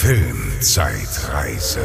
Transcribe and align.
Filmzeitreise. 0.00 1.84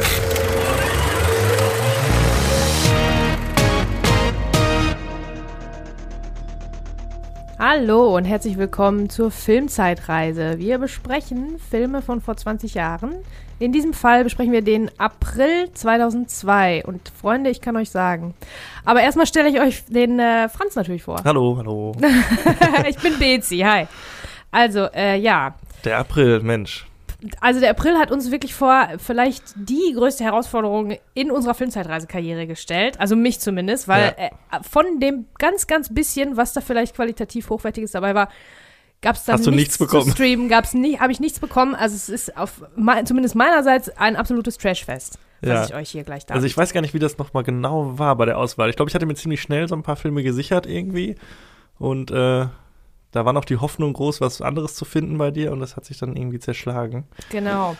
Hallo 7.58 8.16
und 8.16 8.24
herzlich 8.24 8.56
willkommen 8.56 9.10
zur 9.10 9.32
Filmzeitreise. 9.32 10.60
Wir 10.60 10.78
besprechen 10.78 11.58
Filme 11.58 12.02
von 12.02 12.20
vor 12.20 12.36
20 12.36 12.74
Jahren. 12.74 13.16
In 13.58 13.72
diesem 13.72 13.92
Fall 13.92 14.22
besprechen 14.22 14.52
wir 14.52 14.62
den 14.62 14.92
April 14.96 15.72
2002. 15.74 16.84
Und 16.86 17.10
Freunde, 17.20 17.50
ich 17.50 17.60
kann 17.60 17.74
euch 17.74 17.90
sagen. 17.90 18.34
Aber 18.84 19.02
erstmal 19.02 19.26
stelle 19.26 19.48
ich 19.48 19.60
euch 19.60 19.86
den 19.86 20.20
äh, 20.20 20.48
Franz 20.48 20.76
natürlich 20.76 21.02
vor. 21.02 21.20
Hallo, 21.24 21.56
hallo. 21.58 21.96
ich 22.88 22.96
bin 22.98 23.18
Bezi, 23.18 23.58
hi. 23.58 23.88
Also, 24.52 24.86
äh, 24.94 25.18
ja. 25.18 25.56
Der 25.84 25.98
April, 25.98 26.38
Mensch. 26.38 26.86
Also 27.40 27.60
der 27.60 27.70
April 27.70 27.96
hat 27.98 28.10
uns 28.10 28.30
wirklich 28.30 28.54
vor 28.54 28.88
vielleicht 28.98 29.42
die 29.56 29.92
größte 29.94 30.24
Herausforderung 30.24 30.96
in 31.14 31.30
unserer 31.30 31.54
Filmzeitreisekarriere 31.54 32.46
gestellt. 32.46 32.98
Also 33.00 33.16
mich 33.16 33.40
zumindest, 33.40 33.88
weil 33.88 34.14
Ja. 34.18 34.26
äh, 34.26 34.62
von 34.68 35.00
dem 35.00 35.26
ganz, 35.38 35.66
ganz 35.66 35.92
bisschen, 35.92 36.36
was 36.36 36.52
da 36.52 36.60
vielleicht 36.60 36.94
qualitativ 36.96 37.50
hochwertiges 37.50 37.92
dabei 37.92 38.14
war, 38.14 38.28
gab 39.02 39.16
es 39.16 39.24
dann 39.24 39.34
Hast 39.34 39.46
du 39.46 39.50
nichts 39.50 39.78
bekommen? 39.78 40.04
zu 40.04 40.10
streamen, 40.12 40.48
gab's 40.48 40.74
nie, 40.74 40.98
habe 40.98 41.12
ich 41.12 41.20
nichts 41.20 41.38
bekommen. 41.40 41.74
Also 41.74 41.94
es 41.94 42.08
ist 42.08 42.36
auf 42.36 42.62
zumindest 43.04 43.34
meinerseits 43.34 43.88
ein 43.90 44.16
absolutes 44.16 44.56
Trashfest, 44.58 45.18
was 45.42 45.48
Ja. 45.50 45.64
ich 45.66 45.74
euch 45.74 45.90
hier 45.90 46.04
gleich 46.04 46.22
Also 46.30 46.46
ich 46.46 46.56
weiß 46.56 46.72
gar 46.72 46.80
nicht, 46.80 46.94
wie 46.94 46.98
das 46.98 47.18
nochmal 47.18 47.42
genau 47.44 47.98
war 47.98 48.16
bei 48.16 48.24
der 48.26 48.38
Auswahl. 48.38 48.70
Ich 48.70 48.76
glaube, 48.76 48.88
ich 48.88 48.94
hatte 48.94 49.06
mir 49.06 49.14
ziemlich 49.14 49.42
schnell 49.42 49.68
so 49.68 49.74
ein 49.74 49.82
paar 49.82 49.96
Filme 49.96 50.22
gesichert 50.22 50.66
irgendwie. 50.66 51.16
Und 51.78 52.10
äh, 52.10 52.46
da 53.14 53.24
war 53.24 53.32
noch 53.32 53.44
die 53.44 53.58
Hoffnung 53.58 53.92
groß, 53.92 54.20
was 54.20 54.42
anderes 54.42 54.74
zu 54.74 54.84
finden 54.84 55.16
bei 55.18 55.30
dir. 55.30 55.52
Und 55.52 55.60
das 55.60 55.76
hat 55.76 55.84
sich 55.84 55.98
dann 55.98 56.16
irgendwie 56.16 56.40
zerschlagen. 56.40 57.04
Genau. 57.30 57.76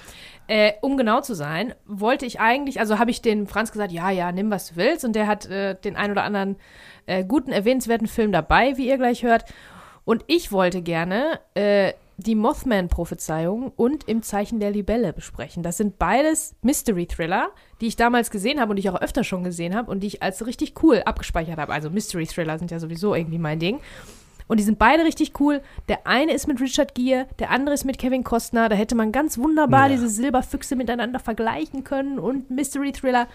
Äh, 0.46 0.74
um 0.80 0.96
genau 0.96 1.22
zu 1.22 1.34
sein, 1.34 1.74
wollte 1.86 2.24
ich 2.24 2.38
eigentlich, 2.38 2.78
also 2.78 3.00
habe 3.00 3.10
ich 3.10 3.20
den 3.20 3.48
Franz 3.48 3.72
gesagt, 3.72 3.90
ja, 3.90 4.10
ja, 4.10 4.30
nimm 4.30 4.50
was 4.52 4.68
du 4.68 4.76
willst. 4.76 5.04
Und 5.04 5.16
der 5.16 5.26
hat 5.26 5.46
äh, 5.46 5.74
den 5.74 5.96
ein 5.96 6.12
oder 6.12 6.22
anderen 6.22 6.56
äh, 7.06 7.24
guten, 7.24 7.50
erwähnenswerten 7.50 8.06
Film 8.06 8.30
dabei, 8.30 8.76
wie 8.76 8.88
ihr 8.88 8.96
gleich 8.96 9.24
hört. 9.24 9.44
Und 10.04 10.22
ich 10.28 10.52
wollte 10.52 10.82
gerne 10.82 11.40
äh, 11.54 11.94
die 12.16 12.36
Mothman-Prophezeiung 12.36 13.72
und 13.74 14.04
Im 14.04 14.22
Zeichen 14.22 14.60
der 14.60 14.70
Libelle 14.70 15.12
besprechen. 15.12 15.64
Das 15.64 15.78
sind 15.78 15.98
beides 15.98 16.54
Mystery-Thriller, 16.62 17.48
die 17.80 17.88
ich 17.88 17.96
damals 17.96 18.30
gesehen 18.30 18.60
habe 18.60 18.70
und 18.70 18.76
die 18.76 18.80
ich 18.80 18.90
auch 18.90 19.00
öfter 19.00 19.24
schon 19.24 19.42
gesehen 19.42 19.74
habe 19.74 19.90
und 19.90 20.00
die 20.00 20.06
ich 20.06 20.22
als 20.22 20.46
richtig 20.46 20.74
cool 20.84 21.02
abgespeichert 21.04 21.58
habe. 21.58 21.72
Also 21.72 21.90
Mystery-Thriller 21.90 22.60
sind 22.60 22.70
ja 22.70 22.78
sowieso 22.78 23.16
irgendwie 23.16 23.38
mein 23.38 23.58
Ding. 23.58 23.80
Und 24.46 24.58
die 24.60 24.64
sind 24.64 24.78
beide 24.78 25.04
richtig 25.04 25.32
cool. 25.40 25.62
Der 25.88 26.06
eine 26.06 26.32
ist 26.32 26.46
mit 26.48 26.60
Richard 26.60 26.94
Gere, 26.94 27.26
der 27.38 27.50
andere 27.50 27.74
ist 27.74 27.84
mit 27.84 27.98
Kevin 27.98 28.24
Costner. 28.24 28.68
Da 28.68 28.76
hätte 28.76 28.94
man 28.94 29.10
ganz 29.10 29.38
wunderbar 29.38 29.84
Ja. 29.84 29.88
diese 29.88 30.08
Silberfüchse 30.08 30.76
miteinander 30.76 31.18
vergleichen 31.18 31.82
können 31.84 32.18
und 32.18 32.50
Mystery 32.50 32.92
Thriller. 32.92 33.26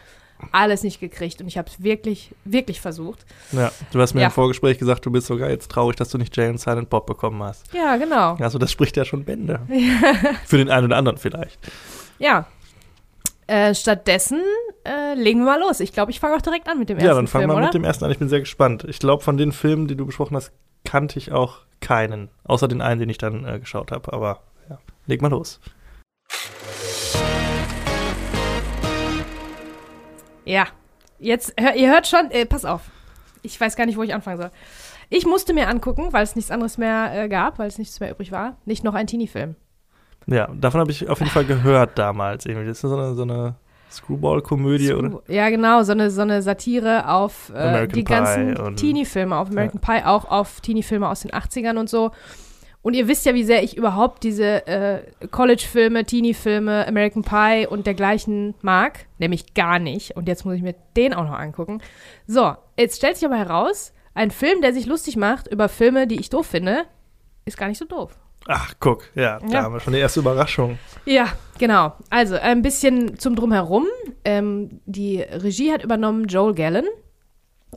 Alles 0.54 0.84
nicht 0.84 1.00
gekriegt. 1.02 1.42
Und 1.42 1.48
ich 1.48 1.58
habe 1.58 1.68
es 1.70 1.84
wirklich, 1.84 2.34
wirklich 2.46 2.80
versucht. 2.80 3.26
Ja, 3.52 3.72
du 3.92 4.00
hast 4.00 4.14
mir 4.14 4.22
Ja. 4.22 4.28
im 4.28 4.32
Vorgespräch 4.32 4.78
gesagt, 4.78 5.06
du 5.06 5.12
bist 5.12 5.28
sogar 5.28 5.50
jetzt 5.50 5.70
traurig, 5.70 5.98
dass 5.98 6.10
du 6.10 6.18
nicht 6.18 6.38
Jay 6.38 6.48
und 6.48 6.60
Silent 6.62 6.90
Bob 6.90 7.08
bekommen 7.08 7.44
hast. 7.44 7.74
Ja, 7.74 7.98
genau. 7.98 8.36
Also 8.40 8.58
das 8.58 8.72
spricht 8.72 8.96
ja 8.96 9.04
schon 9.04 9.26
Bände. 9.26 9.60
Für 10.46 10.58
den 10.58 10.70
einen 10.70 10.86
oder 10.86 10.96
anderen 10.98 11.18
vielleicht. 11.18 11.60
Ja. 12.20 12.46
Äh, 13.48 13.74
stattdessen 13.74 14.42
äh, 14.86 15.16
legen 15.16 15.40
wir 15.40 15.46
mal 15.46 15.60
los. 15.60 15.80
Ich 15.80 15.92
glaube, 15.92 16.12
ich 16.12 16.20
fange 16.20 16.36
auch 16.38 16.42
direkt 16.42 16.70
an 16.70 16.78
mit 16.80 16.88
dem 16.88 16.98
ersten 16.98 17.08
ja, 17.08 17.16
dann 17.16 17.28
fangen 17.28 17.50
Film, 17.50 17.60
wir 17.60 17.66
mit 17.66 17.74
dem 17.74 17.84
ersten 17.84 18.06
an. 18.06 18.12
Ich 18.12 18.20
bin 18.20 18.30
sehr 18.30 18.40
gespannt. 18.40 18.86
Ich 18.88 19.00
glaube, 19.00 19.24
von 19.24 19.38
den 19.38 19.52
Filmen, 19.52 19.88
die 19.88 19.96
du 19.96 20.06
besprochen 20.06 20.38
hast, 20.38 20.52
kannte 20.84 21.20
ich 21.20 21.32
auch 21.32 21.60
keinen. 21.82 22.30
Außer 22.44 22.68
den 22.68 22.82
einen, 22.82 23.00
den 23.00 23.10
ich 23.10 23.18
dann 23.18 23.46
äh, 23.46 23.60
geschaut 23.60 23.92
habe. 23.92 24.12
Aber 24.14 24.42
ja, 24.70 24.80
leg 25.06 25.22
mal 25.22 25.30
los. 25.30 25.60
Ja, 30.46 30.68
jetzt, 31.20 31.54
hör, 31.60 31.76
ihr 31.76 31.90
hört 31.92 32.08
schon, 32.08 32.32
äh, 32.32 32.46
pass 32.46 32.66
auf. 32.66 32.90
Ich 33.42 33.60
weiß 33.60 33.76
gar 33.76 33.86
nicht, 33.86 33.98
wo 33.98 34.04
ich 34.04 34.14
anfangen 34.14 34.38
soll. 34.38 34.52
Ich 35.10 35.26
musste 35.26 35.54
mir 35.54 35.68
angucken, 35.68 36.12
weil 36.12 36.24
es 36.24 36.36
nichts 36.36 36.52
anderes 36.52 36.78
mehr 36.78 37.12
äh, 37.14 37.30
gab, 37.30 37.60
weil 37.60 37.68
es 37.68 37.78
nichts 37.78 38.00
mehr 38.00 38.12
übrig 38.12 38.32
war, 38.32 38.58
nicht 38.66 38.84
noch 38.84 38.94
ein 38.94 39.08
Teenie-Film. 39.08 39.56
Ja, 40.28 40.48
davon 40.54 40.82
habe 40.82 40.92
ich 40.92 41.10
auf 41.10 41.20
jeden 41.20 41.32
Fall 41.32 41.46
gehört 41.46 41.98
damals. 41.98 42.46
Irgendwie. 42.46 42.68
Das 42.68 42.78
ist 42.78 42.82
so 42.82 42.96
eine, 42.96 43.16
so 43.16 43.24
eine 43.24 43.56
Screwball-Komödie, 43.92 44.94
oder? 44.94 45.22
Ja, 45.28 45.50
genau, 45.50 45.84
so 45.84 45.92
eine, 45.92 46.12
so 46.12 46.22
eine 46.22 46.42
Satire 46.42 47.10
auf 47.10 47.52
äh, 47.56 47.88
die 47.88 48.04
Pie 48.04 48.04
ganzen 48.04 48.76
Teenie-Filme, 48.76 49.36
auf 49.36 49.50
American 49.50 49.82
Pie, 49.82 50.04
auch 50.06 50.26
auf 50.26 50.62
Teenie-Filme 50.62 51.08
aus 51.08 51.22
den 51.22 51.32
80ern 51.32 51.78
und 51.78 51.90
so. 51.90 52.12
Und 52.82 52.94
ihr 52.94 53.08
wisst 53.08 53.26
ja, 53.26 53.34
wie 53.34 53.44
sehr 53.44 53.62
ich 53.62 53.76
überhaupt 53.76 54.24
diese 54.24 54.66
äh, 54.66 55.02
College-Filme, 55.32 56.06
Teenie-Filme, 56.06 56.88
American 56.88 57.24
Pie 57.24 57.68
und 57.68 57.86
dergleichen 57.86 58.56
mag. 58.62 59.08
Nämlich 59.18 59.54
gar 59.54 59.80
nicht. 59.80 60.16
Und 60.16 60.30
jetzt 60.30 60.46
muss 60.46 60.56
ich 60.56 60.62
mir 60.62 60.76
den 60.96 61.14
auch 61.14 61.26
noch 61.26 61.38
angucken. 61.38 61.82
So, 62.26 62.54
jetzt 62.78 62.98
stellt 62.98 63.18
sich 63.18 63.26
aber 63.26 63.38
heraus, 63.38 63.94
ein 64.14 64.32
Film, 64.32 64.62
der 64.62 64.74
sich 64.74 64.86
lustig 64.86 65.18
macht 65.18 65.48
über 65.48 65.68
Filme, 65.68 66.08
die 66.08 66.20
ich 66.20 66.30
doof 66.30 66.48
finde, 66.48 66.86
ist 67.46 67.58
gar 67.58 67.68
nicht 67.68 67.80
so 67.80 67.86
doof. 67.86 68.18
Ach, 68.48 68.74
guck, 68.80 69.04
ja, 69.16 69.40
da 69.40 69.48
Ja. 69.48 69.64
haben 69.64 69.74
wir 69.74 69.80
schon 69.80 69.94
die 69.94 70.00
erste 70.00 70.22
Überraschung. 70.22 70.80
Ja, 71.06 71.28
genau. 71.60 71.94
Also 72.10 72.36
ein 72.36 72.62
bisschen 72.62 73.20
zum 73.20 73.36
Drumherum. 73.36 73.86
Ähm, 74.26 74.82
die 74.86 75.22
Regie 75.22 75.72
hat 75.72 75.84
übernommen 75.84 76.26
Joel 76.28 76.56
Gallen. 76.56 76.86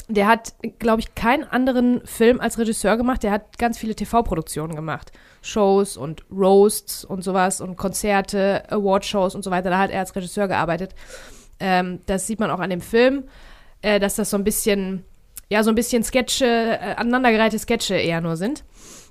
Der 0.08 0.26
hat, 0.26 0.54
glaube 0.78 1.00
ich, 1.00 1.14
keinen 1.14 1.44
anderen 1.44 2.00
Film 2.06 2.40
als 2.40 2.58
Regisseur 2.58 2.96
gemacht. 2.96 3.22
Der 3.22 3.30
hat 3.30 3.58
ganz 3.58 3.76
viele 3.76 3.94
TV-Produktionen 3.94 4.74
gemacht. 4.74 5.12
Shows 5.42 5.98
und 5.98 6.24
Roasts 6.30 7.04
und 7.04 7.22
sowas 7.22 7.60
und 7.60 7.76
Konzerte, 7.76 8.62
Awardshows 8.70 9.34
und 9.34 9.42
so 9.44 9.50
weiter. 9.50 9.68
Da 9.68 9.78
hat 9.78 9.90
er 9.90 10.00
als 10.00 10.16
Regisseur 10.16 10.48
gearbeitet. 10.48 10.94
Ähm, 11.60 12.00
das 12.06 12.26
sieht 12.26 12.40
man 12.40 12.50
auch 12.50 12.60
an 12.60 12.70
dem 12.70 12.80
Film, 12.80 13.24
äh, 13.82 14.00
dass 14.00 14.14
das 14.16 14.30
so 14.30 14.38
ein 14.38 14.44
bisschen, 14.44 15.04
ja, 15.50 15.62
so 15.62 15.70
ein 15.70 15.74
bisschen 15.74 16.02
Sketche, 16.02 16.46
äh, 16.46 16.94
aneinandergereihte 16.96 17.58
Sketche 17.58 17.94
eher 17.96 18.22
nur 18.22 18.36
sind. 18.36 18.64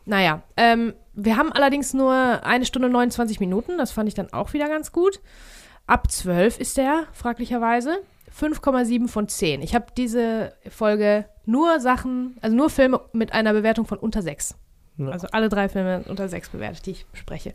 Naja, 0.06 0.42
ähm, 0.58 0.94
wir 1.14 1.38
haben 1.38 1.52
allerdings 1.52 1.94
nur 1.94 2.14
eine 2.14 2.66
Stunde 2.66 2.90
29 2.90 3.40
Minuten. 3.40 3.78
Das 3.78 3.92
fand 3.92 4.08
ich 4.08 4.16
dann 4.16 4.32
auch 4.34 4.54
wieder 4.54 4.68
ganz 4.68 4.92
gut. 4.92 5.20
Ab 5.88 6.10
12 6.12 6.60
ist 6.60 6.78
der, 6.78 7.04
fraglicherweise. 7.14 8.00
5,7 8.40 9.08
von 9.10 9.28
10. 9.28 9.62
Ich 9.62 9.76
habe 9.76 9.88
diese 9.98 10.54
Folge 10.70 11.26
nur 11.46 11.80
Sachen, 11.82 12.38
also 12.42 12.56
nur 12.56 12.70
Filme 12.70 13.02
mit 13.12 13.34
einer 13.34 13.52
Bewertung 13.52 13.86
von 13.86 13.98
unter 13.98 14.22
6. 14.22 14.56
Ja. 14.98 15.10
Also 15.10 15.28
alle 15.32 15.50
drei 15.50 15.68
Filme 15.68 16.04
unter 16.08 16.30
6 16.30 16.50
bewertet, 16.50 16.86
die 16.86 16.92
ich 16.92 17.06
bespreche. 17.08 17.54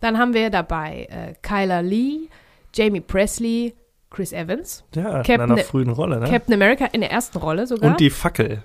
Dann 0.00 0.18
haben 0.18 0.34
wir 0.34 0.50
dabei 0.50 1.08
äh, 1.10 1.34
Kyla 1.40 1.80
Lee, 1.80 2.28
Jamie 2.74 3.00
Presley, 3.00 3.74
Chris 4.10 4.32
Evans, 4.32 4.84
Ja, 4.94 5.22
Captain- 5.22 5.40
in 5.40 5.52
einer 5.52 5.56
frühen 5.58 5.88
Rolle, 5.90 6.20
ne? 6.20 6.28
Captain 6.28 6.52
America 6.54 6.84
in 6.86 7.00
der 7.00 7.10
ersten 7.10 7.38
Rolle 7.38 7.66
sogar. 7.66 7.92
Und 7.92 8.00
die 8.00 8.10
Fackel. 8.10 8.62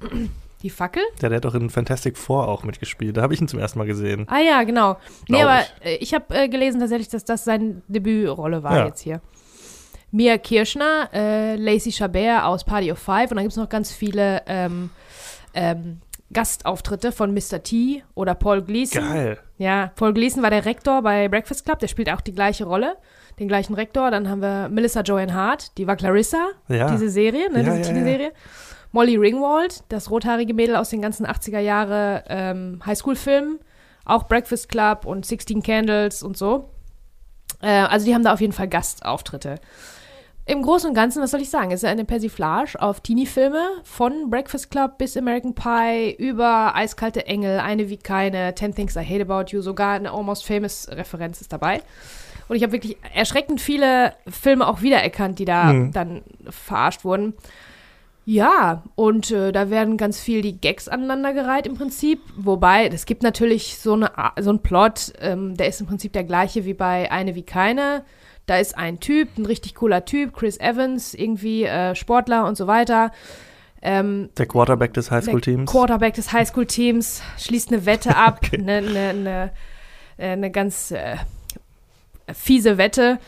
die 0.64 0.70
Fackel. 0.70 1.02
Ja, 1.22 1.28
der 1.28 1.36
hat 1.36 1.44
doch 1.44 1.54
in 1.54 1.70
Fantastic 1.70 2.18
Four 2.18 2.48
auch 2.48 2.64
mitgespielt. 2.64 3.16
Da 3.16 3.22
habe 3.22 3.34
ich 3.34 3.40
ihn 3.40 3.46
zum 3.46 3.60
ersten 3.60 3.78
Mal 3.78 3.86
gesehen. 3.86 4.26
Ah 4.28 4.40
ja, 4.40 4.64
genau. 4.64 4.94
Nee, 5.28 5.38
Glaub 5.38 5.42
aber 5.50 5.60
ich. 5.82 5.86
äh, 5.86 5.96
ich 5.96 6.14
habe 6.14 6.34
äh, 6.34 6.48
gelesen 6.48 6.80
tatsächlich, 6.80 7.08
dass 7.08 7.24
das 7.24 7.44
seine 7.44 7.82
Debütrolle 7.86 8.62
war 8.64 8.76
Ja. 8.78 8.86
jetzt 8.86 9.00
hier. 9.02 9.20
Mia 10.10 10.38
Kirschner, 10.38 11.08
äh, 11.12 11.56
Lacey 11.56 11.90
Chabert 11.92 12.44
aus 12.44 12.64
Party 12.64 12.90
of 12.92 12.98
Five 12.98 13.30
und 13.30 13.36
dann 13.36 13.44
gibt 13.44 13.52
es 13.52 13.56
noch 13.56 13.68
ganz 13.68 13.92
viele 13.92 14.42
ähm, 14.46 14.90
ähm, 15.54 16.00
Gastauftritte 16.32 17.12
von 17.12 17.34
Mr. 17.34 17.62
T 17.62 18.02
oder 18.14 18.34
Paul 18.34 18.62
Gleason. 18.62 19.02
Geil. 19.02 19.38
Ja, 19.58 19.92
Paul 19.96 20.14
Gleason 20.14 20.42
war 20.42 20.50
der 20.50 20.64
Rektor 20.64 21.02
bei 21.02 21.28
Breakfast 21.28 21.64
Club, 21.64 21.78
der 21.80 21.88
spielt 21.88 22.10
auch 22.10 22.20
die 22.20 22.32
gleiche 22.32 22.64
Rolle, 22.64 22.96
den 23.38 23.48
gleichen 23.48 23.74
Rektor. 23.74 24.10
Dann 24.10 24.28
haben 24.28 24.40
wir 24.40 24.68
Melissa 24.68 25.00
Joan 25.02 25.34
Hart, 25.34 25.76
die 25.78 25.86
war 25.86 25.96
Clarissa, 25.96 26.48
Ja. 26.68 26.90
diese 26.90 27.08
Serie, 27.08 27.50
ne, 27.50 27.58
Ja, 27.58 27.64
diese 27.64 27.76
ja, 27.76 27.82
Teenie-Serie. 27.82 28.32
Molly 28.94 29.16
Ringwald, 29.16 29.82
das 29.88 30.08
rothaarige 30.08 30.54
Mädel 30.54 30.76
aus 30.76 30.88
den 30.90 31.02
ganzen 31.02 31.26
80er 31.26 31.58
Jahre 31.58 32.22
ähm, 32.28 32.80
Highschool-Filmen, 32.86 33.58
auch 34.04 34.28
Breakfast 34.28 34.68
Club 34.68 35.04
und 35.04 35.26
16 35.26 35.64
Candles 35.64 36.22
und 36.22 36.36
so. 36.36 36.70
Äh, 37.60 37.70
also 37.70 38.06
die 38.06 38.14
haben 38.14 38.22
da 38.22 38.32
auf 38.32 38.40
jeden 38.40 38.52
Fall 38.52 38.68
Gastauftritte. 38.68 39.56
Im 40.46 40.62
Großen 40.62 40.90
und 40.90 40.94
Ganzen, 40.94 41.20
was 41.22 41.32
soll 41.32 41.40
ich 41.40 41.50
sagen, 41.50 41.72
es 41.72 41.82
ist 41.82 41.88
eine 41.88 42.04
Persiflage 42.04 42.80
auf 42.80 43.00
Teenie-Filme 43.00 43.62
von 43.82 44.30
Breakfast 44.30 44.70
Club 44.70 44.96
bis 44.98 45.16
American 45.16 45.54
Pie 45.56 46.14
über 46.16 46.76
Eiskalte 46.76 47.26
Engel, 47.26 47.58
Eine 47.58 47.88
wie 47.90 47.96
keine, 47.96 48.54
Ten 48.54 48.74
Things 48.74 48.94
I 48.94 49.04
Hate 49.04 49.22
About 49.22 49.50
You, 49.50 49.60
sogar 49.60 49.94
eine 49.94 50.12
Almost 50.12 50.46
Famous-Referenz 50.46 51.40
ist 51.40 51.52
dabei. 51.52 51.82
Und 52.46 52.56
ich 52.56 52.62
habe 52.62 52.72
wirklich 52.72 52.96
erschreckend 53.14 53.60
viele 53.60 54.12
Filme 54.28 54.68
auch 54.68 54.82
wiedererkannt, 54.82 55.38
die 55.40 55.46
da 55.46 55.72
Mhm. 55.72 55.92
dann 55.92 56.22
verarscht 56.48 57.04
wurden. 57.04 57.32
Ja, 58.26 58.82
und 58.94 59.30
äh, 59.30 59.52
da 59.52 59.68
werden 59.68 59.96
ganz 59.98 60.18
viel 60.18 60.40
die 60.40 60.58
Gags 60.58 60.88
aneinandergereiht 60.88 61.66
im 61.66 61.74
Prinzip. 61.74 62.20
Wobei, 62.36 62.86
es 62.88 63.04
gibt 63.04 63.22
natürlich 63.22 63.78
so, 63.78 63.92
eine, 63.92 64.10
so 64.40 64.50
einen 64.50 64.60
Plot, 64.60 65.12
ähm, 65.20 65.56
der 65.56 65.68
ist 65.68 65.80
im 65.80 65.86
Prinzip 65.86 66.12
der 66.14 66.24
gleiche 66.24 66.64
wie 66.64 66.72
bei 66.74 67.12
Eine 67.12 67.34
wie 67.34 67.42
keine. 67.42 68.02
Da 68.46 68.58
ist 68.58 68.76
ein 68.78 69.00
Typ, 69.00 69.28
ein 69.36 69.46
richtig 69.46 69.74
cooler 69.74 70.04
Typ, 70.04 70.34
Chris 70.34 70.58
Evans, 70.58 71.12
irgendwie 71.14 71.64
äh, 71.64 71.94
Sportler 71.94 72.46
und 72.46 72.56
so 72.56 72.66
weiter. 72.66 73.10
Ähm, 73.82 74.30
Der 74.38 74.46
Quarterback 74.46 74.94
des 74.94 75.10
Highschool-Teams. 75.10 75.70
Quarterback 75.70 76.14
des 76.14 76.32
Highschool-Teams 76.32 77.22
schließt 77.38 77.72
eine 77.72 77.84
Wette 77.84 78.16
ab, 78.16 78.40
Okay. 78.42 78.58
eine, 78.58 78.76
eine, 78.78 79.08
eine, 79.10 79.50
äh, 80.16 80.28
eine 80.28 80.50
ganz 80.50 80.90
äh, 80.92 81.16
fiese 82.32 82.78
Wette 82.78 83.18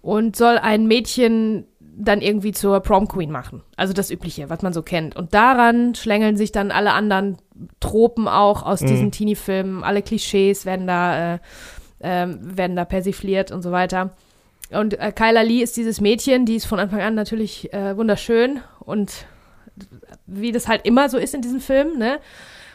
und 0.00 0.36
soll 0.36 0.56
ein 0.56 0.86
Mädchen 0.86 1.66
dann 1.98 2.20
irgendwie 2.20 2.52
zur 2.52 2.80
Prom 2.80 3.08
Queen 3.08 3.30
machen. 3.30 3.62
Also 3.76 3.92
das 3.94 4.10
Übliche, 4.10 4.50
was 4.50 4.60
man 4.62 4.72
so 4.74 4.82
kennt. 4.82 5.16
Und 5.16 5.32
daran 5.32 5.94
schlängeln 5.94 6.36
sich 6.36 6.52
dann 6.52 6.70
alle 6.70 6.92
anderen 6.92 7.38
Tropen 7.80 8.28
auch 8.28 8.62
aus 8.64 8.82
Mhm. 8.82 8.86
diesen 8.86 9.12
Teenie-Filmen. 9.12 9.82
Alle 9.82 10.02
Klischees 10.02 10.66
werden 10.66 10.86
da, 10.86 11.34
äh, 11.34 11.38
ähm, 12.00 12.38
werden 12.56 12.76
da 12.76 12.84
persifliert 12.84 13.50
und 13.50 13.62
so 13.62 13.72
weiter. 13.72 14.10
Und 14.70 14.98
äh, 14.98 15.10
Kyla 15.12 15.40
Lee 15.42 15.62
ist 15.62 15.76
dieses 15.76 16.00
Mädchen, 16.00 16.44
die 16.44 16.56
ist 16.56 16.66
von 16.66 16.78
Anfang 16.80 17.00
an 17.00 17.14
natürlich 17.14 17.72
äh, 17.72 17.96
wunderschön 17.96 18.60
und 18.80 19.26
wie 20.26 20.52
das 20.52 20.68
halt 20.68 20.84
immer 20.86 21.08
so 21.08 21.18
ist 21.18 21.34
in 21.34 21.40
diesem 21.42 21.60
Film, 21.60 21.98
ne? 21.98 22.18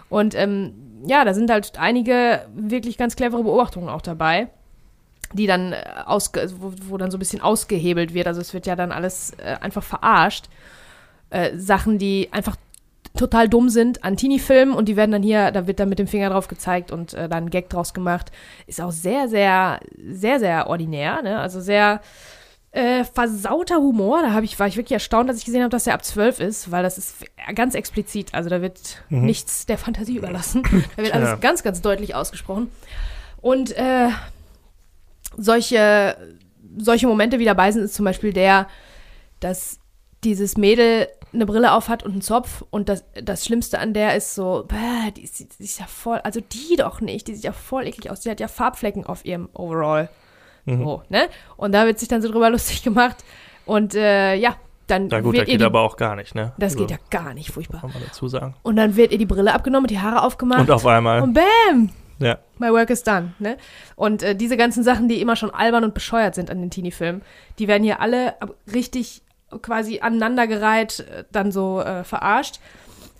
Und 0.09 0.33
ähm, 0.35 1.03
ja, 1.05 1.25
da 1.25 1.33
sind 1.33 1.49
halt 1.51 1.73
einige 1.77 2.45
wirklich 2.55 2.97
ganz 2.97 3.15
clevere 3.15 3.43
Beobachtungen 3.43 3.89
auch 3.89 4.01
dabei, 4.01 4.49
die 5.33 5.47
dann 5.47 5.73
äh, 5.73 5.83
ausge 6.05 6.49
wo, 6.59 6.73
wo 6.87 6.97
dann 6.97 7.11
so 7.11 7.17
ein 7.17 7.19
bisschen 7.19 7.41
ausgehebelt 7.41 8.13
wird. 8.13 8.27
Also 8.27 8.41
es 8.41 8.53
wird 8.53 8.65
ja 8.65 8.75
dann 8.75 8.91
alles 8.91 9.31
äh, 9.37 9.57
einfach 9.61 9.83
verarscht. 9.83 10.45
Äh, 11.29 11.57
Sachen, 11.57 11.97
die 11.97 12.29
einfach 12.31 12.55
total 13.17 13.49
dumm 13.49 13.69
sind 13.69 14.03
an 14.03 14.15
Teenie-Filmen 14.15 14.73
und 14.73 14.85
die 14.87 14.95
werden 14.95 15.11
dann 15.11 15.23
hier, 15.23 15.51
da 15.51 15.67
wird 15.67 15.79
dann 15.79 15.89
mit 15.89 15.99
dem 15.99 16.07
Finger 16.07 16.29
drauf 16.29 16.47
gezeigt 16.47 16.91
und 16.91 17.13
äh, 17.13 17.27
dann 17.27 17.45
ein 17.45 17.49
Gag 17.49 17.69
draus 17.69 17.93
gemacht. 17.93 18.31
Ist 18.67 18.79
auch 18.81 18.91
sehr, 18.91 19.27
sehr, 19.27 19.79
sehr, 20.09 20.39
sehr 20.39 20.67
ordinär, 20.67 21.21
ne? 21.21 21.39
Also 21.39 21.59
sehr 21.59 21.99
äh, 22.71 23.03
versauter 23.03 23.77
Humor. 23.77 24.21
Da 24.21 24.39
ich, 24.41 24.57
war 24.59 24.67
ich 24.67 24.77
wirklich 24.77 24.93
erstaunt, 24.93 25.29
dass 25.29 25.37
ich 25.37 25.43
gesehen 25.45 25.61
habe, 25.61 25.69
dass 25.71 25.83
der 25.83 25.93
ab 25.93 26.05
12 26.05 26.39
ist, 26.39 26.71
weil 26.71 26.83
das 26.83 26.97
ist 26.97 27.25
ganz 27.53 27.75
explizit. 27.75 28.33
Also 28.33 28.49
da 28.49 28.61
wird 28.61 29.03
Mhm. 29.09 29.25
nichts 29.25 29.65
der 29.65 29.77
Fantasie 29.77 30.15
überlassen. 30.17 30.63
Da 30.95 31.03
wird 31.03 31.13
alles 31.13 31.39
ganz, 31.41 31.63
ganz 31.63 31.81
deutlich 31.81 32.15
ausgesprochen. 32.15 32.71
Und 33.41 33.75
äh, 33.75 34.07
solche, 35.37 36.17
solche 36.77 37.07
Momente 37.07 37.39
wie 37.39 37.45
dabei 37.45 37.71
sind, 37.71 37.83
ist 37.83 37.95
zum 37.95 38.05
Beispiel 38.05 38.33
der, 38.33 38.67
dass 39.39 39.79
dieses 40.23 40.57
Mädel 40.57 41.07
eine 41.33 41.45
Brille 41.45 41.73
auf 41.73 41.89
hat 41.89 42.03
und 42.03 42.11
einen 42.11 42.21
Zopf 42.21 42.63
und 42.69 42.89
das, 42.89 43.05
das 43.21 43.45
Schlimmste 43.45 43.79
an 43.79 43.93
der 43.93 44.15
ist 44.15 44.35
so, 44.35 44.65
bäh, 44.67 45.11
die, 45.15 45.23
ist, 45.23 45.39
die 45.39 45.63
ja 45.63 45.85
voll, 45.87 46.19
also 46.19 46.41
die 46.41 46.75
doch 46.75 47.01
nicht, 47.01 47.27
die 47.27 47.35
sieht 47.35 47.45
ja 47.45 47.53
voll 47.53 47.87
eklig 47.87 48.11
aus, 48.11 48.21
die 48.21 48.29
hat 48.29 48.39
ja 48.39 48.47
Farbflecken 48.47 49.05
auf 49.05 49.25
ihrem 49.25 49.49
Overall. 49.53 50.09
Mhm. 50.65 50.83
So, 50.83 51.03
ne? 51.09 51.27
Und 51.57 51.71
da 51.71 51.85
wird 51.85 51.99
sich 51.99 52.09
dann 52.09 52.21
so 52.21 52.29
drüber 52.29 52.49
lustig 52.51 52.83
gemacht 52.83 53.23
und 53.65 53.95
äh, 53.95 54.35
ja, 54.35 54.55
dann 54.87 55.07
Na 55.07 55.21
gut, 55.21 55.33
wird 55.33 55.43
das 55.43 55.51
geht 55.51 55.61
die, 55.61 55.65
aber 55.65 55.81
auch 55.81 55.95
gar 55.95 56.15
nicht, 56.15 56.35
ne? 56.35 56.53
das 56.57 56.73
Also, 56.73 56.79
geht 56.85 56.91
ja 56.91 56.97
gar 57.09 57.33
nicht, 57.33 57.51
furchtbar. 57.51 57.81
Kann 57.81 57.93
man 57.93 58.03
dazu 58.05 58.27
sagen. 58.27 58.55
Und 58.61 58.75
dann 58.75 58.97
wird 58.97 59.13
ihr 59.13 59.17
die 59.17 59.25
Brille 59.25 59.53
abgenommen, 59.53 59.87
die 59.87 59.99
Haare 59.99 60.23
aufgemacht 60.23 60.61
Und 60.61 60.71
auf 60.71 60.85
einmal, 60.85 61.21
und 61.21 61.33
bam, 61.33 61.89
ja. 62.21 62.37
My 62.59 62.71
work 62.71 62.89
is 62.89 63.03
done, 63.03 63.33
ne? 63.39 63.57
Und 63.95 64.23
äh, 64.23 64.35
diese 64.35 64.57
ganzen 64.57 64.83
Sachen, 64.83 65.07
die 65.07 65.19
immer 65.21 65.35
schon 65.35 65.49
albern 65.51 65.83
und 65.83 65.93
bescheuert 65.93 66.35
sind 66.35 66.49
an 66.49 66.59
den 66.61 66.69
Teenie-Filmen, 66.69 67.21
die 67.59 67.67
werden 67.67 67.83
hier 67.83 67.99
alle 67.99 68.35
richtig 68.71 69.21
quasi 69.61 69.99
aneinandergereiht, 69.99 70.99
äh, 71.01 71.23
dann 71.31 71.51
so 71.51 71.81
äh, 71.81 72.03
verarscht, 72.03 72.59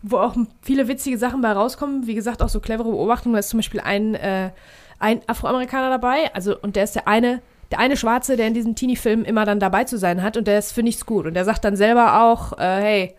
wo 0.01 0.17
auch 0.17 0.35
viele 0.61 0.87
witzige 0.87 1.17
Sachen 1.17 1.41
bei 1.41 1.51
rauskommen. 1.51 2.07
Wie 2.07 2.15
gesagt, 2.15 2.41
auch 2.41 2.49
so 2.49 2.59
clevere 2.59 2.89
Beobachtungen. 2.89 3.33
Da 3.33 3.39
ist 3.39 3.49
zum 3.49 3.59
Beispiel 3.59 3.81
ein, 3.81 4.15
äh, 4.15 4.51
ein 4.99 5.21
Afroamerikaner 5.27 5.89
dabei, 5.89 6.33
also 6.33 6.57
und 6.59 6.75
der 6.75 6.83
ist 6.85 6.95
der 6.95 7.07
eine, 7.07 7.41
der 7.71 7.79
eine 7.79 7.97
Schwarze, 7.97 8.35
der 8.37 8.47
in 8.47 8.53
diesem 8.53 8.75
Teenie-Film 8.75 9.23
immer 9.25 9.45
dann 9.45 9.59
dabei 9.59 9.83
zu 9.85 9.97
sein 9.97 10.21
hat 10.23 10.37
und 10.37 10.47
der 10.47 10.59
ist 10.59 10.71
für 10.73 10.83
nichts 10.83 11.05
gut. 11.05 11.25
Und 11.25 11.33
der 11.33 11.45
sagt 11.45 11.63
dann 11.65 11.75
selber 11.75 12.21
auch, 12.23 12.57
äh, 12.57 12.81
hey, 12.81 13.15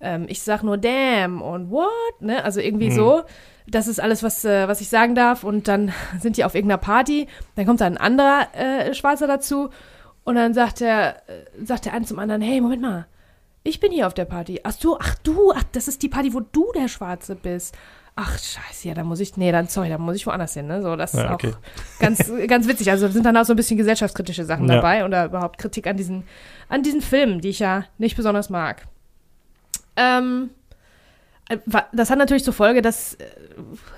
ähm, 0.00 0.26
ich 0.28 0.42
sag 0.42 0.62
nur 0.62 0.76
damn 0.76 1.40
und 1.42 1.70
what, 1.70 2.20
ne? 2.20 2.44
Also 2.44 2.60
irgendwie 2.60 2.90
Mhm. 2.90 2.94
so. 2.94 3.22
Das 3.66 3.86
ist 3.88 3.98
alles, 4.00 4.22
was, 4.22 4.44
äh, 4.44 4.68
was 4.68 4.80
ich 4.80 4.88
sagen 4.88 5.14
darf. 5.14 5.42
Und 5.44 5.68
dann 5.68 5.92
sind 6.20 6.36
die 6.36 6.44
auf 6.44 6.54
irgendeiner 6.54 6.78
Party. 6.78 7.28
Dann 7.56 7.66
kommt 7.66 7.80
da 7.80 7.86
ein 7.86 7.96
anderer 7.96 8.48
äh, 8.54 8.94
Schwarzer 8.94 9.26
dazu. 9.26 9.70
Und 10.24 10.36
dann 10.36 10.54
sagt 10.54 10.80
der, 10.80 11.16
äh, 11.28 11.44
sagt 11.64 11.84
der 11.86 11.92
eine 11.94 12.04
zum 12.04 12.18
anderen, 12.18 12.42
hey, 12.42 12.60
Moment 12.60 12.82
mal. 12.82 13.06
Ich 13.62 13.80
bin 13.80 13.92
hier 13.92 14.06
auf 14.06 14.14
der 14.14 14.26
Party. 14.26 14.60
Ach 14.62 14.74
du, 14.74 14.96
ach 14.98 15.14
du, 15.22 15.52
ach, 15.54 15.62
das 15.72 15.88
ist 15.88 16.02
die 16.02 16.08
Party, 16.10 16.34
wo 16.34 16.40
du 16.40 16.70
der 16.74 16.88
Schwarze 16.88 17.34
bist. 17.34 17.74
Ach, 18.16 18.38
scheiße, 18.38 18.86
ja, 18.88 18.94
da 18.94 19.02
muss 19.02 19.18
ich, 19.20 19.36
nee, 19.38 19.50
dann, 19.50 19.66
sorry, 19.66 19.88
da 19.88 19.98
muss 19.98 20.14
ich 20.16 20.26
woanders 20.26 20.54
hin, 20.54 20.66
ne? 20.68 20.82
So, 20.82 20.94
das 20.94 21.14
ist 21.14 21.20
Ja, 21.20 21.32
okay. 21.32 21.52
auch 21.52 21.98
ganz, 21.98 22.30
ganz 22.46 22.68
witzig. 22.68 22.90
Also 22.90 23.08
sind 23.08 23.24
dann 23.26 23.36
auch 23.36 23.44
so 23.44 23.54
ein 23.54 23.56
bisschen 23.56 23.76
gesellschaftskritische 23.78 24.44
Sachen 24.44 24.68
Ja. 24.68 24.76
dabei 24.76 25.04
oder 25.04 25.24
überhaupt 25.24 25.58
Kritik 25.58 25.86
an 25.86 25.96
diesen, 25.96 26.22
an 26.68 26.82
diesen 26.82 27.00
Filmen, 27.00 27.40
die 27.40 27.48
ich 27.48 27.58
ja 27.58 27.84
nicht 27.98 28.16
besonders 28.16 28.50
mag. 28.50 28.86
Ähm, 29.96 30.50
äh, 30.63 30.63
das 31.92 32.10
hat 32.10 32.18
natürlich 32.18 32.44
zur 32.44 32.54
Folge, 32.54 32.80
dass, 32.80 33.18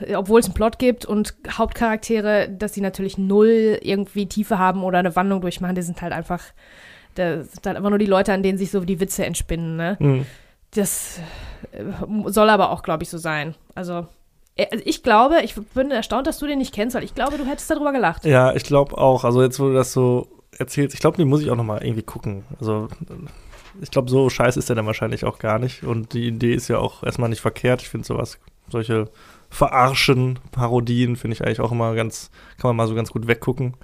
äh, 0.00 0.14
obwohl 0.16 0.40
es 0.40 0.46
einen 0.46 0.54
Plot 0.54 0.78
gibt 0.78 1.04
und 1.04 1.34
Hauptcharaktere, 1.50 2.48
dass 2.48 2.74
sie 2.74 2.80
natürlich 2.80 3.18
null 3.18 3.78
irgendwie 3.82 4.26
Tiefe 4.26 4.58
haben 4.58 4.82
oder 4.82 4.98
eine 4.98 5.14
Wandlung 5.14 5.40
durchmachen, 5.40 5.74
die 5.74 5.82
sind 5.82 6.02
halt 6.02 6.12
einfach, 6.12 6.42
das 7.14 7.52
sind 7.52 7.66
halt 7.66 7.76
einfach 7.76 7.90
nur 7.90 7.98
die 7.98 8.06
Leute, 8.06 8.32
an 8.32 8.42
denen 8.42 8.58
sich 8.58 8.70
so 8.70 8.80
die 8.80 9.00
Witze 9.00 9.24
entspinnen, 9.24 9.76
ne? 9.76 9.96
Mhm. 10.00 10.26
Das 10.72 11.20
äh, 11.72 11.84
soll 12.26 12.50
aber 12.50 12.70
auch, 12.70 12.82
glaube 12.82 13.04
ich, 13.04 13.10
so 13.10 13.18
sein. 13.18 13.54
Also, 13.76 14.08
äh, 14.56 14.66
also 14.70 14.82
ich 14.84 15.04
glaube, 15.04 15.42
ich 15.42 15.54
bin 15.54 15.92
erstaunt, 15.92 16.26
dass 16.26 16.38
du 16.38 16.46
den 16.46 16.58
nicht 16.58 16.74
kennst, 16.74 16.96
weil 16.96 17.04
ich 17.04 17.14
glaube, 17.14 17.38
du 17.38 17.46
hättest 17.46 17.70
darüber 17.70 17.92
gelacht. 17.92 18.24
Ja, 18.24 18.54
ich 18.54 18.64
glaube 18.64 18.98
auch. 18.98 19.24
Also 19.24 19.42
jetzt, 19.42 19.60
wo 19.60 19.68
du 19.68 19.74
das 19.74 19.92
so 19.92 20.26
erzählst, 20.58 20.94
ich 20.94 21.00
glaube, 21.00 21.16
den 21.16 21.28
muss 21.28 21.42
ich 21.42 21.50
auch 21.50 21.56
noch 21.56 21.64
mal 21.64 21.82
irgendwie 21.82 22.02
gucken. 22.02 22.44
Also 22.58 22.88
ich 23.80 23.90
glaube, 23.90 24.10
so 24.10 24.28
scheiße 24.28 24.58
ist 24.58 24.68
der 24.68 24.76
dann 24.76 24.86
wahrscheinlich 24.86 25.24
auch 25.24 25.38
gar 25.38 25.58
nicht. 25.58 25.84
Und 25.84 26.12
die 26.12 26.28
Idee 26.28 26.54
ist 26.54 26.68
ja 26.68 26.78
auch 26.78 27.02
erstmal 27.02 27.28
nicht 27.28 27.40
verkehrt. 27.40 27.82
Ich 27.82 27.88
finde 27.88 28.06
sowas, 28.06 28.38
solche 28.68 29.08
Verarschen, 29.50 30.38
Parodien 30.52 31.16
finde 31.16 31.34
ich 31.34 31.44
eigentlich 31.44 31.60
auch 31.60 31.72
immer 31.72 31.94
ganz, 31.94 32.30
kann 32.58 32.68
man 32.70 32.76
mal 32.76 32.88
so 32.88 32.94
ganz 32.94 33.10
gut 33.10 33.26
weggucken 33.26 33.74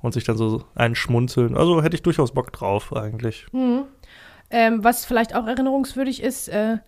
und 0.00 0.12
sich 0.12 0.24
dann 0.24 0.36
so 0.36 0.64
einschmunzeln. 0.74 1.56
Also 1.56 1.82
hätte 1.82 1.96
ich 1.96 2.02
durchaus 2.02 2.32
Bock 2.32 2.52
drauf 2.52 2.94
eigentlich. 2.94 3.46
Mhm. 3.52 3.84
Ähm, 4.50 4.84
was 4.84 5.04
vielleicht 5.04 5.34
auch 5.34 5.46
erinnerungswürdig 5.46 6.22
ist, 6.22 6.48
äh, 6.48 6.78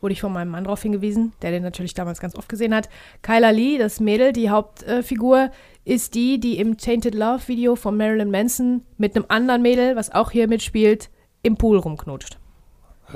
wurde 0.00 0.12
ich 0.12 0.20
von 0.20 0.32
meinem 0.32 0.50
Mann 0.50 0.64
darauf 0.64 0.82
hingewiesen, 0.82 1.32
der 1.42 1.50
den 1.50 1.62
natürlich 1.62 1.94
damals 1.94 2.20
ganz 2.20 2.36
oft 2.36 2.48
gesehen 2.48 2.74
hat. 2.74 2.88
Kyla 3.22 3.50
Lee, 3.50 3.78
das 3.78 3.98
Mädel, 3.98 4.32
die 4.32 4.50
Hauptfigur, 4.50 5.50
ist 5.84 6.14
die, 6.14 6.38
die 6.38 6.58
im 6.58 6.76
Tainted 6.76 7.14
Love 7.14 7.48
Video 7.48 7.74
von 7.74 7.96
Marilyn 7.96 8.30
Manson 8.30 8.82
mit 8.96 9.16
einem 9.16 9.24
anderen 9.28 9.62
Mädel, 9.62 9.96
was 9.96 10.12
auch 10.12 10.30
hier 10.30 10.46
mitspielt, 10.46 11.10
im 11.48 11.56
Pool 11.56 11.78
rumknutscht. 11.78 12.38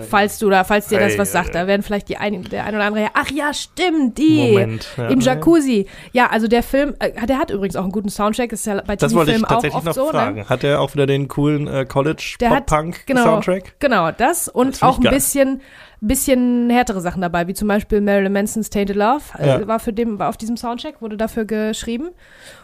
Falls 0.09 0.39
du 0.39 0.49
da, 0.49 0.65
falls 0.65 0.89
dir 0.89 0.99
das 0.99 1.13
Ei, 1.13 1.19
was 1.19 1.29
ei, 1.29 1.33
sagt, 1.33 1.51
ei. 1.51 1.53
da 1.61 1.67
werden 1.67 1.83
vielleicht 1.83 2.09
die 2.09 2.17
ein, 2.17 2.45
der 2.45 2.65
ein 2.65 2.75
oder 2.75 2.85
andere, 2.85 3.09
ach 3.13 3.31
ja, 3.31 3.53
stimmt, 3.53 4.17
die. 4.17 4.53
Moment. 4.53 4.89
Ja. 4.97 5.09
Im 5.09 5.21
Jacuzzi. 5.21 5.87
Ja, 6.13 6.29
also 6.31 6.49
der 6.49 6.63
Film, 6.63 6.95
äh, 6.99 7.27
der 7.27 7.37
hat 7.39 7.51
übrigens 7.51 7.77
auch 7.77 7.83
einen 7.83 7.93
guten 7.93 8.09
Soundtrack, 8.09 8.53
ist 8.53 8.65
ja 8.65 8.81
bei 8.81 8.97
Das 8.97 9.13
wollte 9.15 9.33
ich 9.33 9.37
Teenie-Filmen 9.37 9.45
auch 9.45 9.49
tatsächlich 9.51 9.77
oft 9.77 9.85
noch 9.85 9.93
so, 9.93 10.05
ne? 10.07 10.11
fragen. 10.13 10.49
Hat 10.49 10.65
er 10.65 10.81
auch 10.81 10.95
wieder 10.95 11.05
den 11.05 11.29
coolen 11.29 11.67
äh, 11.69 11.81
hat- 11.81 11.89
College-Pop-Punk-Soundtrack? 11.91 13.75
Genau, 13.81 14.11
das 14.13 14.49
und 14.49 14.77
Das 14.77 14.83
auch 14.83 14.99
ein 14.99 15.11
bisschen, 15.11 15.61
bisschen 16.09 16.69
härtere 16.71 17.01
Sachen 17.01 17.23
dabei, 17.23 17.47
wie 17.47 17.55
zum 17.55 17.69
Beispiel 17.69 18.01
Marilyn 18.01 18.33
Mansons 18.33 18.71
Tainted 18.71 18.97
Love, 18.97 19.23
äh, 19.39 19.47
Ja. 19.61 19.67
war 19.69 19.79
für 19.81 19.93
dem, 19.93 20.19
war 20.19 20.29
auf 20.29 20.37
diesem 20.37 20.57
Soundtrack, 20.57 21.01
wurde 21.01 21.17
dafür 21.17 21.45
geschrieben. 21.45 22.11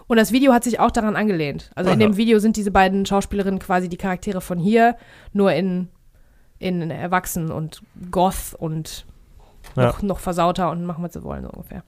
Und 0.08 0.16
das 0.16 0.32
Video 0.32 0.52
hat 0.52 0.64
sich 0.64 0.80
auch 0.80 0.90
daran 0.90 1.14
angelehnt. 1.16 1.70
Also 1.74 1.90
in 1.90 2.00
Aha. 2.00 2.08
dem 2.08 2.16
Video 2.16 2.38
sind 2.40 2.56
diese 2.56 2.70
beiden 2.70 3.06
Schauspielerinnen 3.06 3.60
quasi 3.60 3.88
die 3.88 3.96
Charaktere 3.96 4.40
von 4.40 4.58
hier, 4.58 4.96
nur 5.32 5.52
in, 5.52 5.88
in 6.58 6.90
Erwachsen 6.90 7.50
und 7.52 7.82
Goth 8.10 8.54
und 8.58 9.06
Ja. 9.76 9.84
noch, 9.86 10.02
noch 10.02 10.18
versauter 10.18 10.70
und 10.70 10.84
machen, 10.84 11.04
was 11.04 11.12
sie 11.12 11.22
wollen, 11.22 11.44
so 11.44 11.50
ungefähr. 11.50 11.82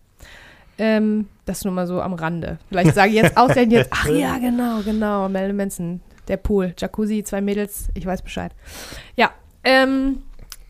Ähm, 0.78 1.28
das 1.44 1.64
nur 1.64 1.74
mal 1.74 1.86
so 1.86 2.00
am 2.00 2.14
Rande. 2.14 2.58
Vielleicht 2.68 2.94
sage 2.94 3.10
ich 3.10 3.16
jetzt 3.16 3.36
ausgerechnet 3.36 3.72
jetzt, 3.78 3.90
ach 3.92 4.06
ja, 4.08 4.38
genau, 4.38 4.80
genau, 4.82 5.28
Marilyn 5.28 5.56
Manson, 5.56 6.00
der 6.28 6.36
Pool, 6.36 6.74
Jacuzzi, 6.78 7.22
zwei 7.24 7.40
Mädels, 7.40 7.88
ich 7.94 8.06
weiß 8.06 8.22
Bescheid. 8.22 8.52
Ja, 9.16 9.30
ähm, 9.64 10.22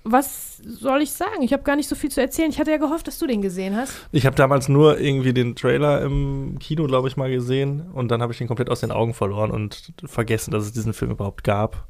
was 0.04 0.58
soll 0.58 1.02
ich 1.02 1.12
sagen? 1.12 1.42
Ich 1.42 1.52
habe 1.52 1.62
gar 1.62 1.76
nicht 1.76 1.88
so 1.88 1.94
viel 1.94 2.10
zu 2.10 2.20
erzählen. 2.20 2.50
Ich 2.50 2.58
hatte 2.58 2.70
ja 2.70 2.78
gehofft, 2.78 3.06
dass 3.06 3.18
du 3.18 3.26
den 3.26 3.42
gesehen 3.42 3.76
hast. 3.76 3.94
Ich 4.12 4.24
habe 4.26 4.36
damals 4.36 4.68
nur 4.68 4.98
irgendwie 4.98 5.34
den 5.34 5.56
Trailer 5.56 6.02
im 6.02 6.58
Kino, 6.58 6.86
glaube 6.86 7.08
ich, 7.08 7.16
mal 7.16 7.30
gesehen 7.30 7.82
und 7.92 8.10
dann 8.10 8.22
habe 8.22 8.32
ich 8.32 8.38
den 8.38 8.48
komplett 8.48 8.70
aus 8.70 8.80
den 8.80 8.92
Augen 8.92 9.14
verloren 9.14 9.50
und 9.50 9.92
vergessen, 10.04 10.52
dass 10.52 10.64
es 10.64 10.72
diesen 10.72 10.94
Film 10.94 11.10
überhaupt 11.10 11.44
gab. 11.44 11.86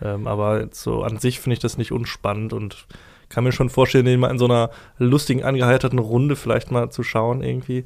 Ähm, 0.00 0.26
aber 0.26 0.68
so 0.70 1.02
an 1.02 1.18
sich 1.18 1.40
finde 1.40 1.54
ich 1.54 1.60
das 1.60 1.78
nicht 1.78 1.90
unspannend 1.90 2.52
und 2.52 2.86
kann 3.28 3.44
mir 3.44 3.52
schon 3.52 3.70
vorstellen, 3.70 4.04
den 4.04 4.20
mal 4.20 4.30
in 4.30 4.38
so 4.38 4.46
einer 4.46 4.70
lustigen, 4.98 5.42
angeheiterten 5.42 5.98
Runde 5.98 6.36
vielleicht 6.36 6.70
mal 6.70 6.90
zu 6.90 7.02
schauen 7.02 7.42
irgendwie. 7.42 7.84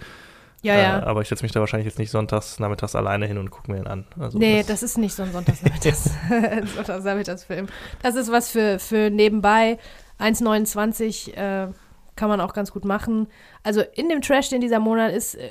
Ja, 0.62 0.74
Äh, 0.74 0.82
ja. 0.82 1.02
aber 1.02 1.22
ich 1.22 1.28
setze 1.28 1.42
mich 1.42 1.52
da 1.52 1.60
wahrscheinlich 1.60 1.86
jetzt 1.86 1.98
nicht 1.98 2.10
sonntags, 2.10 2.58
nachmittags 2.60 2.94
alleine 2.94 3.26
hin 3.26 3.36
und 3.38 3.50
gucke 3.50 3.70
mir 3.70 3.78
den 3.78 3.86
an. 3.88 4.04
Also 4.18 4.38
nee, 4.38 4.62
das 4.66 4.82
ist 4.82 4.96
nicht 4.96 5.14
so 5.14 5.22
ein 5.24 5.32
Sonntagsnachmittags- 5.32 6.10
Sonntagsnachmittagsfilm. 6.76 7.66
Das 8.02 8.14
ist 8.14 8.30
was 8.30 8.48
für, 8.48 8.78
für 8.78 9.10
nebenbei. 9.10 9.78
1,29 10.20 11.34
äh, 11.34 11.68
kann 12.16 12.28
man 12.28 12.40
auch 12.40 12.52
ganz 12.52 12.72
gut 12.72 12.84
machen. 12.84 13.26
Also 13.62 13.82
in 13.94 14.08
dem 14.08 14.20
Trash, 14.22 14.50
den 14.50 14.60
dieser 14.60 14.78
Monat 14.80 15.12
ist, 15.12 15.34
äh, 15.34 15.50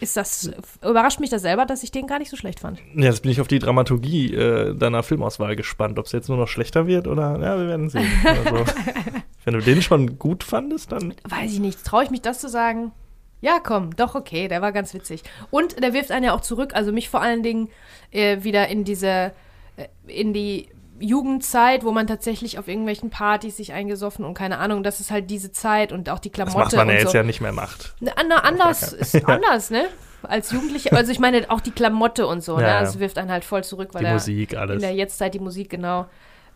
ist 0.00 0.16
das, 0.16 0.50
überrascht 0.82 1.18
mich 1.18 1.30
das 1.30 1.42
selber, 1.42 1.66
dass 1.66 1.82
ich 1.82 1.90
den 1.90 2.06
gar 2.06 2.18
nicht 2.20 2.30
so 2.30 2.36
schlecht 2.36 2.60
fand. 2.60 2.78
Ja, 2.94 3.06
jetzt 3.06 3.22
bin 3.22 3.32
ich 3.32 3.40
auf 3.40 3.48
die 3.48 3.58
Dramaturgie 3.58 4.32
äh, 4.34 4.74
deiner 4.74 5.02
Filmauswahl 5.02 5.56
gespannt, 5.56 5.98
ob 5.98 6.06
es 6.06 6.12
jetzt 6.12 6.28
nur 6.28 6.38
noch 6.38 6.46
schlechter 6.46 6.86
wird 6.86 7.08
oder, 7.08 7.32
ja, 7.40 7.58
wir 7.58 7.66
werden 7.66 7.88
sehen. 7.90 8.06
Also, 8.24 8.64
wenn 9.44 9.54
du 9.54 9.60
den 9.60 9.82
schon 9.82 10.18
gut 10.18 10.44
fandest, 10.44 10.92
dann 10.92 11.14
Weiß 11.28 11.52
ich 11.52 11.58
nicht. 11.58 11.84
Traue 11.84 12.04
ich 12.04 12.10
mich 12.10 12.22
das 12.22 12.40
zu 12.40 12.48
sagen? 12.48 12.92
Ja, 13.40 13.58
komm, 13.62 13.94
doch 13.96 14.14
okay, 14.14 14.48
der 14.48 14.60
war 14.62 14.72
ganz 14.72 14.94
witzig. 14.94 15.22
Und 15.50 15.82
der 15.82 15.92
wirft 15.92 16.10
einen 16.10 16.24
ja 16.24 16.32
auch 16.34 16.40
zurück, 16.40 16.74
also 16.74 16.92
mich 16.92 17.08
vor 17.08 17.20
allen 17.22 17.42
Dingen 17.42 17.68
äh, 18.10 18.42
wieder 18.42 18.68
in 18.68 18.84
diese, 18.84 19.32
äh, 19.76 19.86
in 20.06 20.32
die 20.32 20.68
Jugendzeit, 21.00 21.84
wo 21.84 21.92
man 21.92 22.08
tatsächlich 22.08 22.58
auf 22.58 22.66
irgendwelchen 22.66 23.10
Partys 23.10 23.56
sich 23.56 23.72
eingesoffen 23.72 24.24
und 24.24 24.34
keine 24.34 24.58
Ahnung, 24.58 24.82
das 24.82 24.98
ist 24.98 25.12
halt 25.12 25.30
diese 25.30 25.52
Zeit 25.52 25.92
und 25.92 26.10
auch 26.10 26.18
die 26.18 26.30
Klamotte. 26.30 26.58
Das 26.58 26.72
macht 26.72 26.76
man 26.76 26.88
ja 26.88 27.00
jetzt 27.00 27.12
so. 27.12 27.16
ja 27.18 27.22
nicht 27.22 27.40
mehr 27.40 27.52
macht. 27.52 27.94
Na, 28.00 28.10
na, 28.28 28.38
anders 28.38 28.92
ist 28.92 29.24
anders, 29.28 29.70
ne? 29.70 29.84
Als 30.24 30.50
Jugendliche, 30.50 30.92
also 30.92 31.12
ich 31.12 31.20
meine 31.20 31.48
auch 31.48 31.60
die 31.60 31.70
Klamotte 31.70 32.26
und 32.26 32.40
so, 32.42 32.54
Ja, 32.56 32.60
ne? 32.60 32.66
ja. 32.66 32.78
Also 32.78 32.98
wirft 32.98 33.18
einen 33.18 33.30
halt 33.30 33.44
voll 33.44 33.62
zurück, 33.62 33.90
weil 33.92 34.00
Die 34.00 34.06
er 34.08 34.14
Musik, 34.14 34.52
in 34.54 34.58
alles. 34.58 34.80
der 34.82 34.92
Jetztzeit 34.92 35.32
die 35.34 35.38
Musik 35.38 35.70
genau. 35.70 36.06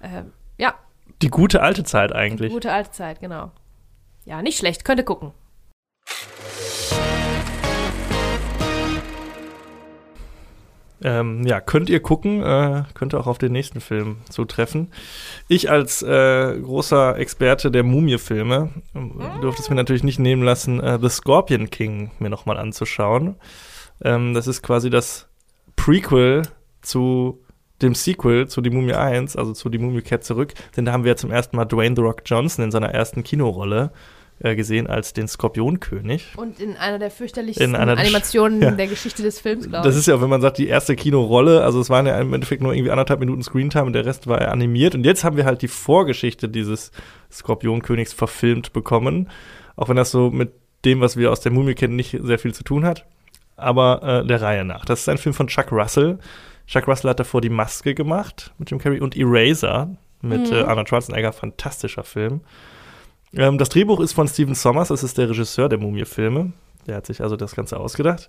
Ähm, 0.03 0.33
ja, 0.59 0.75
Die 1.23 1.29
gute 1.29 1.62
alte 1.62 1.85
Zeit 1.85 2.12
eigentlich. 2.12 2.53
gute 2.53 2.73
alte 2.73 2.91
Zeit, 2.91 3.21
genau. 3.21 3.53
Ja, 4.25 4.43
nicht 4.43 4.59
schlecht, 4.59 4.85
könnte 4.85 5.05
gucken. 5.05 5.33
Ähm, 11.05 11.47
ja, 11.47 11.61
könnt 11.61 11.91
ihr 11.91 12.01
gucken, 12.01 12.43
äh, 12.43 12.85
könnt 12.95 13.15
ihr 13.15 13.21
auch 13.21 13.27
auf 13.27 13.39
den 13.39 13.53
nächsten 13.53 13.81
Film 13.81 14.19
zutreffen. 14.29 14.93
Ich 15.49 15.71
als 15.71 16.03
äh, 16.03 16.59
großer 16.61 17.19
Experte 17.19 17.71
der 17.71 17.83
Mumie-Filme 17.83 18.71
äh, 18.95 19.41
durfte 19.41 19.63
es 19.63 19.71
mir 19.71 19.77
natürlich 19.77 20.05
nicht 20.05 20.19
nehmen 20.19 20.43
lassen, 20.43 20.81
äh, 20.81 20.99
The 21.01 21.09
Scorpion 21.09 21.71
King 21.71 22.13
mir 22.19 22.31
nochmal 22.31 22.59
anzuschauen. 22.59 23.37
Ähm, 24.03 24.35
das 24.35 24.47
ist 24.47 24.63
quasi 24.63 24.91
das 24.91 25.29
Prequel 25.77 26.43
zu 26.83 27.43
dem 27.81 27.95
Sequel 27.95 28.47
zu 28.47 28.61
Die 28.61 28.71
Mumie 28.71 28.95
1, 28.95 29.37
also 29.37 29.53
zu 29.53 29.69
Die 29.69 29.79
Mumie 29.79 30.03
kehrt 30.03 30.25
zurück, 30.25 30.55
denn 30.77 30.85
da 30.85 30.93
haben 30.93 31.05
wir 31.05 31.13
ja 31.13 31.17
zum 31.17 31.33
ersten 31.33 31.57
Mal 31.57 31.65
Dwayne 31.65 31.97
The 31.97 32.03
Rock 32.03 32.23
Johnson 32.25 32.65
in 32.65 32.71
seiner 32.71 32.91
ersten 32.91 33.25
Kinorolle 33.25 33.91
äh, 34.43 34.57
gesehen 34.57 34.87
als 34.87 35.13
den 35.13 35.29
Skorpionkönig. 35.29 36.33
Und 36.37 36.61
in 36.61 36.77
einer 36.77 36.99
der 36.99 37.11
fürchterlichsten 37.11 37.65
In 37.71 37.77
einer 37.77 37.95
der- 37.95 38.05
Animationen 38.05 38.61
ja. 38.63 38.71
der 38.73 38.87
Geschichte 38.89 39.23
des 39.23 39.41
Films, 39.41 39.69
glaube 39.69 39.85
Das 39.87 39.95
ich. 39.95 40.01
ist 40.01 40.07
ja, 40.07 40.21
wenn 40.21 40.29
man 40.29 40.41
sagt, 40.41 40.59
die 40.59 40.69
erste 40.69 40.97
Kinorolle, 40.97 41.63
also 41.63 41.81
es 41.81 41.91
waren 41.91 42.07
ja 42.07 42.19
im 42.21 42.33
Endeffekt 42.35 42.63
nur 42.63 42.75
irgendwie 42.75 42.91
anderthalb 42.91 43.21
Minuten 43.21 43.43
Screentime 43.43 43.85
und 43.85 43.93
der 43.93 44.05
Rest 44.05 44.27
war 44.27 44.41
ja 44.41 44.49
animiert. 44.49 44.95
Und 44.95 45.05
jetzt 45.05 45.25
haben 45.25 45.37
wir 45.37 45.45
halt 45.45 45.63
die 45.63 45.69
Vorgeschichte 45.69 46.49
dieses 46.49 46.91
Skorpionkönigs 47.31 48.13
verfilmt 48.13 48.73
bekommen. 48.73 49.29
Auch 49.77 49.89
wenn 49.89 49.97
das 49.97 50.11
so 50.11 50.31
mit 50.31 50.53
dem, 50.85 51.01
was 51.01 51.17
wir 51.17 51.31
aus 51.33 51.41
der 51.41 51.53
Mumie 51.53 51.75
kennen, 51.75 51.97
nicht 51.97 52.19
sehr 52.23 52.39
viel 52.39 52.53
zu 52.55 52.65
tun 52.65 52.85
hat. 52.85 53.07
Aber 53.57 54.23
äh, 54.23 54.27
der 54.27 54.43
Reihe 54.43 54.65
nach. 54.65 54.85
Das 54.85 55.01
ist 55.01 55.09
ein 55.09 55.19
Film 55.19 55.35
von 55.35 55.47
Chuck 55.47 55.71
Russell. 55.73 56.19
Chuck 56.67 56.89
Russell 56.89 57.11
hat 57.11 57.21
davor 57.21 57.41
die 57.41 57.49
Maske 57.51 57.95
gemacht 57.95 58.53
mit 58.59 58.71
Jim 58.71 58.79
Carrey 58.79 59.01
und 59.01 59.17
Eraser 59.17 59.91
mit 60.21 60.51
Mhm. 60.51 60.57
äh, 60.57 60.61
Arnold 60.63 60.89
Schwarzenegger. 60.89 61.33
Fantastischer 61.33 62.05
Film. 62.05 62.41
Ähm, 63.35 63.59
das 63.59 63.69
Drehbuch 63.71 64.01
ist 64.01 64.12
von 64.12 64.29
Steven 64.29 64.55
Sommers, 64.55 64.89
das 64.89 65.03
ist 65.03 65.19
der 65.19 65.29
Regisseur 65.31 65.69
der 65.69 65.79
Mumie-Filme. 65.79 66.53
Der 66.87 66.97
hat 66.97 67.07
sich 67.07 67.21
also 67.23 67.37
das 67.37 67.55
Ganze 67.55 67.79
ausgedacht. 67.79 68.29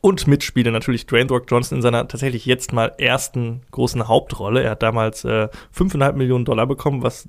Und 0.00 0.26
mitspiele 0.26 0.72
natürlich 0.72 1.06
Dwayne 1.06 1.28
Rock 1.30 1.44
Johnson 1.48 1.78
in 1.78 1.82
seiner 1.82 2.06
tatsächlich 2.08 2.44
jetzt 2.44 2.72
mal 2.72 2.92
ersten 2.98 3.62
großen 3.70 4.08
Hauptrolle. 4.08 4.62
Er 4.62 4.72
hat 4.72 4.82
damals 4.82 5.24
äh, 5.24 5.48
5,5 5.76 6.12
Millionen 6.14 6.44
Dollar 6.44 6.66
bekommen, 6.66 7.02
was 7.02 7.28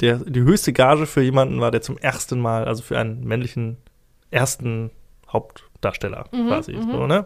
der, 0.00 0.16
die 0.18 0.40
höchste 0.40 0.72
Gage 0.72 1.06
für 1.06 1.22
jemanden 1.22 1.60
war, 1.60 1.70
der 1.70 1.82
zum 1.82 1.98
ersten 1.98 2.38
Mal, 2.40 2.64
also 2.66 2.82
für 2.82 2.98
einen 2.98 3.24
männlichen 3.24 3.78
ersten 4.30 4.90
Hauptdarsteller 5.32 6.26
Mhm, 6.32 6.46
quasi. 6.48 6.72
mhm. 6.74 6.90
So, 6.92 7.06
ne? 7.06 7.24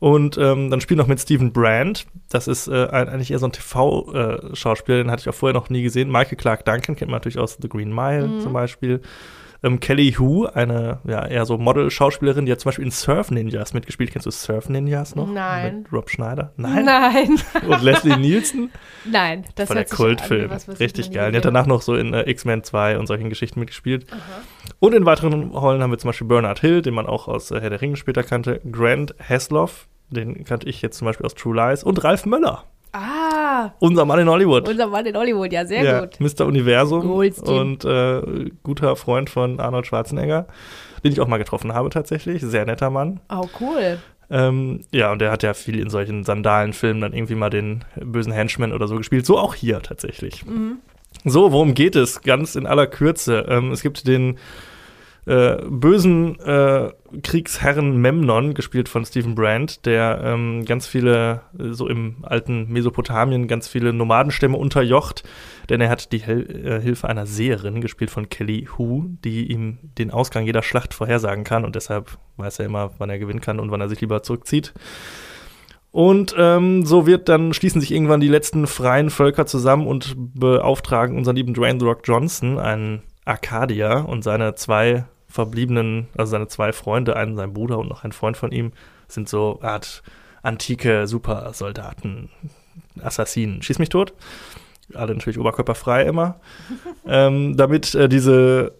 Und 0.00 0.38
ähm, 0.38 0.70
dann 0.70 0.80
spielt 0.80 0.98
noch 0.98 1.08
mit 1.08 1.18
Stephen 1.20 1.52
Brand. 1.52 2.06
Das 2.28 2.46
ist 2.46 2.68
äh, 2.68 2.86
eigentlich 2.90 3.32
eher 3.32 3.38
so 3.40 3.46
ein 3.46 3.52
TV-Schauspieler, 3.52 4.98
den 4.98 5.10
hatte 5.10 5.22
ich 5.22 5.28
auch 5.28 5.34
vorher 5.34 5.54
noch 5.54 5.70
nie 5.70 5.82
gesehen. 5.82 6.10
Michael 6.10 6.36
Clark 6.36 6.64
Duncan 6.64 6.94
kennt 6.94 7.10
man 7.10 7.16
natürlich 7.18 7.38
aus 7.38 7.58
The 7.60 7.68
Green 7.68 7.92
Mile 7.94 8.28
Mhm. 8.28 8.40
zum 8.40 8.52
Beispiel. 8.52 9.00
Ähm, 9.62 9.80
Kelly 9.80 10.12
Hu, 10.12 10.46
eine 10.46 11.00
ja, 11.04 11.26
eher 11.26 11.44
so 11.44 11.58
Model-Schauspielerin, 11.58 12.46
die 12.46 12.52
hat 12.52 12.60
zum 12.60 12.68
Beispiel 12.68 12.84
in 12.84 12.90
Surf 12.92 13.30
Ninjas 13.30 13.74
mitgespielt. 13.74 14.12
Kennst 14.12 14.26
du 14.26 14.30
Surf 14.30 14.68
Ninjas 14.68 15.16
noch? 15.16 15.28
Nein. 15.28 15.82
Mit 15.82 15.92
Rob 15.92 16.10
Schneider? 16.10 16.52
Nein. 16.56 16.84
Nein. 16.84 17.40
Und 17.68 17.82
Leslie 17.82 18.16
Nielsen? 18.16 18.70
Nein, 19.04 19.44
das 19.56 19.66
Von 19.66 19.76
der 19.76 19.90
an 19.90 19.96
Kultfilm. 19.96 20.50
ich 20.52 20.80
Richtig 20.80 21.10
geil. 21.10 21.32
Die 21.32 21.38
hat 21.38 21.44
danach 21.44 21.66
noch 21.66 21.82
so 21.82 21.96
in 21.96 22.14
äh, 22.14 22.30
X-Men 22.30 22.62
2 22.62 22.98
und 22.98 23.06
solchen 23.06 23.28
Geschichten 23.28 23.58
mitgespielt. 23.58 24.06
Aha. 24.12 24.18
Und 24.80 24.94
in 24.94 25.04
weiteren 25.06 25.50
Rollen 25.50 25.82
haben 25.82 25.90
wir 25.90 25.98
zum 25.98 26.08
Beispiel 26.08 26.28
Bernard 26.28 26.60
Hill, 26.60 26.82
den 26.82 26.94
man 26.94 27.06
auch 27.06 27.26
aus 27.26 27.50
äh, 27.50 27.60
Herr 27.60 27.70
der 27.70 27.80
Ringe 27.80 27.96
später 27.96 28.22
kannte. 28.22 28.60
Grant 28.70 29.14
Hasloff, 29.18 29.88
den 30.10 30.44
kannte 30.44 30.68
ich 30.68 30.82
jetzt 30.82 30.98
zum 30.98 31.06
Beispiel 31.06 31.26
aus 31.26 31.34
True 31.34 31.56
Lies. 31.56 31.82
Und 31.82 32.04
Ralf 32.04 32.26
Möller, 32.26 32.64
Ah, 32.92 33.72
unser 33.78 34.04
Mann 34.04 34.20
in 34.20 34.28
Hollywood. 34.28 34.68
unser 34.68 34.86
Mann 34.86 35.06
in 35.06 35.16
Hollywood, 35.16 35.52
ja, 35.52 35.64
sehr 35.66 35.82
ja, 35.82 36.00
gut. 36.00 36.18
Mr. 36.20 36.46
Universum 36.46 37.02
Goldstein. 37.02 37.54
und 37.54 37.84
äh, 37.84 38.50
guter 38.62 38.96
Freund 38.96 39.30
von 39.30 39.60
Arnold 39.60 39.86
Schwarzenegger, 39.86 40.46
den 41.04 41.12
ich 41.12 41.20
auch 41.20 41.28
mal 41.28 41.38
getroffen 41.38 41.74
habe 41.74 41.90
tatsächlich. 41.90 42.42
Sehr 42.42 42.64
netter 42.66 42.90
Mann. 42.90 43.20
Oh, 43.30 43.46
cool. 43.60 43.98
Ähm, 44.30 44.84
ja, 44.92 45.12
und 45.12 45.20
der 45.20 45.30
hat 45.30 45.42
ja 45.42 45.54
viel 45.54 45.78
in 45.78 45.90
solchen 45.90 46.24
Sandalenfilmen 46.24 47.00
dann 47.00 47.12
irgendwie 47.14 47.34
mal 47.34 47.50
den 47.50 47.84
bösen 47.96 48.32
Henchman 48.32 48.72
oder 48.72 48.86
so 48.86 48.96
gespielt. 48.96 49.24
So 49.24 49.38
auch 49.38 49.54
hier 49.54 49.80
tatsächlich. 49.80 50.44
Mhm. 50.44 50.78
So, 51.24 51.52
worum 51.52 51.74
geht 51.74 51.96
es? 51.96 52.20
Ganz 52.22 52.54
in 52.54 52.66
aller 52.66 52.86
Kürze. 52.86 53.46
Ähm, 53.48 53.72
es 53.72 53.82
gibt 53.82 54.06
den 54.06 54.38
äh, 55.28 55.58
bösen 55.68 56.40
äh, 56.40 56.90
Kriegsherren 57.22 57.98
Memnon, 57.98 58.54
gespielt 58.54 58.88
von 58.88 59.04
Stephen 59.04 59.34
Brand, 59.34 59.84
der 59.84 60.22
ähm, 60.24 60.64
ganz 60.64 60.86
viele, 60.86 61.42
äh, 61.58 61.72
so 61.72 61.86
im 61.86 62.16
alten 62.22 62.72
Mesopotamien, 62.72 63.46
ganz 63.46 63.68
viele 63.68 63.92
Nomadenstämme 63.92 64.56
unterjocht, 64.56 65.24
denn 65.68 65.82
er 65.82 65.90
hat 65.90 66.12
die 66.12 66.18
Hel 66.18 66.64
äh, 66.64 66.80
Hilfe 66.80 67.08
einer 67.08 67.26
Seherin, 67.26 67.82
gespielt 67.82 68.10
von 68.10 68.30
Kelly 68.30 68.68
Hu, 68.78 69.04
die 69.22 69.52
ihm 69.52 69.78
den 69.98 70.10
Ausgang 70.10 70.46
jeder 70.46 70.62
Schlacht 70.62 70.94
vorhersagen 70.94 71.44
kann 71.44 71.66
und 71.66 71.76
deshalb 71.76 72.16
weiß 72.38 72.60
er 72.60 72.66
immer, 72.66 72.92
wann 72.96 73.10
er 73.10 73.18
gewinnen 73.18 73.42
kann 73.42 73.60
und 73.60 73.70
wann 73.70 73.82
er 73.82 73.90
sich 73.90 74.00
lieber 74.00 74.22
zurückzieht. 74.22 74.72
Und 75.90 76.34
ähm, 76.38 76.86
so 76.86 77.06
wird 77.06 77.28
dann 77.28 77.52
schließen 77.52 77.82
sich 77.82 77.92
irgendwann 77.92 78.20
die 78.20 78.28
letzten 78.28 78.66
freien 78.66 79.10
Völker 79.10 79.44
zusammen 79.44 79.86
und 79.86 80.14
beauftragen 80.16 81.18
unseren 81.18 81.36
lieben 81.36 81.54
Dwayne 81.54 81.80
The 81.80 81.86
Rock 81.86 82.00
Johnson, 82.04 82.58
einen 82.58 83.02
Arcadier 83.26 84.06
und 84.08 84.24
seine 84.24 84.54
zwei 84.54 85.04
verbliebenen, 85.28 86.08
also 86.16 86.30
seine 86.30 86.48
zwei 86.48 86.72
Freunde, 86.72 87.16
einen 87.16 87.36
sein 87.36 87.52
Bruder 87.52 87.78
und 87.78 87.88
noch 87.88 88.04
ein 88.04 88.12
Freund 88.12 88.36
von 88.36 88.50
ihm, 88.50 88.72
sind 89.08 89.28
so 89.28 89.60
Art 89.62 90.02
antike 90.42 91.06
Supersoldaten, 91.06 92.30
Assassinen. 93.02 93.62
Schieß 93.62 93.78
mich 93.78 93.90
tot. 93.90 94.14
Alle 94.94 95.14
natürlich 95.14 95.38
oberkörperfrei 95.38 96.04
immer. 96.04 96.40
ähm, 97.06 97.56
damit 97.56 97.94
äh, 97.94 98.08
diese 98.08 98.72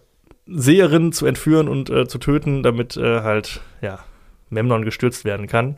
Seherin 0.47 1.11
zu 1.11 1.27
entführen 1.27 1.67
und 1.67 1.89
äh, 1.89 2.07
zu 2.07 2.17
töten, 2.17 2.63
damit 2.63 2.97
äh, 2.97 3.21
halt, 3.21 3.61
ja, 3.81 3.99
Memnon 4.49 4.83
gestürzt 4.83 5.25
werden 5.25 5.45
kann. 5.45 5.75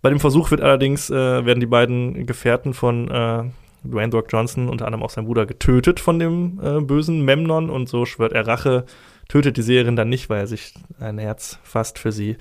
Bei 0.00 0.08
dem 0.08 0.20
Versuch 0.20 0.50
wird 0.50 0.62
allerdings, 0.62 1.10
äh, 1.10 1.44
werden 1.44 1.60
die 1.60 1.66
beiden 1.66 2.26
Gefährten 2.26 2.72
von 2.72 3.10
äh, 3.10 3.44
Dwayne 3.84 4.12
Rock 4.12 4.26
Johnson, 4.30 4.68
unter 4.68 4.86
anderem 4.86 5.02
auch 5.02 5.10
sein 5.10 5.26
Bruder, 5.26 5.46
getötet 5.46 6.00
von 6.00 6.18
dem 6.18 6.60
äh, 6.62 6.80
bösen 6.80 7.24
Memnon 7.24 7.68
und 7.68 7.88
so 7.88 8.06
schwört 8.06 8.32
er 8.32 8.46
Rache, 8.46 8.86
tötet 9.28 9.56
die 9.56 9.62
Seherin 9.62 9.96
dann 9.96 10.08
nicht, 10.08 10.30
weil 10.30 10.40
er 10.40 10.46
sich 10.46 10.74
ein 11.00 11.18
Herz 11.18 11.58
fasst 11.62 11.98
für 11.98 12.12
sie. 12.12 12.36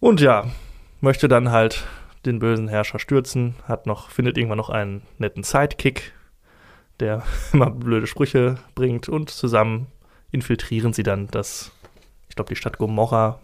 Und 0.00 0.20
ja, 0.20 0.46
möchte 1.00 1.28
dann 1.28 1.50
halt 1.50 1.84
den 2.26 2.38
bösen 2.38 2.68
Herrscher 2.68 2.98
stürzen, 2.98 3.54
hat 3.66 3.86
noch, 3.86 4.10
findet 4.10 4.38
irgendwann 4.38 4.58
noch 4.58 4.70
einen 4.70 5.02
netten 5.18 5.42
Sidekick, 5.42 6.12
der 7.00 7.22
immer 7.52 7.70
blöde 7.70 8.06
Sprüche 8.06 8.56
bringt 8.74 9.08
und 9.08 9.30
zusammen 9.30 9.86
infiltrieren 10.30 10.92
sie 10.92 11.02
dann 11.02 11.28
das, 11.28 11.70
ich 12.28 12.36
glaube, 12.36 12.48
die 12.48 12.56
Stadt 12.56 12.78
Gomorra 12.78 13.40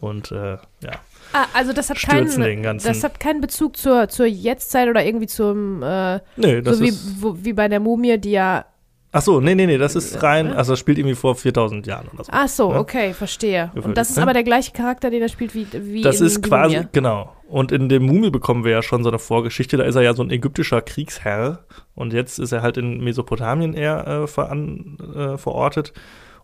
und 0.00 0.32
äh, 0.32 0.58
ja, 0.80 1.00
Ah, 1.32 1.46
also 1.54 1.72
das 1.72 1.88
hat 1.88 1.98
keinen, 1.98 2.78
das 2.78 3.02
hat 3.02 3.18
keinen 3.18 3.40
Bezug 3.40 3.76
zur, 3.76 4.08
zur 4.08 4.26
Jetztzeit 4.26 4.88
oder 4.88 5.04
irgendwie 5.04 5.26
zum, 5.26 5.82
äh, 5.82 6.20
nee, 6.36 6.60
das 6.60 6.78
so 6.78 6.84
wie, 6.84 6.88
ist, 6.88 7.22
wo, 7.22 7.36
wie 7.40 7.54
bei 7.54 7.68
der 7.68 7.80
Mumie, 7.80 8.18
die 8.18 8.32
ja, 8.32 8.66
ach 9.12 9.22
so, 9.22 9.40
nee, 9.40 9.54
nee, 9.54 9.66
nee, 9.66 9.78
das 9.78 9.94
ist 9.94 10.22
rein, 10.22 10.46
Ne? 10.48 10.56
also 10.56 10.72
das 10.72 10.80
spielt 10.80 10.98
irgendwie 10.98 11.14
vor 11.14 11.34
4000 11.36 11.86
Jahren 11.86 12.08
oder 12.12 12.24
so. 12.24 12.32
ach 12.34 12.48
so, 12.48 12.72
Ja. 12.72 12.80
okay, 12.80 13.12
verstehe. 13.12 13.70
Und 13.74 13.96
das 13.96 14.10
ist 14.10 14.16
ne? 14.16 14.22
aber 14.22 14.32
der 14.32 14.42
gleiche 14.42 14.72
Charakter, 14.72 15.10
den 15.10 15.22
er 15.22 15.28
spielt 15.28 15.54
wie, 15.54 15.66
wie 15.72 16.02
Das 16.02 16.20
in 16.20 16.26
ist 16.26 16.44
die 16.44 16.48
quasi, 16.48 16.76
Mumie. 16.76 16.88
genau. 16.92 17.32
Und 17.48 17.70
in 17.70 17.88
dem 17.90 18.04
Mumie 18.04 18.30
bekommen 18.30 18.64
wir 18.64 18.72
ja 18.72 18.82
schon 18.82 19.02
so 19.04 19.10
eine 19.10 19.18
Vorgeschichte. 19.18 19.76
Da 19.76 19.84
ist 19.84 19.94
er 19.94 20.00
ja 20.02 20.14
so 20.14 20.22
ein 20.22 20.30
ägyptischer 20.30 20.80
Kriegsherr. 20.80 21.58
Und 21.94 22.14
jetzt 22.14 22.38
ist 22.38 22.50
er 22.52 22.62
halt 22.62 22.78
in 22.78 23.04
Mesopotamien 23.04 23.74
eher 23.74 24.06
äh, 24.06 24.26
veran, 24.26 24.96
äh, 25.14 25.36
verortet. 25.36 25.92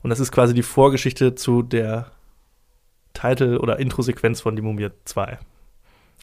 Und 0.02 0.10
das 0.10 0.20
ist 0.20 0.30
quasi 0.32 0.52
die 0.52 0.62
Vorgeschichte 0.62 1.34
zu 1.34 1.62
der 1.62 2.06
Titel- 3.14 3.56
oder 3.56 3.78
Intro-Sequenz 3.78 4.40
von 4.42 4.54
Die 4.54 4.62
Mumie 4.62 4.88
2. 5.06 5.38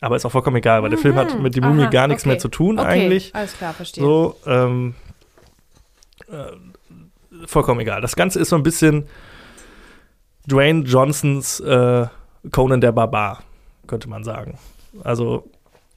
Aber 0.02 0.16
ist 0.16 0.26
auch 0.26 0.32
vollkommen 0.32 0.58
egal, 0.58 0.84
weil 0.84 0.90
der 0.90 1.00
Film 1.00 1.16
hat 1.16 1.36
Mhm. 1.36 1.42
mit 1.42 1.56
Die 1.56 1.62
Mumie 1.62 1.84
Aha, 1.84 1.90
gar 1.90 2.08
nichts 2.08 2.24
okay. 2.24 2.30
mehr 2.30 2.38
zu 2.40 2.50
tun 2.50 2.78
Okay, 2.80 2.88
eigentlich. 2.88 3.34
alles 3.34 3.58
klar, 3.58 3.74
verstehe. 3.74 4.04
So, 4.04 4.36
ähm, 4.46 4.94
äh, 6.30 7.48
vollkommen 7.48 7.80
egal. 7.82 8.02
Das 8.02 8.16
Ganze 8.16 8.40
ist 8.40 8.50
so 8.50 8.56
ein 8.56 8.64
bisschen 8.64 9.06
Dwayne 10.48 10.84
Johnsons 10.84 11.60
äh, 11.60 12.08
Conan 12.52 12.82
der 12.82 12.92
Barbar, 12.92 13.44
könnte 13.88 14.10
man 14.10 14.24
sagen. 14.24 14.58
Also, 15.04 15.50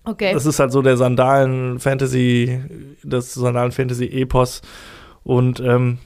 okay. 0.05 0.33
das 0.33 0.47
ist 0.47 0.59
halt 0.59 0.73
so 0.73 0.83
der 0.83 0.97
Sandalen-Fantasy, 0.97 2.63
das 3.03 3.35
Sandalen-Fantasy-Epos 3.35 4.63
und 5.23 5.61
ähm, 5.61 5.99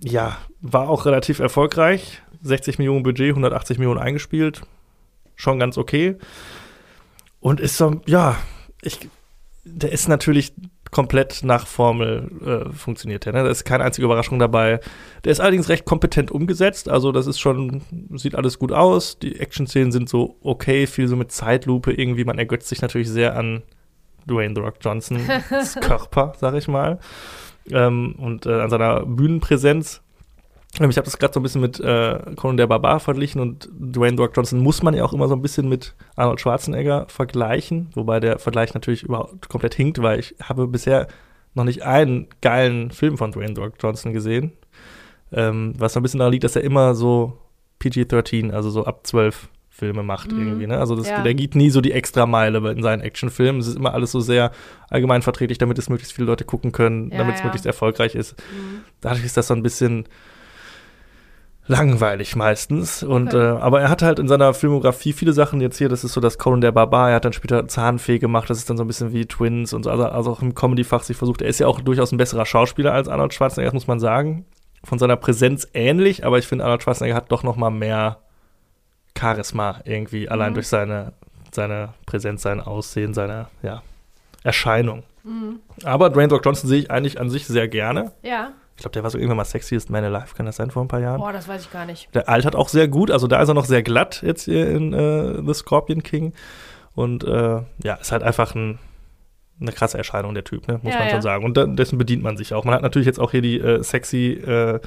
ja, 0.00 0.38
war 0.60 0.88
auch 0.88 1.06
relativ 1.06 1.38
erfolgreich. 1.38 2.22
60 2.42 2.78
Millionen 2.78 3.04
Budget, 3.04 3.30
180 3.30 3.78
Millionen 3.78 4.00
eingespielt. 4.00 4.62
Schon 5.36 5.58
ganz 5.58 5.78
okay. 5.78 6.16
Und 7.40 7.60
ist 7.60 7.76
so, 7.76 8.00
ja, 8.06 8.36
ich, 8.82 9.08
der 9.64 9.92
ist 9.92 10.08
natürlich 10.08 10.54
komplett 10.92 11.42
nach 11.42 11.66
Formel 11.66 12.30
äh, 12.44 12.72
funktioniert. 12.72 13.24
Der, 13.24 13.32
ne? 13.32 13.42
Da 13.42 13.50
ist 13.50 13.64
keine 13.64 13.82
einzige 13.82 14.04
Überraschung 14.04 14.38
dabei. 14.38 14.78
Der 15.24 15.32
ist 15.32 15.40
allerdings 15.40 15.70
recht 15.70 15.86
kompetent 15.86 16.30
umgesetzt. 16.30 16.88
Also 16.88 17.12
das 17.12 17.26
ist 17.26 17.40
schon, 17.40 17.80
sieht 18.10 18.34
alles 18.34 18.58
gut 18.58 18.72
aus. 18.72 19.18
Die 19.18 19.40
Action-Szenen 19.40 19.90
sind 19.90 20.08
so 20.08 20.36
okay, 20.42 20.86
viel 20.86 21.08
so 21.08 21.16
mit 21.16 21.32
Zeitlupe 21.32 21.92
irgendwie. 21.92 22.24
Man 22.24 22.38
ergötzt 22.38 22.68
sich 22.68 22.82
natürlich 22.82 23.08
sehr 23.08 23.36
an 23.36 23.62
Dwayne 24.28 24.54
The 24.54 24.60
Rock 24.60 24.76
Johnsons 24.82 25.22
Körper, 25.80 26.34
sag 26.38 26.54
ich 26.54 26.68
mal. 26.68 27.00
Ähm, 27.70 28.14
und 28.18 28.44
äh, 28.44 28.60
an 28.60 28.68
seiner 28.68 29.06
Bühnenpräsenz. 29.06 30.02
Ähm, 30.80 30.90
ich 30.90 30.96
habe 30.96 31.04
das 31.04 31.18
gerade 31.18 31.34
so 31.34 31.40
ein 31.40 31.42
bisschen 31.42 31.60
mit 31.60 31.78
äh, 31.80 32.18
Conan 32.36 32.56
der 32.56 32.66
Barbar 32.66 33.00
verglichen 33.00 33.40
und 33.40 33.68
Dwayne 33.72 34.16
Rock 34.16 34.32
Johnson 34.36 34.60
muss 34.60 34.82
man 34.82 34.94
ja 34.94 35.04
auch 35.04 35.12
immer 35.12 35.28
so 35.28 35.34
ein 35.34 35.42
bisschen 35.42 35.68
mit 35.68 35.94
Arnold 36.16 36.40
Schwarzenegger 36.40 37.06
vergleichen, 37.08 37.90
wobei 37.94 38.20
der 38.20 38.38
Vergleich 38.38 38.72
natürlich 38.74 39.02
überhaupt 39.02 39.48
komplett 39.48 39.74
hinkt, 39.74 40.00
weil 40.02 40.18
ich 40.18 40.34
habe 40.42 40.66
bisher 40.66 41.08
noch 41.54 41.64
nicht 41.64 41.82
einen 41.82 42.28
geilen 42.40 42.90
Film 42.90 43.18
von 43.18 43.32
Dwayne 43.32 43.58
Rock 43.58 43.74
Johnson 43.80 44.12
gesehen. 44.12 44.52
Ähm, 45.30 45.74
was 45.78 45.92
so 45.94 46.00
ein 46.00 46.02
bisschen 46.02 46.18
daran 46.18 46.32
liegt, 46.32 46.44
dass 46.44 46.56
er 46.56 46.62
immer 46.64 46.94
so 46.94 47.38
PG-13, 47.80 48.50
also 48.52 48.70
so 48.70 48.84
ab 48.84 49.06
12 49.06 49.48
Filme 49.70 50.02
macht 50.02 50.30
Mhm. 50.32 50.46
irgendwie. 50.46 50.66
Ne? 50.66 50.78
Also 50.78 50.94
das, 50.94 51.08
Ja. 51.08 51.22
der 51.22 51.34
geht 51.34 51.54
nie 51.54 51.70
so 51.70 51.80
die 51.80 51.92
Extrameile 51.92 52.70
in 52.70 52.82
seinen 52.82 53.00
Actionfilmen. 53.00 53.60
Es 53.60 53.66
ist 53.66 53.76
immer 53.76 53.94
alles 53.94 54.12
so 54.12 54.20
sehr 54.20 54.52
allgemein 54.90 55.22
verträglich, 55.22 55.56
damit 55.58 55.78
es 55.78 55.88
möglichst 55.88 56.12
viele 56.12 56.26
Leute 56.26 56.44
gucken 56.44 56.72
können, 56.72 57.10
Ja, 57.10 57.18
damit 57.18 57.34
es 57.36 57.40
ja. 57.40 57.46
möglichst 57.46 57.66
erfolgreich 57.66 58.14
ist. 58.14 58.38
Mhm. 58.38 58.80
Dadurch 59.00 59.24
ist 59.24 59.36
das 59.36 59.46
so 59.48 59.54
ein 59.54 59.62
bisschen 59.62 60.04
langweilig 61.66 62.34
meistens. 62.36 63.02
Und 63.02 63.28
Okay. 63.34 63.56
äh, 63.56 63.60
aber 63.60 63.80
er 63.80 63.88
hat 63.88 64.02
halt 64.02 64.18
in 64.18 64.28
seiner 64.28 64.52
Filmografie 64.54 65.12
viele 65.12 65.32
Sachen 65.32 65.60
jetzt 65.60 65.78
hier, 65.78 65.88
das 65.88 66.04
ist 66.04 66.12
so 66.12 66.20
das 66.20 66.38
Conan 66.38 66.60
der 66.60 66.72
Barbar, 66.72 67.10
er 67.10 67.16
hat 67.16 67.24
dann 67.24 67.32
später 67.32 67.66
Zahnfee 67.68 68.18
gemacht, 68.18 68.50
das 68.50 68.58
ist 68.58 68.68
dann 68.68 68.76
so 68.76 68.84
ein 68.84 68.86
bisschen 68.88 69.12
wie 69.12 69.26
Twins 69.26 69.72
und 69.72 69.84
so, 69.84 69.90
also, 69.90 70.04
also 70.06 70.32
auch 70.32 70.42
im 70.42 70.54
Comedy-Fach 70.54 71.02
sich 71.02 71.16
versucht. 71.16 71.40
Er 71.42 71.48
ist 71.48 71.60
ja 71.60 71.66
auch 71.68 71.80
durchaus 71.80 72.12
ein 72.12 72.18
besserer 72.18 72.46
Schauspieler 72.46 72.92
als 72.92 73.08
Arnold 73.08 73.32
Schwarzenegger, 73.34 73.68
das 73.70 73.74
muss 73.74 73.86
man 73.86 74.00
sagen. 74.00 74.44
Von 74.84 74.98
seiner 74.98 75.16
Präsenz 75.16 75.68
ähnlich, 75.74 76.26
aber 76.26 76.38
ich 76.38 76.46
finde, 76.48 76.64
Arnold 76.64 76.82
Schwarzenegger 76.82 77.14
hat 77.16 77.30
doch 77.30 77.44
noch 77.44 77.56
mal 77.56 77.70
mehr 77.70 78.18
Charisma 79.18 79.80
irgendwie, 79.84 80.28
allein 80.28 80.50
Mhm. 80.50 80.54
durch 80.54 80.68
seine, 80.68 81.12
seine 81.52 81.90
Präsenz, 82.06 82.42
sein 82.42 82.60
Aussehen, 82.60 83.14
seine 83.14 83.46
ja, 83.62 83.82
Erscheinung. 84.42 85.04
Mhm. 85.22 85.60
Aber 85.84 86.10
Dwayne 86.10 86.32
Rock 86.32 86.44
Johnson 86.44 86.68
sehe 86.68 86.80
ich 86.80 86.90
eigentlich 86.90 87.20
an 87.20 87.30
sich 87.30 87.46
sehr 87.46 87.68
gerne. 87.68 88.10
Ja. 88.22 88.50
Ich 88.76 88.82
glaube, 88.82 88.92
der 88.92 89.02
war 89.02 89.10
so 89.10 89.18
irgendwann 89.18 89.36
mal 89.36 89.44
Sexiest 89.44 89.90
Man 89.90 90.04
Alive, 90.04 90.34
kann 90.34 90.46
das 90.46 90.56
sein, 90.56 90.70
vor 90.70 90.82
ein 90.82 90.88
paar 90.88 91.00
Jahren? 91.00 91.20
Boah, 91.20 91.32
das 91.32 91.46
weiß 91.46 91.62
ich 91.62 91.70
gar 91.70 91.86
nicht. 91.86 92.12
Der 92.14 92.28
altert 92.28 92.56
auch 92.56 92.68
sehr 92.68 92.88
gut, 92.88 93.10
also 93.10 93.26
da 93.26 93.40
ist 93.42 93.48
er 93.48 93.54
noch 93.54 93.66
sehr 93.66 93.82
glatt 93.82 94.22
jetzt 94.22 94.44
hier 94.44 94.68
in 94.70 94.92
äh, 94.92 95.42
The 95.44 95.54
Scorpion 95.54 96.02
King. 96.02 96.32
Und 96.94 97.24
äh, 97.24 97.60
ja, 97.82 97.94
ist 98.00 98.12
halt 98.12 98.22
einfach 98.22 98.54
ein, 98.54 98.78
eine 99.60 99.72
krasse 99.72 99.98
Erscheinung, 99.98 100.34
der 100.34 100.44
Typ, 100.44 100.68
ne? 100.68 100.80
muss 100.82 100.92
Ja, 100.92 100.98
man 100.98 101.08
ja. 101.08 101.12
schon 101.14 101.22
sagen. 101.22 101.44
Und 101.44 101.56
da, 101.56 101.66
dessen 101.66 101.98
bedient 101.98 102.22
man 102.22 102.36
sich 102.36 102.54
auch. 102.54 102.64
Man 102.64 102.74
hat 102.74 102.82
natürlich 102.82 103.06
jetzt 103.06 103.20
auch 103.20 103.30
hier 103.30 103.42
die 103.42 103.58
äh, 103.60 103.82
sexy 103.82 104.32
äh, 104.32 104.80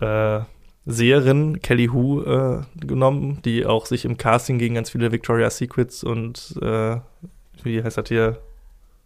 äh, 0.00 0.40
Seherin 0.86 1.60
Kelly 1.60 1.86
Hu 1.86 2.22
äh, 2.22 2.62
genommen, 2.76 3.40
die 3.44 3.66
auch 3.66 3.84
sich 3.84 4.04
im 4.06 4.16
Casting 4.16 4.58
gegen 4.58 4.74
ganz 4.74 4.90
viele 4.90 5.12
Victoria's 5.12 5.58
Secrets 5.58 6.02
und 6.02 6.54
äh, 6.62 6.96
wie 7.62 7.82
heißt 7.82 7.98
das 7.98 8.08
hier? 8.08 8.38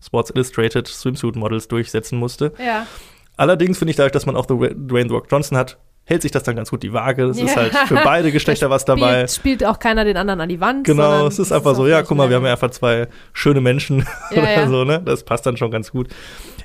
Sports 0.05 0.31
Illustrated 0.31 0.89
Swimsuit 0.89 1.37
Models 1.37 1.69
durchsetzen 1.69 2.19
musste. 2.19 2.53
Ja. 2.59 2.87
Allerdings 3.37 3.79
finde 3.79 3.91
ich 3.91 3.97
dadurch, 3.97 4.13
dass 4.13 4.27
man 4.27 4.37
auch 4.37 4.47
The 4.49 4.55
Dwayne 4.75 5.09
The 5.09 5.15
Rock 5.15 5.27
Johnson 5.31 5.57
hat, 5.57 5.79
hält 6.05 6.23
sich 6.23 6.33
das 6.33 6.43
dann 6.43 6.57
ganz 6.57 6.71
gut 6.71 6.83
die 6.83 6.93
Waage. 6.93 7.25
Es 7.27 7.39
ist 7.39 7.51
Ja. 7.55 7.63
halt 7.63 7.75
für 7.87 7.95
beide 7.95 8.33
Geschlechter 8.33 8.71
was 8.71 8.85
dabei. 8.85 9.21
Spielt, 9.29 9.31
spielt 9.61 9.65
auch 9.65 9.79
keiner 9.79 10.05
den 10.05 10.17
anderen 10.17 10.41
an 10.41 10.49
die 10.49 10.61
Wand. 10.61 10.85
Genau, 10.85 11.27
es 11.29 11.39
ist 11.39 11.53
einfach 11.53 11.75
so, 11.77 11.87
ja, 11.87 12.03
guck 12.03 12.17
mal, 12.17 12.29
wir 12.29 12.37
haben 12.37 12.45
ja 12.45 12.53
einfach 12.53 12.71
zwei 12.71 13.09
schöne 13.33 13.61
Menschen 13.61 14.05
Ja, 14.31 14.43
oder 14.43 14.53
ja. 14.53 14.69
so, 14.69 14.85
ne? 14.85 15.01
Das 15.05 15.23
passt 15.25 15.47
dann 15.47 15.57
schon 15.57 15.71
ganz 15.71 15.93
gut. 15.93 16.09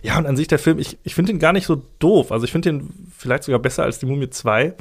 Ja, 0.01 0.17
und 0.17 0.25
an 0.25 0.36
sich 0.36 0.47
der 0.47 0.60
Film, 0.60 0.80
ich, 0.80 0.97
ich 1.03 1.13
finde 1.15 1.32
ihn 1.32 1.39
gar 1.39 1.53
nicht 1.53 1.65
so 1.67 1.82
doof. 1.99 2.32
Also 2.32 2.45
ich 2.45 2.51
finde 2.51 2.69
ihn 2.69 2.89
vielleicht 3.15 3.43
sogar 3.43 3.60
besser 3.60 3.84
als 3.84 3.99
die 3.99 4.06
Mumie 4.08 4.30
2. 4.30 4.73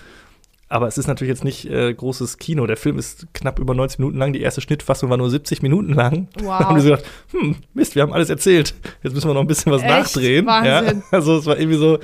Aber 0.69 0.89
es 0.89 0.99
ist 0.99 1.07
natürlich 1.07 1.31
jetzt 1.31 1.45
nicht 1.45 1.65
äh, 1.67 1.95
großes 1.95 2.39
Kino. 2.39 2.67
Der 2.67 2.77
Film 2.77 2.99
ist 2.99 3.29
knapp 3.33 3.61
über 3.61 3.75
90 3.75 4.01
Minuten 4.01 4.19
lang. 4.19 4.33
Die 4.33 4.41
erste 4.41 4.61
Schnittfassung 4.61 5.11
war 5.11 5.17
nur 5.17 5.31
70 5.31 5.63
Minuten 5.63 5.93
lang. 5.93 6.29
Wow. 6.41 6.59
Da 6.59 6.65
haben 6.67 6.75
wir 6.77 6.83
so 6.83 6.91
gedacht, 6.91 7.05
hm, 7.31 7.57
Mist, 7.73 7.95
wir 7.95 8.03
haben 8.03 8.13
alles 8.13 8.31
erzählt. 8.31 8.75
Jetzt 9.03 9.15
müssen 9.15 9.29
wir 9.29 9.35
noch 9.35 9.43
ein 9.43 9.47
bisschen 9.47 9.71
was 9.71 9.83
Echt? 9.83 9.91
nachdrehen. 9.91 10.47
Wahnsinn. 10.47 10.99
Ja? 10.99 11.03
Also 11.13 11.39
es 11.39 11.47
war 11.47 11.57
irgendwie 11.57 11.79
so, 11.79 12.01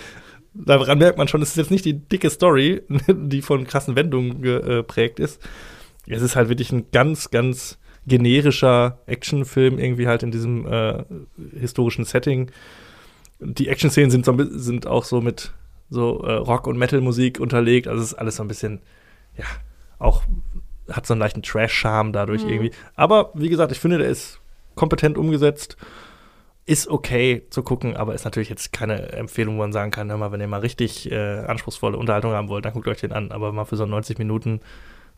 daran 0.55 0.98
merkt 0.98 1.18
man 1.18 1.27
schon, 1.27 1.42
es 1.42 1.51
ist 1.51 1.57
jetzt 1.57 1.70
nicht 1.72 1.85
die 1.85 1.98
dicke 1.98 2.31
Story, 2.31 2.83
die 3.09 3.42
von 3.42 3.66
krassen 3.66 3.96
Wendungen 3.96 4.42
geprägt 4.42 5.18
ist. 5.18 5.40
Es 6.07 6.22
ist 6.22 6.37
halt 6.37 6.48
wirklich 6.48 6.70
ein 6.70 6.87
ganz, 6.92 7.31
ganz 7.31 7.79
generischer 8.07 9.01
Actionfilm, 9.07 9.79
irgendwie 9.79 10.07
halt 10.07 10.22
in 10.22 10.31
diesem 10.31 10.66
äh, 10.66 11.05
historischen 11.59 12.05
Setting. 12.05 12.51
Die 13.40 13.68
Action-Szenen 13.68 14.11
sind, 14.11 14.25
so, 14.25 14.37
sind 14.38 14.87
auch 14.87 15.05
so 15.05 15.20
mit 15.20 15.53
so 15.93 16.23
äh, 16.25 16.33
Rock- 16.35 16.67
und 16.67 16.79
Metal-Musik 16.79 17.39
unterlegt. 17.39 17.87
Also 17.87 18.03
es 18.03 18.13
ist 18.13 18.19
alles 18.19 18.37
so 18.37 18.43
ein 18.45 18.49
bisschen, 18.49 18.81
ja, 19.37 19.45
auch 19.99 20.23
hat 20.91 21.07
so 21.07 21.15
einen 21.15 21.21
leichten 21.21 21.43
Trash-Charme 21.43 22.13
dadurch 22.13 22.43
Mhm. 22.45 22.51
irgendwie. 22.51 22.71
Aber 22.97 23.31
wie 23.35 23.49
gesagt, 23.49 23.73
ich 23.73 23.79
finde, 23.81 23.99
der 23.99 24.09
ist 24.09 24.41
kompetent 24.75 25.17
umgesetzt. 25.19 25.77
Ist 26.65 26.89
okay 26.89 27.43
zu 27.51 27.63
gucken, 27.65 27.97
aber 27.97 28.15
ist 28.15 28.25
natürlich 28.25 28.49
jetzt 28.49 28.73
keine 28.73 29.13
Empfehlung, 29.13 29.57
wo 29.57 29.59
man 29.63 29.73
sagen 29.73 29.91
kann, 29.91 30.09
hör 30.11 30.17
mal, 30.17 30.31
wenn 30.33 30.41
ihr 30.41 30.47
mal 30.47 30.61
richtig 30.61 31.11
äh, 31.11 31.41
anspruchsvolle 31.41 31.97
Unterhaltung 31.97 32.33
haben 32.33 32.49
wollt, 32.49 32.65
dann 32.65 32.73
guckt 32.73 32.87
euch 32.89 33.01
den 33.01 33.13
an. 33.13 33.33
Aber 33.33 33.53
mal 33.53 33.65
für 33.65 33.77
so 33.77 33.85
90 33.85 34.19
Minuten 34.19 34.61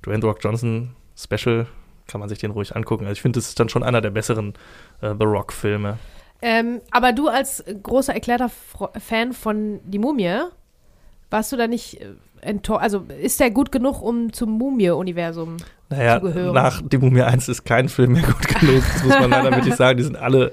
Dwayne 0.04 0.24
Rock 0.24 0.38
Johnson 0.42 0.96
Special 1.16 1.66
kann 2.08 2.20
man 2.20 2.28
sich 2.30 2.38
den 2.38 2.50
ruhig 2.50 2.74
angucken. 2.74 3.04
Also 3.04 3.12
ich 3.12 3.22
finde, 3.22 3.38
das 3.38 3.48
ist 3.48 3.60
dann 3.60 3.68
schon 3.68 3.82
einer 3.82 4.00
der 4.00 4.10
besseren 4.10 4.54
äh, 5.02 5.14
The 5.18 5.24
Rock-Filme. 5.24 5.98
Ähm, 6.42 6.80
aber 6.90 7.12
du 7.12 7.28
als 7.28 7.62
großer 7.82 8.12
erklärter 8.14 8.50
Fan 8.98 9.32
von 9.32 9.80
Die 9.84 9.98
Mumie, 9.98 10.40
warst 11.34 11.50
du 11.50 11.56
da 11.56 11.66
nicht 11.66 12.00
äh, 12.00 12.14
enttäuscht? 12.40 12.80
Also 12.82 13.04
ist 13.20 13.40
der 13.40 13.50
gut 13.50 13.72
genug, 13.72 14.00
um 14.00 14.32
zum 14.32 14.50
Mumie-Universum? 14.56 15.56
Naja, 15.90 16.20
zugehören. 16.20 16.54
nach 16.54 16.80
Die 16.80 16.96
Mumie 16.96 17.22
1 17.22 17.48
ist 17.48 17.64
kein 17.64 17.88
Film 17.88 18.12
mehr 18.12 18.22
gut 18.22 18.48
genug. 18.60 18.82
Das 18.94 19.04
muss 19.04 19.18
man 19.18 19.30
leider 19.30 19.50
wirklich 19.56 19.74
sagen. 19.74 19.98
Die 19.98 20.04
sind 20.04 20.16
alle 20.16 20.52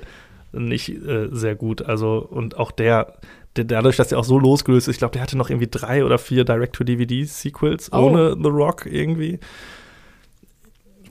nicht 0.51 0.89
äh, 0.89 1.29
sehr 1.31 1.55
gut. 1.55 1.83
Also, 1.83 2.17
und 2.17 2.57
auch 2.57 2.71
der, 2.71 3.13
der, 3.55 3.65
dadurch, 3.65 3.95
dass 3.95 4.07
der 4.09 4.17
auch 4.17 4.23
so 4.23 4.39
losgelöst 4.39 4.87
ist, 4.87 4.95
ich 4.95 4.99
glaube, 4.99 5.13
der 5.13 5.21
hatte 5.21 5.37
noch 5.37 5.51
irgendwie 5.51 5.69
drei 5.69 6.03
oder 6.03 6.17
vier 6.17 6.45
Direct-to-DVD-Sequels 6.45 7.93
Oh. 7.93 8.07
ohne 8.07 8.35
The 8.41 8.49
Rock 8.49 8.87
irgendwie. 8.87 9.39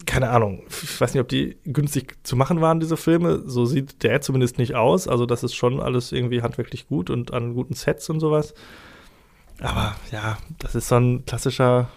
Keine 0.05 0.31
Ahnung. 0.31 0.65
Ich 0.69 1.01
weiß 1.01 1.15
nicht, 1.15 1.21
ob 1.21 1.29
die 1.29 1.59
günstig 1.65 2.17
zu 2.25 2.35
machen 2.35 2.61
waren, 2.61 2.81
diese 2.81 2.97
Filme. 2.97 3.45
So 3.47 3.67
sieht 3.67 4.03
der 4.03 4.21
zumindest 4.21 4.59
nicht 4.59 4.75
aus. 4.75 5.07
Also, 5.07 5.27
das 5.27 5.45
ist 5.45 5.55
schon 5.55 5.79
alles 5.81 6.11
irgendwie 6.11 6.43
handwerklich 6.43 6.89
gut 6.89 7.09
und 7.09 7.33
an 7.33 7.55
guten 7.55 7.75
Sets 7.75 8.11
und 8.11 8.19
sowas. 8.19 8.53
Aber 9.61 9.97
ja, 10.11 10.39
das 10.59 10.75
ist 10.75 10.89
so 10.89 10.97
ein 10.97 11.25
klassischer 11.27 11.89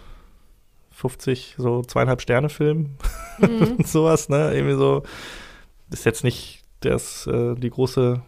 50, 0.92 1.56
so 1.58 1.82
zweieinhalb 1.82 2.20
Sterne 2.20 2.48
Film. 2.48 2.96
Mhm. 3.38 3.78
sowas, 3.84 4.28
ne? 4.28 4.54
Irgendwie 4.54 4.76
so. 4.76 5.02
Ist 5.90 6.04
jetzt 6.04 6.24
nicht 6.24 6.62
das, 6.80 7.26
äh, 7.26 7.54
die 7.54 7.70
große 7.70 8.20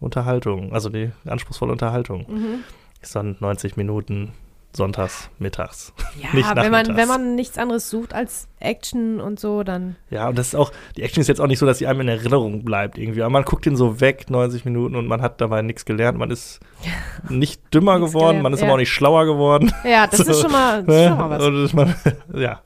Unterhaltung, 0.00 0.72
also 0.72 0.88
die 0.88 1.10
anspruchsvolle 1.24 1.72
Unterhaltung. 1.72 2.26
Mhm. 2.28 2.64
Ist 3.00 3.14
dann 3.14 3.36
90 3.40 3.76
Minuten 3.76 4.32
sonntags, 4.78 5.28
mittags. 5.38 5.92
Ja, 6.22 6.28
wenn 6.56 6.72
man, 6.72 6.96
wenn 6.96 7.08
man 7.08 7.34
nichts 7.34 7.58
anderes 7.58 7.90
sucht 7.90 8.14
als 8.14 8.48
Action 8.60 9.20
und 9.20 9.38
so, 9.38 9.62
dann. 9.62 9.96
Ja, 10.08 10.28
und 10.30 10.38
das 10.38 10.48
ist 10.48 10.54
auch, 10.54 10.72
die 10.96 11.02
Action 11.02 11.20
ist 11.20 11.28
jetzt 11.28 11.40
auch 11.40 11.46
nicht 11.46 11.58
so, 11.58 11.66
dass 11.66 11.76
sie 11.78 11.86
einem 11.86 12.00
in 12.00 12.08
Erinnerung 12.08 12.64
bleibt 12.64 12.96
irgendwie. 12.96 13.20
Aber 13.20 13.30
man 13.30 13.44
guckt 13.44 13.66
ihn 13.66 13.76
so 13.76 14.00
weg, 14.00 14.30
90 14.30 14.64
Minuten, 14.64 14.96
und 14.96 15.06
man 15.06 15.20
hat 15.20 15.42
dabei 15.42 15.60
nichts 15.60 15.84
gelernt. 15.84 16.16
Man 16.16 16.30
ist 16.30 16.60
nicht 17.28 17.62
dümmer 17.74 17.98
geworden, 18.00 18.38
gelernt, 18.38 18.42
man 18.44 18.52
ist 18.54 18.60
ja. 18.60 18.66
aber 18.66 18.74
auch 18.74 18.78
nicht 18.78 18.90
schlauer 18.90 19.26
geworden. 19.26 19.70
Ja, 19.84 20.06
das 20.06 20.20
So, 20.20 20.24
ist 20.30 20.40
schon 20.40 20.52
mal, 20.52 20.82
das 20.84 20.94
ist 20.94 21.00
Ne? 21.02 21.08
schon 21.08 21.18
mal 21.18 21.30
was. 21.30 21.44
Und 21.44 21.74
man, 21.74 21.94
ja, 22.40 22.60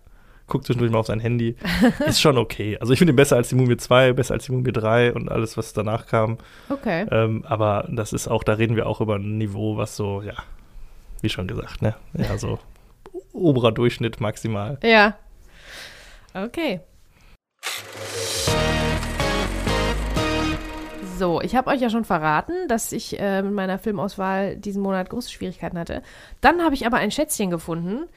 guckt 0.46 0.66
zwischendurch 0.66 0.92
mal 0.92 0.98
auf 0.98 1.07
sein 1.07 1.20
Handy. 1.20 1.57
ist 2.07 2.20
schon 2.20 2.37
okay. 2.37 2.77
Also 2.79 2.92
ich 2.92 2.98
finde 2.98 3.14
ihn 3.14 3.16
besser 3.16 3.37
als 3.37 3.48
die 3.48 3.55
Mumie 3.55 3.77
2, 3.79 4.12
besser 4.12 4.35
als 4.35 4.44
die 4.44 4.53
Mumie 4.53 4.72
3 4.72 5.14
und 5.14 5.31
alles, 5.31 5.57
was 5.57 5.72
danach 5.72 6.07
kam. 6.07 6.37
Okay. 6.68 7.07
Ähm, 7.11 7.42
aber 7.48 7.88
das 7.90 8.12
ist 8.12 8.29
auch, 8.29 8.44
da 8.44 8.53
reden 8.55 8.77
wir 8.77 8.87
auch 8.87 9.01
über 9.01 9.16
ein 9.16 9.38
Niveau, 9.38 9.79
was 9.79 9.96
so, 9.96 10.20
ja, 10.22 10.35
wie 11.22 11.28
schon 11.28 11.48
gesagt, 11.48 11.82
ne? 11.82 11.94
Ja, 12.14 12.37
so 12.37 12.58
oberer 13.32 13.72
Durchschnitt 13.72 14.20
maximal. 14.20 14.78
Ja. 14.82 15.16
Okay. 16.35 16.80
So, 21.18 21.40
ich 21.40 21.54
habe 21.54 21.70
euch 21.70 21.80
ja 21.80 21.88
schon 21.88 22.04
verraten, 22.04 22.52
dass 22.68 22.90
ich 22.90 23.18
äh, 23.20 23.42
mit 23.42 23.52
meiner 23.52 23.78
Filmauswahl 23.78 24.56
diesen 24.56 24.82
Monat 24.82 25.08
große 25.11 25.30
Schwierigkeiten 25.30 25.78
hatte. 25.78 26.02
Dann 26.40 26.62
habe 26.62 26.74
ich 26.74 26.87
aber 26.87 26.96
ein 26.96 27.11
Schätzchen 27.11 27.50
gefunden. 27.50 28.08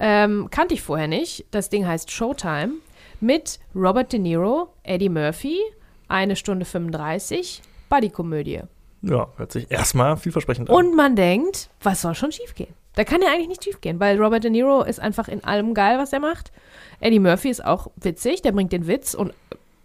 Ähm, 0.00 0.48
kannte 0.50 0.74
ich 0.74 0.82
vorher 0.82 1.08
nicht. 1.08 1.46
Das 1.50 1.68
Ding 1.68 1.86
heißt 1.86 2.10
Showtime. 2.10 2.74
Mit 3.20 3.58
Robert 3.74 4.12
De 4.12 4.20
Niro, 4.20 4.72
Eddie 4.84 5.08
Murphy, 5.08 5.58
eine 6.06 6.36
Stunde 6.36 6.64
35, 6.64 7.62
Buddy-Komödie. 7.90 8.62
Ja, 9.02 9.28
hört 9.36 9.52
sich 9.52 9.70
erstmal 9.70 10.16
vielversprechend 10.16 10.70
an. 10.70 10.76
Und 10.76 10.96
man 10.96 11.16
denkt, 11.16 11.70
was 11.82 12.02
soll 12.02 12.14
schon 12.14 12.32
schiefgehen? 12.32 12.74
Da 12.94 13.04
kann 13.04 13.22
ja 13.22 13.28
eigentlich 13.28 13.48
nicht 13.48 13.64
schief 13.64 13.80
gehen, 13.80 14.00
weil 14.00 14.20
Robert 14.20 14.42
De 14.42 14.50
Niro 14.50 14.82
ist 14.82 14.98
einfach 14.98 15.28
in 15.28 15.44
allem 15.44 15.72
geil, 15.72 15.98
was 15.98 16.12
er 16.12 16.18
macht. 16.18 16.50
Eddie 16.98 17.20
Murphy 17.20 17.48
ist 17.48 17.64
auch 17.64 17.92
witzig, 17.96 18.42
der 18.42 18.50
bringt 18.50 18.72
den 18.72 18.88
Witz 18.88 19.14
und 19.14 19.32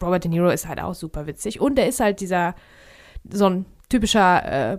Robert 0.01 0.23
De 0.23 0.31
Niro 0.31 0.49
ist 0.49 0.67
halt 0.67 0.81
auch 0.81 0.95
super 0.95 1.27
witzig. 1.27 1.61
Und 1.61 1.75
der 1.75 1.87
ist 1.87 1.99
halt 1.99 2.21
dieser, 2.21 2.55
so 3.29 3.45
ein 3.45 3.65
typischer 3.89 4.73
äh, 4.73 4.77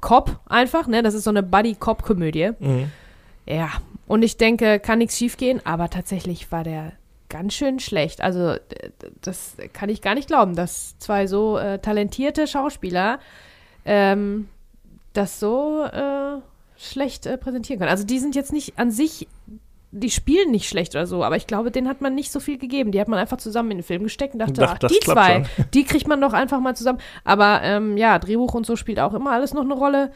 Cop 0.00 0.38
einfach, 0.46 0.86
ne? 0.86 1.02
Das 1.02 1.14
ist 1.14 1.24
so 1.24 1.30
eine 1.30 1.42
Buddy-Cop-Komödie. 1.42 2.52
Mhm. 2.58 2.92
Ja, 3.46 3.70
und 4.06 4.22
ich 4.22 4.36
denke, 4.36 4.78
kann 4.78 4.98
nichts 4.98 5.18
schiefgehen, 5.18 5.60
aber 5.64 5.90
tatsächlich 5.90 6.52
war 6.52 6.62
der 6.62 6.92
ganz 7.28 7.54
schön 7.54 7.80
schlecht. 7.80 8.20
Also, 8.20 8.54
das 9.20 9.56
kann 9.72 9.88
ich 9.88 10.02
gar 10.02 10.14
nicht 10.14 10.28
glauben, 10.28 10.54
dass 10.54 10.98
zwei 10.98 11.26
so 11.26 11.58
äh, 11.58 11.80
talentierte 11.80 12.46
Schauspieler 12.46 13.18
ähm, 13.86 14.48
das 15.12 15.40
so 15.40 15.84
äh, 15.84 16.40
schlecht 16.76 17.26
äh, 17.26 17.38
präsentieren 17.38 17.78
können. 17.78 17.90
Also, 17.90 18.04
die 18.04 18.18
sind 18.18 18.34
jetzt 18.34 18.52
nicht 18.52 18.78
an 18.78 18.90
sich, 18.90 19.26
die 19.92 20.10
spielen 20.10 20.50
nicht 20.50 20.68
schlecht 20.68 20.94
oder 20.94 21.06
so, 21.06 21.24
aber 21.24 21.36
ich 21.36 21.46
glaube, 21.46 21.70
denen 21.70 21.88
hat 21.88 22.00
man 22.00 22.14
nicht 22.14 22.30
so 22.30 22.40
viel 22.40 22.58
gegeben. 22.58 22.92
Die 22.92 23.00
hat 23.00 23.08
man 23.08 23.18
einfach 23.18 23.38
zusammen 23.38 23.70
in 23.70 23.78
den 23.78 23.84
Film 23.84 24.02
gesteckt 24.02 24.34
und 24.34 24.40
dachte, 24.40 24.68
ach, 24.68 24.78
das 24.78 24.92
die 24.92 25.00
zwei, 25.00 25.44
schon. 25.44 25.64
die 25.72 25.84
kriegt 25.84 26.06
man 26.06 26.20
doch 26.20 26.32
einfach 26.32 26.60
mal 26.60 26.76
zusammen. 26.76 26.98
Aber 27.24 27.60
ähm, 27.62 27.96
ja, 27.96 28.18
Drehbuch 28.18 28.54
und 28.54 28.66
so 28.66 28.76
spielt 28.76 29.00
auch 29.00 29.14
immer 29.14 29.32
alles 29.32 29.54
noch 29.54 29.62
eine 29.62 29.74
Rolle. 29.74 30.12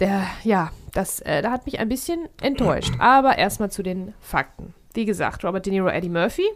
Der, 0.00 0.24
ja, 0.42 0.72
das, 0.92 1.20
äh, 1.20 1.42
da 1.42 1.52
hat 1.52 1.66
mich 1.66 1.78
ein 1.78 1.88
bisschen 1.88 2.28
enttäuscht. 2.40 2.92
Aber 2.98 3.38
erstmal 3.38 3.70
zu 3.70 3.82
den 3.82 4.12
Fakten. 4.20 4.74
Wie 4.92 5.04
gesagt, 5.04 5.44
Robert 5.44 5.66
De 5.66 5.72
Niro, 5.72 5.88
Eddie 5.88 6.08
Murphy, 6.08 6.46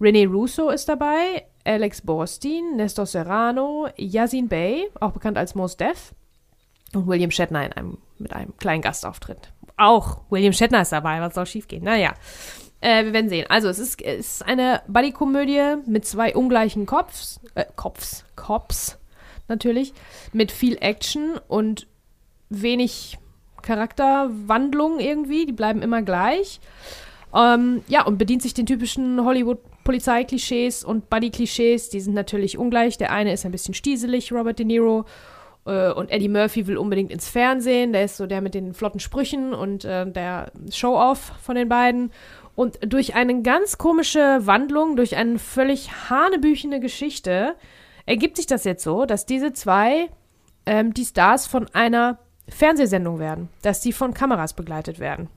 Rene 0.00 0.26
Russo 0.26 0.70
ist 0.70 0.88
dabei, 0.88 1.44
Alex 1.64 2.00
Borstein, 2.02 2.76
Nestor 2.76 3.06
Serrano, 3.06 3.88
Yasin 3.96 4.48
Bey, 4.48 4.88
auch 5.00 5.12
bekannt 5.12 5.38
als 5.38 5.54
Mos 5.54 5.76
Def, 5.76 6.14
und 6.94 7.06
William 7.06 7.30
Shatner 7.30 7.64
in 7.66 7.72
einem, 7.72 7.98
mit 8.18 8.32
einem 8.32 8.56
kleinen 8.56 8.82
Gastauftritt. 8.82 9.52
Auch 9.76 10.20
William 10.30 10.52
Shatner 10.52 10.82
ist 10.82 10.92
dabei, 10.92 11.20
was 11.20 11.34
soll 11.34 11.46
schiefgehen? 11.46 11.84
Naja, 11.84 12.14
äh, 12.80 13.04
wir 13.04 13.12
werden 13.12 13.28
sehen. 13.28 13.46
Also, 13.48 13.68
es 13.68 13.78
ist, 13.78 14.02
es 14.02 14.34
ist 14.34 14.46
eine 14.46 14.82
Buddy-Komödie 14.88 15.76
mit 15.86 16.06
zwei 16.06 16.34
ungleichen 16.34 16.86
Kopfs, 16.86 17.40
äh, 17.54 17.64
Kopfs, 17.76 18.24
Cops 18.36 18.98
natürlich, 19.48 19.92
mit 20.32 20.50
viel 20.50 20.78
Action 20.80 21.38
und 21.48 21.86
wenig 22.48 23.18
Charakterwandlung 23.62 24.98
irgendwie. 24.98 25.46
Die 25.46 25.52
bleiben 25.52 25.82
immer 25.82 26.02
gleich. 26.02 26.60
Ähm, 27.34 27.84
ja, 27.86 28.04
und 28.04 28.18
bedient 28.18 28.42
sich 28.42 28.54
den 28.54 28.66
typischen 28.66 29.24
Hollywood-Polizeiklischees 29.90 30.84
und 30.84 31.10
Buddy-Klischees. 31.10 31.90
Die 31.90 32.00
sind 32.00 32.14
natürlich 32.14 32.58
ungleich. 32.58 32.98
Der 32.98 33.10
eine 33.12 33.32
ist 33.32 33.44
ein 33.44 33.52
bisschen 33.52 33.74
stieselig, 33.74 34.32
Robert 34.32 34.58
De 34.58 34.66
Niro. 34.66 35.04
Äh, 35.66 35.92
und 35.92 36.10
Eddie 36.10 36.28
Murphy 36.28 36.66
will 36.66 36.78
unbedingt 36.78 37.10
ins 37.10 37.28
Fernsehen. 37.28 37.92
Der 37.92 38.04
ist 38.04 38.16
so 38.16 38.26
der 38.26 38.40
mit 38.40 38.54
den 38.54 38.72
flotten 38.72 39.00
Sprüchen 39.00 39.52
und 39.52 39.84
äh, 39.84 40.10
der 40.10 40.52
Show-Off 40.70 41.32
von 41.42 41.56
den 41.56 41.68
beiden. 41.68 42.12
Und 42.54 42.78
durch 42.82 43.14
eine 43.14 43.42
ganz 43.42 43.78
komische 43.78 44.40
Wandlung, 44.42 44.96
durch 44.96 45.16
eine 45.16 45.38
völlig 45.38 45.90
hanebüchene 46.10 46.80
Geschichte, 46.80 47.54
ergibt 48.06 48.36
sich 48.36 48.46
das 48.46 48.64
jetzt 48.64 48.84
so, 48.84 49.06
dass 49.06 49.26
diese 49.26 49.52
zwei 49.52 50.08
ähm, 50.66 50.94
die 50.94 51.04
Stars 51.04 51.46
von 51.46 51.66
einer 51.72 52.18
Fernsehsendung 52.48 53.18
werden, 53.18 53.48
dass 53.62 53.80
die 53.80 53.92
von 53.92 54.14
Kameras 54.14 54.54
begleitet 54.54 54.98
werden. 54.98 55.28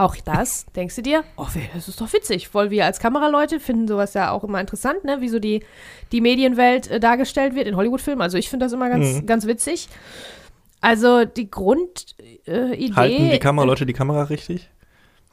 Auch 0.00 0.14
das, 0.24 0.64
denkst 0.76 0.94
du 0.94 1.02
dir, 1.02 1.24
oh, 1.36 1.48
das 1.74 1.88
ist 1.88 2.00
doch 2.00 2.12
witzig. 2.12 2.46
Voll 2.48 2.70
wir 2.70 2.84
als 2.84 3.00
Kameraleute 3.00 3.58
finden 3.58 3.88
sowas 3.88 4.14
ja 4.14 4.30
auch 4.30 4.44
immer 4.44 4.60
interessant, 4.60 5.02
ne? 5.02 5.20
wie 5.20 5.28
so 5.28 5.40
die, 5.40 5.64
die 6.12 6.20
Medienwelt 6.20 6.88
äh, 6.88 7.00
dargestellt 7.00 7.56
wird 7.56 7.66
in 7.66 7.74
Hollywood-Filmen. 7.74 8.22
Also 8.22 8.38
ich 8.38 8.48
finde 8.48 8.66
das 8.66 8.72
immer 8.72 8.88
ganz, 8.90 9.06
Mhm. 9.22 9.26
ganz 9.26 9.46
witzig. 9.46 9.88
Also 10.80 11.24
die 11.24 11.50
Grundidee. 11.50 12.38
Äh, 12.46 12.92
Halten 12.92 13.30
die 13.30 13.38
Kameraleute 13.40 13.86
die 13.86 13.92
Kamera 13.92 14.22
richtig? 14.22 14.68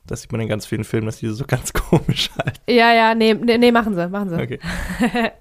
Das 0.07 0.23
sieht 0.23 0.31
man 0.31 0.41
in 0.41 0.47
ganz 0.47 0.65
vielen 0.65 0.83
Filmen, 0.83 1.05
dass 1.05 1.17
die 1.17 1.27
so 1.29 1.45
ganz 1.47 1.71
komisch 1.71 2.31
halten. 2.35 2.59
Ja, 2.67 2.91
ja, 2.91 3.13
nee, 3.13 3.35
nee, 3.35 3.59
nee, 3.59 3.71
machen 3.71 3.93
sie, 3.93 4.09
machen 4.09 4.29
sie. 4.29 4.41
Okay. 4.41 4.59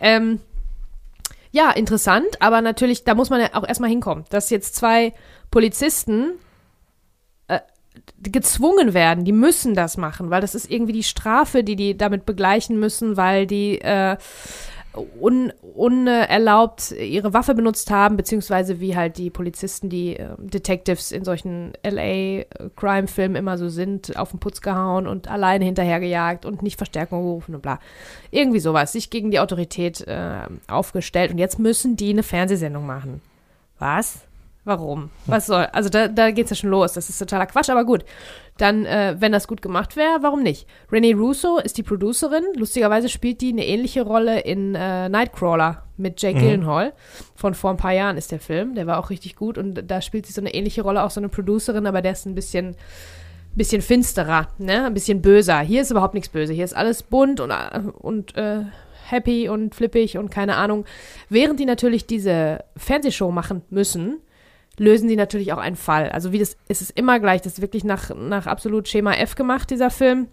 Ähm, 0.00 0.40
ja, 1.50 1.70
interessant, 1.70 2.40
aber 2.40 2.60
natürlich, 2.60 3.04
da 3.04 3.14
muss 3.14 3.30
man 3.30 3.40
ja 3.40 3.48
auch 3.54 3.66
erstmal 3.66 3.90
hinkommen, 3.90 4.24
dass 4.30 4.50
jetzt 4.50 4.74
zwei 4.76 5.12
Polizisten 5.50 6.32
gezwungen 8.22 8.94
werden, 8.94 9.24
die 9.24 9.32
müssen 9.32 9.74
das 9.74 9.96
machen, 9.96 10.30
weil 10.30 10.40
das 10.40 10.54
ist 10.54 10.70
irgendwie 10.70 10.92
die 10.92 11.02
Strafe, 11.02 11.62
die 11.62 11.76
die 11.76 11.96
damit 11.96 12.26
begleichen 12.26 12.78
müssen, 12.78 13.16
weil 13.16 13.46
die 13.46 13.80
äh, 13.80 14.16
un, 15.20 15.52
unerlaubt 15.74 16.92
ihre 16.92 17.32
Waffe 17.32 17.54
benutzt 17.54 17.90
haben, 17.90 18.16
beziehungsweise 18.16 18.80
wie 18.80 18.96
halt 18.96 19.18
die 19.18 19.30
Polizisten, 19.30 19.88
die 19.88 20.16
äh, 20.16 20.28
Detectives 20.38 21.12
in 21.12 21.24
solchen 21.24 21.72
LA-Crime-Filmen 21.82 23.36
immer 23.36 23.58
so 23.58 23.68
sind, 23.68 24.16
auf 24.16 24.30
den 24.30 24.40
Putz 24.40 24.60
gehauen 24.60 25.06
und 25.06 25.28
alleine 25.28 25.64
hinterhergejagt 25.64 26.46
und 26.46 26.62
nicht 26.62 26.76
Verstärkung 26.76 27.22
gerufen 27.22 27.54
und 27.54 27.62
bla. 27.62 27.78
Irgendwie 28.30 28.60
sowas, 28.60 28.92
sich 28.92 29.10
gegen 29.10 29.30
die 29.30 29.40
Autorität 29.40 30.06
äh, 30.06 30.42
aufgestellt 30.68 31.30
und 31.30 31.38
jetzt 31.38 31.58
müssen 31.58 31.96
die 31.96 32.10
eine 32.10 32.22
Fernsehsendung 32.22 32.86
machen. 32.86 33.20
Was? 33.78 34.23
Warum? 34.64 35.10
Was 35.26 35.46
soll? 35.46 35.66
Also 35.72 35.90
da, 35.90 36.08
da 36.08 36.30
geht's 36.30 36.48
ja 36.50 36.56
schon 36.56 36.70
los. 36.70 36.94
Das 36.94 37.10
ist 37.10 37.18
totaler 37.18 37.46
Quatsch, 37.46 37.68
aber 37.68 37.84
gut. 37.84 38.04
Dann, 38.56 38.86
äh, 38.86 39.16
wenn 39.18 39.32
das 39.32 39.46
gut 39.46 39.60
gemacht 39.60 39.94
wäre, 39.96 40.18
warum 40.22 40.42
nicht? 40.42 40.66
Renee 40.90 41.12
Russo 41.12 41.58
ist 41.58 41.76
die 41.76 41.82
Producerin. 41.82 42.44
Lustigerweise 42.56 43.08
spielt 43.10 43.40
die 43.42 43.50
eine 43.50 43.66
ähnliche 43.66 44.02
Rolle 44.02 44.40
in 44.40 44.74
äh, 44.74 45.08
Nightcrawler 45.10 45.82
mit 45.98 46.22
Jake 46.22 46.38
Mhm. 46.38 46.42
Gyllenhaal. 46.42 46.92
Von 47.34 47.54
vor 47.54 47.70
ein 47.70 47.76
paar 47.76 47.92
Jahren 47.92 48.16
ist 48.16 48.32
der 48.32 48.40
Film. 48.40 48.74
Der 48.74 48.86
war 48.86 48.98
auch 48.98 49.10
richtig 49.10 49.36
gut 49.36 49.58
und 49.58 49.82
da 49.90 50.00
spielt 50.00 50.24
sie 50.26 50.32
so 50.32 50.40
eine 50.40 50.54
ähnliche 50.54 50.82
Rolle, 50.82 51.02
auch 51.02 51.10
so 51.10 51.20
eine 51.20 51.28
Producerin, 51.28 51.86
aber 51.86 52.00
der 52.00 52.12
ist 52.12 52.26
ein 52.26 52.34
bisschen 52.34 52.76
bisschen 53.56 53.82
finsterer, 53.82 54.48
ne? 54.58 54.86
Ein 54.86 54.94
bisschen 54.94 55.22
böser. 55.22 55.60
Hier 55.60 55.82
ist 55.82 55.92
überhaupt 55.92 56.14
nichts 56.14 56.28
böse. 56.28 56.52
Hier 56.52 56.64
ist 56.64 56.74
alles 56.74 57.04
bunt 57.04 57.38
und, 57.38 57.50
äh, 57.52 57.80
und 58.00 58.36
äh, 58.36 58.62
happy 59.08 59.48
und 59.48 59.76
flippig 59.76 60.18
und 60.18 60.30
keine 60.30 60.56
Ahnung. 60.56 60.84
Während 61.28 61.60
die 61.60 61.64
natürlich 61.64 62.04
diese 62.04 62.64
Fernsehshow 62.76 63.30
machen 63.30 63.62
müssen, 63.70 64.18
lösen 64.78 65.08
sie 65.08 65.16
natürlich 65.16 65.52
auch 65.52 65.58
einen 65.58 65.76
Fall. 65.76 66.08
Also 66.10 66.32
wie 66.32 66.38
das 66.38 66.56
ist 66.68 66.82
es 66.82 66.90
immer 66.90 67.20
gleich. 67.20 67.42
Das 67.42 67.54
ist 67.54 67.60
wirklich 67.60 67.84
nach, 67.84 68.14
nach 68.14 68.46
absolut 68.46 68.88
Schema 68.88 69.14
F 69.14 69.34
gemacht, 69.34 69.70
dieser 69.70 69.90
Film. 69.90 70.28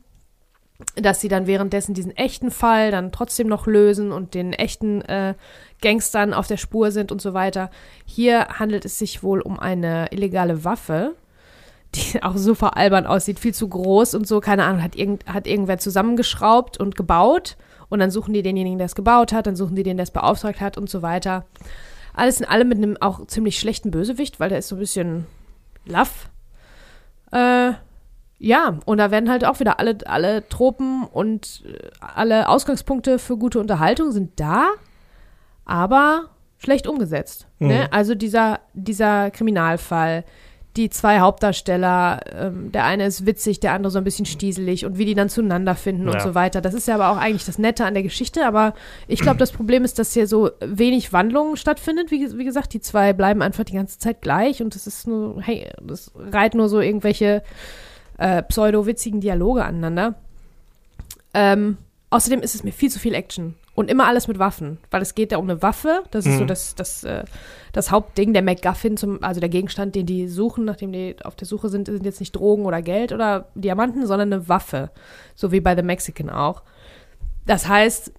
Dass 0.95 1.21
sie 1.21 1.27
dann 1.27 1.45
währenddessen 1.45 1.93
diesen 1.93 2.15
echten 2.17 2.49
Fall 2.49 2.89
dann 2.89 3.11
trotzdem 3.11 3.47
noch 3.47 3.67
lösen 3.67 4.11
und 4.11 4.33
den 4.33 4.51
echten 4.51 5.01
äh, 5.01 5.35
Gangstern 5.81 6.33
auf 6.33 6.47
der 6.47 6.57
Spur 6.57 6.91
sind 6.91 7.11
und 7.11 7.21
so 7.21 7.35
weiter. 7.35 7.69
Hier 8.05 8.47
handelt 8.59 8.85
es 8.85 8.97
sich 8.97 9.21
wohl 9.21 9.41
um 9.41 9.59
eine 9.59 10.11
illegale 10.11 10.63
Waffe, 10.63 11.15
die 11.93 12.23
auch 12.23 12.35
super 12.35 12.77
albern 12.77 13.05
aussieht, 13.05 13.39
viel 13.39 13.53
zu 13.53 13.67
groß 13.67 14.15
und 14.15 14.27
so, 14.27 14.39
keine 14.39 14.63
Ahnung, 14.63 14.81
hat, 14.81 14.95
irgend, 14.95 15.25
hat 15.27 15.45
irgendwer 15.45 15.77
zusammengeschraubt 15.77 16.79
und 16.79 16.95
gebaut 16.95 17.57
und 17.89 17.99
dann 17.99 18.09
suchen 18.09 18.33
die 18.33 18.41
denjenigen, 18.41 18.79
der 18.79 18.85
es 18.85 18.95
gebaut 18.95 19.33
hat, 19.33 19.47
dann 19.47 19.55
suchen 19.55 19.75
die 19.75 19.83
den, 19.83 19.97
der 19.97 20.05
es 20.05 20.11
beauftragt 20.11 20.61
hat 20.61 20.77
und 20.77 20.89
so 20.89 21.01
weiter. 21.01 21.45
Alles 22.13 22.39
in 22.39 22.45
allem 22.47 22.69
mit 22.69 22.77
einem 22.77 22.97
auch 22.99 23.25
ziemlich 23.27 23.59
schlechten 23.59 23.91
Bösewicht, 23.91 24.39
weil 24.39 24.49
der 24.49 24.59
ist 24.59 24.67
so 24.67 24.75
ein 24.75 24.79
bisschen 24.79 25.25
laff. 25.85 26.29
Äh, 27.31 27.73
ja, 28.39 28.79
und 28.85 28.97
da 28.97 29.11
werden 29.11 29.29
halt 29.29 29.45
auch 29.45 29.59
wieder 29.59 29.79
alle, 29.79 29.97
alle 30.05 30.47
Tropen 30.49 31.03
und 31.03 31.63
äh, 31.65 31.89
alle 31.99 32.49
Ausgangspunkte 32.49 33.19
für 33.19 33.37
gute 33.37 33.59
Unterhaltung 33.59 34.11
sind 34.11 34.39
da, 34.39 34.69
aber 35.63 36.29
schlecht 36.57 36.87
umgesetzt. 36.87 37.47
Mhm. 37.59 37.67
Ne? 37.67 37.93
Also 37.93 38.15
dieser, 38.15 38.59
dieser 38.73 39.31
Kriminalfall, 39.31 40.25
die 40.77 40.89
zwei 40.89 41.19
Hauptdarsteller, 41.19 42.21
ähm, 42.33 42.71
der 42.71 42.85
eine 42.85 43.05
ist 43.05 43.25
witzig, 43.25 43.59
der 43.59 43.73
andere 43.73 43.91
so 43.91 43.97
ein 43.97 44.05
bisschen 44.05 44.25
stieselig 44.25 44.85
und 44.85 44.97
wie 44.97 45.03
die 45.05 45.15
dann 45.15 45.27
zueinander 45.27 45.75
finden 45.75 46.07
und 46.07 46.13
Ja. 46.15 46.19
so 46.21 46.33
weiter. 46.33 46.61
Das 46.61 46.73
ist 46.73 46.87
ja 46.87 46.95
aber 46.95 47.09
auch 47.09 47.17
eigentlich 47.17 47.45
das 47.45 47.57
Nette 47.57 47.83
an 47.85 47.93
der 47.93 48.03
Geschichte, 48.03 48.45
aber 48.45 48.73
ich 49.07 49.19
glaube, 49.19 49.37
das 49.37 49.51
Problem 49.51 49.83
ist, 49.83 49.99
dass 49.99 50.13
hier 50.13 50.27
so 50.27 50.49
wenig 50.61 51.11
Wandlung 51.11 51.57
stattfindet. 51.57 52.09
Wie, 52.09 52.37
wie 52.37 52.45
gesagt, 52.45 52.73
die 52.73 52.79
zwei 52.79 53.11
bleiben 53.11 53.41
einfach 53.41 53.65
die 53.65 53.73
ganze 53.73 53.99
Zeit 53.99 54.21
gleich 54.21 54.61
und 54.61 54.73
das 54.73 54.87
ist 54.87 55.07
nur, 55.07 55.41
hey, 55.41 55.67
das 55.81 56.11
reiht 56.15 56.53
nur 56.55 56.69
so 56.69 56.79
irgendwelche 56.79 57.43
äh, 58.17 58.41
pseudo-witzigen 58.43 59.19
Dialoge 59.19 59.65
aneinander. 59.65 60.15
Ähm, 61.33 61.77
außerdem 62.09 62.41
ist 62.41 62.55
es 62.55 62.63
mir 62.63 62.71
viel 62.71 62.89
zu 62.89 62.99
viel 62.99 63.13
Action. 63.13 63.55
Und 63.81 63.89
immer 63.89 64.07
alles 64.07 64.27
mit 64.27 64.39
Waffen, 64.39 64.77
weil 64.91 65.01
es 65.01 65.15
geht 65.15 65.31
ja 65.31 65.37
um 65.37 65.49
eine 65.49 65.61
Waffe. 65.61 66.03
Das 66.11 66.25
ist 66.25 66.37
so 66.37 66.43
Mhm. 66.43 66.47
das, 66.47 66.75
das, 66.75 67.03
äh, 67.03 67.23
das 67.73 67.91
Hauptding, 67.91 68.33
der 68.33 68.41
MacGuffin, 68.43 68.95
zum, 68.97 69.23
also 69.23 69.39
der 69.39 69.49
Gegenstand, 69.49 69.95
den 69.95 70.05
die 70.05 70.27
suchen, 70.27 70.65
nachdem 70.65 70.91
die 70.91 71.15
auf 71.23 71.35
der 71.35 71.47
Suche 71.47 71.69
sind, 71.69 71.87
sind 71.87 72.05
jetzt 72.05 72.19
nicht 72.19 72.35
Drogen 72.35 72.65
oder 72.65 72.81
Geld 72.81 73.11
oder 73.11 73.47
Diamanten, 73.55 74.05
sondern 74.07 74.31
eine 74.31 74.47
Waffe. 74.47 74.91
So 75.35 75.51
wie 75.51 75.59
bei 75.59 75.75
The 75.75 75.81
Mexican 75.83 76.29
auch. 76.29 76.63
Das 77.45 77.67
heißt, 77.67 78.11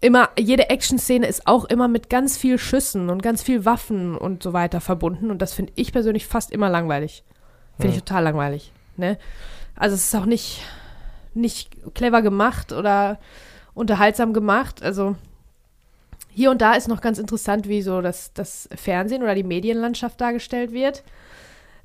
immer, 0.00 0.28
jede 0.38 0.68
Action-Szene 0.68 1.26
ist 1.26 1.46
auch 1.46 1.64
immer 1.64 1.88
mit 1.88 2.10
ganz 2.10 2.36
viel 2.36 2.58
Schüssen 2.58 3.08
und 3.08 3.22
ganz 3.22 3.42
viel 3.42 3.64
Waffen 3.64 4.16
und 4.16 4.42
so 4.42 4.52
weiter 4.52 4.80
verbunden. 4.80 5.30
Und 5.30 5.40
das 5.40 5.54
finde 5.54 5.72
ich 5.76 5.92
persönlich 5.92 6.26
fast 6.26 6.50
immer 6.52 6.68
langweilig. 6.68 7.24
Finde 7.76 7.90
ich 7.90 7.96
Ja. 7.96 8.00
total 8.04 8.24
langweilig. 8.24 8.72
Ne? 8.96 9.18
Also 9.74 9.94
es 9.94 10.04
ist 10.04 10.14
auch 10.14 10.26
nicht, 10.26 10.60
nicht 11.32 11.70
clever 11.94 12.22
gemacht 12.22 12.72
oder 12.72 13.18
unterhaltsam 13.74 14.32
gemacht. 14.32 14.82
Also 14.82 15.16
hier 16.30 16.50
und 16.50 16.60
da 16.60 16.74
ist 16.74 16.88
noch 16.88 17.00
ganz 17.00 17.18
interessant, 17.18 17.68
wie 17.68 17.82
so 17.82 18.00
das, 18.00 18.32
das 18.32 18.68
Fernsehen 18.74 19.22
oder 19.22 19.34
die 19.34 19.44
Medienlandschaft 19.44 20.20
dargestellt 20.20 20.72
wird. 20.72 21.02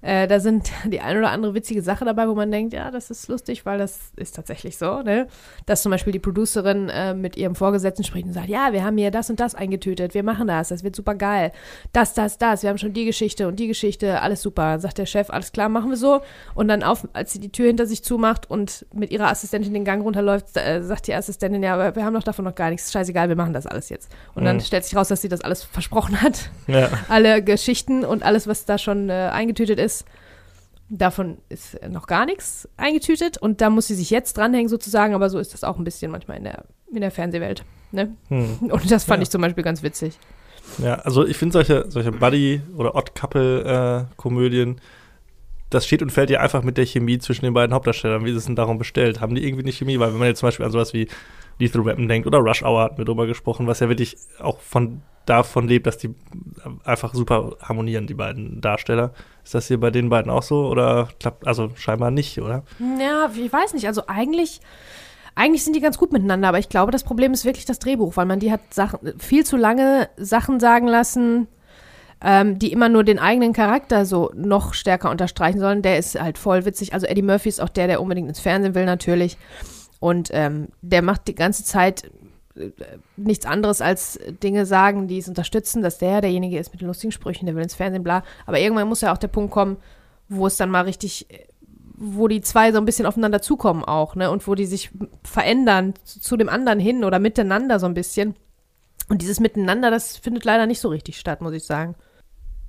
Äh, 0.01 0.27
da 0.27 0.39
sind 0.39 0.71
die 0.85 1.01
ein 1.01 1.17
oder 1.17 1.31
andere 1.31 1.53
witzige 1.53 1.81
Sache 1.81 2.05
dabei, 2.05 2.27
wo 2.27 2.35
man 2.35 2.51
denkt, 2.51 2.73
ja, 2.73 2.91
das 2.91 3.09
ist 3.09 3.27
lustig, 3.27 3.65
weil 3.65 3.77
das 3.77 4.12
ist 4.15 4.35
tatsächlich 4.35 4.77
so, 4.77 5.01
ne? 5.01 5.27
Dass 5.65 5.83
zum 5.83 5.91
Beispiel 5.91 6.13
die 6.13 6.19
Producerin 6.19 6.89
äh, 6.89 7.13
mit 7.13 7.35
ihrem 7.35 7.55
Vorgesetzten 7.55 8.03
spricht 8.03 8.27
und 8.27 8.33
sagt, 8.33 8.47
ja, 8.47 8.71
wir 8.71 8.83
haben 8.83 8.97
hier 8.97 9.12
das 9.12 9.29
und 9.29 9.39
das 9.39 9.55
eingetütet, 9.55 10.13
wir 10.13 10.23
machen 10.23 10.47
das, 10.47 10.69
das 10.69 10.83
wird 10.83 10.95
super 10.95 11.15
geil. 11.15 11.51
Das, 11.91 12.13
das, 12.13 12.38
das, 12.38 12.63
wir 12.63 12.69
haben 12.69 12.77
schon 12.77 12.93
die 12.93 13.05
Geschichte 13.05 13.47
und 13.47 13.59
die 13.59 13.67
Geschichte, 13.67 14.21
alles 14.21 14.41
super. 14.41 14.71
Dann 14.71 14.79
sagt 14.79 14.97
der 14.97 15.05
Chef, 15.05 15.29
alles 15.29 15.51
klar, 15.51 15.69
machen 15.69 15.89
wir 15.89 15.97
so. 15.97 16.21
Und 16.55 16.67
dann 16.69 16.83
auf, 16.83 17.07
als 17.13 17.33
sie 17.33 17.39
die 17.39 17.51
Tür 17.51 17.67
hinter 17.67 17.85
sich 17.85 18.03
zumacht 18.03 18.49
und 18.49 18.85
mit 18.93 19.12
ihrer 19.12 19.29
Assistentin 19.29 19.73
den 19.73 19.85
Gang 19.85 20.03
runterläuft, 20.03 20.55
äh, 20.55 20.81
sagt 20.81 21.07
die 21.07 21.13
Assistentin, 21.13 21.62
ja, 21.62 21.95
wir 21.95 22.05
haben 22.05 22.13
doch 22.13 22.23
davon 22.23 22.45
noch 22.45 22.55
gar 22.55 22.69
nichts, 22.69 22.91
scheißegal, 22.91 23.27
wir 23.27 23.35
machen 23.35 23.53
das 23.53 23.67
alles 23.67 23.89
jetzt. 23.89 24.12
Und 24.33 24.43
mhm. 24.43 24.47
dann 24.47 24.62
stellt 24.62 24.85
sich 24.85 24.95
raus, 24.95 25.09
dass 25.09 25.21
sie 25.21 25.29
das 25.29 25.41
alles 25.41 25.63
versprochen 25.63 26.21
hat. 26.21 26.49
Ja. 26.67 26.89
Alle 27.09 27.43
Geschichten 27.43 28.05
und 28.05 28.23
alles, 28.23 28.47
was 28.47 28.65
da 28.65 28.77
schon 28.77 29.09
äh, 29.09 29.29
eingetütet 29.31 29.79
ist 29.79 29.88
ist. 29.88 29.88
Davon 30.89 31.38
ist 31.49 31.80
noch 31.88 32.08
gar 32.08 32.25
nichts 32.25 32.67
eingetütet 32.75 33.38
und 33.38 33.62
da 33.62 33.69
muss 33.69 33.88
sie 33.88 33.95
sich 33.95 34.10
jetzt 34.10 34.38
dranhängen 34.38 34.69
sozusagen, 34.69 35.13
aber 35.13 35.30
so 35.30 35.38
ist 35.38 35.54
das 35.54 35.63
auch 35.63 35.78
ein 35.78 35.84
bisschen 35.84 36.12
manchmal 36.12 36.38
in 36.38 36.45
der, 36.45 36.65
in 36.91 37.02
der 37.02 37.12
Fernsehwelt. 37.12 37.63
Ne? 37.91 38.15
Hm. 38.30 38.58
Und 38.71 38.91
das 38.91 39.04
fand 39.04 39.19
ja. 39.19 39.23
ich 39.23 39.30
zum 39.30 39.41
Beispiel 39.41 39.63
ganz 39.63 39.84
witzig. 39.84 40.17
Ja, 40.78 40.95
also 40.95 41.25
ich 41.25 41.38
finde 41.38 41.54
solche, 41.54 41.86
solche 41.89 42.12
Buddy- 42.12 42.62
oder 42.75 42.95
Odd-Couple-Komödien, 42.95 44.78
äh, 44.78 44.82
das 45.69 45.86
steht 45.86 46.02
und 46.02 46.12
fällt 46.12 46.30
ja 46.30 46.39
einfach 46.39 46.63
mit 46.63 46.78
der 46.78 46.86
Chemie 46.86 47.19
zwischen 47.19 47.45
den 47.45 47.54
beiden 47.54 47.73
Hauptdarstellern. 47.73 48.25
Wie 48.25 48.32
ist 48.32 48.38
es 48.38 48.45
denn 48.45 48.56
darum 48.56 48.78
bestellt? 48.78 49.21
Haben 49.21 49.36
die 49.36 49.45
irgendwie 49.45 49.63
eine 49.63 49.71
Chemie? 49.71 49.99
Weil 49.99 50.12
wenn 50.12 50.19
man 50.19 50.28
jetzt 50.28 50.39
zum 50.39 50.47
Beispiel 50.47 50.65
an 50.65 50.71
sowas 50.71 50.93
wie 50.93 51.08
Lethal 51.60 51.86
Weapon 51.86 52.08
denkt 52.08 52.26
oder 52.26 52.39
Rush 52.39 52.63
Hour 52.63 52.82
hatten 52.82 52.98
wir 52.98 53.06
drüber 53.06 53.28
gesprochen, 53.28 53.67
was 53.67 53.80
ja 53.80 53.89
wirklich 53.89 54.15
auch 54.39 54.60
von 54.60 55.02
davon 55.26 55.67
lebt, 55.67 55.86
dass 55.86 55.98
die 55.98 56.15
einfach 56.84 57.13
super 57.13 57.56
harmonieren, 57.62 58.08
die 58.08 58.15
beiden 58.15 58.62
Darsteller. 58.62 59.13
Ist 59.43 59.54
das 59.54 59.67
hier 59.67 59.80
bei 59.80 59.91
den 59.91 60.10
beiden 60.10 60.32
auch 60.32 60.41
so 60.41 60.67
oder 60.67 61.10
klappt, 61.19 61.45
also 61.45 61.69
scheinbar 61.76 62.10
nicht, 62.10 62.41
oder? 62.41 62.63
Ja, 63.00 63.30
ich 63.36 63.54
weiß 63.54 63.74
nicht. 63.74 63.86
Also 63.86 64.04
eigentlich, 64.08 64.60
eigentlich 65.36 65.63
sind 65.63 65.76
die 65.76 65.82
ganz 65.82 65.98
gut 65.98 66.12
miteinander, 66.12 66.48
aber 66.48 66.58
ich 66.60 66.69
glaube, 66.69 66.91
das 66.91 67.04
Problem 67.04 67.32
ist 67.32 67.45
wirklich 67.45 67.65
das 67.65 67.78
Drehbuch, 67.78 68.17
weil 68.17 68.26
man 68.26 68.39
die 68.39 68.52
hat 68.52 68.74
Sachen, 68.74 69.00
viel 69.19 69.45
zu 69.45 69.56
lange 69.56 70.10
Sachen 70.17 70.60
sagen 70.60 70.88
lassen, 70.88 71.48
ähm, 72.22 72.58
die 72.58 72.72
immer 72.72 72.89
nur 72.89 73.04
den 73.04 73.19
eigenen 73.19 73.54
Charakter 73.54 74.06
so 74.06 74.32
noch 74.36 74.74
stärker 74.74 75.12
unterstreichen 75.12 75.60
sollen. 75.60 75.84
Der 75.84 76.00
ist 76.00 76.19
halt 76.19 76.38
voll 76.38 76.65
witzig. 76.65 76.93
Also 76.93 77.06
Eddie 77.06 77.22
Murphy 77.22 77.50
ist 77.50 77.62
auch 77.62 77.69
der, 77.69 77.88
der 77.88 78.02
unbedingt 78.02 78.30
ins 78.30 78.39
Fernsehen 78.39 78.76
will, 78.76 78.86
natürlich. 78.86 79.38
Und 79.99 80.29
ähm, 80.31 80.69
der 80.81 81.01
macht 81.01 81.27
die 81.27 81.35
ganze 81.35 81.63
Zeit 81.63 82.09
äh, 82.55 82.71
nichts 83.17 83.45
anderes 83.45 83.81
als 83.81 84.19
Dinge 84.41 84.65
sagen, 84.65 85.07
die 85.07 85.17
es 85.17 85.27
unterstützen, 85.27 85.81
dass 85.81 85.97
der 85.97 86.21
derjenige 86.21 86.57
ist 86.57 86.71
mit 86.71 86.81
den 86.81 86.88
lustigen 86.88 87.12
Sprüchen, 87.12 87.45
der 87.45 87.55
will 87.55 87.63
ins 87.63 87.75
Fernsehen, 87.75 88.03
bla. 88.03 88.23
Aber 88.45 88.59
irgendwann 88.59 88.88
muss 88.88 89.01
ja 89.01 89.13
auch 89.13 89.17
der 89.17 89.27
Punkt 89.27 89.51
kommen, 89.51 89.77
wo 90.29 90.47
es 90.47 90.57
dann 90.57 90.69
mal 90.69 90.81
richtig, 90.81 91.27
wo 91.95 92.27
die 92.27 92.41
zwei 92.41 92.71
so 92.71 92.77
ein 92.77 92.85
bisschen 92.85 93.05
aufeinander 93.05 93.41
zukommen 93.41 93.83
auch, 93.83 94.15
ne? 94.15 94.31
Und 94.31 94.47
wo 94.47 94.55
die 94.55 94.65
sich 94.65 94.91
verändern 95.23 95.93
zu 96.03 96.38
dem 96.38 96.49
anderen 96.49 96.79
hin 96.79 97.03
oder 97.03 97.19
miteinander 97.19 97.79
so 97.79 97.85
ein 97.85 97.93
bisschen. 97.93 98.35
Und 99.09 99.21
dieses 99.21 99.39
Miteinander, 99.39 99.91
das 99.91 100.17
findet 100.17 100.45
leider 100.45 100.65
nicht 100.65 100.79
so 100.79 100.89
richtig 100.89 101.19
statt, 101.19 101.41
muss 101.41 101.53
ich 101.53 101.65
sagen. 101.65 101.95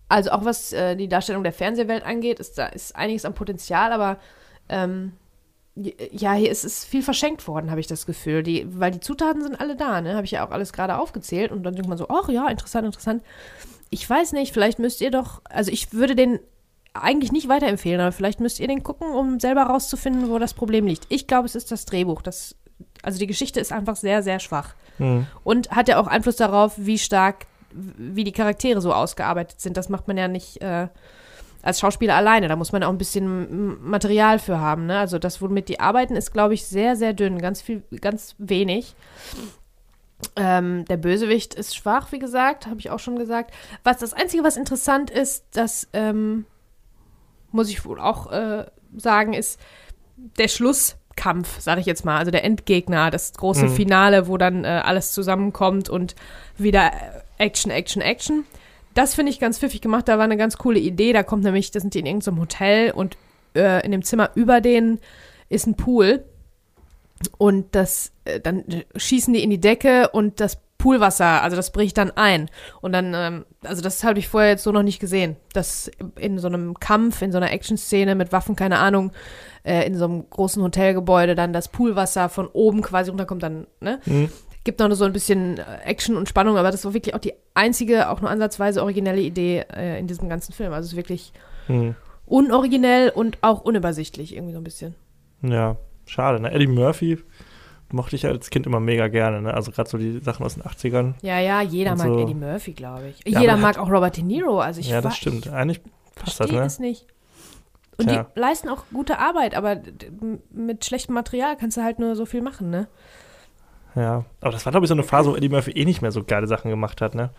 Also 0.08 0.30
auch 0.32 0.44
was 0.44 0.72
äh, 0.72 0.96
die 0.96 1.08
Darstellung 1.08 1.44
der 1.44 1.52
Fernsehwelt 1.52 2.04
angeht, 2.04 2.40
ist 2.40 2.58
da 2.58 2.66
ist 2.66 2.96
einiges 2.96 3.24
am 3.24 3.34
Potenzial, 3.34 3.92
aber 3.92 4.18
ähm, 4.68 5.12
ja, 5.74 6.34
hier 6.34 6.50
ist 6.50 6.64
es 6.64 6.84
viel 6.84 7.02
verschenkt 7.02 7.46
worden, 7.46 7.70
habe 7.70 7.80
ich 7.80 7.86
das 7.86 8.06
Gefühl. 8.06 8.42
Die, 8.42 8.66
weil 8.68 8.90
die 8.90 9.00
Zutaten 9.00 9.42
sind 9.42 9.60
alle 9.60 9.76
da, 9.76 10.00
ne? 10.00 10.14
Habe 10.14 10.24
ich 10.24 10.32
ja 10.32 10.46
auch 10.46 10.50
alles 10.50 10.72
gerade 10.72 10.98
aufgezählt. 10.98 11.52
Und 11.52 11.62
dann 11.62 11.74
denkt 11.74 11.88
man 11.88 11.98
so, 11.98 12.08
ach 12.08 12.28
ja, 12.28 12.48
interessant, 12.48 12.86
interessant. 12.86 13.22
Ich 13.90 14.08
weiß 14.08 14.32
nicht, 14.32 14.52
vielleicht 14.52 14.78
müsst 14.78 15.00
ihr 15.00 15.10
doch, 15.10 15.42
also 15.48 15.70
ich 15.70 15.92
würde 15.92 16.14
den 16.14 16.40
eigentlich 16.92 17.32
nicht 17.32 17.48
weiterempfehlen, 17.48 18.00
aber 18.00 18.12
vielleicht 18.12 18.40
müsst 18.40 18.58
ihr 18.58 18.66
den 18.66 18.82
gucken, 18.82 19.10
um 19.10 19.38
selber 19.38 19.62
rauszufinden, 19.62 20.28
wo 20.28 20.38
das 20.38 20.54
Problem 20.54 20.86
liegt. 20.86 21.06
Ich 21.08 21.26
glaube, 21.26 21.46
es 21.46 21.54
ist 21.54 21.70
das 21.70 21.86
Drehbuch. 21.86 22.22
Das, 22.22 22.56
also 23.02 23.18
die 23.18 23.28
Geschichte 23.28 23.60
ist 23.60 23.72
einfach 23.72 23.96
sehr, 23.96 24.22
sehr 24.22 24.40
schwach. 24.40 24.74
Mhm. 24.98 25.26
Und 25.44 25.70
hat 25.70 25.88
ja 25.88 26.00
auch 26.00 26.08
Einfluss 26.08 26.36
darauf, 26.36 26.74
wie 26.76 26.98
stark, 26.98 27.46
wie 27.72 28.24
die 28.24 28.32
Charaktere 28.32 28.80
so 28.80 28.92
ausgearbeitet 28.92 29.60
sind. 29.60 29.76
Das 29.76 29.88
macht 29.88 30.08
man 30.08 30.16
ja 30.16 30.26
nicht. 30.26 30.60
Äh, 30.60 30.88
als 31.62 31.80
Schauspieler 31.80 32.16
alleine. 32.16 32.48
Da 32.48 32.56
muss 32.56 32.72
man 32.72 32.82
auch 32.82 32.90
ein 32.90 32.98
bisschen 32.98 33.78
Material 33.82 34.38
für 34.38 34.58
haben. 34.60 34.86
Ne? 34.86 34.98
Also 34.98 35.18
das, 35.18 35.42
womit 35.42 35.68
die 35.68 35.80
arbeiten, 35.80 36.16
ist, 36.16 36.32
glaube 36.32 36.54
ich, 36.54 36.66
sehr, 36.66 36.96
sehr 36.96 37.12
dünn. 37.12 37.38
Ganz 37.38 37.62
viel, 37.62 37.82
ganz 38.00 38.34
wenig. 38.38 38.94
Ähm, 40.36 40.84
der 40.86 40.96
Bösewicht 40.96 41.54
ist 41.54 41.76
schwach, 41.76 42.12
wie 42.12 42.18
gesagt, 42.18 42.66
habe 42.66 42.80
ich 42.80 42.90
auch 42.90 42.98
schon 42.98 43.18
gesagt. 43.18 43.52
Was 43.84 43.98
das 43.98 44.12
Einzige, 44.12 44.44
was 44.44 44.56
interessant 44.56 45.10
ist, 45.10 45.44
das 45.52 45.88
ähm, 45.92 46.44
muss 47.52 47.70
ich 47.70 47.84
wohl 47.84 48.00
auch 48.00 48.30
äh, 48.30 48.66
sagen, 48.96 49.32
ist 49.32 49.58
der 50.38 50.48
Schlusskampf, 50.48 51.60
sage 51.60 51.80
ich 51.80 51.86
jetzt 51.86 52.04
mal. 52.04 52.18
Also 52.18 52.30
der 52.30 52.44
Endgegner, 52.44 53.10
das 53.10 53.32
große 53.32 53.66
mhm. 53.66 53.74
Finale, 53.74 54.28
wo 54.28 54.36
dann 54.36 54.64
äh, 54.64 54.82
alles 54.84 55.12
zusammenkommt 55.12 55.88
und 55.88 56.14
wieder 56.56 56.92
Action, 57.38 57.70
Action, 57.70 58.02
Action. 58.02 58.44
Das 58.94 59.14
finde 59.14 59.30
ich 59.30 59.40
ganz 59.40 59.58
pfiffig 59.58 59.80
gemacht. 59.80 60.08
Da 60.08 60.18
war 60.18 60.24
eine 60.24 60.36
ganz 60.36 60.56
coole 60.58 60.78
Idee. 60.78 61.12
Da 61.12 61.22
kommt 61.22 61.44
nämlich, 61.44 61.70
da 61.70 61.80
sind 61.80 61.94
die 61.94 62.00
in 62.00 62.06
irgendeinem 62.06 62.40
Hotel 62.40 62.90
und 62.92 63.16
äh, 63.54 63.84
in 63.84 63.92
dem 63.92 64.02
Zimmer 64.02 64.30
über 64.34 64.60
denen 64.60 65.00
ist 65.48 65.66
ein 65.66 65.76
Pool. 65.76 66.24
Und 67.38 67.74
das, 67.74 68.12
äh, 68.24 68.40
dann 68.40 68.64
schießen 68.96 69.32
die 69.34 69.42
in 69.42 69.50
die 69.50 69.60
Decke 69.60 70.08
und 70.10 70.40
das 70.40 70.58
Poolwasser, 70.78 71.42
also 71.42 71.56
das 71.56 71.72
bricht 71.72 71.98
dann 71.98 72.10
ein. 72.12 72.50
Und 72.80 72.92
dann, 72.92 73.12
ähm, 73.14 73.44
also 73.62 73.82
das 73.82 74.02
habe 74.02 74.18
ich 74.18 74.28
vorher 74.28 74.50
jetzt 74.50 74.62
so 74.62 74.72
noch 74.72 74.82
nicht 74.82 74.98
gesehen. 74.98 75.36
Dass 75.52 75.90
in 76.18 76.38
so 76.38 76.48
einem 76.48 76.80
Kampf, 76.80 77.20
in 77.20 77.32
so 77.32 77.36
einer 77.36 77.52
Action-Szene 77.52 78.14
mit 78.14 78.32
Waffen, 78.32 78.56
keine 78.56 78.78
Ahnung, 78.78 79.12
äh, 79.62 79.86
in 79.86 79.96
so 79.96 80.06
einem 80.06 80.28
großen 80.30 80.62
Hotelgebäude 80.62 81.34
dann 81.34 81.52
das 81.52 81.68
Poolwasser 81.68 82.30
von 82.30 82.46
oben 82.46 82.80
quasi 82.80 83.10
runterkommt, 83.10 83.42
dann, 83.42 83.66
ne? 83.80 84.00
Mhm 84.06 84.30
gibt 84.64 84.80
noch 84.80 84.92
so 84.92 85.04
ein 85.04 85.12
bisschen 85.12 85.58
äh, 85.58 85.64
Action 85.84 86.16
und 86.16 86.28
Spannung, 86.28 86.56
aber 86.56 86.70
das 86.70 86.84
war 86.84 86.94
wirklich 86.94 87.14
auch 87.14 87.20
die 87.20 87.34
einzige, 87.54 88.10
auch 88.10 88.20
nur 88.20 88.30
ansatzweise 88.30 88.82
originelle 88.82 89.20
Idee 89.20 89.64
äh, 89.74 89.98
in 89.98 90.06
diesem 90.06 90.28
ganzen 90.28 90.52
Film. 90.52 90.72
Also 90.72 90.86
es 90.86 90.92
ist 90.92 90.96
wirklich 90.96 91.32
hm. 91.66 91.94
unoriginell 92.26 93.10
und 93.10 93.38
auch 93.40 93.62
unübersichtlich, 93.62 94.34
irgendwie 94.34 94.52
so 94.52 94.58
ein 94.58 94.64
bisschen. 94.64 94.94
Ja, 95.42 95.76
schade. 96.06 96.40
Ne? 96.40 96.52
Eddie 96.52 96.66
Murphy 96.66 97.18
mochte 97.92 98.16
ich 98.16 98.26
als 98.26 98.50
Kind 98.50 98.66
immer 98.66 98.80
mega 98.80 99.08
gerne. 99.08 99.42
Ne? 99.42 99.54
Also 99.54 99.72
gerade 99.72 99.88
so 99.88 99.98
die 99.98 100.20
Sachen 100.20 100.44
aus 100.44 100.54
den 100.54 100.62
80ern. 100.62 101.14
Ja, 101.22 101.40
ja, 101.40 101.62
jeder 101.62 101.96
mag 101.96 102.06
so. 102.06 102.20
Eddie 102.20 102.34
Murphy, 102.34 102.72
glaube 102.72 103.08
ich. 103.08 103.32
Ja, 103.32 103.40
jeder 103.40 103.56
mag 103.56 103.78
auch 103.78 103.90
Robert 103.90 104.16
De 104.16 104.24
Niro. 104.24 104.60
Also 104.60 104.80
ich 104.80 104.88
ja, 104.88 105.00
das 105.00 105.16
stimmt. 105.16 105.48
Eigentlich 105.48 105.80
passt 106.14 106.40
das, 106.40 106.50
ne? 106.50 106.62
es 106.62 106.78
nicht. 106.78 107.06
Und 107.96 108.08
Tja. 108.08 108.26
die 108.34 108.40
leisten 108.40 108.68
auch 108.68 108.84
gute 108.92 109.18
Arbeit, 109.18 109.54
aber 109.54 109.82
mit 110.50 110.84
schlechtem 110.84 111.14
Material 111.14 111.56
kannst 111.56 111.76
du 111.76 111.82
halt 111.82 111.98
nur 111.98 112.16
so 112.16 112.24
viel 112.24 112.40
machen, 112.40 112.70
ne? 112.70 112.88
Ja, 113.94 114.24
aber 114.40 114.52
das 114.52 114.64
war, 114.64 114.72
glaube 114.72 114.84
ich, 114.84 114.88
so 114.88 114.94
eine 114.94 115.02
Phase, 115.02 115.30
wo 115.30 115.36
Eddie 115.36 115.48
Murphy 115.48 115.72
eh 115.72 115.84
nicht 115.84 116.02
mehr 116.02 116.12
so 116.12 116.22
geile 116.24 116.46
Sachen 116.46 116.70
gemacht 116.70 117.00
hat, 117.00 117.14
ne? 117.14 117.30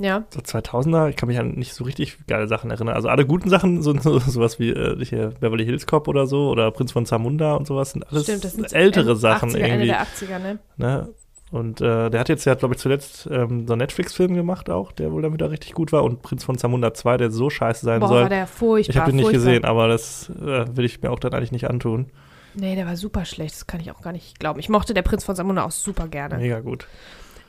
Ja. 0.00 0.24
So 0.30 0.40
2000er, 0.40 1.10
ich 1.10 1.16
kann 1.16 1.28
mich 1.28 1.38
an 1.38 1.52
nicht 1.52 1.74
so 1.74 1.84
richtig 1.84 2.26
geile 2.26 2.48
Sachen 2.48 2.70
erinnern. 2.70 2.94
Also 2.94 3.08
alle 3.08 3.26
guten 3.26 3.50
Sachen, 3.50 3.82
so, 3.82 3.96
so 3.98 4.18
sowas 4.26 4.58
wie 4.58 4.70
äh, 4.70 5.04
hier 5.04 5.32
Beverly 5.40 5.64
Hills 5.66 5.86
Cop 5.86 6.08
oder 6.08 6.26
so 6.26 6.48
oder 6.48 6.70
Prinz 6.70 6.92
von 6.92 7.04
Zamunda 7.04 7.54
und 7.54 7.66
sowas, 7.66 7.90
sind 7.90 8.08
alles 8.10 8.24
Stimmt, 8.24 8.44
das 8.44 8.54
sind 8.54 8.72
ältere 8.72 9.14
Sachen 9.14 9.50
80er, 9.50 9.58
irgendwie. 9.58 9.72
Ende 9.72 9.86
der 9.86 10.02
80er, 10.02 10.38
ne? 10.38 10.58
ne? 10.78 11.08
Und 11.50 11.80
äh, 11.80 12.10
der 12.10 12.20
hat 12.20 12.28
jetzt 12.28 12.44
ja, 12.44 12.54
glaube 12.54 12.74
ich, 12.74 12.80
zuletzt 12.80 13.28
ähm, 13.30 13.66
so 13.66 13.72
einen 13.72 13.80
Netflix-Film 13.80 14.34
gemacht 14.34 14.70
auch, 14.70 14.92
der 14.92 15.10
wohl 15.10 15.20
dann 15.20 15.32
wieder 15.32 15.50
richtig 15.50 15.74
gut 15.74 15.92
war. 15.92 16.04
Und 16.04 16.22
Prinz 16.22 16.44
von 16.44 16.56
Zamunda 16.56 16.94
2, 16.94 17.16
der 17.16 17.30
so 17.32 17.50
scheiße 17.50 17.84
sein 17.84 18.00
Boah, 18.00 18.08
soll. 18.08 18.22
War 18.22 18.28
der 18.28 18.46
furchtbar, 18.46 18.94
ich 18.94 19.00
habe 19.00 19.10
ihn 19.10 19.16
nicht 19.16 19.24
furchtbar. 19.24 19.44
gesehen, 19.46 19.64
aber 19.64 19.88
das 19.88 20.30
äh, 20.30 20.64
will 20.76 20.84
ich 20.84 21.02
mir 21.02 21.10
auch 21.10 21.18
dann 21.18 21.34
eigentlich 21.34 21.52
nicht 21.52 21.68
antun. 21.68 22.06
Nee, 22.54 22.74
der 22.74 22.86
war 22.86 22.96
super 22.96 23.24
schlecht. 23.24 23.54
Das 23.54 23.66
kann 23.66 23.80
ich 23.80 23.90
auch 23.90 24.02
gar 24.02 24.12
nicht 24.12 24.38
glauben. 24.40 24.58
Ich 24.58 24.68
mochte 24.68 24.94
der 24.94 25.02
Prinz 25.02 25.24
von 25.24 25.36
Samunda 25.36 25.64
auch 25.64 25.70
super 25.70 26.08
gerne. 26.08 26.38
Mega 26.38 26.60
gut. 26.60 26.86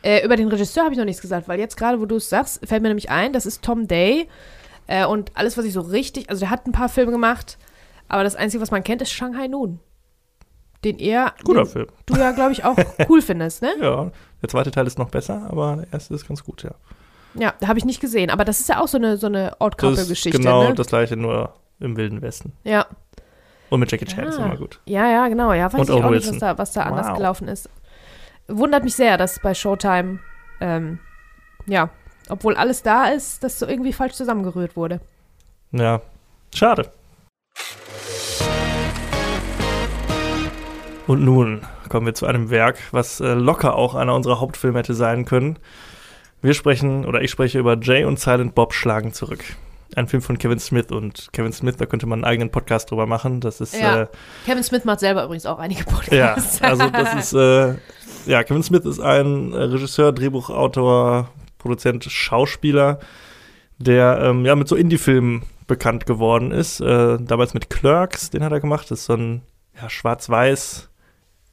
Äh, 0.04 0.26
über 0.26 0.36
den 0.36 0.48
Regisseur 0.48 0.84
habe 0.84 0.94
ich 0.94 0.98
noch 0.98 1.06
nichts 1.06 1.22
gesagt, 1.22 1.48
weil 1.48 1.60
jetzt 1.60 1.78
gerade, 1.78 2.00
wo 2.00 2.06
du 2.06 2.16
es 2.16 2.30
sagst, 2.30 2.66
fällt 2.66 2.82
mir 2.82 2.88
nämlich 2.88 3.10
ein, 3.10 3.34
das 3.34 3.46
ist 3.46 3.64
Tom 3.64 3.88
Day. 3.88 4.28
Äh, 4.88 5.06
und 5.06 5.32
alles, 5.36 5.58
was 5.58 5.66
ich 5.66 5.74
so 5.74 5.82
richtig, 5.82 6.30
also 6.30 6.42
der 6.42 6.50
hat 6.50 6.66
ein 6.66 6.72
paar 6.72 6.90
Filme 6.90 7.12
gemacht, 7.12 7.58
aber 8.08 8.24
das 8.24 8.36
Einzige, 8.36 8.62
was 8.62 8.72
man 8.72 8.84
kennt, 8.84 9.02
ist 9.02 9.12
Shanghai 9.12 9.48
Noon. 9.48 9.80
Den 10.84 10.98
er, 10.98 11.36
Guter 11.44 11.64
den 11.64 11.70
Film. 11.70 11.88
du 12.08 12.16
ja, 12.16 12.32
glaube 12.32 12.52
ich, 12.54 12.64
auch 12.64 12.76
cool 13.10 13.22
findest, 13.22 13.62
ne? 13.62 13.70
Ja, 13.80 14.12
der 14.42 14.50
zweite 14.50 14.72
Teil 14.72 14.88
ist 14.88 14.98
noch 14.98 15.10
besser, 15.10 15.48
aber 15.50 15.78
der 15.78 15.94
erste 15.94 16.16
ist 16.16 16.28
ganz 16.28 16.44
gut, 16.44 16.64
ja. 16.64 16.72
Ja, 17.36 17.54
habe 17.66 17.80
ich 17.80 17.86
nicht 17.86 18.02
gesehen, 18.02 18.30
aber 18.30 18.44
das 18.44 18.60
ist 18.60 18.70
ja 18.70 18.82
auch 18.82 18.88
so 18.88 18.98
eine, 18.98 19.18
so 19.18 19.28
eine 19.28 19.56
Odd-Couple-Geschichte. 19.60 20.40
Genau, 20.40 20.70
ne? 20.70 20.74
das 20.74 20.88
gleiche, 20.88 21.16
nur 21.16 21.54
im 21.80 21.96
Wilden 21.96 22.22
Westen. 22.22 22.54
Ja. 22.64 22.88
Und 23.72 23.80
mit 23.80 23.90
Jackie 23.90 24.04
Chan 24.04 24.26
ah. 24.26 24.28
ist 24.28 24.38
immer 24.38 24.58
gut. 24.58 24.82
Ja, 24.86 25.10
ja, 25.10 25.30
genau. 25.30 25.54
Ja, 25.54 25.72
weiß 25.72 25.80
Und 25.80 25.90
ich 25.90 25.96
Owen 25.96 26.04
auch 26.04 26.10
nicht, 26.10 26.26
Wilson. 26.26 26.34
was 26.34 26.40
da, 26.40 26.58
was 26.58 26.72
da 26.74 26.84
anders 26.84 27.08
Wow. 27.08 27.18
gelaufen 27.18 27.48
ist. 27.48 27.70
Wundert 28.50 28.84
mich 28.84 28.96
sehr, 28.96 29.18
dass 29.18 29.40
bei 29.40 29.54
Showtime, 29.54 30.20
ähm, 30.60 31.00
ja, 31.68 31.90
obwohl 32.28 32.58
alles 32.58 32.84
da 32.84 33.06
ist, 33.06 33.46
das 33.46 33.60
so 33.60 33.66
irgendwie 33.66 33.94
falsch 33.94 34.16
zusammengerührt 34.16 34.76
wurde. 34.76 35.00
Ja, 35.72 36.02
schade. 36.54 36.92
Und 41.08 41.24
nun 41.24 41.62
kommen 41.88 42.06
wir 42.06 42.14
zu 42.14 42.26
einem 42.26 42.50
Werk, 42.50 42.78
was 42.92 43.22
äh, 43.22 43.34
locker 43.34 43.76
auch 43.76 43.96
einer 43.96 44.14
unserer 44.16 44.42
Hauptfilme 44.42 44.80
hätte 44.80 44.96
sein 44.96 45.24
können. 45.24 45.58
Wir 46.42 46.56
sprechen, 46.56 47.06
oder 47.06 47.22
ich 47.22 47.32
spreche 47.32 47.60
über 47.60 47.78
Jay 47.80 48.04
und 48.04 48.20
Silent 48.20 48.54
Bob 48.54 48.74
schlagen 48.74 49.14
zurück. 49.14 49.46
Ein 49.95 50.08
Film 50.08 50.21
von 50.21 50.38
Kevin 50.38 50.60
Smith 50.60 50.91
und 50.91 51.30
Kevin 51.34 51.54
Smith, 51.54 51.75
da 51.77 51.86
könnte 51.86 52.06
man 52.06 52.19
einen 52.19 52.25
eigenen 52.25 52.51
Podcast 52.51 52.91
drüber 52.91 53.06
machen. 53.06 53.39
Das 53.41 53.62
ist 53.62 53.73
Ja. 53.75 54.04
äh, 54.04 54.08
Kevin 54.45 54.63
Smith 54.63 54.86
macht 54.86 54.99
selber 54.99 55.23
übrigens 55.23 55.45
auch 55.45 55.60
einige 55.60 55.82
ja, 55.82 55.91
Podcasts. 55.91 56.62
also 56.62 56.89
das 56.89 57.13
ist 57.15 57.34
äh, 57.34 57.75
ja 58.25 58.43
Kevin 58.43 58.63
Smith 58.63 58.86
ist 58.86 58.99
ein 58.99 59.54
äh, 59.54 59.58
Regisseur, 59.58 60.12
Drehbuchautor, 60.12 61.30
Produzent, 61.58 62.04
Schauspieler, 62.06 62.99
der 63.77 64.19
ähm, 64.21 64.45
ja 64.45 64.56
mit 64.56 64.67
so 64.67 64.75
Indie-Filmen 64.75 65.43
bekannt 65.67 66.06
geworden 66.06 66.51
ist. 66.51 66.82
Äh, 66.82 67.17
damals 67.19 67.54
mit 67.54 67.69
Clerks, 67.69 68.30
den 68.30 68.43
hat 68.43 68.51
er 68.51 68.60
gemacht. 68.60 68.91
Das 68.91 68.99
ist 68.99 69.06
so 69.06 69.13
ein 69.13 69.41
ja, 69.82 69.89
schwarz-weiß 69.89 70.89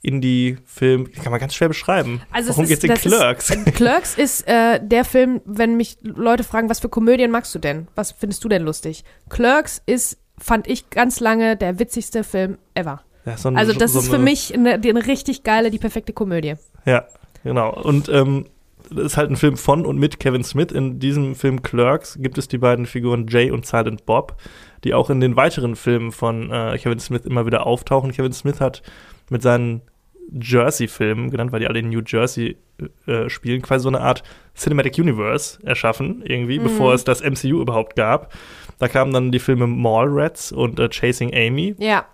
Indie-Film, 0.03 1.11
kann 1.13 1.31
man 1.31 1.41
ganz 1.41 1.55
schwer 1.55 1.69
beschreiben. 1.69 2.21
Also 2.31 2.51
es 2.51 2.57
Warum 2.57 2.65
ist- 2.65 2.71
geht's 2.71 2.85
in 2.85 2.91
das 2.91 3.05
ist- 3.05 3.13
Clerks? 3.13 3.75
Clerks 3.75 4.15
ist 4.19 4.47
äh, 4.49 4.81
der 4.83 5.05
Film, 5.05 5.41
wenn 5.45 5.77
mich 5.77 5.97
Leute 6.03 6.45
fragen, 6.45 6.69
was 6.69 6.81
für 6.81 6.89
Komödien 6.89 7.31
magst 7.31 7.55
du 7.55 7.59
denn? 7.59 7.89
Was 7.95 8.13
findest 8.13 8.45
du 8.45 8.49
denn 8.49 8.63
lustig? 8.63 9.05
Clerks 9.29 9.83
ist, 9.87 10.19
fand 10.39 10.67
ich 10.69 10.91
ganz 10.91 11.21
lange 11.21 11.57
der 11.57 11.79
witzigste 11.79 12.25
Film 12.25 12.59
ever. 12.75 13.03
Ja, 13.27 13.37
so 13.37 13.49
ein- 13.49 13.57
Also 13.57 13.73
das 13.73 13.93
so 13.93 13.99
ist 14.01 14.09
für 14.09 14.15
eine- 14.17 14.25
mich 14.25 14.55
eine, 14.55 14.75
eine 14.75 15.07
richtig 15.07 15.43
geile, 15.43 15.71
die 15.71 15.79
perfekte 15.79 16.13
Komödie. 16.13 16.55
Ja, 16.85 17.05
genau. 17.45 17.75
Und 17.83 18.09
ähm, 18.09 18.47
das 18.91 19.05
ist 19.05 19.17
halt 19.19 19.31
ein 19.31 19.37
Film 19.37 19.57
von 19.59 19.85
und 19.85 19.99
mit 19.99 20.19
Kevin 20.19 20.45
Smith. 20.45 20.73
In 20.73 20.99
diesem 20.99 21.35
Film 21.35 21.63
Clerks 21.63 22.17
gibt 22.23 22.39
es 22.39 22.49
die 22.49 22.57
beiden 22.59 22.87
Figuren 22.87 23.27
Jay 23.29 23.51
und 23.51 23.67
Silent 23.67 24.07
Bob, 24.07 24.37
die 24.85 24.95
auch 24.95 25.11
in 25.11 25.21
den 25.21 25.37
weiteren 25.37 25.77
Filmen 25.77 26.13
von 26.13 26.51
äh, 26.51 26.79
Kevin 26.79 26.99
Smith 26.99 27.25
immer 27.25 27.47
wieder 27.47 27.67
auftauchen. 27.67 28.13
Kevin 28.13 28.33
Smith 28.33 28.61
hat 28.61 28.83
mit 29.31 29.43
seinen 29.43 29.83
Jersey-Filmen, 30.31 31.31
genannt, 31.31 31.53
weil 31.53 31.61
die 31.61 31.67
alle 31.67 31.79
in 31.79 31.89
New 31.89 32.03
Jersey 32.07 32.57
äh, 33.07 33.29
spielen, 33.29 33.63
quasi 33.63 33.85
so 33.85 33.89
eine 33.89 34.01
Art 34.01 34.23
Cinematic 34.55 34.99
Universe 34.99 35.59
erschaffen, 35.65 36.23
irgendwie, 36.25 36.59
bevor 36.59 36.93
es 36.95 37.05
das 37.05 37.23
MCU 37.23 37.61
überhaupt 37.61 37.97
gab. 37.97 38.33
Da 38.79 38.89
kamen 38.89 39.13
dann 39.13 39.33
die 39.33 39.39
Filme 39.39 39.67
Mallrats 39.67 40.53
und 40.53 40.79
äh, 40.79 40.89
Chasing 40.89 41.35
Amy 41.35 41.75
Ja. 41.79 42.07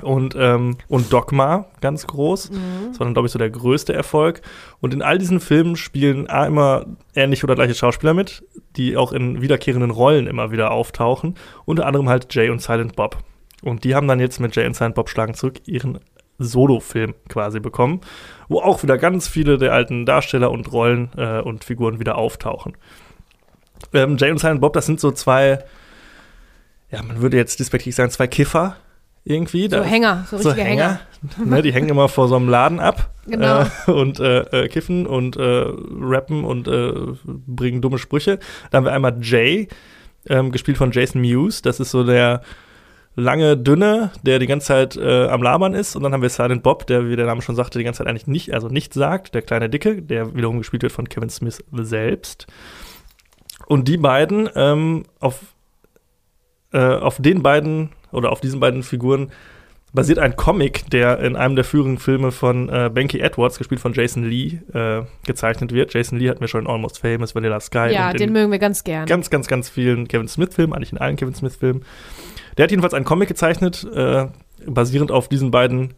Und, 0.00 0.34
ähm, 0.38 0.78
und 0.88 1.12
Dogma 1.12 1.66
ganz 1.80 2.06
groß. 2.06 2.50
Das 2.88 2.98
war 2.98 3.04
dann, 3.04 3.12
glaube 3.12 3.26
ich, 3.26 3.32
so 3.32 3.38
der 3.38 3.50
größte 3.50 3.92
Erfolg. 3.92 4.40
Und 4.80 4.94
in 4.94 5.02
all 5.02 5.18
diesen 5.18 5.38
Filmen 5.38 5.76
spielen 5.76 6.30
A, 6.30 6.46
immer 6.46 6.86
ähnliche 7.14 7.44
oder 7.44 7.54
gleiche 7.54 7.74
Schauspieler 7.74 8.14
mit, 8.14 8.42
die 8.76 8.96
auch 8.96 9.12
in 9.12 9.42
wiederkehrenden 9.42 9.90
Rollen 9.90 10.26
immer 10.26 10.50
wieder 10.50 10.70
auftauchen. 10.70 11.34
Unter 11.66 11.86
anderem 11.86 12.08
halt 12.08 12.34
Jay 12.34 12.48
und 12.48 12.62
Silent 12.62 12.96
Bob. 12.96 13.18
Und 13.62 13.84
die 13.84 13.94
haben 13.94 14.08
dann 14.08 14.18
jetzt 14.18 14.40
mit 14.40 14.56
Jay 14.56 14.66
und 14.66 14.74
Silent 14.74 14.94
Bob 14.94 15.10
schlagen 15.10 15.34
zurück 15.34 15.60
ihren 15.66 16.00
Solo-Film 16.38 17.14
quasi 17.28 17.60
bekommen, 17.60 18.00
wo 18.48 18.60
auch 18.60 18.82
wieder 18.82 18.96
ganz 18.96 19.28
viele 19.28 19.58
der 19.58 19.74
alten 19.74 20.06
Darsteller 20.06 20.50
und 20.50 20.72
Rollen 20.72 21.10
äh, 21.16 21.40
und 21.40 21.64
Figuren 21.64 22.00
wieder 22.00 22.16
auftauchen. 22.16 22.76
Ähm, 23.92 24.16
Jay 24.16 24.30
und 24.30 24.38
Silent 24.38 24.62
Bob, 24.62 24.72
das 24.72 24.86
sind 24.86 25.00
so 25.00 25.10
zwei, 25.10 25.58
ja, 26.90 27.02
man 27.02 27.20
würde 27.20 27.36
jetzt 27.36 27.60
despektierlich 27.60 27.94
sagen, 27.94 28.10
zwei 28.10 28.26
Kiffer 28.26 28.76
irgendwie. 29.24 29.62
So 29.64 29.68
Da- 29.76 29.82
Hänger, 29.84 30.26
so 30.28 30.36
richtige 30.36 30.62
Hänger. 30.62 31.00
ne, 31.44 31.62
die 31.62 31.72
hängen 31.72 31.88
immer 31.88 32.08
vor 32.08 32.28
so 32.28 32.36
einem 32.36 32.48
Laden 32.48 32.80
ab 32.80 33.10
Genau. 33.26 33.62
äh, 33.86 33.90
und 33.90 34.18
äh, 34.18 34.40
äh, 34.64 34.68
kiffen 34.68 35.06
und 35.06 35.36
äh, 35.36 35.64
rappen 36.00 36.44
und 36.44 36.66
äh, 36.68 36.92
bringen 37.24 37.80
dumme 37.80 37.98
Sprüche. 37.98 38.38
Da 38.70 38.78
haben 38.78 38.84
wir 38.84 38.92
einmal 38.92 39.16
Jay, 39.22 39.68
ähm, 40.28 40.50
gespielt 40.50 40.76
von 40.78 40.90
Jason 40.90 41.20
Mewes. 41.20 41.62
Das 41.62 41.78
ist 41.80 41.92
so 41.92 42.02
der 42.04 42.42
lange, 43.14 43.56
dünne, 43.56 44.10
der 44.22 44.38
die 44.38 44.46
ganze 44.46 44.66
Zeit 44.68 44.96
äh, 44.96 45.26
am 45.26 45.42
Labern 45.42 45.74
ist. 45.74 45.94
Und 45.94 46.02
dann 46.02 46.12
haben 46.12 46.22
wir 46.22 46.30
Silent 46.30 46.62
Bob, 46.64 46.86
der, 46.86 47.08
wie 47.08 47.14
der 47.14 47.26
Name 47.26 47.42
schon 47.42 47.54
sagte, 47.54 47.78
die 47.78 47.84
ganze 47.84 47.98
Zeit 47.98 48.06
eigentlich 48.08 48.26
nicht, 48.26 48.52
also 48.54 48.68
nichts 48.68 48.94
sagt. 48.96 49.34
Der 49.34 49.42
kleine 49.42 49.68
Dicke, 49.68 50.02
der 50.02 50.34
wiederum 50.34 50.58
gespielt 50.58 50.82
wird 50.82 50.92
von 50.92 51.08
Kevin 51.08 51.28
Smith 51.30 51.62
selbst. 51.72 52.46
Und 53.66 53.86
die 53.86 53.98
beiden 53.98 54.48
ähm, 54.56 55.04
auf, 55.20 55.40
äh, 56.72 56.78
auf 56.80 57.18
den 57.20 57.42
beiden 57.42 57.90
oder 58.12 58.30
auf 58.30 58.40
diesen 58.40 58.60
beiden 58.60 58.82
Figuren 58.82 59.30
basiert 59.92 60.18
ein 60.18 60.36
Comic, 60.36 60.90
der 60.90 61.18
in 61.18 61.36
einem 61.36 61.54
der 61.54 61.64
früheren 61.64 61.98
Filme 61.98 62.32
von 62.32 62.68
äh, 62.68 62.90
Banky 62.92 63.20
Edwards, 63.20 63.58
gespielt 63.58 63.80
von 63.80 63.92
Jason 63.92 64.24
Lee, 64.24 64.60
äh, 64.72 65.02
gezeichnet 65.26 65.72
wird. 65.72 65.92
Jason 65.92 66.18
Lee 66.18 66.30
hatten 66.30 66.40
wir 66.40 66.48
schon 66.48 66.62
in 66.62 66.70
Almost 66.70 66.98
Famous, 66.98 67.34
Vanilla 67.34 67.60
Sky 67.60 67.90
Ja, 67.92 68.12
den 68.12 68.32
mögen 68.32 68.50
wir 68.50 68.58
ganz 68.58 68.84
gern. 68.84 69.06
ganz, 69.06 69.28
ganz, 69.28 69.48
ganz 69.48 69.68
vielen 69.68 70.08
Kevin 70.08 70.28
Smith-Filmen, 70.28 70.74
eigentlich 70.74 70.92
in 70.92 70.98
allen 70.98 71.16
Kevin 71.16 71.34
Smith-Filmen. 71.34 71.84
Der 72.56 72.64
hat 72.64 72.70
jedenfalls 72.70 72.94
einen 72.94 73.04
Comic 73.04 73.28
gezeichnet, 73.28 73.86
äh, 73.94 74.26
basierend 74.66 75.10
auf 75.10 75.28
diesen 75.28 75.50
beiden 75.50 75.94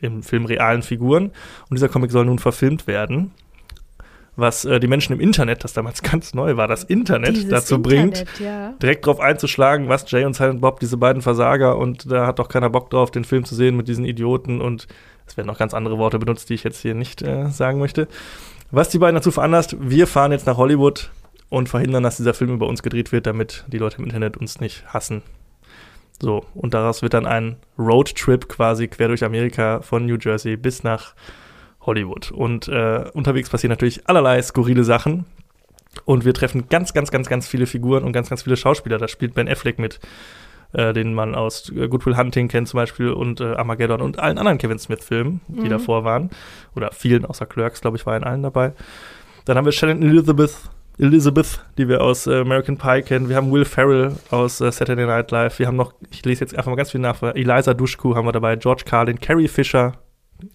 im 0.00 0.22
Film 0.22 0.46
realen 0.46 0.82
Figuren. 0.82 1.26
Und 1.68 1.74
dieser 1.76 1.88
Comic 1.88 2.10
soll 2.10 2.24
nun 2.24 2.38
verfilmt 2.38 2.86
werden. 2.86 3.32
Was 4.36 4.64
äh, 4.64 4.80
die 4.80 4.88
Menschen 4.88 5.12
im 5.12 5.20
Internet, 5.20 5.64
das 5.64 5.72
damals 5.72 6.02
ganz 6.10 6.34
neu 6.34 6.56
war, 6.56 6.68
das 6.68 6.84
Internet 6.84 7.36
Dieses 7.36 7.50
dazu 7.50 7.80
bringt, 7.80 8.20
Internet, 8.20 8.40
ja. 8.40 8.74
direkt 8.82 9.06
drauf 9.06 9.20
einzuschlagen, 9.20 9.88
was 9.88 10.10
Jay 10.10 10.24
und 10.24 10.34
Silent 10.34 10.60
Bob, 10.60 10.80
diese 10.80 10.96
beiden 10.96 11.22
Versager, 11.22 11.78
und 11.78 12.10
da 12.10 12.26
hat 12.26 12.38
doch 12.38 12.48
keiner 12.48 12.70
Bock 12.70 12.90
drauf, 12.90 13.10
den 13.10 13.24
Film 13.24 13.44
zu 13.44 13.54
sehen 13.54 13.76
mit 13.76 13.88
diesen 13.88 14.04
Idioten 14.04 14.60
und 14.60 14.86
es 15.26 15.36
werden 15.36 15.46
noch 15.46 15.58
ganz 15.58 15.74
andere 15.74 15.98
Worte 15.98 16.18
benutzt, 16.18 16.50
die 16.50 16.54
ich 16.54 16.64
jetzt 16.64 16.80
hier 16.80 16.94
nicht 16.94 17.22
äh, 17.22 17.48
sagen 17.50 17.78
möchte. 17.78 18.08
Was 18.70 18.88
die 18.88 18.98
beiden 18.98 19.14
dazu 19.14 19.30
veranlasst, 19.30 19.76
wir 19.80 20.06
fahren 20.06 20.32
jetzt 20.32 20.46
nach 20.46 20.56
Hollywood 20.56 21.10
und 21.48 21.68
verhindern, 21.68 22.02
dass 22.02 22.16
dieser 22.16 22.34
Film 22.34 22.52
über 22.52 22.66
uns 22.66 22.82
gedreht 22.82 23.12
wird, 23.12 23.26
damit 23.26 23.64
die 23.68 23.78
Leute 23.78 23.98
im 23.98 24.04
Internet 24.04 24.36
uns 24.36 24.60
nicht 24.60 24.84
hassen. 24.92 25.22
So, 26.20 26.44
und 26.54 26.74
daraus 26.74 27.02
wird 27.02 27.14
dann 27.14 27.26
ein 27.26 27.56
Roadtrip 27.78 28.48
quasi 28.48 28.88
quer 28.88 29.08
durch 29.08 29.24
Amerika 29.24 29.80
von 29.82 30.06
New 30.06 30.16
Jersey 30.20 30.56
bis 30.56 30.82
nach 30.82 31.14
Hollywood. 31.86 32.30
Und 32.30 32.68
äh, 32.68 33.04
unterwegs 33.12 33.50
passieren 33.50 33.70
natürlich 33.70 34.08
allerlei 34.08 34.40
skurrile 34.42 34.84
Sachen. 34.84 35.26
Und 36.04 36.24
wir 36.24 36.34
treffen 36.34 36.68
ganz, 36.68 36.92
ganz, 36.92 37.10
ganz, 37.10 37.28
ganz 37.28 37.46
viele 37.46 37.66
Figuren 37.66 38.04
und 38.04 38.12
ganz, 38.12 38.28
ganz 38.28 38.42
viele 38.42 38.56
Schauspieler. 38.56 38.98
Da 38.98 39.06
spielt 39.08 39.34
Ben 39.34 39.48
Affleck 39.48 39.78
mit, 39.78 40.00
äh, 40.72 40.92
den 40.92 41.14
man 41.14 41.34
aus 41.34 41.70
äh, 41.70 41.86
Good 41.88 42.04
Will 42.06 42.16
Hunting 42.16 42.48
kennt 42.48 42.66
zum 42.68 42.78
Beispiel 42.78 43.10
und 43.10 43.40
äh, 43.40 43.54
Armageddon 43.54 44.00
und 44.00 44.18
allen 44.18 44.38
anderen 44.38 44.58
Kevin 44.58 44.78
Smith-Filmen, 44.78 45.40
die 45.46 45.66
Mhm. 45.66 45.70
davor 45.70 46.04
waren. 46.04 46.30
Oder 46.74 46.90
vielen 46.92 47.24
außer 47.24 47.46
Clerks, 47.46 47.80
glaube 47.80 47.96
ich, 47.96 48.06
war 48.06 48.16
in 48.16 48.24
allen 48.24 48.42
dabei. 48.42 48.72
Dann 49.44 49.56
haben 49.56 49.66
wir 49.66 49.72
Shannon 49.72 50.02
Elizabeth, 50.02 50.54
Elizabeth, 50.98 51.60
die 51.76 51.88
wir 51.88 52.00
aus 52.02 52.26
äh, 52.26 52.40
American 52.40 52.76
Pie 52.76 53.02
kennen. 53.02 53.28
Wir 53.28 53.36
haben 53.36 53.52
Will 53.52 53.64
Ferrell 53.64 54.16
aus 54.30 54.60
äh, 54.60 54.72
Saturday 54.72 55.06
Night 55.06 55.30
Live. 55.30 55.58
Wir 55.58 55.66
haben 55.66 55.76
noch, 55.76 55.92
ich 56.10 56.24
lese 56.24 56.40
jetzt 56.40 56.56
einfach 56.56 56.70
mal 56.70 56.76
ganz 56.76 56.90
viel 56.92 57.00
nach, 57.00 57.22
Eliza 57.22 57.74
Dushku 57.74 58.14
haben 58.16 58.26
wir 58.26 58.32
dabei, 58.32 58.56
George 58.56 58.82
Carlin, 58.86 59.20
Carrie 59.20 59.48
Fisher, 59.48 59.92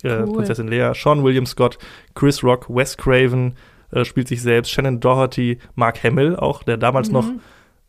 äh, 0.03 0.21
Cool. 0.23 0.33
Prinzessin 0.37 0.67
Lea, 0.67 0.91
Sean 0.93 1.23
William 1.23 1.45
Scott, 1.45 1.77
Chris 2.15 2.43
Rock, 2.43 2.67
Wes 2.69 2.97
Craven 2.97 3.55
äh, 3.91 4.05
spielt 4.05 4.27
sich 4.27 4.41
selbst, 4.41 4.71
Shannon 4.71 4.99
Doherty, 4.99 5.59
Mark 5.75 6.03
Hamill 6.03 6.35
auch, 6.35 6.63
der 6.63 6.77
damals 6.77 7.09
noch, 7.11 7.25
Mhm. 7.25 7.39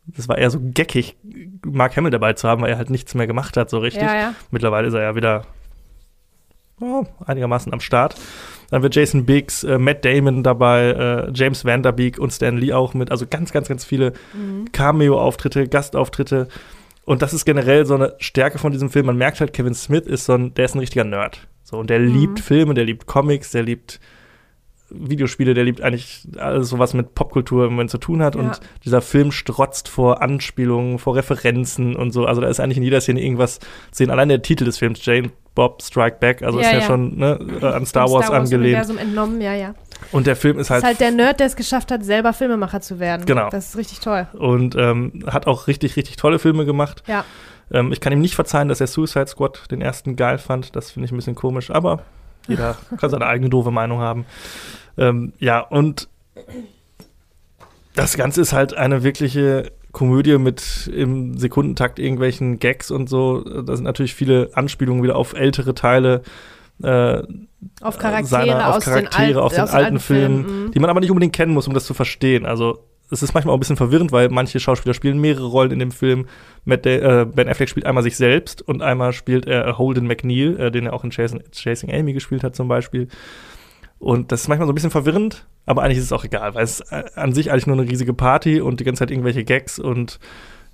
das 0.07 0.29
war 0.29 0.39
eher 0.39 0.51
so 0.51 0.59
geckig, 0.63 1.17
Mark 1.65 1.97
Hamill 1.97 2.11
dabei 2.11 2.33
zu 2.33 2.49
haben, 2.49 2.63
weil 2.63 2.71
er 2.71 2.79
halt 2.79 2.91
nichts 2.91 3.15
mehr 3.15 3.27
gemacht 3.27 3.57
hat, 3.57 3.69
so 3.71 3.79
richtig. 3.79 4.03
Ja, 4.03 4.15
ja. 4.17 4.35
Mittlerweile 4.51 4.89
ist 4.89 4.95
er 4.95 5.03
ja 5.03 5.15
wieder 5.15 5.45
oh, 6.81 7.05
einigermaßen 7.27 7.73
am 7.73 7.81
Start. 7.81 8.15
Dann 8.71 8.79
haben 8.79 8.83
wir 8.85 8.91
Jason 8.91 9.27
Biggs, 9.27 9.65
äh, 9.65 9.79
Matt 9.79 10.05
Damon 10.05 10.43
dabei, 10.43 11.27
äh, 11.29 11.31
James 11.35 11.65
Vanderbeek 11.65 12.19
und 12.19 12.33
Stan 12.33 12.57
Lee 12.57 12.73
auch 12.73 12.95
mit. 12.95 13.11
Also 13.11 13.27
ganz, 13.29 13.53
ganz, 13.53 13.69
ganz 13.69 13.85
viele 13.85 14.13
Mhm. 14.33 14.71
Cameo-Auftritte, 14.73 15.69
Gastauftritte. 15.69 16.49
Und 17.11 17.23
das 17.23 17.33
ist 17.35 17.45
generell 17.45 17.87
so 17.87 17.97
eine 17.97 18.15
Stärke 18.19 18.59
von 18.59 18.71
diesem 18.71 18.89
Film. 18.89 19.07
Man 19.07 19.17
merkt 19.17 19.41
halt, 19.41 19.53
Kevin 19.53 19.75
Smith 19.75 20.07
ist 20.07 20.27
so 20.27 20.35
ein, 20.35 20.55
der 20.55 20.67
ist 20.67 20.77
ein 20.77 20.79
richtiger 20.79 21.03
Nerd. 21.03 21.49
So, 21.65 21.77
und 21.77 21.91
der 21.91 21.99
Mhm. 21.99 22.15
liebt 22.15 22.39
Filme, 22.39 22.73
der 22.73 22.85
liebt 22.85 23.09
Comics, 23.09 23.51
der 23.51 23.65
liebt 23.65 23.99
Videospiele, 24.91 25.53
der 25.55 25.65
liebt 25.65 25.81
eigentlich 25.81 26.29
alles, 26.39 26.79
was 26.79 26.95
mit 26.95 27.17
Popkultur 27.17 27.65
im 27.65 27.73
Moment 27.73 27.91
zu 27.91 27.99
tun 27.99 28.23
hat. 28.23 28.37
Ja. 28.37 28.41
Und 28.43 28.61
dieser 28.85 29.01
Film 29.01 29.33
strotzt 29.33 29.89
vor 29.89 30.23
Anspielungen, 30.23 31.01
vor 31.01 31.17
Referenzen 31.17 31.97
und 31.97 32.13
so. 32.13 32.27
Also 32.27 32.41
da 32.41 32.47
ist 32.47 32.61
eigentlich 32.61 32.77
in 32.79 32.85
jeder 32.85 33.01
Szene 33.01 33.21
irgendwas 33.21 33.59
zu 33.59 33.67
sehen. 33.91 34.11
Allein 34.11 34.29
der 34.29 34.43
Titel 34.43 34.65
des 34.65 34.79
Films, 34.79 35.05
Jane 35.05 35.31
Bob 35.57 35.83
Strike 35.83 36.19
Back, 36.21 36.43
also 36.43 36.61
Ja, 36.61 36.67
ist 36.67 36.73
ja, 36.75 36.79
ja. 36.79 36.87
schon 36.87 37.17
ne, 37.19 37.39
an 37.61 37.87
Star 37.87 38.09
Wars 38.09 38.31
angelehnt. 38.31 38.67
Universum 38.67 38.99
entnommen, 38.99 39.41
ja, 39.41 39.55
ja. 39.55 39.75
Und 40.13 40.27
der 40.27 40.37
Film 40.37 40.59
ist 40.59 40.71
halt, 40.71 40.83
ist 40.83 40.87
halt 40.87 41.01
der 41.01 41.13
Nerd, 41.13 41.41
der 41.41 41.47
es 41.47 41.57
geschafft 41.57 41.91
hat, 41.91 42.05
selber 42.05 42.33
Filmemacher 42.33 42.81
zu 42.81 42.99
werden. 42.99 43.27
Genau. 43.27 43.49
Das 43.51 43.69
ist 43.69 43.77
richtig 43.77 44.01
toll. 44.01 44.27
und 44.33 44.75
ähm, 44.77 45.25
hat 45.27 45.47
auch 45.47 45.67
richtig, 45.67 45.97
richtig 45.97 46.17
tolle 46.17 46.39
Filme 46.39 46.65
gemacht. 46.65 47.03
Ja. 47.07 47.25
Ähm, 47.73 47.93
ich 47.93 48.01
kann 48.01 48.13
ihm 48.13 48.21
nicht 48.21 48.35
verzeihen, 48.35 48.69
dass 48.69 48.81
er 48.81 48.87
Suicide 48.87 49.29
Squad 49.29 49.71
den 49.71 49.81
ersten 49.81 50.17
geil 50.17 50.39
fand. 50.39 50.75
Das 50.75 50.91
finde 50.91 51.07
ich 51.07 51.13
ein 51.13 51.17
bisschen 51.17 51.35
komisch, 51.35 51.71
aber 51.71 52.03
jeder 52.49 52.77
kann 52.99 53.11
seine 53.11 53.27
eigene 53.27 53.51
doofe 53.51 53.71
Meinung 53.71 54.01
haben. 54.01 54.27
Ähm, 54.99 55.33
ja, 55.39 55.61
und 55.61 56.09
das 57.95 58.17
Ganze 58.17 58.41
ist 58.41 58.53
halt 58.53 58.75
eine 58.75 59.03
wirkliche 59.03 59.73
Komödie 59.93 60.39
mit 60.39 60.91
im 60.95 61.37
Sekundentakt 61.37 61.99
irgendwelchen 61.99 62.59
Gags 62.59 62.91
und 62.91 63.09
so. 63.09 63.43
Da 63.43 63.75
sind 63.77 63.85
natürlich 63.85 64.15
viele 64.15 64.51
Anspielungen 64.55 65.03
wieder 65.03 65.17
auf 65.17 65.35
ältere 65.35 65.75
Teile. 65.75 66.23
Äh, 66.83 67.23
Auf 67.81 67.99
Charaktere, 67.99 68.27
seiner, 68.27 68.69
auf 68.69 68.77
aus, 68.77 68.85
Charaktere 68.85 69.27
den, 69.27 69.37
Al 69.37 69.43
aus 69.43 69.55
den 69.55 69.69
alten 69.69 70.01
Filmen, 70.01 70.65
mhm. 70.67 70.71
die 70.73 70.79
man 70.79 70.91
aber 70.91 71.01
nicht 71.01 71.11
unbedingt 71.11 71.35
kennen 71.35 71.53
muss, 71.53 71.69
um 71.69 71.75
das 71.75 71.85
zu 71.85 71.95
verstehen. 71.95 72.47
Also 72.47 72.85
es 73.11 73.23
ist 73.23 73.35
manchmal 73.35 73.53
auch 73.53 73.57
ein 73.57 73.61
bisschen 73.61 73.77
verwirrend, 73.77 74.13
weil 74.13 74.29
manche 74.29 74.61
Schauspieler 74.61 74.95
spielen 74.95 75.21
mehrere 75.21 75.47
Rollen 75.47 75.73
in 75.73 75.79
dem 75.79 75.91
Film. 75.91 76.27
Matt 76.65 76.87
äh, 76.87 77.27
ben 77.27 77.49
Affleck 77.49 77.69
spielt 77.69 77.87
einmal 77.87 78.03
sich 78.03 78.17
selbst 78.17 78.63
und 78.63 78.83
einmal 78.83 79.13
spielt 79.13 79.47
er 79.47 79.79
Holden 79.79 80.07
McNeil, 80.07 80.59
äh, 80.59 80.71
den 80.71 80.87
er 80.87 80.93
auch 80.93 81.05
in 81.05 81.11
Chasing, 81.11 81.43
Chasing 81.53 81.93
Amy 81.93 82.13
gespielt 82.13 82.45
hat 82.45 82.55
zum 82.55 82.69
Beispiel. 82.69 83.09
Und 83.99 84.33
das 84.33 84.43
ist 84.43 84.49
manchmal 84.49 84.67
so 84.67 84.73
ein 84.73 84.75
bisschen 84.75 84.91
verwirrend, 84.91 85.47
aber 85.67 85.83
eigentlich 85.83 85.99
ist 85.99 86.05
es 86.05 86.13
auch 86.13 86.25
egal, 86.25 86.55
weil 86.55 86.65
es 86.65 86.81
äh, 86.81 87.05
an 87.17 87.35
sich 87.35 87.51
eigentlich 87.51 87.67
nur 87.67 87.77
eine 87.77 87.91
riesige 87.91 88.15
Party 88.15 88.61
und 88.61 88.81
die 88.81 88.85
ganze 88.85 89.01
Zeit 89.01 89.11
irgendwelche 89.11 89.45
Gags 89.45 89.79
und 89.79 90.21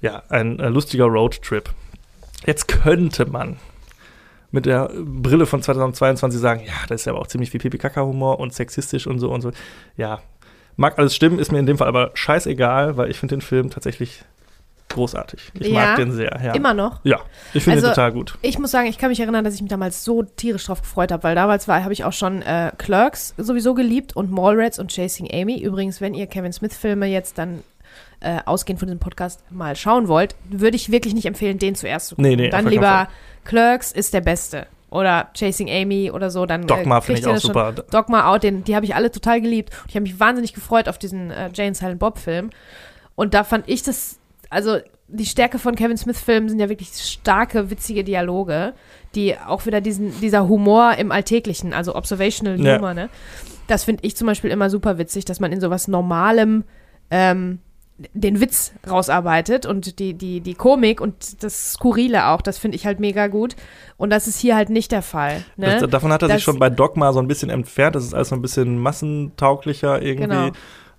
ja, 0.01 0.23
ein 0.29 0.61
äh, 0.61 0.69
lustiger 0.69 1.07
Roadtrip. 1.07 1.71
Jetzt 2.47 2.69
könnte 2.69 3.27
man 3.27 3.57
mit 4.57 4.67
der 4.67 4.91
Brille 4.97 5.47
von 5.47 5.63
2022 5.63 6.41
sagen, 6.41 6.63
ja, 6.67 6.73
das 6.89 7.03
ist 7.03 7.05
ja 7.05 7.13
aber 7.13 7.21
auch 7.21 7.27
ziemlich 7.29 7.51
viel 7.51 7.61
Pipi-Kaka-Humor 7.61 8.41
und 8.41 8.53
sexistisch 8.55 9.07
und 9.07 9.19
so 9.21 9.31
und 9.31 9.43
so. 9.43 9.53
Ja, 9.97 10.21
mag 10.77 10.99
alles 10.99 11.15
stimmen, 11.15 11.39
ist 11.39 11.53
mir 11.53 11.59
in 11.59 11.67
dem 11.67 11.79
Fall 11.79 11.87
aber 11.87 12.11
scheißegal, 12.15 12.97
weil 12.97 13.11
ich 13.11 13.19
finde 13.19 13.37
den 13.37 13.43
Film 13.43 13.71
tatsächlich 13.71 14.25
großartig. 14.89 15.53
Ich 15.61 15.69
Ja, 15.69 15.75
mag 15.75 15.97
den 15.97 16.13
sehr. 16.13 16.41
Ja. 16.43 16.55
Immer 16.55 16.73
noch. 16.73 17.01
Ja, 17.05 17.21
ich 17.53 17.65
finde 17.65 17.79
Also, 17.79 17.89
den 17.89 17.95
total 17.95 18.13
gut. 18.13 18.39
Ich 18.41 18.59
muss 18.59 18.71
sagen, 18.71 18.89
ich 18.89 18.99
kann 18.99 19.11
mich 19.11 19.21
erinnern, 19.21 19.45
dass 19.45 19.55
ich 19.55 19.61
mich 19.61 19.71
damals 19.71 20.05
so 20.05 20.23
tierisch 20.23 20.65
drauf 20.65 20.81
gefreut 20.81 21.13
habe, 21.13 21.23
weil 21.23 21.35
damals 21.35 21.69
war, 21.69 21.83
habe 21.83 21.93
ich 21.93 22.05
auch 22.05 22.13
schon 22.13 22.41
äh, 22.43 22.73
Clerks 22.79 23.35
sowieso 23.37 23.75
geliebt 23.75 24.17
und 24.17 24.31
Mallrats 24.31 24.79
und 24.79 24.91
Chasing 24.93 25.29
Amy. 25.33 25.61
Übrigens, 25.61 26.01
wenn 26.01 26.15
ihr 26.15 26.27
Kevin 26.27 26.53
Smith 26.53 26.77
Filme 26.77 27.07
jetzt 27.07 27.37
dann 27.37 27.63
äh, 28.21 28.39
ausgehend 28.45 28.81
von 28.81 28.89
diesem 28.89 28.99
Podcast 28.99 29.41
mal 29.51 29.77
schauen 29.77 30.09
wollt, 30.09 30.35
würde 30.49 30.77
ich 30.77 30.91
wirklich 30.91 31.15
nicht 31.15 31.27
empfehlen, 31.27 31.59
den 31.59 31.75
zuerst 31.75 32.09
zu 32.09 32.17
gucken. 32.17 32.31
Nee, 32.31 32.37
nee, 32.37 32.49
dann 32.49 32.67
lieber 32.67 33.09
Clerks 33.45 33.93
ist 33.93 34.15
der 34.15 34.21
beste 34.21 34.67
oder 34.91 35.31
Chasing 35.35 35.69
Amy 35.69 36.11
oder 36.11 36.31
so. 36.31 36.47
Dann 36.47 36.67
Dogma 36.67 36.99
äh, 36.99 37.01
finde 37.03 37.21
ich 37.21 37.27
auch 37.27 37.33
das 37.33 37.43
schon. 37.43 37.49
super. 37.49 37.73
Dogma 37.91 38.33
Out, 38.33 38.43
den, 38.43 38.65
die 38.65 38.75
habe 38.75 38.87
ich 38.87 38.95
alle 38.95 39.11
total 39.11 39.41
geliebt. 39.41 39.71
Und 39.83 39.91
ich 39.91 39.95
habe 39.97 40.03
mich 40.03 40.19
wahnsinnig 40.19 40.55
gefreut 40.55 40.89
auf 40.89 40.99
diesen 40.99 41.31
äh, 41.31 41.51
Jane 41.53 41.75
Silent 41.75 41.99
Bob 41.99 42.19
Film. 42.19 42.51
Und 43.15 43.35
da 43.35 43.45
fand 43.45 43.69
ich 43.69 43.83
das, 43.83 44.19
also 44.51 44.79
die 45.09 45.27
Stärke 45.27 45.59
von 45.59 45.75
Kevin 45.75 45.97
Smith 45.97 46.21
Filmen 46.21 46.49
sind 46.49 46.59
ja 46.59 46.69
wirklich 46.69 46.89
starke, 46.89 47.71
witzige 47.71 48.05
Dialoge, 48.05 48.75
die 49.15 49.37
auch 49.39 49.67
wieder 49.67 49.81
diesen, 49.81 50.19
dieser 50.21 50.49
Humor 50.49 50.95
im 50.99 51.13
Alltäglichen, 51.13 51.73
also 51.73 51.95
Observational 51.95 52.61
Ja. 52.61 52.77
Humor, 52.77 52.95
ne? 52.95 53.09
Das 53.69 53.85
finde 53.85 54.05
ich 54.05 54.17
zum 54.17 54.27
Beispiel 54.27 54.51
immer 54.51 54.71
super 54.71 54.99
witzig, 54.99 55.25
dass 55.25 55.41
man 55.41 55.53
in 55.53 55.61
sowas 55.61 55.89
Normalem 55.89 56.65
ähm, 57.11 57.59
den 58.13 58.41
Witz 58.41 58.73
rausarbeitet 58.89 59.65
und 59.65 59.99
die, 59.99 60.13
die, 60.15 60.41
die 60.41 60.55
Komik 60.55 61.01
und 61.01 61.43
das 61.43 61.73
Skurrile 61.73 62.27
auch, 62.29 62.43
das 62.43 62.59
finde 62.59 62.77
ich 62.77 62.85
halt 62.87 63.01
mega 63.01 63.27
gut. 63.29 63.57
Und 63.97 64.11
das 64.11 64.27
ist 64.27 64.39
hier 64.39 64.55
halt 64.55 64.69
nicht 64.69 64.93
der 64.93 65.01
Fall. 65.03 65.45
Ne? 65.57 65.79
Das, 65.81 65.91
davon 65.91 66.13
hat 66.13 66.21
er 66.23 66.29
Das- 66.29 66.37
sich 66.39 66.45
schon 66.45 66.59
bei 66.59 66.69
Dogma 66.69 67.13
so 67.13 67.21
ein 67.21 67.29
bisschen 67.29 67.49
entfernt. 67.49 67.97
Das 67.97 68.05
ist 68.05 68.13
alles 68.13 68.29
so 68.29 68.35
ein 68.35 68.43
bisschen 68.43 68.79
massentauglicher 68.79 70.03
irgendwie. 70.03 70.27
Genau. 70.27 70.51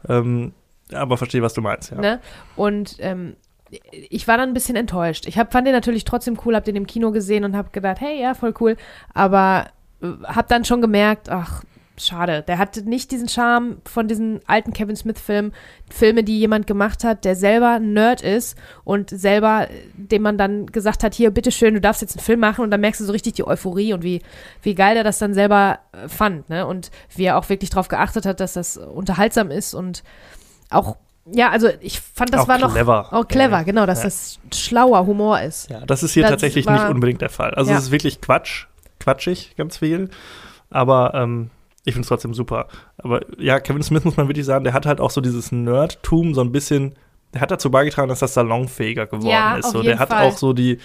Ähm, 0.10 0.54
aber 0.92 1.18
verstehe, 1.18 1.42
was 1.42 1.54
du 1.54 1.62
meinst, 1.62 1.92
ja. 1.92 1.98
Ne? 2.00 2.20
Und 2.56 2.96
ähm, 3.00 3.36
ich 3.92 4.28
war 4.28 4.38
dann 4.38 4.50
ein 4.50 4.54
bisschen 4.54 4.76
enttäuscht. 4.78 5.26
Ich 5.28 5.38
hab, 5.38 5.52
fand 5.52 5.68
den 5.68 5.74
natürlich 5.74 6.06
trotzdem 6.06 6.38
cool, 6.46 6.56
hab 6.56 6.64
den 6.64 6.76
im 6.78 6.88
Kino 6.88 7.12
gesehen 7.12 7.44
und 7.44 7.56
hab 7.58 7.74
gedacht, 7.74 8.00
hey, 8.00 8.20
ja, 8.22 8.34
voll 8.34 8.54
cool. 8.62 8.78
Aber 9.14 9.68
äh, 10.02 10.08
hab 10.24 10.48
dann 10.48 10.64
schon 10.66 10.82
gemerkt, 10.82 11.30
ach, 11.30 11.64
schade. 12.00 12.44
Der 12.48 12.58
hatte 12.60 12.82
nicht 12.88 13.12
diesen 13.12 13.28
Charme 13.28 13.78
von 13.86 14.08
diesen 14.08 14.40
alten 14.48 14.72
Kevin 14.74 14.96
Smith-Filmen, 14.96 15.52
Filme, 15.90 16.24
die 16.24 16.40
jemand 16.40 16.68
gemacht 16.68 17.04
hat, 17.04 17.26
der 17.26 17.36
selber 17.36 17.76
ein 17.76 17.94
Nerd 17.94 18.22
ist 18.22 18.56
und 18.84 19.10
selber, 19.10 19.68
äh, 19.70 19.74
dem 19.96 20.22
man 20.22 20.38
dann 20.38 20.68
gesagt 20.68 21.04
hat, 21.04 21.14
hier, 21.16 21.32
bitteschön, 21.32 21.74
du 21.74 21.82
darfst 21.82 22.02
jetzt 22.02 22.16
einen 22.18 22.24
Film 22.24 22.40
machen 22.40 22.64
und 22.64 22.72
dann 22.72 22.82
merkst 22.82 23.02
du 23.02 23.06
so 23.06 23.12
richtig 23.12 23.34
die 23.34 23.48
Euphorie 23.48 23.94
und 23.94 24.04
wie, 24.04 24.22
wie 24.62 24.76
geil 24.76 24.96
er 24.96 25.04
das 25.04 25.18
dann 25.20 25.34
selber 25.34 25.80
äh, 25.92 26.08
fand, 26.08 26.50
ne? 26.50 26.68
Und 26.68 26.92
wie 27.16 27.24
er 27.26 27.38
auch 27.38 27.50
wirklich 27.50 27.70
darauf 27.72 27.88
geachtet 27.88 28.26
hat, 28.26 28.40
dass 28.40 28.54
das 28.54 28.78
unterhaltsam 28.78 29.50
ist 29.52 29.74
und 29.74 30.04
auch, 30.70 30.98
ja, 31.32 31.50
also 31.50 31.70
ich 31.82 32.00
fand, 32.00 32.34
das 32.34 32.42
Auch 32.42 32.48
war 32.48 32.60
noch 32.60 32.74
clever. 32.74 33.08
auch 33.12 33.28
clever, 33.28 33.58
Ja. 33.58 33.64
genau, 33.64 33.86
dass 33.86 34.00
Ja. 34.00 34.04
das 34.06 34.40
schlauer 34.54 35.06
Humor 35.08 35.42
ist. 35.42 35.70
Ja, 35.70 35.86
das 35.86 36.04
ist 36.04 36.14
hier 36.14 36.24
Das 36.24 36.32
tatsächlich 36.32 36.66
war- 36.68 36.74
nicht 36.74 36.90
unbedingt 36.94 37.22
der 37.22 37.30
Fall. 37.30 37.54
Also 37.56 37.72
Ja. 37.72 37.78
es 37.78 37.86
ist 37.86 37.92
wirklich 37.92 38.22
Quatsch, 38.22 38.66
quatschig, 39.00 39.56
ganz 39.58 39.78
viel. 39.78 40.10
Aber 40.70 41.14
ähm, 41.16 41.50
ich 41.88 41.94
finde 41.94 42.04
es 42.04 42.10
trotzdem 42.10 42.34
super. 42.34 42.68
Aber 42.98 43.22
ja, 43.40 43.60
Kevin 43.60 43.82
Smith 43.82 44.04
muss 44.04 44.18
man 44.18 44.28
wirklich 44.28 44.46
sagen, 44.46 44.64
der 44.66 44.74
hat 44.74 44.86
halt 44.86 45.00
auch 45.00 45.10
so 45.12 45.22
dieses 45.22 45.52
Nerdtum 45.52 46.34
so 46.34 46.42
ein 46.42 46.52
bisschen, 46.52 46.96
der 47.34 47.42
hat 47.42 47.50
dazu 47.52 47.72
beigetragen, 47.72 48.10
dass 48.10 48.20
das 48.20 48.34
salonfähiger 48.34 49.06
geworden 49.08 49.28
Ja, 49.28 49.56
ist. 49.58 49.72
So, 49.72 49.82
der 49.82 49.98
hat 50.00 50.10
Fall. 50.10 50.26
auch 50.28 50.38
so 50.38 50.54
die 50.54 50.80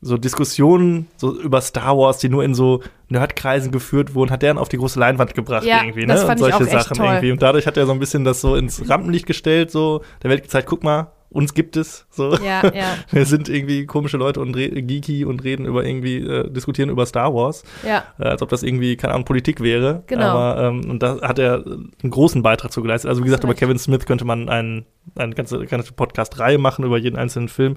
so 0.00 0.18
Diskussionen 0.18 1.06
so 1.16 1.38
über 1.40 1.60
Star 1.62 1.96
Wars, 1.96 2.18
die 2.18 2.28
nur 2.28 2.44
in 2.44 2.54
so 2.54 2.82
Nerdkreisen 3.08 3.72
geführt 3.72 4.14
wurden, 4.14 4.30
hat 4.30 4.42
der 4.42 4.50
dann 4.50 4.58
auf 4.58 4.68
die 4.68 4.76
große 4.76 4.98
Leinwand 5.00 5.34
gebracht 5.34 5.64
Ja, 5.64 5.82
irgendwie, 5.82 6.04
ne? 6.06 6.26
Und 6.26 6.38
solche 6.38 6.64
Sachen 6.66 6.96
toll. 6.96 7.06
irgendwie. 7.06 7.32
Und 7.32 7.40
dadurch 7.42 7.66
hat 7.66 7.76
er 7.76 7.86
so 7.86 7.92
ein 7.92 7.98
bisschen 7.98 8.24
das 8.24 8.40
so 8.40 8.54
ins 8.56 8.86
Rampenlicht 8.88 9.26
gestellt, 9.26 9.70
so 9.70 10.02
der 10.22 10.30
Welt 10.30 10.42
gezeigt, 10.42 10.68
guck 10.68 10.84
mal, 10.84 11.12
uns 11.34 11.52
gibt 11.52 11.76
es. 11.76 12.06
So. 12.10 12.36
Ja, 12.36 12.62
ja, 12.72 12.96
Wir 13.10 13.26
sind 13.26 13.48
irgendwie 13.48 13.86
komische 13.86 14.16
Leute 14.16 14.40
und 14.40 14.52
geeky 14.52 15.24
und 15.24 15.42
reden 15.42 15.66
über 15.66 15.84
irgendwie, 15.84 16.18
äh, 16.18 16.48
diskutieren 16.50 16.90
über 16.90 17.04
Star 17.06 17.34
Wars, 17.34 17.64
ja, 17.86 18.04
äh, 18.18 18.24
als 18.24 18.40
ob 18.40 18.48
das 18.48 18.62
irgendwie, 18.62 18.96
keine 18.96 19.14
Ahnung, 19.14 19.24
Politik 19.24 19.60
wäre. 19.60 20.04
Genau. 20.06 20.24
Aber, 20.24 20.62
ähm, 20.62 20.88
und 20.88 21.02
da 21.02 21.20
hat 21.22 21.38
er 21.38 21.64
einen 21.66 22.10
großen 22.10 22.42
Beitrag 22.42 22.72
zu 22.72 22.82
geleistet. 22.82 23.08
Also, 23.08 23.22
wie 23.22 23.26
gesagt, 23.26 23.44
über. 23.44 23.54
Kevin 23.54 23.78
Smith 23.78 24.06
könnte 24.06 24.24
man 24.24 24.48
ein, 24.48 24.86
eine 25.16 25.34
ganze, 25.34 25.64
ganze 25.66 25.92
Podcast-Reihe 25.92 26.58
machen 26.58 26.84
über 26.84 26.98
jeden 26.98 27.16
einzelnen 27.16 27.48
Film. 27.48 27.74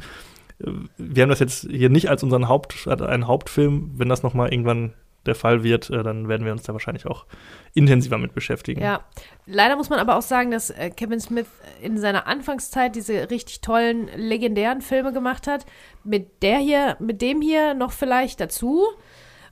Äh, 0.63 0.71
Wir 0.97 1.23
haben 1.23 1.29
das 1.29 1.39
jetzt 1.39 1.67
hier 1.69 1.89
nicht 1.89 2.09
als 2.09 2.23
unseren 2.23 2.47
Haupt, 2.47 2.87
einen 2.87 3.27
Hauptfilm. 3.27 3.91
Wenn 3.95 4.09
das 4.09 4.21
nochmal 4.21 4.53
irgendwann 4.53 4.93
der 5.27 5.35
Fall 5.35 5.63
wird, 5.63 5.89
äh, 5.89 6.03
dann 6.03 6.27
werden 6.27 6.45
wir 6.45 6.51
uns 6.51 6.63
da 6.63 6.73
wahrscheinlich 6.73 7.05
auch 7.05 7.25
intensiver 7.73 8.17
mit 8.17 8.33
beschäftigen. 8.33 8.81
ja. 8.81 9.01
Leider 9.45 9.77
muss 9.77 9.89
man 9.89 9.99
aber 9.99 10.17
auch 10.17 10.21
sagen, 10.21 10.51
dass 10.51 10.71
äh, 10.71 10.89
Kevin 10.89 11.21
Smith 11.21 11.47
in 11.81 11.97
seiner 11.97 12.27
Anfangszeit 12.27 12.95
diese 12.95 13.29
richtig 13.29 13.61
tollen, 13.61 14.09
legendären 14.15 14.81
Filme 14.81 15.13
gemacht 15.13 15.47
hat. 15.47 15.65
Mit 16.03 16.43
der 16.43 16.57
hier, 16.57 16.97
mit 16.99 17.21
dem 17.21 17.41
hier 17.41 17.73
noch 17.73 17.93
vielleicht 17.93 18.41
dazu. 18.41 18.83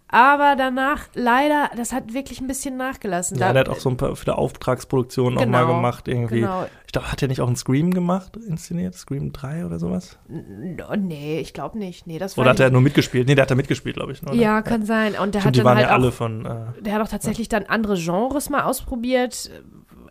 Aber 0.07 0.55
danach 0.55 1.07
leider, 1.15 1.69
das 1.75 1.91
hat 1.91 2.13
wirklich 2.13 2.39
ein 2.39 2.47
bisschen 2.47 2.77
nachgelassen. 2.77 3.37
Ja, 3.39 3.47
Da- 3.47 3.53
der 3.53 3.59
hat 3.61 3.69
auch 3.69 3.79
so 3.79 3.89
ein 3.89 3.97
paar 3.97 4.15
viele 4.15 4.37
Auftragsproduktionen 4.37 5.37
auch 5.39 5.45
mal 5.47 5.63
Genau, 5.63 5.75
gemacht 5.75 6.07
irgendwie. 6.07 6.41
Genau. 6.41 6.67
Ich 6.85 6.91
glaube, 6.91 7.11
hat 7.11 7.21
er 7.21 7.27
nicht 7.27 7.41
auch 7.41 7.47
einen 7.47 7.55
Scream 7.55 7.91
gemacht, 7.91 8.37
inszeniert? 8.37 8.93
Scream 8.95 9.33
3 9.33 9.65
oder 9.65 9.79
sowas? 9.79 10.17
Nee, 10.27 11.39
ich 11.39 11.53
glaube 11.53 11.77
nicht. 11.77 12.07
Nee, 12.07 12.19
das 12.19 12.37
war 12.37 12.43
Oder 12.43 12.51
hat 12.51 12.59
er 12.59 12.69
nur 12.69 12.81
mitgespielt? 12.81 13.27
Nee, 13.27 13.35
der 13.35 13.41
hat 13.43 13.51
da 13.51 13.55
mitgespielt, 13.55 13.95
glaube 13.95 14.11
ich. 14.13 14.21
Oder? 14.23 14.33
Ja, 14.35 14.61
kann 14.61 14.85
sein. 14.85 15.15
Und 15.19 15.33
der 15.35 15.41
Stimmt, 15.41 15.45
hat 15.45 15.57
dann 15.57 15.65
waren 15.65 15.77
halt 15.77 15.87
ja 15.87 15.93
alle 15.93 16.07
auch, 16.09 16.13
von. 16.13 16.45
Äh, 16.45 16.81
der 16.81 16.93
hat 16.93 17.01
auch 17.01 17.09
tatsächlich 17.09 17.49
dann 17.49 17.63
andere 17.65 17.95
Genres 17.97 18.49
mal 18.49 18.63
ausprobiert, 18.63 19.49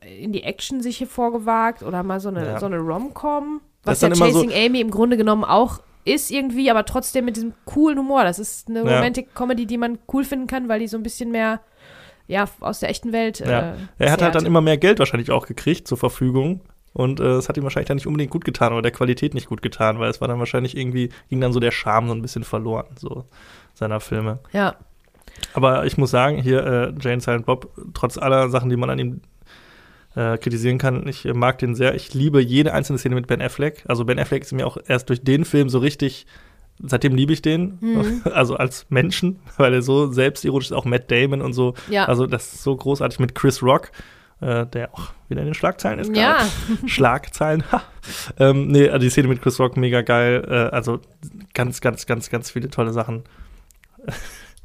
äh, 0.02 0.22
in 0.24 0.32
die 0.32 0.42
Action 0.42 0.82
sich 0.82 0.98
hier 0.98 1.06
vorgewagt 1.06 1.82
oder 1.82 2.02
mal 2.02 2.20
so 2.20 2.28
eine, 2.28 2.44
Ja. 2.44 2.60
so 2.60 2.66
eine 2.66 2.78
Rom-Com, 2.78 3.60
Das 3.82 3.92
was 3.92 3.98
ist 3.98 4.02
ja 4.02 4.08
dann 4.10 4.18
immer 4.18 4.30
so- 4.32 4.42
Chasing 4.44 4.66
Amy 4.66 4.80
im 4.80 4.90
Grunde 4.90 5.16
genommen 5.16 5.44
auch 5.44 5.80
ist 6.04 6.30
irgendwie, 6.30 6.70
aber 6.70 6.84
trotzdem 6.84 7.24
mit 7.24 7.36
diesem 7.36 7.54
coolen 7.64 7.98
Humor. 7.98 8.24
Das 8.24 8.38
ist 8.38 8.68
eine 8.68 8.80
Ja. 8.84 8.96
Romantic-Comedy, 8.96 9.66
die 9.66 9.78
man 9.78 9.98
cool 10.12 10.24
finden 10.24 10.46
kann, 10.46 10.68
weil 10.68 10.80
die 10.80 10.88
so 10.88 10.96
ein 10.96 11.02
bisschen 11.02 11.30
mehr 11.30 11.60
ja, 12.26 12.46
aus 12.60 12.80
der 12.80 12.88
echten 12.88 13.12
Welt 13.12 13.40
Ja. 13.40 13.72
äh, 13.72 13.76
er 13.98 14.12
hat 14.12 14.22
halt 14.22 14.34
dann 14.34 14.46
immer 14.46 14.60
mehr 14.62 14.78
Geld 14.78 14.98
wahrscheinlich 14.98 15.30
auch 15.30 15.46
gekriegt 15.46 15.86
zur 15.88 15.98
Verfügung. 15.98 16.60
Und 16.94 17.18
äh, 17.20 17.24
es 17.34 17.48
hat 17.48 17.56
ihm 17.56 17.64
wahrscheinlich 17.64 17.88
dann 17.88 17.96
nicht 17.96 18.06
unbedingt 18.06 18.30
gut 18.30 18.44
getan 18.44 18.72
oder 18.72 18.80
der 18.82 18.92
Qualität 18.92 19.34
nicht 19.34 19.48
gut 19.48 19.62
getan, 19.62 19.98
weil 19.98 20.08
es 20.10 20.20
war 20.20 20.28
dann 20.28 20.38
wahrscheinlich 20.38 20.76
irgendwie, 20.76 21.10
ging 21.28 21.40
dann 21.40 21.52
so 21.52 21.58
der 21.60 21.72
Charme 21.72 22.06
so 22.08 22.14
ein 22.14 22.22
bisschen 22.22 22.44
verloren, 22.44 22.86
so 22.96 23.24
seiner 23.74 23.98
Filme. 24.00 24.38
Ja, 24.52 24.76
Aber 25.54 25.84
ich 25.86 25.98
muss 25.98 26.12
sagen, 26.12 26.36
hier 26.40 26.64
äh, 26.64 26.94
Jane 27.00 27.20
Silent 27.20 27.46
Bob, 27.46 27.68
trotz 27.94 28.16
aller 28.16 28.48
Sachen, 28.48 28.70
die 28.70 28.76
man 28.76 28.90
an 28.90 28.98
ihm 29.00 29.20
äh, 30.16 30.38
kritisieren 30.38 30.78
kann, 30.78 31.06
ich 31.08 31.24
äh, 31.24 31.32
mag 31.32 31.58
den 31.58 31.74
sehr. 31.74 31.94
Ich 31.94 32.14
liebe 32.14 32.40
jede 32.40 32.72
einzelne 32.72 32.98
Szene 32.98 33.14
mit 33.16 33.26
Ben 33.26 33.42
Affleck. 33.42 33.84
Also 33.88 34.04
Ben 34.04 34.18
Affleck 34.18 34.42
ist 34.42 34.52
mir 34.52 34.66
auch 34.66 34.76
erst 34.86 35.08
durch 35.08 35.22
den 35.22 35.44
Film 35.44 35.68
so 35.68 35.78
richtig, 35.78 36.26
seitdem 36.82 37.14
liebe 37.14 37.32
ich 37.32 37.42
den, 37.42 37.78
Mhm. 37.80 38.22
also 38.32 38.56
als 38.56 38.86
Menschen, 38.90 39.40
weil 39.56 39.74
er 39.74 39.82
so 39.82 40.10
selbstironisch 40.12 40.66
ist, 40.66 40.72
auch 40.72 40.84
Matt 40.84 41.10
Damon 41.10 41.42
und 41.42 41.52
so. 41.52 41.74
ja. 41.90 42.04
Also 42.06 42.26
das 42.26 42.52
ist 42.54 42.62
so 42.62 42.76
großartig 42.76 43.18
mit 43.18 43.34
Chris 43.34 43.62
Rock, 43.62 43.90
äh, 44.40 44.66
der 44.66 44.92
auch 44.94 45.12
wieder 45.28 45.40
in 45.40 45.46
den 45.46 45.54
Schlagzeilen 45.54 45.98
ist. 45.98 46.14
ja, 46.16 46.36
gerade. 46.38 46.48
Schlagzeilen. 46.88 47.64
ha. 47.72 47.82
ähm, 48.38 48.68
nee, 48.68 48.88
also 48.88 48.98
die 49.04 49.10
Szene 49.10 49.28
mit 49.28 49.42
Chris 49.42 49.58
Rock 49.58 49.76
mega 49.76 50.02
geil. 50.02 50.44
Äh, 50.48 50.54
also 50.74 51.00
ganz, 51.54 51.80
ganz, 51.80 52.06
ganz, 52.06 52.30
ganz 52.30 52.50
viele 52.50 52.68
tolle 52.70 52.92
Sachen. 52.92 53.24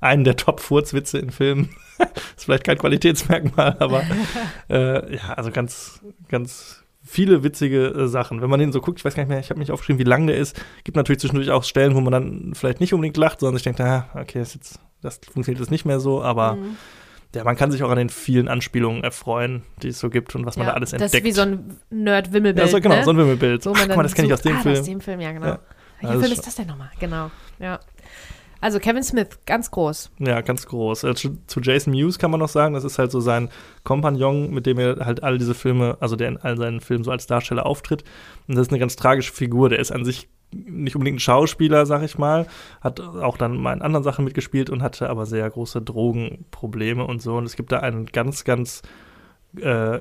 Einen 0.01 0.23
der 0.23 0.35
Top-Furzwitze 0.37 1.17
in 1.19 1.31
Filmen. 1.31 1.69
ist 2.37 2.45
vielleicht 2.45 2.63
kein 2.63 2.77
Qualitätsmerkmal, 2.77 3.75
aber 3.79 4.03
äh, 4.69 5.15
ja, 5.15 5.33
also 5.33 5.51
ganz, 5.51 6.01
ganz 6.29 6.83
viele 7.03 7.43
witzige 7.43 7.87
äh, 7.87 8.07
Sachen. 8.07 8.41
Wenn 8.41 8.49
man 8.49 8.59
den 8.59 8.71
so 8.71 8.81
guckt, 8.81 8.99
ich 8.99 9.05
weiß 9.05 9.15
gar 9.15 9.23
nicht 9.23 9.29
mehr, 9.29 9.39
ich 9.39 9.49
habe 9.49 9.59
nicht 9.59 9.71
aufgeschrieben, 9.71 9.99
wie 9.99 10.03
lang 10.09 10.27
der 10.27 10.37
ist. 10.37 10.59
Gibt 10.83 10.95
natürlich 10.95 11.19
zwischendurch 11.19 11.51
auch 11.51 11.63
Stellen, 11.63 11.95
wo 11.95 12.01
man 12.01 12.11
dann 12.13 12.53
vielleicht 12.55 12.79
nicht 12.79 12.93
unbedingt 12.93 13.17
lacht, 13.17 13.39
sondern 13.41 13.55
sich 13.55 13.63
denkt, 13.63 13.81
ah, 13.81 14.07
okay, 14.15 14.39
das, 14.39 14.53
jetzt, 14.53 14.79
das 15.01 15.19
funktioniert 15.31 15.59
jetzt 15.59 15.71
nicht 15.71 15.85
mehr 15.85 15.99
so, 15.99 16.21
aber 16.23 16.55
Mhm. 16.55 16.77
ja, 17.35 17.43
man 17.43 17.55
kann 17.57 17.71
sich 17.71 17.83
auch 17.83 17.89
an 17.89 17.97
den 17.97 18.09
vielen 18.09 18.47
Anspielungen 18.47 19.03
erfreuen, 19.03 19.63
die 19.81 19.89
es 19.89 19.99
so 19.99 20.09
gibt 20.09 20.33
und 20.35 20.45
was 20.45 20.55
man 20.55 20.65
ja. 20.67 20.71
da 20.71 20.75
alles 20.77 20.91
Das 20.91 21.01
entdeckt. 21.01 21.25
ist 21.25 21.29
wie 21.29 21.35
so 21.35 21.41
ein 21.41 21.77
Nerd-Wimmelbild. 21.89 22.65
ja, 22.65 22.71
so, 22.71 22.79
genau, 22.79 22.95
ne? 22.95 23.03
so 23.03 23.11
ein 23.11 23.17
Wimmelbild. 23.17 23.65
Wo 23.65 23.71
Ach, 23.71 23.79
man 23.79 23.87
guck 23.87 23.97
mal, 23.97 24.03
das 24.03 24.13
kenne 24.15 24.27
ich 24.27 24.33
aus 24.33 24.41
dem 24.41 24.55
ah, 24.55 24.61
Film. 24.61 24.79
Aus 24.79 24.85
dem 24.85 25.01
Film, 25.01 25.19
ja, 25.19 25.31
genau. 25.33 25.45
Ja. 25.47 25.59
Welcher 26.01 26.09
Also 26.09 26.19
Film 26.21 26.23
schon- 26.31 26.39
ist 26.39 26.47
das 26.47 26.55
denn 26.55 26.67
nochmal? 26.67 26.91
Genau, 26.99 27.31
ja. 27.59 27.79
Also 28.61 28.79
Kevin 28.79 29.03
Smith, 29.03 29.39
ganz 29.45 29.71
groß. 29.71 30.11
Ja, 30.19 30.41
ganz 30.41 30.65
groß. 30.65 31.03
Äh, 31.05 31.15
zu, 31.15 31.59
Jason 31.61 31.91
Mewes 31.93 32.19
kann 32.19 32.31
man 32.31 32.39
noch 32.39 32.49
sagen, 32.49 32.73
das 32.73 32.83
ist 32.83 32.99
halt 32.99 33.11
so 33.11 33.19
sein 33.19 33.49
Kompagnon, 33.83 34.51
mit 34.51 34.65
dem 34.65 34.79
er 34.79 35.05
halt 35.05 35.23
all 35.23 35.37
diese 35.37 35.53
Filme, 35.53 35.97
also 35.99 36.15
der 36.15 36.27
in 36.27 36.37
all 36.37 36.57
seinen 36.57 36.81
Filmen 36.81 37.03
so 37.03 37.11
als 37.11 37.27
Darsteller 37.27 37.65
auftritt. 37.65 38.03
Und 38.47 38.55
das 38.55 38.67
ist 38.67 38.71
eine 38.71 38.79
ganz 38.79 38.95
tragische 38.95 39.33
Figur. 39.33 39.69
Der 39.69 39.79
ist 39.79 39.91
an 39.91 40.03
sich 40.03 40.27
nicht 40.51 40.95
unbedingt 40.95 41.17
ein 41.17 41.19
Schauspieler, 41.19 41.85
sag 41.85 42.03
ich 42.03 42.17
mal, 42.17 42.47
hat 42.81 42.99
auch 42.99 43.37
dann 43.37 43.57
mal 43.57 43.73
in 43.73 43.81
anderen 43.81 44.03
Sachen 44.03 44.25
mitgespielt 44.25 44.69
und 44.69 44.81
hatte 44.81 45.09
aber 45.09 45.25
sehr 45.25 45.49
große 45.49 45.81
Drogenprobleme 45.81 47.05
und 47.05 47.21
so. 47.21 47.37
Und 47.37 47.45
es 47.45 47.55
gibt 47.55 47.71
da 47.71 47.79
einen 47.79 48.07
ganz, 48.07 48.43
ganz 48.43 48.81
äh, 49.57 49.99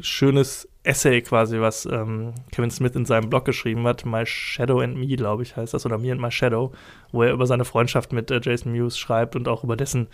schönes 0.00 0.68
Essay 0.82 1.20
quasi, 1.22 1.60
was 1.60 1.86
ähm, 1.86 2.32
Kevin 2.50 2.70
Smith 2.70 2.94
in 2.94 3.04
seinem 3.04 3.28
Blog 3.28 3.44
geschrieben 3.44 3.86
hat, 3.86 4.04
My 4.06 4.24
Shadow 4.24 4.80
and 4.80 4.96
Me, 4.96 5.06
glaube 5.16 5.42
ich, 5.42 5.56
heißt 5.56 5.74
das, 5.74 5.86
oder 5.86 5.98
Me 5.98 6.10
and 6.10 6.20
My 6.20 6.30
Shadow, 6.30 6.72
wo 7.12 7.22
er 7.22 7.32
über 7.32 7.46
seine 7.46 7.64
Freundschaft 7.64 8.12
mit 8.12 8.30
äh, 8.30 8.40
Jason 8.42 8.72
Mewes 8.72 8.98
schreibt 8.98 9.36
und 9.36 9.48
auch 9.48 9.62
über 9.64 9.76
dessen 9.76 10.08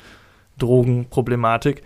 Drogenproblematik. 0.58 1.82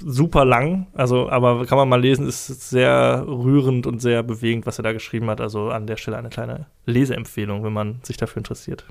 Super 0.00 0.44
lang, 0.44 0.88
also 0.94 1.30
aber 1.30 1.64
kann 1.64 1.78
man 1.78 1.88
mal 1.88 2.00
lesen, 2.00 2.26
ist 2.26 2.46
sehr 2.68 3.24
rührend 3.26 3.86
und 3.86 4.00
sehr 4.00 4.22
bewegend, 4.22 4.66
was 4.66 4.78
er 4.78 4.82
da 4.82 4.92
geschrieben 4.92 5.30
hat. 5.30 5.40
Also 5.40 5.70
an 5.70 5.86
der 5.86 5.96
Stelle 5.96 6.18
eine 6.18 6.28
kleine 6.28 6.66
Leseempfehlung, 6.86 7.62
wenn 7.62 7.72
man 7.72 8.00
sich 8.02 8.16
dafür 8.16 8.38
interessiert. 8.38 8.84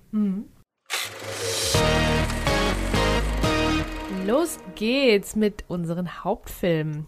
Los 4.26 4.58
geht's 4.76 5.36
mit 5.36 5.66
unseren 5.68 6.24
Hauptfilmen. 6.24 7.06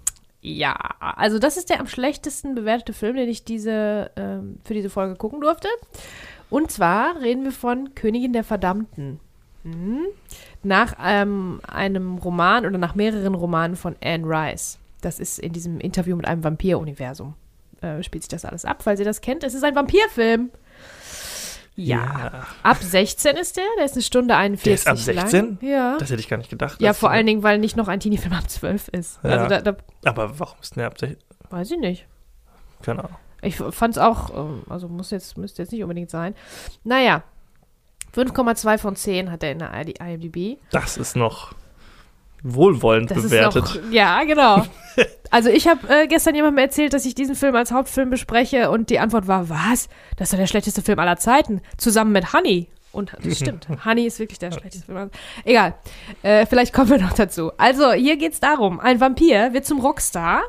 Ja, 0.47 0.75
also 0.99 1.39
das 1.39 1.57
ist 1.57 1.71
der 1.71 1.79
am 1.79 1.87
schlechtesten 1.87 2.53
bewertete 2.53 2.93
Film, 2.93 3.15
den 3.15 3.27
ich 3.27 3.45
diese, 3.45 4.11
ähm, 4.15 4.59
für 4.63 4.75
diese 4.75 4.91
Folge 4.91 5.15
gucken 5.15 5.41
durfte. 5.41 5.67
Und 6.51 6.69
zwar 6.69 7.19
reden 7.19 7.45
wir 7.45 7.51
von 7.51 7.95
Königin 7.95 8.31
der 8.31 8.43
Verdammten. 8.43 9.19
Mhm. 9.63 10.01
Nach 10.61 10.97
ähm, 11.03 11.61
einem 11.67 12.19
Roman 12.19 12.67
oder 12.67 12.77
nach 12.77 12.93
mehreren 12.93 13.33
Romanen 13.33 13.75
von 13.75 13.95
Anne 14.03 14.23
Rice. 14.23 14.77
Das 15.01 15.19
ist 15.19 15.39
in 15.39 15.51
diesem 15.51 15.79
Interview 15.79 16.15
mit 16.15 16.27
einem 16.27 16.43
Vampir-Universum. 16.43 17.33
Äh, 17.81 18.03
spielt 18.03 18.23
sich 18.23 18.29
das 18.29 18.45
alles 18.45 18.65
ab, 18.65 18.83
falls 18.83 18.99
ihr 18.99 19.05
das 19.05 19.21
kennt. 19.21 19.43
Es 19.43 19.55
ist 19.55 19.63
ein 19.63 19.75
Vampirfilm. 19.75 20.51
Ja. 21.75 22.45
Ab 22.63 22.77
16 22.81 23.35
ist 23.35 23.57
der, 23.57 23.63
der 23.77 23.85
ist 23.85 23.93
eine 23.93 24.01
Stunde 24.01 24.35
41 24.35 24.63
Der 24.63 24.73
ist 24.73 24.87
ab 24.87 24.97
16? 24.97 25.45
lang. 25.45 25.57
Ja. 25.61 25.97
Das 25.99 26.09
hätte 26.09 26.21
ich 26.21 26.29
gar 26.29 26.37
nicht 26.37 26.49
gedacht. 26.49 26.81
Ja, 26.81 26.93
vor 26.93 27.09
allen 27.11 27.25
Dingen, 27.25 27.43
weil 27.43 27.59
nicht 27.59 27.75
noch 27.75 27.87
ein 27.87 27.99
Teenie-Film 27.99 28.33
ab 28.33 28.49
12 28.49 28.87
ist. 28.89 29.19
Ja. 29.23 29.29
Also 29.31 29.47
da, 29.47 29.61
da 29.61 29.77
Aber 30.05 30.39
warum 30.39 30.57
ist 30.61 30.75
denn 30.75 30.81
der 30.81 30.87
ab 30.87 30.97
16? 30.99 31.17
weiß 31.49 31.71
ich 31.71 31.79
nicht. 31.79 32.07
Keine 32.81 32.99
Ahnung. 33.03 33.17
Ich 33.41 33.57
fand 33.57 33.95
es 33.95 33.97
auch, 34.01 34.35
ähm, 34.35 34.63
also 34.69 34.87
muss 34.87 35.11
jetzt, 35.11 35.37
müsste 35.37 35.61
jetzt 35.61 35.71
nicht 35.71 35.83
unbedingt 35.83 36.09
sein. 36.09 36.33
Naja, 36.83 37.23
5,2 38.15 38.77
von 38.77 38.95
10 38.95 39.31
hat 39.31 39.43
er 39.43 39.51
in 39.51 39.59
der 39.59 39.73
IMDb. 39.73 40.57
Das 40.71 40.97
ist 40.97 41.15
noch 41.15 41.53
wohlwollend 42.53 43.11
Das 43.11 43.23
bewertet. 43.23 43.63
noch, 43.85 43.91
ja, 43.91 44.23
genau. 44.23 44.63
Also 45.31 45.49
ich 45.49 45.67
habe 45.67 45.89
äh, 45.89 46.07
gestern 46.07 46.35
jemandem 46.35 46.59
erzählt, 46.63 46.93
dass 46.93 47.03
ich 47.05 47.13
diesen 47.15 47.35
Film 47.35 47.53
als 47.57 47.71
Hauptfilm 47.73 48.09
bespreche 48.09 48.69
und 48.71 48.89
die 48.89 48.99
Antwort 48.99 49.27
war, 49.27 49.49
was? 49.49 49.89
Das 50.15 50.27
ist 50.27 50.33
doch 50.33 50.37
der 50.39 50.47
schlechteste 50.47 50.81
Film 50.81 50.97
aller 50.99 51.17
Zeiten. 51.17 51.59
Zusammen 51.77 52.13
mit 52.13 52.31
Honey. 52.31 52.67
Und 52.93 53.11
das 53.21 53.37
stimmt. 53.39 53.67
Honey 53.83 54.05
ist 54.05 54.19
wirklich 54.19 54.39
der 54.39 54.53
schlechteste 54.53 54.85
Film. 54.85 54.97
aller- 54.97 55.09
Egal. 55.43 55.73
Äh, 56.21 56.45
vielleicht 56.45 56.71
kommen 56.71 56.91
wir 56.91 56.99
noch 56.99 57.11
dazu. 57.11 57.51
Also, 57.57 57.91
hier 57.91 58.15
geht's 58.15 58.39
darum. 58.39 58.79
Ein 58.79 59.01
Vampir 59.01 59.51
wird 59.51 59.65
zum 59.65 59.79
Rockstar 59.81 60.43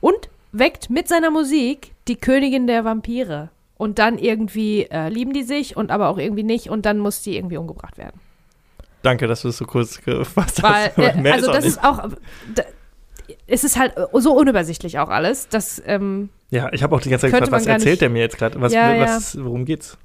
und 0.00 0.28
weckt 0.52 0.90
mit 0.90 1.08
seiner 1.08 1.30
Musik 1.30 1.92
die 2.06 2.16
Königin 2.16 2.66
der 2.66 2.84
Vampire. 2.84 3.48
Und 3.78 3.98
dann 3.98 4.18
irgendwie 4.18 4.82
äh, 4.90 5.08
lieben 5.08 5.32
die 5.32 5.44
sich 5.44 5.78
und 5.78 5.90
aber 5.90 6.08
auch 6.10 6.18
irgendwie 6.18 6.42
nicht 6.42 6.68
und 6.68 6.84
dann 6.84 6.98
muss 6.98 7.22
die 7.22 7.36
irgendwie 7.36 7.56
umgebracht 7.56 7.96
werden. 7.96 8.20
Danke, 9.02 9.26
dass 9.26 9.42
du 9.42 9.48
es 9.48 9.56
so 9.58 9.64
kurz 9.64 10.00
gefasst 10.02 10.62
Weil, 10.62 10.92
hast. 10.96 10.98
äh, 11.24 11.30
also 11.30 11.52
das 11.52 11.64
ist 11.64 11.82
auch, 11.82 12.08
da, 12.54 12.62
es 13.46 13.64
ist 13.64 13.78
halt 13.78 13.94
so 14.14 14.32
unübersichtlich 14.36 14.98
auch 14.98 15.08
alles, 15.08 15.48
dass, 15.48 15.82
ähm, 15.86 16.28
Ja, 16.50 16.72
ich 16.72 16.82
habe 16.82 16.94
auch 16.94 17.00
die 17.00 17.08
ganze 17.10 17.26
Zeit 17.26 17.32
gefragt, 17.32 17.52
was 17.52 17.66
erzählt 17.66 18.00
der 18.00 18.10
mir 18.10 18.20
jetzt 18.20 18.36
gerade? 18.38 18.60
Was, 18.60 18.72
Ja, 18.72 18.98
was, 19.00 19.42
worum 19.42 19.64
geht's? 19.64 19.96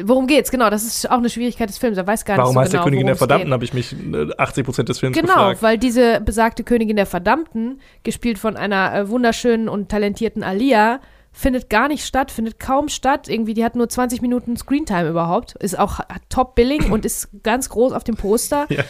worum 0.00 0.28
geht's? 0.28 0.52
Genau, 0.52 0.70
das 0.70 0.84
ist 0.84 1.10
auch 1.10 1.18
eine 1.18 1.28
Schwierigkeit 1.28 1.68
des 1.68 1.76
Films. 1.78 1.96
Er 1.98 2.06
weiß 2.06 2.24
gar 2.24 2.38
Warum 2.38 2.50
nicht 2.50 2.54
so 2.54 2.60
heißt 2.60 2.70
genau, 2.70 2.82
der 2.84 2.90
Königin 2.90 3.06
der 3.08 3.16
Verdammten, 3.16 3.52
habe 3.52 3.64
ich 3.64 3.74
mich 3.74 3.96
äh, 4.14 4.28
80 4.38 4.64
Prozent 4.64 4.88
des 4.88 5.00
Films 5.00 5.16
Genau, 5.16 5.32
gefragt. 5.34 5.62
weil 5.62 5.76
diese 5.78 6.20
besagte 6.20 6.62
Königin 6.62 6.94
der 6.94 7.06
Verdammten, 7.06 7.80
gespielt 8.04 8.38
von 8.38 8.56
einer 8.56 8.94
äh, 8.94 9.08
wunderschönen 9.08 9.68
und 9.68 9.88
talentierten 9.88 10.44
Alia, 10.44 11.00
findet 11.38 11.70
gar 11.70 11.86
nicht 11.86 12.04
statt, 12.04 12.32
findet 12.32 12.58
kaum 12.58 12.88
statt. 12.88 13.28
Irgendwie, 13.28 13.54
die 13.54 13.64
hat 13.64 13.76
nur 13.76 13.88
20 13.88 14.22
Minuten 14.22 14.56
Screentime 14.56 15.08
überhaupt. 15.08 15.54
Ist 15.54 15.78
auch 15.78 16.00
hat 16.00 16.22
Top-Billing 16.30 16.90
und 16.90 17.04
ist 17.04 17.28
ganz 17.44 17.68
groß 17.68 17.92
auf 17.92 18.04
dem 18.04 18.16
Poster. 18.16 18.66
Ja. 18.78 18.84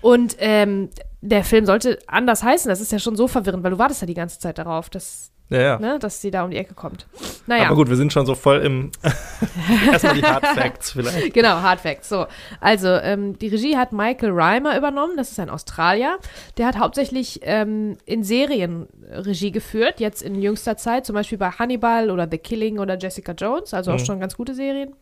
Und 0.00 0.34
ähm, 0.40 0.90
der 1.20 1.44
Film 1.44 1.64
sollte 1.64 2.00
anders 2.08 2.42
heißen. 2.42 2.68
Das 2.68 2.80
ist 2.80 2.90
ja 2.90 2.98
schon 2.98 3.14
so 3.14 3.28
verwirrend, 3.28 3.62
weil 3.62 3.70
du 3.70 3.78
wartest 3.78 4.00
ja 4.00 4.06
die 4.06 4.14
ganze 4.14 4.40
Zeit 4.40 4.58
darauf, 4.58 4.90
dass, 4.90 5.30
Ja, 5.52 5.60
ja. 5.60 5.78
ne, 5.78 5.98
dass 5.98 6.20
sie 6.20 6.30
da 6.30 6.44
um 6.44 6.50
die 6.50 6.56
Ecke 6.56 6.74
kommt. 6.74 7.06
Naja. 7.46 7.66
Aber 7.66 7.76
gut, 7.76 7.88
wir 7.88 7.96
sind 7.96 8.12
schon 8.12 8.26
so 8.26 8.34
voll 8.34 8.58
im. 8.60 8.90
Erstmal 9.92 10.14
die 10.14 10.22
Hard 10.22 10.46
Facts 10.46 10.92
vielleicht. 10.92 11.34
Genau, 11.34 11.60
Hard 11.60 11.80
Facts. 11.80 12.08
So, 12.08 12.26
also 12.60 12.88
ähm, 12.88 13.38
die 13.38 13.48
Regie 13.48 13.76
hat 13.76 13.92
Michael 13.92 14.30
Reimer 14.32 14.76
übernommen. 14.76 15.16
Das 15.16 15.30
ist 15.30 15.38
ein 15.40 15.50
Australier. 15.50 16.18
Der 16.58 16.66
hat 16.66 16.78
hauptsächlich 16.78 17.40
ähm, 17.42 17.98
in 18.06 18.24
Serien 18.24 18.86
Regie 19.10 19.50
geführt, 19.52 20.00
jetzt 20.00 20.22
in 20.22 20.40
jüngster 20.40 20.76
Zeit, 20.76 21.04
zum 21.06 21.14
Beispiel 21.14 21.38
bei 21.38 21.50
Hannibal 21.50 22.10
oder 22.10 22.26
The 22.30 22.38
Killing 22.38 22.78
oder 22.78 22.96
Jessica 22.98 23.32
Jones, 23.32 23.74
also 23.74 23.92
auch 23.92 23.98
Mhm. 23.98 24.04
schon 24.04 24.20
ganz 24.20 24.36
gute 24.36 24.54
Serien. 24.54 24.94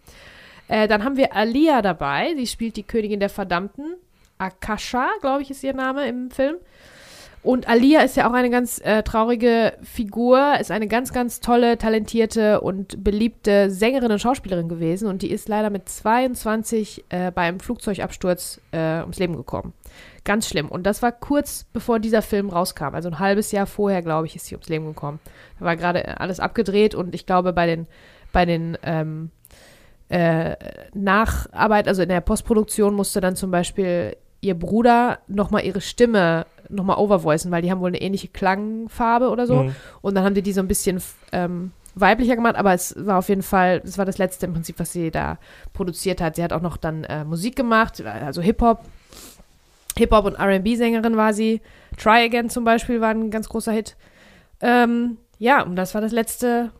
Äh, 0.68 0.86
dann 0.88 1.04
haben 1.04 1.16
wir 1.16 1.34
Alia 1.34 1.82
dabei. 1.82 2.34
Sie 2.36 2.46
spielt 2.46 2.76
die 2.76 2.82
Königin 2.84 3.20
der 3.20 3.28
Verdammten. 3.28 3.94
Akasha, 4.38 5.06
glaube 5.20 5.42
ich, 5.42 5.50
ist 5.50 5.62
ihr 5.64 5.74
Name 5.74 6.06
im 6.08 6.30
Film. 6.30 6.56
Und 7.42 7.68
Alia 7.68 8.02
ist 8.02 8.16
ja 8.16 8.28
auch 8.28 8.34
eine 8.34 8.50
ganz 8.50 8.80
äh, 8.84 9.02
traurige 9.02 9.72
Figur, 9.82 10.58
ist 10.60 10.70
eine 10.70 10.88
ganz, 10.88 11.10
ganz 11.12 11.40
tolle, 11.40 11.78
talentierte 11.78 12.60
und 12.60 13.02
beliebte 13.02 13.70
Sängerin 13.70 14.12
und 14.12 14.18
Schauspielerin 14.18 14.68
gewesen. 14.68 15.08
Und 15.08 15.22
die 15.22 15.30
ist 15.30 15.48
leider 15.48 15.70
mit 15.70 15.88
22 15.88 17.04
äh, 17.08 17.30
bei 17.30 17.42
einem 17.42 17.58
Flugzeugabsturz 17.58 18.60
äh, 18.72 19.00
ums 19.00 19.18
Leben 19.18 19.36
gekommen. 19.36 19.72
Ganz 20.24 20.48
schlimm. 20.48 20.68
Und 20.68 20.84
das 20.84 21.00
war 21.00 21.12
kurz 21.12 21.64
bevor 21.72 21.98
dieser 21.98 22.20
Film 22.20 22.50
rauskam. 22.50 22.94
Also 22.94 23.08
ein 23.08 23.18
halbes 23.18 23.52
Jahr 23.52 23.66
vorher, 23.66 24.02
glaube 24.02 24.26
ich, 24.26 24.36
ist 24.36 24.46
sie 24.46 24.54
ums 24.54 24.68
Leben 24.68 24.84
gekommen. 24.84 25.18
Da 25.58 25.64
war 25.64 25.76
gerade 25.76 26.20
alles 26.20 26.40
abgedreht 26.40 26.94
und 26.94 27.14
ich 27.14 27.24
glaube, 27.24 27.54
bei 27.54 27.66
den, 27.66 27.86
bei 28.32 28.44
den 28.44 28.76
ähm, 28.82 29.30
äh, 30.10 30.56
Nacharbeit, 30.92 31.88
also 31.88 32.02
in 32.02 32.10
der 32.10 32.20
Postproduktion 32.20 32.94
musste 32.94 33.22
dann 33.22 33.34
zum 33.34 33.50
Beispiel 33.50 34.14
ihr 34.42 34.58
Bruder 34.58 35.20
nochmal 35.26 35.64
ihre 35.64 35.80
Stimme 35.80 36.44
nochmal 36.70 36.98
overvoicen, 36.98 37.50
weil 37.50 37.62
die 37.62 37.70
haben 37.70 37.80
wohl 37.80 37.88
eine 37.88 38.00
ähnliche 38.00 38.28
Klangfarbe 38.28 39.28
oder 39.28 39.46
so. 39.46 39.64
Mhm. 39.64 39.76
Und 40.00 40.14
dann 40.14 40.24
haben 40.24 40.34
die 40.34 40.42
die 40.42 40.52
so 40.52 40.60
ein 40.60 40.68
bisschen 40.68 41.02
ähm, 41.32 41.72
weiblicher 41.94 42.36
gemacht, 42.36 42.56
aber 42.56 42.72
es 42.72 42.94
war 42.98 43.18
auf 43.18 43.28
jeden 43.28 43.42
Fall, 43.42 43.80
das 43.80 43.98
war 43.98 44.04
das 44.04 44.18
letzte 44.18 44.46
im 44.46 44.52
Prinzip, 44.52 44.78
was 44.78 44.92
sie 44.92 45.10
da 45.10 45.38
produziert 45.72 46.20
hat. 46.20 46.36
Sie 46.36 46.42
hat 46.42 46.52
auch 46.52 46.62
noch 46.62 46.76
dann 46.76 47.04
äh, 47.04 47.24
Musik 47.24 47.56
gemacht, 47.56 48.04
also 48.04 48.42
Hip-Hop. 48.42 48.84
Hip-Hop 49.98 50.24
und 50.24 50.40
RB-Sängerin 50.40 51.16
war 51.16 51.34
sie. 51.34 51.60
Try 51.96 52.24
Again 52.24 52.48
zum 52.48 52.64
Beispiel 52.64 53.00
war 53.00 53.10
ein 53.10 53.30
ganz 53.30 53.48
großer 53.48 53.72
Hit. 53.72 53.96
Ähm, 54.60 55.18
ja, 55.38 55.62
und 55.62 55.76
das 55.76 55.94
war 55.94 56.00
das 56.00 56.12
letzte, 56.12 56.70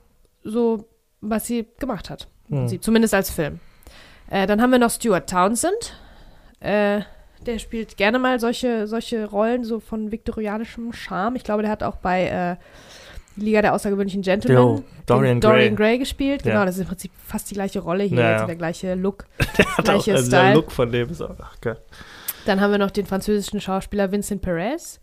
so, 0.45 0.85
was 1.21 1.47
sie 1.47 1.67
gemacht 1.79 2.09
hat. 2.09 2.29
Mhm. 2.49 2.57
Prinzip, 2.57 2.85
Zumindest 2.85 3.15
als 3.15 3.31
Film. 3.31 3.59
Äh, 4.31 4.47
dann 4.47 4.63
haben 4.63 4.71
wir 4.71 4.79
noch 4.79 4.91
Stuart 4.91 5.29
Townsend. 5.29 5.99
Äh, 6.61 7.01
der 7.47 7.59
spielt 7.59 7.97
gerne 7.97 8.19
mal 8.19 8.39
solche, 8.41 8.87
solche 8.87 9.27
Rollen, 9.27 9.65
so 9.65 9.81
von 9.81 10.13
viktorianischem 10.13 10.93
Charme. 10.93 11.37
Ich 11.37 11.45
glaube, 11.45 11.63
der 11.63 11.71
hat 11.71 11.83
auch 11.83 11.97
bei 11.97 12.27
äh, 12.27 12.57
Liga 13.41 13.63
der 13.63 13.75
außergewöhnlichen 13.75 14.23
Gentlemen 14.23 14.59
Jo, 14.59 14.85
Dorian 15.07 15.41
Dorian 15.41 15.75
Gray. 15.77 15.89
Gray 15.93 15.99
gespielt. 15.99 16.45
Ja. 16.45 16.53
Genau, 16.53 16.65
das 16.67 16.75
ist 16.77 16.83
im 16.83 16.89
Prinzip 16.89 17.13
fast 17.27 17.51
die 17.51 17.55
gleiche 17.55 17.81
Rolle 17.81 18.05
hier, 18.05 18.19
Ja, 18.19 18.31
jetzt 18.33 18.41
ja. 18.41 18.47
der 18.47 18.57
gleiche 18.57 18.95
Look. 18.95 19.25
Der 19.59 19.65
hat 19.67 19.79
auch, 19.81 19.85
Gleiche 19.85 20.13
also 20.15 20.31
der 20.31 20.39
Style. 20.41 20.55
Look 20.55 20.71
von 20.73 20.93
dem 20.93 21.09
ist 21.11 21.23
auch, 21.23 21.37
ach 21.41 21.61
geil. 21.61 21.79
Dann 22.47 22.61
haben 22.61 22.71
wir 22.71 22.79
noch 22.79 22.91
den 22.91 23.07
französischen 23.07 23.61
Schauspieler 23.61 24.11
Vincent 24.13 24.43
Perez. 24.43 25.01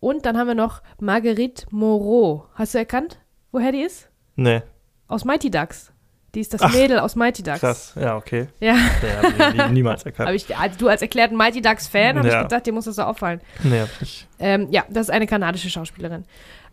Und 0.00 0.26
dann 0.26 0.36
haben 0.36 0.48
wir 0.48 0.54
noch 0.54 0.82
Marguerite 1.00 1.66
Moreau. 1.70 2.46
Hast 2.54 2.74
du 2.74 2.78
erkannt, 2.78 3.18
woher 3.52 3.72
die 3.72 3.80
ist? 3.82 4.08
Nee, 4.36 4.62
Aus 5.08 5.24
Mighty 5.24 5.50
Ducks. 5.50 5.92
Die 6.34 6.40
ist 6.40 6.52
das 6.52 6.60
Ach, 6.62 6.72
Mädel 6.72 6.98
aus 6.98 7.14
Mighty 7.16 7.42
Ducks. 7.42 7.60
krass. 7.60 7.92
Ja, 8.00 8.16
okay. 8.16 8.48
Ja, 8.60 8.74
ich 8.74 9.54
nie- 9.66 9.72
niemals 9.72 10.04
erkannt. 10.04 10.26
habe 10.28 10.36
ich, 10.36 10.56
also 10.56 10.76
du 10.78 10.88
als 10.88 11.00
erklärten 11.02 11.36
Mighty 11.36 11.62
Ducks-Fan, 11.62 12.18
habe 12.18 12.28
Ja. 12.28 12.38
ich 12.42 12.48
gedacht, 12.48 12.66
dir 12.66 12.72
muss 12.72 12.84
das 12.86 12.96
so 12.96 13.02
auffallen. 13.02 13.40
Nee, 13.62 13.80
hab 13.80 13.88
ich. 14.00 14.26
Ähm, 14.38 14.68
ja, 14.70 14.84
das 14.90 15.08
ist 15.08 15.10
eine 15.10 15.26
kanadische 15.26 15.70
Schauspielerin. 15.70 16.24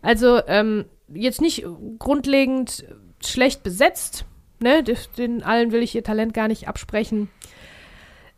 Also 0.02 0.40
ähm, 0.48 0.84
jetzt 1.12 1.40
nicht 1.40 1.64
grundlegend 1.98 2.84
schlecht 3.24 3.62
besetzt. 3.62 4.24
Ne? 4.60 4.82
Den 5.16 5.42
allen 5.42 5.72
will 5.72 5.82
ich 5.82 5.94
ihr 5.94 6.04
Talent 6.04 6.34
gar 6.34 6.48
nicht 6.48 6.68
absprechen. 6.68 7.30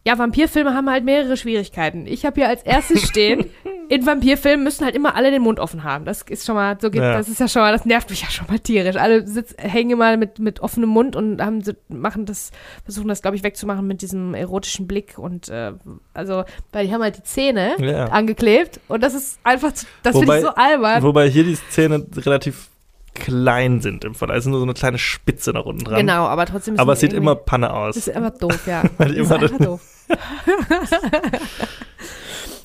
Ja, 0.07 0.19
Vampirfilme 0.19 0.75
haben 0.75 0.91
halt 0.91 1.05
mehrere 1.05 1.37
Schwierigkeiten. 1.39 2.07
Ich 2.07 2.27
habe 2.27 2.35
hier 2.41 2.49
als 2.49 2.63
erstes 2.63 3.03
stehen, 3.09 3.47
in 3.89 4.05
Vampirfilmen 4.05 4.63
müssen 4.63 4.85
halt 4.85 4.95
immer 4.95 5.15
alle 5.15 5.31
den 5.31 5.41
Mund 5.41 5.59
offen 5.59 5.83
haben. 5.83 6.05
Das 6.05 6.21
ist 6.23 6.45
schon 6.45 6.55
mal, 6.57 6.77
so 6.79 6.91
geht, 6.91 7.01
Ja. 7.01 7.15
das 7.15 7.29
ist 7.31 7.41
ja 7.41 7.49
schon 7.49 7.63
mal, 7.63 7.73
das 7.73 7.87
nervt 7.87 8.11
mich 8.11 8.21
ja 8.21 8.29
schon 8.29 8.47
mal 8.49 8.59
tierisch. 8.59 8.97
Alle 8.97 9.27
sitz, 9.27 9.55
hängen 9.57 9.91
immer 9.93 10.17
mit, 10.19 10.39
mit 10.39 10.61
offenem 10.61 10.91
Mund 10.91 11.17
und 11.17 11.41
haben, 11.41 11.63
machen 11.89 12.27
das, 12.27 12.51
versuchen 12.85 13.09
das, 13.09 13.23
glaube 13.23 13.37
ich, 13.39 13.43
wegzumachen 13.43 13.87
mit 13.87 14.03
diesem 14.03 14.35
erotischen 14.35 14.87
Blick 14.87 15.19
und 15.19 15.49
äh, 15.49 15.73
also, 16.13 16.45
weil 16.73 16.87
die 16.87 16.93
haben 16.93 17.03
halt 17.03 17.17
die 17.17 17.23
Zähne 17.23 17.75
Ja. 17.79 18.05
angeklebt 18.07 18.81
und 18.89 19.03
das 19.03 19.15
ist 19.15 19.39
einfach, 19.43 19.73
das 20.03 20.19
finde 20.19 20.37
ich 20.37 20.43
so 20.43 20.51
albern. 20.51 21.03
Wobei 21.03 21.29
hier 21.31 21.45
die 21.45 21.55
Szenen 21.57 22.11
relativ 22.15 22.69
klein 23.15 23.81
sind 23.81 24.05
im 24.05 24.15
Fall. 24.15 24.31
Also 24.31 24.51
nur 24.51 24.59
so 24.59 24.65
eine 24.65 24.75
kleine 24.75 24.99
Spitze 24.99 25.53
nach 25.53 25.65
unten 25.65 25.85
dran. 25.85 25.99
Genau, 25.99 26.27
aber 26.27 26.47
trotzdem. 26.47 26.79
Aber 26.79 26.95
es 26.95 27.01
sieht 27.01 27.13
immer 27.13 27.35
Panne 27.35 27.73
aus. 27.73 27.95
Das 27.95 28.09
ist 28.09 28.17
einfach 28.17 28.39
doof, 28.39 28.67
ja. 28.67 28.83
Weil 28.99 29.15
ist 29.15 29.31
immer 29.31 29.43
einfach 29.43 29.59
doof. 29.59 29.81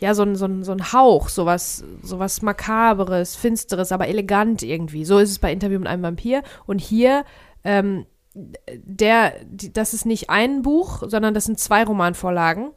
ja, 0.00 0.14
so 0.14 0.22
ein, 0.22 0.36
so 0.36 0.44
ein, 0.46 0.62
so 0.62 0.72
ein 0.72 0.92
Hauch, 0.92 1.28
sowas, 1.28 1.84
sowas 2.02 2.42
Makaberes, 2.42 3.34
Finsteres, 3.36 3.92
aber 3.92 4.08
elegant 4.08 4.62
irgendwie. 4.62 5.04
So 5.04 5.18
ist 5.18 5.30
es 5.30 5.38
bei 5.38 5.52
Interview 5.52 5.78
mit 5.78 5.88
einem 5.88 6.02
Vampir. 6.02 6.42
Und 6.66 6.80
hier, 6.80 7.24
ähm, 7.64 8.06
der, 8.34 9.32
die, 9.46 9.72
das 9.72 9.94
ist 9.94 10.04
nicht 10.04 10.28
ein 10.28 10.62
Buch, 10.62 11.02
sondern 11.06 11.32
das 11.32 11.46
sind 11.46 11.58
zwei 11.58 11.84
Romanvorlagen. 11.84 12.72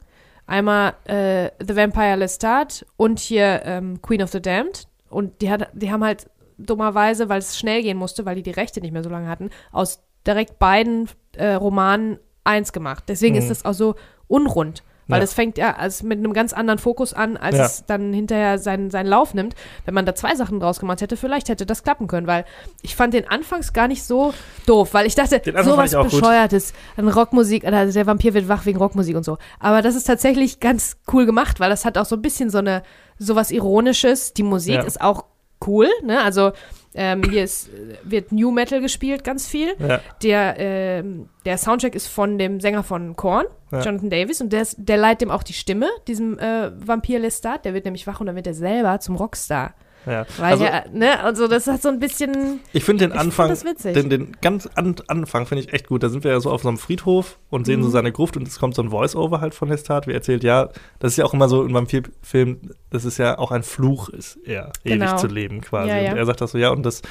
Einmal 0.46 0.94
äh, 1.04 1.50
The 1.64 1.76
Vampire 1.76 2.16
Lestat 2.16 2.86
und 2.96 3.18
hier 3.18 3.62
ähm, 3.64 4.00
Queen 4.02 4.22
of 4.22 4.30
the 4.30 4.40
Damned. 4.40 4.88
Und 5.10 5.42
die, 5.42 5.50
hat, 5.50 5.68
die 5.74 5.92
haben 5.92 6.02
halt 6.02 6.30
dummerweise, 6.56 7.28
weil 7.28 7.38
es 7.38 7.58
schnell 7.58 7.82
gehen 7.82 7.96
musste, 7.98 8.24
weil 8.24 8.36
die 8.36 8.42
die 8.42 8.50
Rechte 8.50 8.80
nicht 8.80 8.92
mehr 8.92 9.02
so 9.04 9.10
lange 9.10 9.28
hatten, 9.28 9.50
aus 9.72 10.02
direkt 10.26 10.58
beiden 10.58 11.08
äh, 11.36 11.52
Romanen 11.52 12.18
eins 12.44 12.72
gemacht. 12.72 13.04
Deswegen 13.08 13.34
Mhm. 13.36 13.42
ist 13.42 13.50
das 13.50 13.64
auch 13.64 13.74
so 13.74 13.94
unrund. 14.28 14.82
Weil 15.10 15.18
Ja. 15.18 15.24
es 15.24 15.34
fängt 15.34 15.58
ja 15.58 15.74
also 15.76 16.06
mit 16.06 16.18
einem 16.18 16.32
ganz 16.32 16.52
anderen 16.52 16.78
Fokus 16.78 17.12
an, 17.12 17.36
als 17.36 17.56
Ja. 17.56 17.64
es 17.66 17.84
dann 17.86 18.12
hinterher 18.12 18.58
seinen, 18.58 18.90
seinen 18.90 19.06
Lauf 19.06 19.34
nimmt. 19.34 19.54
Wenn 19.84 19.94
man 19.94 20.06
da 20.06 20.14
zwei 20.14 20.34
Sachen 20.34 20.60
draus 20.60 20.80
gemacht 20.80 21.00
hätte, 21.00 21.16
vielleicht 21.16 21.48
hätte 21.48 21.66
das 21.66 21.82
klappen 21.82 22.06
können, 22.06 22.26
weil 22.26 22.44
ich 22.82 22.96
fand 22.96 23.14
den 23.14 23.28
anfangs 23.28 23.72
gar 23.72 23.88
nicht 23.88 24.04
so 24.04 24.32
doof, 24.66 24.94
weil 24.94 25.06
ich 25.06 25.14
dachte, 25.14 25.40
sowas 25.64 25.94
auch 25.94 26.04
gut. 26.08 26.12
bescheuertes, 26.20 26.72
an 26.96 27.08
Rockmusik, 27.08 27.64
also 27.64 27.92
der 27.92 28.06
Vampir 28.06 28.34
wird 28.34 28.48
wach 28.48 28.66
wegen 28.66 28.78
Rockmusik 28.78 29.16
und 29.16 29.24
so. 29.24 29.38
Aber 29.58 29.82
das 29.82 29.94
ist 29.96 30.04
tatsächlich 30.04 30.60
ganz 30.60 30.96
cool 31.12 31.26
gemacht, 31.26 31.60
weil 31.60 31.70
das 31.70 31.84
hat 31.84 31.98
auch 31.98 32.06
so 32.06 32.16
ein 32.16 32.22
bisschen 32.22 32.50
so 32.50 32.58
eine, 32.58 32.82
sowas 33.18 33.50
Ironisches. 33.50 34.32
Die 34.34 34.42
Musik 34.42 34.74
Ja. 34.76 34.82
ist 34.82 35.00
auch 35.00 35.24
cool, 35.66 35.88
ne? 36.02 36.22
Also 36.22 36.52
ähm, 36.94 37.22
hier 37.30 37.44
ist, 37.44 37.68
äh, 37.68 37.96
wird 38.02 38.32
New 38.32 38.50
Metal 38.50 38.80
gespielt, 38.80 39.24
ganz 39.24 39.46
viel. 39.46 39.74
Ja. 39.78 40.00
Der, 40.22 40.54
ähm, 40.58 41.28
der 41.44 41.56
Soundtrack 41.58 41.94
ist 41.94 42.08
von 42.08 42.38
dem 42.38 42.60
Sänger 42.60 42.82
von 42.82 43.14
Korn, 43.16 43.46
Ja. 43.70 43.80
Jonathan 43.80 44.10
Davis, 44.10 44.40
und 44.40 44.52
der, 44.52 44.62
ist, 44.62 44.76
der 44.78 44.96
leiht 44.96 45.20
dem 45.20 45.30
auch 45.30 45.42
die 45.42 45.52
Stimme, 45.52 45.88
diesem 46.08 46.38
äh, 46.38 46.70
Vampir 46.84 47.18
Lestat. 47.20 47.64
Der 47.64 47.74
wird 47.74 47.84
nämlich 47.84 48.06
wach 48.06 48.20
und 48.20 48.26
dann 48.26 48.36
wird 48.36 48.46
er 48.46 48.54
selber 48.54 48.98
zum 49.00 49.16
Rockstar. 49.16 49.74
Ja. 50.06 50.26
Weil 50.38 50.52
Also, 50.52 50.64
der, 50.64 50.84
ne, 50.92 51.20
also 51.22 51.46
das 51.48 51.66
hat 51.66 51.82
so 51.82 51.88
ein 51.88 51.98
bisschen. 51.98 52.60
Ich 52.72 52.84
finde 52.84 53.04
den 53.04 53.10
find 53.10 53.20
Anfang, 53.20 53.50
witzig. 53.50 53.94
den, 53.94 54.10
den 54.10 54.36
ganz 54.40 54.68
an, 54.74 54.96
Anfang 55.08 55.46
finde 55.46 55.64
ich 55.64 55.72
echt 55.72 55.88
gut. 55.88 56.02
Da 56.02 56.08
sind 56.08 56.24
wir 56.24 56.30
ja 56.32 56.40
so 56.40 56.50
auf 56.50 56.62
so 56.62 56.68
einem 56.68 56.78
Friedhof 56.78 57.38
und 57.50 57.66
sehen 57.66 57.82
so 57.82 57.88
Mhm. 57.88 57.92
seine 57.92 58.12
Gruft 58.12 58.36
und 58.36 58.46
es 58.48 58.58
kommt 58.58 58.74
so 58.74 58.82
ein 58.82 58.90
Voice-Over 58.90 59.40
halt 59.40 59.54
von 59.54 59.68
Lestat, 59.68 60.06
wie 60.06 60.10
er 60.12 60.16
erzählt, 60.16 60.42
ja, 60.44 60.68
das 60.98 61.12
ist 61.12 61.16
ja 61.18 61.24
auch 61.24 61.34
immer 61.34 61.48
so 61.48 61.64
in 61.64 61.72
Vampirfilmen, 61.74 62.72
das 62.90 63.04
ist 63.04 63.18
ja 63.18 63.38
auch 63.38 63.50
ein 63.50 63.62
Fluch, 63.62 64.08
ist 64.08 64.36
eher 64.44 64.72
Genau. 64.84 65.06
ewig 65.06 65.16
zu 65.18 65.26
leben 65.26 65.60
quasi. 65.60 65.90
Ja, 65.90 65.98
ja. 65.98 66.12
Und 66.12 66.18
er 66.18 66.26
sagt 66.26 66.40
das 66.40 66.52
so, 66.52 66.58
ja, 66.58 66.70
und 66.70 66.84
dass 66.84 67.02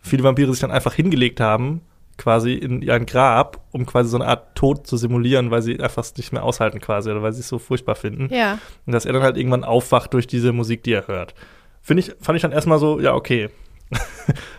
viele 0.00 0.22
Vampire 0.22 0.50
sich 0.50 0.60
dann 0.60 0.70
einfach 0.70 0.94
hingelegt 0.94 1.40
haben, 1.40 1.80
quasi 2.16 2.54
in 2.54 2.82
ihr 2.82 2.98
Grab, 3.00 3.60
um 3.70 3.86
quasi 3.86 4.10
so 4.10 4.16
eine 4.16 4.26
Art 4.26 4.56
Tod 4.56 4.88
zu 4.88 4.96
simulieren, 4.96 5.52
weil 5.52 5.62
sie 5.62 5.78
einfach 5.80 6.02
es 6.02 6.16
nicht 6.16 6.32
mehr 6.32 6.42
aushalten 6.42 6.80
quasi 6.80 7.10
oder 7.10 7.22
weil 7.22 7.32
sie 7.32 7.40
es 7.40 7.48
so 7.48 7.60
furchtbar 7.60 7.94
finden. 7.94 8.28
Ja. 8.34 8.58
Und 8.86 8.92
dass 8.92 9.04
er 9.06 9.12
dann 9.12 9.22
halt 9.22 9.36
irgendwann 9.36 9.62
aufwacht 9.62 10.12
durch 10.14 10.26
diese 10.26 10.52
Musik, 10.52 10.82
die 10.82 10.92
er 10.94 11.06
hört. 11.06 11.34
Finde 11.82 12.02
ich, 12.02 12.12
fand 12.20 12.36
ich 12.36 12.42
dann 12.42 12.52
erstmal 12.52 12.78
so, 12.78 13.00
ja, 13.00 13.14
okay. 13.14 13.48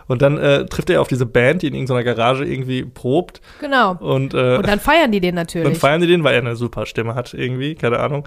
und 0.08 0.22
dann 0.22 0.38
äh, 0.38 0.66
trifft 0.66 0.90
er 0.90 1.00
auf 1.00 1.08
diese 1.08 1.26
Band, 1.26 1.62
die 1.62 1.68
in 1.68 1.74
irgendeiner 1.74 2.02
Garage 2.02 2.44
irgendwie 2.44 2.84
probt. 2.84 3.40
Genau. 3.60 3.96
Und, 4.00 4.34
äh, 4.34 4.56
Und 4.56 4.66
dann 4.66 4.80
feiern 4.80 5.12
die 5.12 5.20
den 5.20 5.36
dann 5.36 5.46
natürlich. 5.46 5.78
feiern 5.78 6.00
die 6.00 6.06
den, 6.06 6.24
weil 6.24 6.34
er 6.34 6.40
eine 6.40 6.56
super 6.56 6.86
Stimme 6.86 7.14
hat, 7.14 7.34
irgendwie, 7.34 7.74
keine 7.74 8.00
Ahnung. 8.00 8.26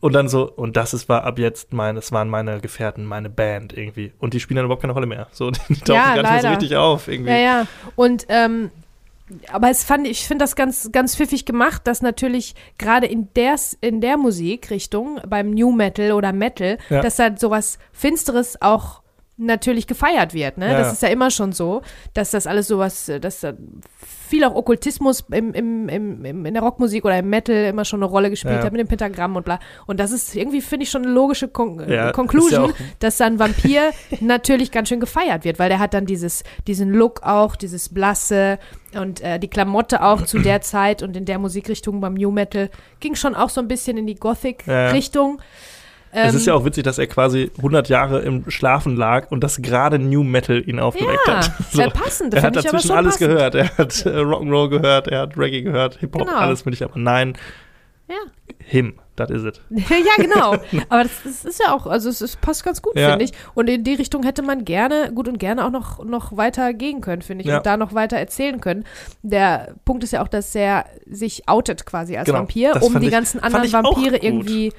Und 0.00 0.14
dann 0.14 0.28
so, 0.28 0.50
und 0.50 0.76
das 0.76 0.94
ist, 0.94 1.08
war 1.08 1.22
ab 1.24 1.38
jetzt 1.38 1.72
meine, 1.72 2.00
es 2.00 2.10
waren 2.10 2.28
meine 2.28 2.60
Gefährten, 2.60 3.04
meine 3.04 3.30
Band 3.30 3.76
irgendwie. 3.76 4.12
Und 4.18 4.34
die 4.34 4.40
spielen 4.40 4.56
dann 4.56 4.64
überhaupt 4.64 4.82
keine 4.82 4.94
Rolle 4.94 5.06
mehr. 5.06 5.28
So, 5.30 5.50
die 5.68 5.76
tauchen 5.76 5.94
Ja, 5.94 6.14
gar 6.16 6.22
nicht 6.22 6.32
mehr 6.32 6.42
so 6.42 6.48
richtig 6.48 6.76
auf, 6.76 7.08
irgendwie. 7.08 7.30
Ja, 7.30 7.38
ja. 7.38 7.66
Und 7.94 8.26
ähm, 8.28 8.70
aber 9.50 9.70
es 9.70 9.84
fand 9.84 10.06
ich 10.06 10.26
finde 10.26 10.44
das 10.44 10.56
ganz 10.56 10.90
ganz 10.92 11.16
pfiffig 11.16 11.44
gemacht, 11.44 11.86
dass 11.86 12.02
natürlich 12.02 12.54
gerade 12.78 13.06
in 13.06 13.28
der 13.34 13.56
in 13.80 14.00
der 14.00 14.16
Musikrichtung 14.16 15.20
beim 15.26 15.50
New 15.50 15.72
Metal 15.72 16.12
oder 16.12 16.32
Metal, 16.32 16.78
Ja. 16.90 17.00
dass 17.02 17.16
da 17.16 17.36
sowas 17.36 17.78
finsteres 17.92 18.60
auch 18.60 19.02
natürlich 19.36 19.86
gefeiert 19.86 20.34
wird, 20.34 20.58
ne? 20.58 20.66
Ja, 20.72 20.78
das 20.78 20.86
ja. 20.88 20.92
ist 20.92 21.02
ja 21.02 21.08
immer 21.08 21.30
schon 21.30 21.52
so, 21.52 21.82
dass 22.14 22.30
das 22.30 22.46
alles 22.46 22.68
sowas, 22.68 23.08
äh, 23.08 23.18
dass 23.20 23.40
da 23.40 23.54
viel 24.32 24.44
auch 24.44 24.54
Okkultismus 24.54 25.24
im, 25.30 25.52
im, 25.52 25.90
im, 25.90 26.46
in 26.46 26.54
der 26.54 26.62
Rockmusik 26.62 27.04
oder 27.04 27.18
im 27.18 27.28
Metal 27.28 27.54
immer 27.66 27.84
schon 27.84 28.02
eine 28.02 28.10
Rolle 28.10 28.30
gespielt 28.30 28.54
Ja. 28.60 28.64
hat 28.64 28.72
mit 28.72 28.80
dem 28.80 28.88
Pentagramm 28.88 29.36
und 29.36 29.44
bla. 29.44 29.58
Und 29.86 30.00
das 30.00 30.10
ist 30.10 30.34
irgendwie, 30.34 30.62
finde 30.62 30.84
ich, 30.84 30.90
schon 30.90 31.02
eine 31.02 31.12
logische 31.12 31.50
Ja, 31.54 31.82
äh, 31.84 31.94
ja 31.94 32.12
Conclusion, 32.12 32.70
auch- 32.70 32.76
dass 32.98 33.18
dann 33.18 33.38
Vampir 33.38 33.90
natürlich 34.20 34.70
ganz 34.72 34.88
schön 34.88 35.00
gefeiert 35.00 35.44
wird, 35.44 35.58
weil 35.58 35.68
der 35.68 35.80
hat 35.80 35.92
dann 35.92 36.06
dieses, 36.06 36.44
diesen 36.66 36.88
Look 36.92 37.22
auch, 37.24 37.56
dieses 37.56 37.90
Blasse 37.90 38.58
und 38.98 39.20
äh, 39.20 39.38
die 39.38 39.48
Klamotte 39.48 40.02
auch 40.02 40.22
zu 40.22 40.38
der 40.38 40.62
Zeit 40.62 41.02
und 41.02 41.14
in 41.14 41.26
der 41.26 41.38
Musikrichtung 41.38 42.00
beim 42.00 42.14
New 42.14 42.30
Metal 42.30 42.70
ging 43.00 43.14
schon 43.14 43.34
auch 43.34 43.50
so 43.50 43.60
ein 43.60 43.68
bisschen 43.68 43.98
in 43.98 44.06
die 44.06 44.14
Gothic-Richtung. 44.14 45.42
Es 46.14 46.30
Ähm, 46.30 46.36
ist 46.36 46.46
ja 46.46 46.52
auch 46.54 46.64
witzig, 46.66 46.84
dass 46.84 46.98
er 46.98 47.06
quasi 47.06 47.50
100 47.56 47.88
Jahre 47.88 48.20
im 48.20 48.50
Schlafen 48.50 48.96
lag 48.96 49.30
und 49.30 49.42
das 49.42 49.62
gerade 49.62 49.98
New 49.98 50.22
Metal 50.22 50.62
ihn 50.68 50.78
aufgeweckt 50.78 51.20
ja, 51.26 51.36
hat. 51.38 51.52
sehr 51.70 51.88
passend. 51.90 52.34
Er 52.34 52.42
hat 52.42 52.54
dazwischen 52.54 52.90
alles 52.90 53.14
passend. 53.14 53.30
gehört. 53.30 53.54
Er 53.54 53.78
hat 53.78 54.04
äh, 54.06 54.10
Rock'n'Roll 54.10 54.68
gehört, 54.68 55.08
er 55.08 55.20
hat 55.22 55.38
Reggae 55.38 55.62
gehört, 55.62 55.96
Hip-Hop, 56.00 56.26
Genau. 56.26 56.36
alles 56.38 56.66
will 56.66 56.74
ich 56.74 56.84
aber 56.84 56.98
nein, 56.98 57.32
Ja. 58.10 58.16
him, 58.58 58.98
that 59.16 59.30
is 59.30 59.42
it. 59.42 59.62
ja, 59.70 59.86
genau. 60.22 60.52
Aber 60.90 61.02
das, 61.04 61.12
das 61.24 61.44
ist 61.46 61.60
ja 61.64 61.72
auch, 61.74 61.86
also 61.86 62.10
es, 62.10 62.20
es 62.20 62.36
passt 62.36 62.62
ganz 62.62 62.82
gut, 62.82 62.94
Ja. 62.98 63.08
finde 63.10 63.24
ich. 63.24 63.32
Und 63.54 63.70
in 63.70 63.82
die 63.82 63.94
Richtung 63.94 64.22
hätte 64.22 64.42
man 64.42 64.66
gerne, 64.66 65.12
gut 65.14 65.28
und 65.28 65.38
gerne 65.38 65.64
auch 65.64 65.70
noch, 65.70 66.04
noch 66.04 66.36
weiter 66.36 66.74
gehen 66.74 67.00
können, 67.00 67.22
finde 67.22 67.42
ich, 67.44 67.48
Ja. 67.48 67.56
und 67.56 67.64
da 67.64 67.78
noch 67.78 67.94
weiter 67.94 68.18
erzählen 68.18 68.60
können. 68.60 68.84
Der 69.22 69.76
Punkt 69.86 70.04
ist 70.04 70.12
ja 70.12 70.22
auch, 70.22 70.28
dass 70.28 70.54
er 70.54 70.84
sich 71.06 71.48
outet 71.48 71.86
quasi 71.86 72.18
als 72.18 72.26
Genau. 72.26 72.40
Vampir, 72.40 72.82
um 72.82 73.00
die 73.00 73.08
ganzen 73.08 73.42
anderen 73.42 73.72
Vampire 73.72 74.18
irgendwie 74.18 74.74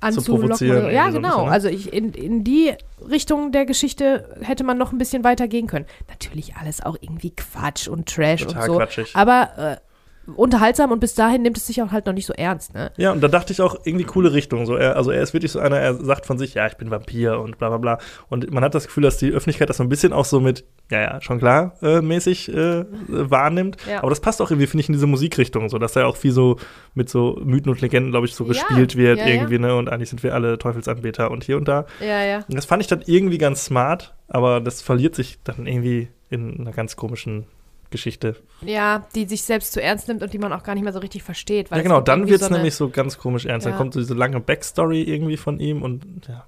anzulocken. 0.00 0.70
Oder, 0.70 0.90
ja, 0.92 1.10
so 1.10 1.16
genau. 1.16 1.28
bisschen, 1.28 1.44
ne? 1.46 1.50
Also 1.50 1.68
ich, 1.68 1.92
in, 1.92 2.12
in 2.12 2.44
die 2.44 2.74
Richtung 3.08 3.52
der 3.52 3.66
Geschichte 3.66 4.36
hätte 4.40 4.64
man 4.64 4.78
noch 4.78 4.92
ein 4.92 4.98
bisschen 4.98 5.24
weiter 5.24 5.48
gehen 5.48 5.66
können. 5.66 5.86
Natürlich 6.08 6.56
alles 6.56 6.82
auch 6.82 6.96
irgendwie 7.00 7.30
Quatsch 7.34 7.88
und 7.88 8.08
Trash 8.08 8.42
Total 8.42 8.62
und 8.62 8.66
so. 8.66 8.76
quatschig. 8.78 9.10
Aber 9.14 9.50
äh, 9.56 9.85
unterhaltsam 10.34 10.92
und 10.92 11.00
bis 11.00 11.14
dahin 11.14 11.42
nimmt 11.42 11.56
es 11.56 11.66
sich 11.66 11.82
auch 11.82 11.92
halt 11.92 12.06
noch 12.06 12.12
nicht 12.12 12.26
so 12.26 12.32
ernst, 12.32 12.74
ne? 12.74 12.90
Ja, 12.96 13.12
und 13.12 13.20
da 13.20 13.28
dachte 13.28 13.52
ich 13.52 13.60
auch 13.60 13.76
irgendwie 13.84 14.04
coole 14.04 14.32
Richtung. 14.32 14.66
So, 14.66 14.74
er, 14.76 14.96
also 14.96 15.10
er 15.10 15.22
ist 15.22 15.34
wirklich 15.34 15.52
so 15.52 15.60
einer, 15.60 15.78
er 15.78 15.94
sagt 15.94 16.26
von 16.26 16.38
sich, 16.38 16.54
ja, 16.54 16.66
ich 16.66 16.76
bin 16.76 16.90
Vampir 16.90 17.40
und 17.40 17.58
bla 17.58 17.68
bla 17.68 17.78
bla. 17.78 17.98
Und 18.28 18.50
man 18.50 18.64
hat 18.64 18.74
das 18.74 18.86
Gefühl, 18.86 19.04
dass 19.04 19.18
die 19.18 19.30
Öffentlichkeit 19.30 19.68
das 19.68 19.76
so 19.76 19.82
ein 19.82 19.88
bisschen 19.88 20.12
auch 20.12 20.24
so 20.24 20.40
mit, 20.40 20.64
ja, 20.90 21.00
ja, 21.00 21.20
schon 21.20 21.38
klar, 21.38 21.74
äh, 21.82 22.00
mäßig 22.00 22.52
äh, 22.52 22.84
wahrnimmt. 23.08 23.76
Ja. 23.88 23.98
Aber 23.98 24.10
das 24.10 24.20
passt 24.20 24.42
auch 24.42 24.50
irgendwie, 24.50 24.66
finde 24.66 24.82
ich, 24.82 24.88
in 24.88 24.94
diese 24.94 25.06
Musikrichtung, 25.06 25.68
so 25.68 25.78
dass 25.78 25.96
er 25.96 26.06
auch 26.06 26.16
viel 26.16 26.32
so 26.32 26.56
mit 26.94 27.08
so 27.08 27.40
Mythen 27.44 27.70
und 27.70 27.80
Legenden, 27.80 28.10
glaube 28.10 28.26
ich, 28.26 28.34
so 28.34 28.44
Ja, 28.44 28.48
gespielt 28.48 28.96
wird 28.96 29.18
ja, 29.18 29.26
irgendwie, 29.26 29.58
ne? 29.58 29.76
Und 29.76 29.88
eigentlich 29.88 30.10
sind 30.10 30.22
wir 30.22 30.34
alle 30.34 30.58
Teufelsanbeter 30.58 31.30
und 31.30 31.44
hier 31.44 31.56
und 31.56 31.68
da. 31.68 31.86
Ja, 32.00 32.22
ja. 32.22 32.38
Und 32.48 32.56
das 32.56 32.64
fand 32.64 32.82
ich 32.82 32.88
dann 32.88 33.02
irgendwie 33.06 33.38
ganz 33.38 33.64
smart, 33.64 34.14
aber 34.28 34.60
das 34.60 34.82
verliert 34.82 35.14
sich 35.14 35.38
dann 35.44 35.66
irgendwie 35.66 36.08
in 36.30 36.60
einer 36.60 36.72
ganz 36.72 36.96
komischen 36.96 37.46
Geschichte. 37.90 38.36
Ja, 38.62 39.06
die 39.14 39.26
sich 39.26 39.42
selbst 39.42 39.72
zu 39.72 39.82
ernst 39.82 40.08
nimmt 40.08 40.22
und 40.22 40.32
die 40.32 40.38
man 40.38 40.52
auch 40.52 40.62
gar 40.62 40.74
nicht 40.74 40.84
mehr 40.84 40.92
so 40.92 40.98
richtig 40.98 41.22
versteht. 41.22 41.70
Ja, 41.70 41.80
genau, 41.80 42.00
dann 42.00 42.28
wird 42.28 42.42
es 42.42 42.48
so 42.48 42.54
nämlich 42.54 42.74
so 42.74 42.88
ganz 42.88 43.18
komisch 43.18 43.46
ernst. 43.46 43.64
Ja. 43.64 43.70
Dann 43.72 43.78
kommt 43.78 43.94
so 43.94 44.00
diese 44.00 44.14
lange 44.14 44.40
Backstory 44.40 45.02
irgendwie 45.02 45.36
von 45.36 45.60
ihm 45.60 45.82
und 45.82 46.04
ja. 46.28 46.46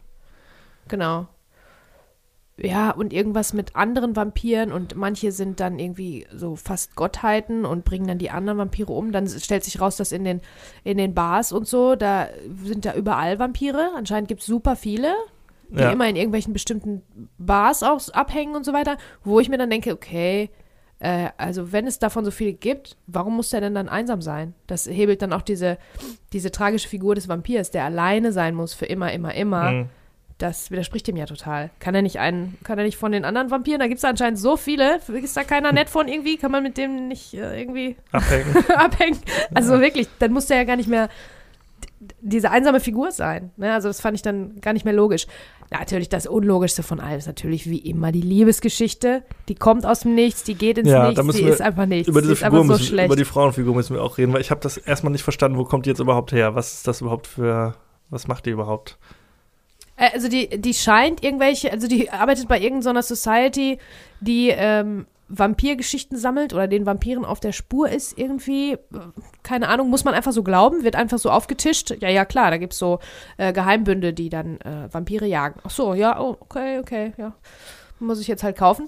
Genau. 0.88 1.28
ja, 2.56 2.90
und 2.90 3.12
irgendwas 3.12 3.52
mit 3.52 3.76
anderen 3.76 4.16
Vampiren 4.16 4.72
und 4.72 4.96
manche 4.96 5.30
sind 5.30 5.60
dann 5.60 5.78
irgendwie 5.78 6.26
so 6.34 6.56
fast 6.56 6.96
Gottheiten 6.96 7.64
und 7.64 7.84
bringen 7.84 8.08
dann 8.08 8.18
die 8.18 8.30
anderen 8.30 8.58
Vampire 8.58 8.92
um. 8.92 9.12
Dann 9.12 9.28
stellt 9.28 9.62
sich 9.62 9.80
raus, 9.80 9.96
dass 9.96 10.10
in 10.10 10.24
den, 10.24 10.40
in 10.82 10.98
den 10.98 11.14
Bars 11.14 11.52
und 11.52 11.68
so, 11.68 11.94
da 11.94 12.28
sind 12.64 12.84
da 12.84 12.94
überall 12.94 13.38
Vampire. 13.38 13.90
Anscheinend 13.96 14.28
gibt 14.28 14.40
es 14.40 14.46
super 14.46 14.74
viele, 14.74 15.14
die 15.68 15.80
Ja. 15.82 15.92
immer 15.92 16.08
in 16.08 16.16
irgendwelchen 16.16 16.52
bestimmten 16.52 17.02
Bars 17.38 17.82
auch 17.84 18.00
abhängen 18.08 18.56
und 18.56 18.64
so 18.64 18.72
weiter, 18.72 18.96
wo 19.22 19.38
ich 19.38 19.48
mir 19.48 19.58
dann 19.58 19.70
denke, 19.70 19.92
okay, 19.92 20.50
äh, 21.00 21.28
also 21.36 21.72
wenn 21.72 21.86
es 21.86 21.98
davon 21.98 22.24
so 22.24 22.30
viele 22.30 22.52
gibt, 22.52 22.96
warum 23.06 23.36
muss 23.36 23.50
der 23.50 23.60
denn 23.60 23.74
dann 23.74 23.88
einsam 23.88 24.20
sein? 24.22 24.54
Das 24.66 24.86
hebelt 24.86 25.22
dann 25.22 25.32
auch 25.32 25.42
diese, 25.42 25.78
diese 26.32 26.50
tragische 26.50 26.88
Figur 26.88 27.14
des 27.14 27.28
Vampirs, 27.28 27.70
der 27.70 27.84
alleine 27.84 28.32
sein 28.32 28.54
muss 28.54 28.74
für 28.74 28.86
immer, 28.86 29.12
immer, 29.12 29.34
immer. 29.34 29.70
Mhm. 29.70 29.88
Das 30.38 30.70
widerspricht 30.70 31.08
dem 31.08 31.16
ja 31.16 31.26
total. 31.26 31.70
Kann 31.80 31.96
er 31.96 32.02
nicht 32.02 32.20
einen, 32.20 32.58
kann 32.62 32.78
er 32.78 32.84
nicht 32.84 32.96
von 32.96 33.10
den 33.10 33.24
anderen 33.24 33.50
Vampiren, 33.50 33.80
da 33.80 33.88
gibt 33.88 33.98
es 33.98 34.04
anscheinend 34.04 34.38
so 34.38 34.56
viele, 34.56 35.00
ist 35.08 35.36
da 35.36 35.42
keiner 35.42 35.72
nett 35.72 35.90
von 35.90 36.06
irgendwie, 36.06 36.36
kann 36.36 36.52
man 36.52 36.62
mit 36.62 36.76
dem 36.76 37.08
nicht 37.08 37.34
äh, 37.34 37.60
irgendwie 37.60 37.96
Abhängen. 38.12 38.56
abhängen? 38.76 39.18
Also 39.52 39.80
wirklich, 39.80 40.08
dann 40.20 40.32
muss 40.32 40.46
der 40.46 40.58
ja 40.58 40.64
gar 40.64 40.76
nicht 40.76 40.88
mehr 40.88 41.08
diese 42.20 42.50
einsame 42.50 42.80
Figur 42.80 43.10
sein. 43.10 43.50
Ne? 43.56 43.72
Also 43.72 43.88
das 43.88 44.00
fand 44.00 44.14
ich 44.14 44.22
dann 44.22 44.60
gar 44.60 44.72
nicht 44.72 44.84
mehr 44.84 44.94
logisch. 44.94 45.26
Natürlich, 45.70 46.08
das 46.08 46.26
Unlogischste 46.26 46.82
von 46.82 46.98
allem 46.98 47.18
ist 47.18 47.26
natürlich 47.26 47.68
wie 47.68 47.76
immer 47.78 48.10
die 48.10 48.22
Liebesgeschichte. 48.22 49.22
Die 49.48 49.54
kommt 49.54 49.84
aus 49.84 50.00
dem 50.00 50.14
Nichts, 50.14 50.42
die 50.44 50.54
geht 50.54 50.78
ins 50.78 50.88
Ja, 50.88 51.00
da 51.02 51.08
Nichts, 51.08 51.22
müssen 51.24 51.38
die 51.38 51.44
wir 51.44 51.52
ist 51.52 51.60
einfach 51.60 51.84
nichts. 51.86 52.08
über 52.08 52.20
die 52.22 52.28
diese 52.28 52.32
ist 52.34 52.42
Figur 52.44 52.58
so 52.60 52.64
müssen, 52.64 52.84
schlecht. 52.84 53.06
über 53.06 53.16
die 53.16 53.24
Frauenfigur 53.26 53.74
müssen 53.74 53.94
wir 53.94 54.02
auch 54.02 54.16
reden, 54.16 54.32
weil 54.32 54.40
ich 54.40 54.50
habe 54.50 54.60
das 54.62 54.78
erstmal 54.78 55.12
nicht 55.12 55.22
verstanden, 55.24 55.58
wo 55.58 55.64
kommt 55.64 55.84
die 55.84 55.90
jetzt 55.90 55.98
überhaupt 56.00 56.32
her? 56.32 56.54
Was 56.54 56.72
ist 56.72 56.88
das 56.88 57.02
überhaupt 57.02 57.26
für, 57.26 57.74
was 58.08 58.26
macht 58.28 58.46
die 58.46 58.50
überhaupt? 58.50 58.96
Äh, 59.96 60.08
Also 60.14 60.28
die, 60.28 60.48
die 60.58 60.72
scheint 60.72 61.22
irgendwelche, 61.22 61.70
also 61.70 61.86
die 61.86 62.08
arbeitet 62.10 62.48
bei 62.48 62.58
irgendeiner 62.58 63.02
Society, 63.02 63.78
die 64.20 64.48
ähm, 64.50 65.06
Vampirgeschichten 65.28 66.16
sammelt 66.16 66.54
oder 66.54 66.68
den 66.68 66.86
Vampiren 66.86 67.24
auf 67.24 67.40
der 67.40 67.52
Spur 67.52 67.88
ist 67.90 68.18
irgendwie, 68.18 68.78
keine 69.42 69.68
Ahnung, 69.68 69.90
muss 69.90 70.04
man 70.04 70.14
einfach 70.14 70.32
so 70.32 70.42
glauben, 70.42 70.84
wird 70.84 70.96
einfach 70.96 71.18
so 71.18 71.30
aufgetischt. 71.30 71.94
Ja, 72.00 72.08
ja, 72.08 72.24
klar, 72.24 72.50
da 72.50 72.56
gibt 72.56 72.72
es 72.72 72.78
so 72.78 72.98
äh, 73.36 73.52
Geheimbünde, 73.52 74.12
die 74.12 74.30
dann 74.30 74.60
äh, 74.60 74.92
Vampire 74.92 75.26
jagen. 75.26 75.60
Ach 75.64 75.70
so, 75.70 75.94
ja, 75.94 76.20
oh, 76.20 76.36
okay, 76.40 76.78
okay, 76.78 77.12
ja. 77.18 77.34
Muss 78.00 78.20
ich 78.20 78.28
jetzt 78.28 78.44
halt 78.44 78.56
kaufen. 78.56 78.86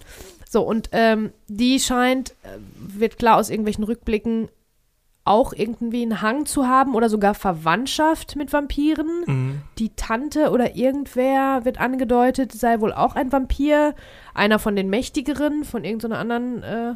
So, 0.49 0.63
und 0.63 0.89
ähm, 0.93 1.33
die 1.49 1.79
scheint, 1.79 2.31
äh, 2.43 2.59
wird 2.77 3.19
klar 3.19 3.37
aus 3.39 3.51
irgendwelchen 3.51 3.85
Rückblicken, 3.85 4.49
auch 5.25 5.53
irgendwie 5.53 6.03
einen 6.03 6.23
Hang 6.23 6.47
zu 6.47 6.67
haben 6.67 6.95
oder 6.95 7.09
sogar 7.09 7.35
Verwandtschaft 7.35 8.37
mit 8.37 8.53
Vampiren 8.53 9.25
Mhm. 9.27 9.63
die 9.79 9.91
Tante 9.95 10.51
oder 10.51 10.75
irgendwer 10.77 11.61
wird 11.65 11.79
angedeutet, 11.79 12.53
sei 12.53 12.81
wohl 12.81 12.93
auch 12.93 13.15
ein 13.17 13.31
Vampir. 13.31 13.95
Einer 14.35 14.59
von 14.59 14.77
den 14.77 14.89
Mächtigeren, 14.89 15.65
von 15.65 15.85
irgendeiner 15.85 16.19
anderen 16.19 16.63
äh, 16.63 16.95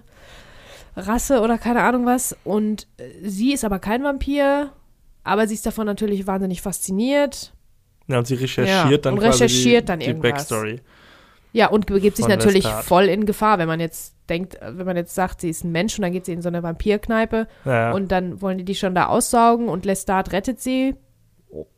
Rasse 0.97 1.41
oder 1.43 1.59
keine 1.59 1.83
Ahnung 1.83 2.07
was. 2.07 2.37
Und 2.45 2.87
äh, 2.97 3.29
sie 3.29 3.53
ist 3.53 3.65
aber 3.65 3.79
kein 3.79 4.03
Vampir, 4.03 4.71
aber 5.23 5.47
sie 5.47 5.55
ist 5.55 5.67
davon 5.67 5.87
natürlich 5.87 6.27
wahnsinnig 6.27 6.63
fasziniert. 6.63 7.53
Ja, 8.07 8.19
und 8.19 8.27
sie 8.27 8.35
recherchiert 8.35 8.91
Ja, 8.91 8.99
dann 8.99 9.15
und 9.15 9.21
quasi 9.21 9.45
recherchiert 9.45 9.83
die, 9.83 9.87
dann 9.87 10.01
die 10.01 10.07
irgendwas. 10.07 10.31
Backstory. 10.33 10.81
Ja, 11.55 11.69
und 11.69 11.87
begibt 11.87 12.17
sich 12.17 12.27
natürlich 12.27 12.67
voll 12.67 13.05
in 13.05 13.27
Gefahr, 13.27 13.59
wenn 13.59 13.69
man 13.69 13.79
jetzt 13.79 14.17
denkt, 14.29 14.57
äh, 14.61 14.77
wenn 14.77 14.87
man 14.87 14.97
jetzt 14.97 15.15
sagt, 15.15 15.41
sie 15.41 15.49
ist 15.49 15.63
ein 15.65 15.71
Mensch 15.71 15.97
und 15.97 16.03
dann 16.03 16.13
geht 16.13 16.27
sie 16.27 16.33
in 16.33 16.43
so 16.43 16.49
eine 16.49 16.65
Vampirkneipe 16.65 17.47
Ja, 17.65 17.93
und 17.93 18.11
dann 18.11 18.43
wollen 18.43 18.59
die 18.59 18.65
die 18.65 18.75
schon 18.75 18.95
da 18.95 19.07
aussaugen 19.07 19.69
und 19.69 19.85
Lestat 19.85 20.33
rettet 20.33 20.61
sie. 20.61 20.97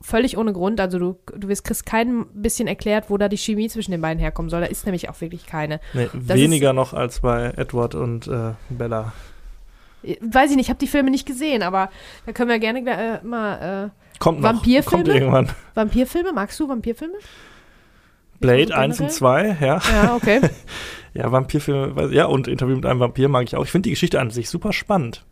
Völlig 0.01 0.39
ohne 0.39 0.55
Grund. 0.55 0.81
Also 0.81 0.99
du, 0.99 1.18
du 1.37 1.49
wirst, 1.49 1.64
kriegst 1.64 1.85
kein 1.85 2.24
bisschen 2.33 2.66
erklärt, 2.66 3.11
wo 3.11 3.18
da 3.18 3.29
die 3.29 3.37
Chemie 3.37 3.68
zwischen 3.68 3.91
den 3.91 4.01
beiden 4.01 4.18
herkommen 4.18 4.49
soll. 4.49 4.62
Da 4.62 4.66
ist 4.66 4.87
nämlich 4.87 5.11
auch 5.11 5.20
wirklich 5.20 5.45
keine. 5.45 5.81
nee, 5.93 6.09
weniger 6.14 6.72
noch 6.72 6.95
als 6.95 7.20
bei 7.20 7.53
Edward 7.57 7.95
und 7.95 8.27
äh, 8.29 8.53
Bella. 8.70 9.12
Äh, 10.03 10.16
Weiß 10.22 10.51
ich 10.51 10.57
nicht, 10.57 10.66
ich 10.66 10.70
habe 10.70 10.81
die 10.81 10.87
Filme 10.87 11.11
nicht 11.11 11.27
gesehen, 11.27 11.62
aber 11.62 11.91
da 12.24 12.33
können 12.33 12.49
wir 12.49 12.59
gerne 12.59 12.81
äh, 12.81 13.27
mal 13.27 13.93
Kommt 14.18 14.41
noch. 14.41 14.49
Vampirfilme? 14.49 15.05
Kommt 15.05 15.09
irgendwann. 15.09 15.47
äh, 15.47 15.51
Vampirfilme. 15.74 16.33
Magst 16.33 16.59
du 16.59 16.68
Vampirfilme? 16.68 17.14
Blade 18.41 18.68
so 18.68 18.74
1 18.74 19.01
und 19.01 19.07
generell? 19.09 19.57
2, 19.57 19.66
ja. 19.66 19.80
Ja, 19.93 20.14
okay. 20.14 20.41
Ja, 21.14 21.32
Vampirfilme, 21.32 22.12
ja, 22.12 22.26
und 22.26 22.47
Interview 22.47 22.76
mit 22.76 22.84
einem 22.84 23.01
Vampir 23.01 23.30
mag 23.30 23.45
ich 23.45 23.57
auch. 23.57 23.64
Ich 23.64 23.70
finde 23.70 23.84
die 23.84 23.91
Geschichte 23.93 24.20
an 24.20 24.28
sich 24.28 24.51
super 24.51 24.74
spannend. 24.74 25.24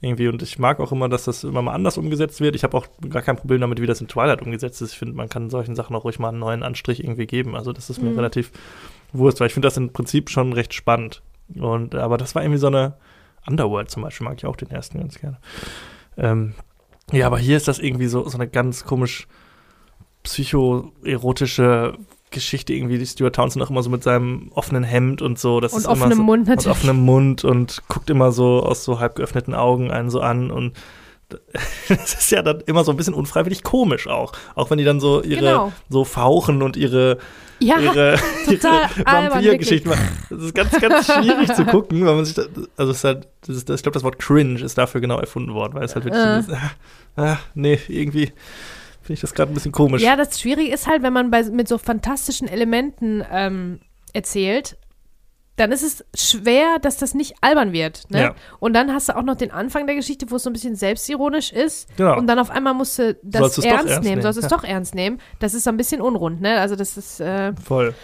Irgendwie. 0.00 0.28
Und 0.28 0.40
ich 0.40 0.58
mag 0.58 0.80
auch 0.80 0.92
immer, 0.92 1.10
dass 1.10 1.24
das 1.24 1.44
immer 1.44 1.60
mal 1.60 1.74
anders 1.74 1.98
umgesetzt 1.98 2.40
wird. 2.40 2.56
Ich 2.56 2.64
habe 2.64 2.74
auch 2.74 2.86
gar 3.10 3.20
kein 3.20 3.36
Problem 3.36 3.60
damit, 3.60 3.78
wie 3.82 3.86
das 3.86 4.00
in 4.00 4.08
Twilight 4.08 4.40
umgesetzt 4.40 4.80
ist. 4.80 4.92
Ich 4.92 4.98
finde, 4.98 5.14
man 5.14 5.28
kann 5.28 5.50
solchen 5.50 5.74
Sachen 5.74 5.94
auch 5.94 6.04
ruhig 6.04 6.18
mal 6.18 6.30
einen 6.30 6.38
neuen 6.38 6.62
Anstrich 6.62 7.04
irgendwie 7.04 7.26
geben. 7.26 7.54
Also, 7.54 7.74
das 7.74 7.90
ist 7.90 8.00
mir 8.00 8.08
Mhm. 8.10 8.16
relativ 8.16 8.50
Wurst, 9.12 9.38
weil 9.40 9.48
ich 9.48 9.52
finde 9.52 9.66
das 9.66 9.76
im 9.76 9.92
Prinzip 9.92 10.30
schon 10.30 10.54
recht 10.54 10.72
spannend. 10.72 11.20
Und, 11.54 11.94
aber 11.94 12.16
das 12.16 12.34
war 12.34 12.42
irgendwie 12.42 12.58
so 12.60 12.68
eine 12.68 12.94
Underworld 13.46 13.90
zum 13.90 14.04
Beispiel, 14.04 14.26
mag 14.26 14.38
ich 14.38 14.46
auch 14.46 14.56
den 14.56 14.70
ersten 14.70 14.98
ganz 15.00 15.18
gerne. 15.20 15.36
Ähm, 16.16 16.54
ja, 17.12 17.26
aber 17.26 17.38
hier 17.38 17.58
ist 17.58 17.68
das 17.68 17.78
irgendwie 17.78 18.06
so, 18.06 18.26
so 18.26 18.38
eine 18.38 18.48
ganz 18.48 18.84
komisch 18.84 19.28
psychoerotische 20.22 21.94
Geschichte 22.30 22.72
irgendwie. 22.74 22.98
Die 22.98 23.06
Stuart 23.06 23.34
Townsend 23.36 23.64
auch 23.64 23.70
immer 23.70 23.82
so 23.82 23.90
mit 23.90 24.02
seinem 24.02 24.50
offenen 24.54 24.84
Hemd 24.84 25.22
und 25.22 25.38
so. 25.38 25.60
Das 25.60 25.72
Und 25.72 25.78
ist 25.80 25.84
immer 25.86 25.92
offenem 25.94 26.18
so, 26.18 26.22
Mund 26.24 26.40
und 26.42 26.48
natürlich. 26.48 26.70
offenem 26.76 26.96
Mund 27.04 27.44
und 27.44 27.82
guckt 27.88 28.10
immer 28.10 28.32
so 28.32 28.62
aus 28.62 28.84
so 28.84 28.98
halb 29.00 29.14
geöffneten 29.16 29.54
Augen 29.54 29.90
einen 29.90 30.10
so 30.10 30.20
an 30.20 30.50
und 30.50 30.72
das 31.88 32.14
ist 32.14 32.30
ja 32.30 32.40
dann 32.42 32.60
immer 32.66 32.84
so 32.84 32.92
ein 32.92 32.96
bisschen 32.96 33.14
unfreiwillig 33.14 33.64
komisch 33.64 34.06
auch. 34.06 34.32
Auch 34.54 34.70
wenn 34.70 34.78
die 34.78 34.84
dann 34.84 35.00
so 35.00 35.22
ihre 35.22 35.40
Genau. 35.40 35.72
so 35.88 36.04
fauchen 36.04 36.62
und 36.62 36.76
ihre, 36.76 37.18
Ja, 37.58 37.80
ihre, 37.80 38.16
ihre 38.48 38.88
Vampirgeschichten 39.04 39.90
machen. 39.90 40.08
Das 40.30 40.40
ist 40.42 40.54
ganz, 40.54 40.70
ganz 40.80 41.06
schwierig 41.06 41.52
zu 41.52 41.64
gucken, 41.64 42.06
weil 42.06 42.14
man 42.14 42.24
sich 42.24 42.34
da, 42.36 42.42
also 42.76 42.92
es 42.92 42.98
ist 42.98 43.04
halt, 43.04 43.26
das 43.44 43.56
ist, 43.56 43.68
ich 43.70 43.82
glaube, 43.82 43.94
das 43.94 44.04
Wort 44.04 44.20
cringe 44.20 44.60
ist 44.60 44.78
dafür 44.78 45.00
genau 45.00 45.18
erfunden 45.18 45.52
worden, 45.52 45.74
weil 45.74 45.82
es 45.84 45.96
halt 45.96 46.04
wirklich 46.04 46.22
Äh. 46.24 46.42
so 46.42 46.52
ist, 46.52 46.58
ah, 46.58 46.70
ah, 47.16 47.38
nee, 47.54 47.80
irgendwie 47.88 48.32
finde 49.06 49.14
ich 49.14 49.20
das 49.20 49.34
gerade 49.34 49.52
ein 49.52 49.54
bisschen 49.54 49.72
komisch. 49.72 50.02
Ja, 50.02 50.16
das 50.16 50.40
Schwierige 50.40 50.72
ist 50.72 50.86
halt, 50.86 51.02
wenn 51.02 51.12
man 51.12 51.30
bei, 51.30 51.42
mit 51.44 51.68
so 51.68 51.78
fantastischen 51.78 52.48
Elementen 52.48 53.24
ähm, 53.30 53.80
erzählt, 54.12 54.76
dann 55.56 55.72
ist 55.72 55.82
es 55.82 56.04
schwer, 56.14 56.78
dass 56.80 56.98
das 56.98 57.14
nicht 57.14 57.36
albern 57.40 57.72
wird. 57.72 58.10
Ne? 58.10 58.20
Ja. 58.20 58.34
Und 58.60 58.74
dann 58.74 58.92
hast 58.92 59.08
du 59.08 59.16
auch 59.16 59.22
noch 59.22 59.36
den 59.36 59.50
Anfang 59.50 59.86
der 59.86 59.96
Geschichte, 59.96 60.30
wo 60.30 60.36
es 60.36 60.42
so 60.42 60.50
ein 60.50 60.52
bisschen 60.52 60.76
selbstironisch 60.76 61.50
ist. 61.50 61.88
Genau. 61.96 62.18
Und 62.18 62.26
dann 62.26 62.38
auf 62.38 62.50
einmal 62.50 62.74
musst 62.74 62.98
du 62.98 63.14
das 63.22 63.40
Sollst 63.40 63.58
es 63.58 63.64
ernst 63.64 63.86
ernst 63.86 64.02
nehmen, 64.02 64.10
nehmen, 64.10 64.22
sollst 64.22 64.38
du 64.38 64.44
es 64.44 64.50
ja. 64.50 64.56
doch 64.56 64.64
ernst 64.64 64.94
nehmen. 64.94 65.18
Das 65.38 65.54
ist 65.54 65.64
so 65.64 65.70
ein 65.70 65.78
bisschen 65.78 66.02
unrund, 66.02 66.42
ne? 66.42 66.60
Also 66.60 66.76
das 66.76 66.98
ist 66.98 67.20
äh, 67.20 67.54
Voll. 67.54 67.94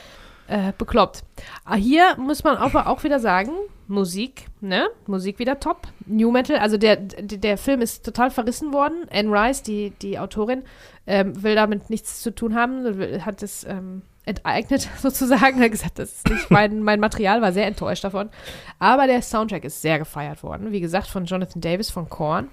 äh, 0.48 0.72
bekloppt. 0.78 1.24
Ah, 1.64 1.74
Hier 1.74 2.16
muss 2.16 2.42
man 2.42 2.56
aber 2.56 2.86
auch 2.86 3.04
wieder 3.04 3.20
sagen, 3.20 3.52
Musik, 3.86 4.46
ne? 4.62 4.88
Musik 5.06 5.38
wieder 5.38 5.60
top. 5.60 5.88
New 6.06 6.30
Metal, 6.30 6.56
also 6.56 6.78
der, 6.78 6.96
der, 6.96 7.38
der 7.38 7.58
Film 7.58 7.82
ist 7.82 8.02
total 8.02 8.30
verrissen 8.30 8.72
worden. 8.72 9.06
Anne 9.12 9.30
Rice, 9.30 9.62
die, 9.62 9.90
die 9.90 10.18
Autorin, 10.18 10.62
ähm, 11.06 11.42
will 11.42 11.54
damit 11.54 11.90
nichts 11.90 12.22
zu 12.22 12.34
tun 12.34 12.54
haben, 12.54 13.24
hat 13.24 13.42
es 13.42 13.64
ähm, 13.64 14.02
enteignet 14.24 14.88
sozusagen, 14.98 15.60
hat 15.60 15.70
gesagt, 15.70 15.98
das 15.98 16.12
ist 16.12 16.28
nicht 16.28 16.50
mein, 16.50 16.82
mein 16.82 17.00
Material, 17.00 17.42
war 17.42 17.52
sehr 17.52 17.66
enttäuscht 17.66 18.04
davon. 18.04 18.30
Aber 18.78 19.06
der 19.06 19.22
Soundtrack 19.22 19.64
ist 19.64 19.82
sehr 19.82 19.98
gefeiert 19.98 20.42
worden. 20.42 20.72
Wie 20.72 20.80
gesagt, 20.80 21.08
von 21.08 21.24
Jonathan 21.24 21.60
Davis 21.60 21.90
von 21.90 22.08
Korn. 22.08 22.48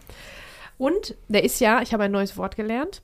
Und 0.78 1.16
der 1.28 1.44
ist 1.44 1.60
ja, 1.60 1.82
ich 1.82 1.94
habe 1.94 2.04
ein 2.04 2.12
neues 2.12 2.38
Wort 2.38 2.56
gelernt, 2.56 3.02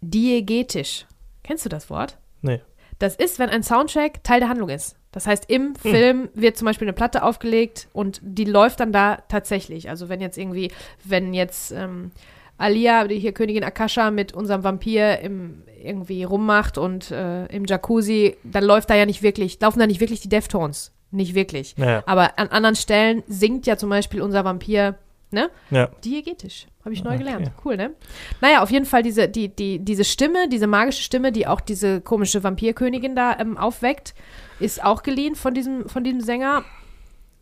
diegetisch. 0.00 1.06
Kennst 1.44 1.64
du 1.64 1.68
das 1.68 1.90
Wort? 1.90 2.18
Nee. 2.40 2.60
Das 2.98 3.16
ist, 3.16 3.38
wenn 3.38 3.50
ein 3.50 3.62
Soundtrack 3.62 4.24
Teil 4.24 4.40
der 4.40 4.48
Handlung 4.48 4.68
ist. 4.68 4.96
Das 5.12 5.26
heißt, 5.26 5.50
im 5.50 5.74
Film 5.74 6.30
wird 6.32 6.56
zum 6.56 6.64
Beispiel 6.64 6.86
eine 6.86 6.94
Platte 6.94 7.22
aufgelegt 7.22 7.88
und 7.92 8.20
die 8.22 8.46
läuft 8.46 8.80
dann 8.80 8.92
da 8.92 9.16
tatsächlich. 9.28 9.90
Also 9.90 10.08
wenn 10.08 10.22
jetzt 10.22 10.38
irgendwie, 10.38 10.72
wenn 11.04 11.34
jetzt 11.34 11.70
ähm, 11.72 12.12
Alia, 12.62 13.06
die 13.06 13.18
hier 13.18 13.32
Königin 13.32 13.64
Akasha 13.64 14.10
mit 14.10 14.32
unserem 14.32 14.62
Vampir 14.64 15.18
im, 15.20 15.62
irgendwie 15.82 16.24
rummacht 16.24 16.78
und 16.78 17.10
äh, 17.10 17.46
im 17.46 17.64
Jacuzzi, 17.66 18.36
dann 18.44 18.64
läuft 18.64 18.88
da 18.90 18.94
ja 18.94 19.04
nicht 19.06 19.22
wirklich, 19.22 19.60
laufen 19.60 19.80
da 19.80 19.86
nicht 19.86 20.00
wirklich 20.00 20.20
die 20.20 20.28
Deftones. 20.28 20.92
Nicht 21.10 21.34
wirklich. 21.34 21.74
Ja. 21.76 22.02
Aber 22.06 22.38
an 22.38 22.48
anderen 22.48 22.76
Stellen 22.76 23.22
singt 23.26 23.66
ja 23.66 23.76
zum 23.76 23.90
Beispiel 23.90 24.22
unser 24.22 24.44
Vampir, 24.46 24.94
ne? 25.30 25.50
Ja. 25.70 25.88
Diegetisch. 26.04 26.66
Habe 26.84 26.94
ich 26.94 27.04
neu 27.04 27.10
Okay. 27.10 27.18
gelernt. 27.18 27.50
Cool, 27.64 27.76
ne? 27.76 27.90
Naja, 28.40 28.62
auf 28.62 28.70
jeden 28.70 28.86
Fall 28.86 29.02
diese, 29.02 29.28
die, 29.28 29.48
die, 29.48 29.78
diese 29.78 30.04
Stimme, 30.04 30.48
diese 30.48 30.66
magische 30.66 31.02
Stimme, 31.02 31.30
die 31.30 31.46
auch 31.46 31.60
diese 31.60 32.00
komische 32.00 32.42
Vampirkönigin 32.42 33.14
da 33.14 33.36
ähm, 33.38 33.58
aufweckt, 33.58 34.14
ist 34.58 34.82
auch 34.82 35.02
geliehen 35.02 35.34
von 35.34 35.52
diesem, 35.54 35.88
von 35.88 36.02
diesem 36.02 36.20
Sänger, 36.20 36.64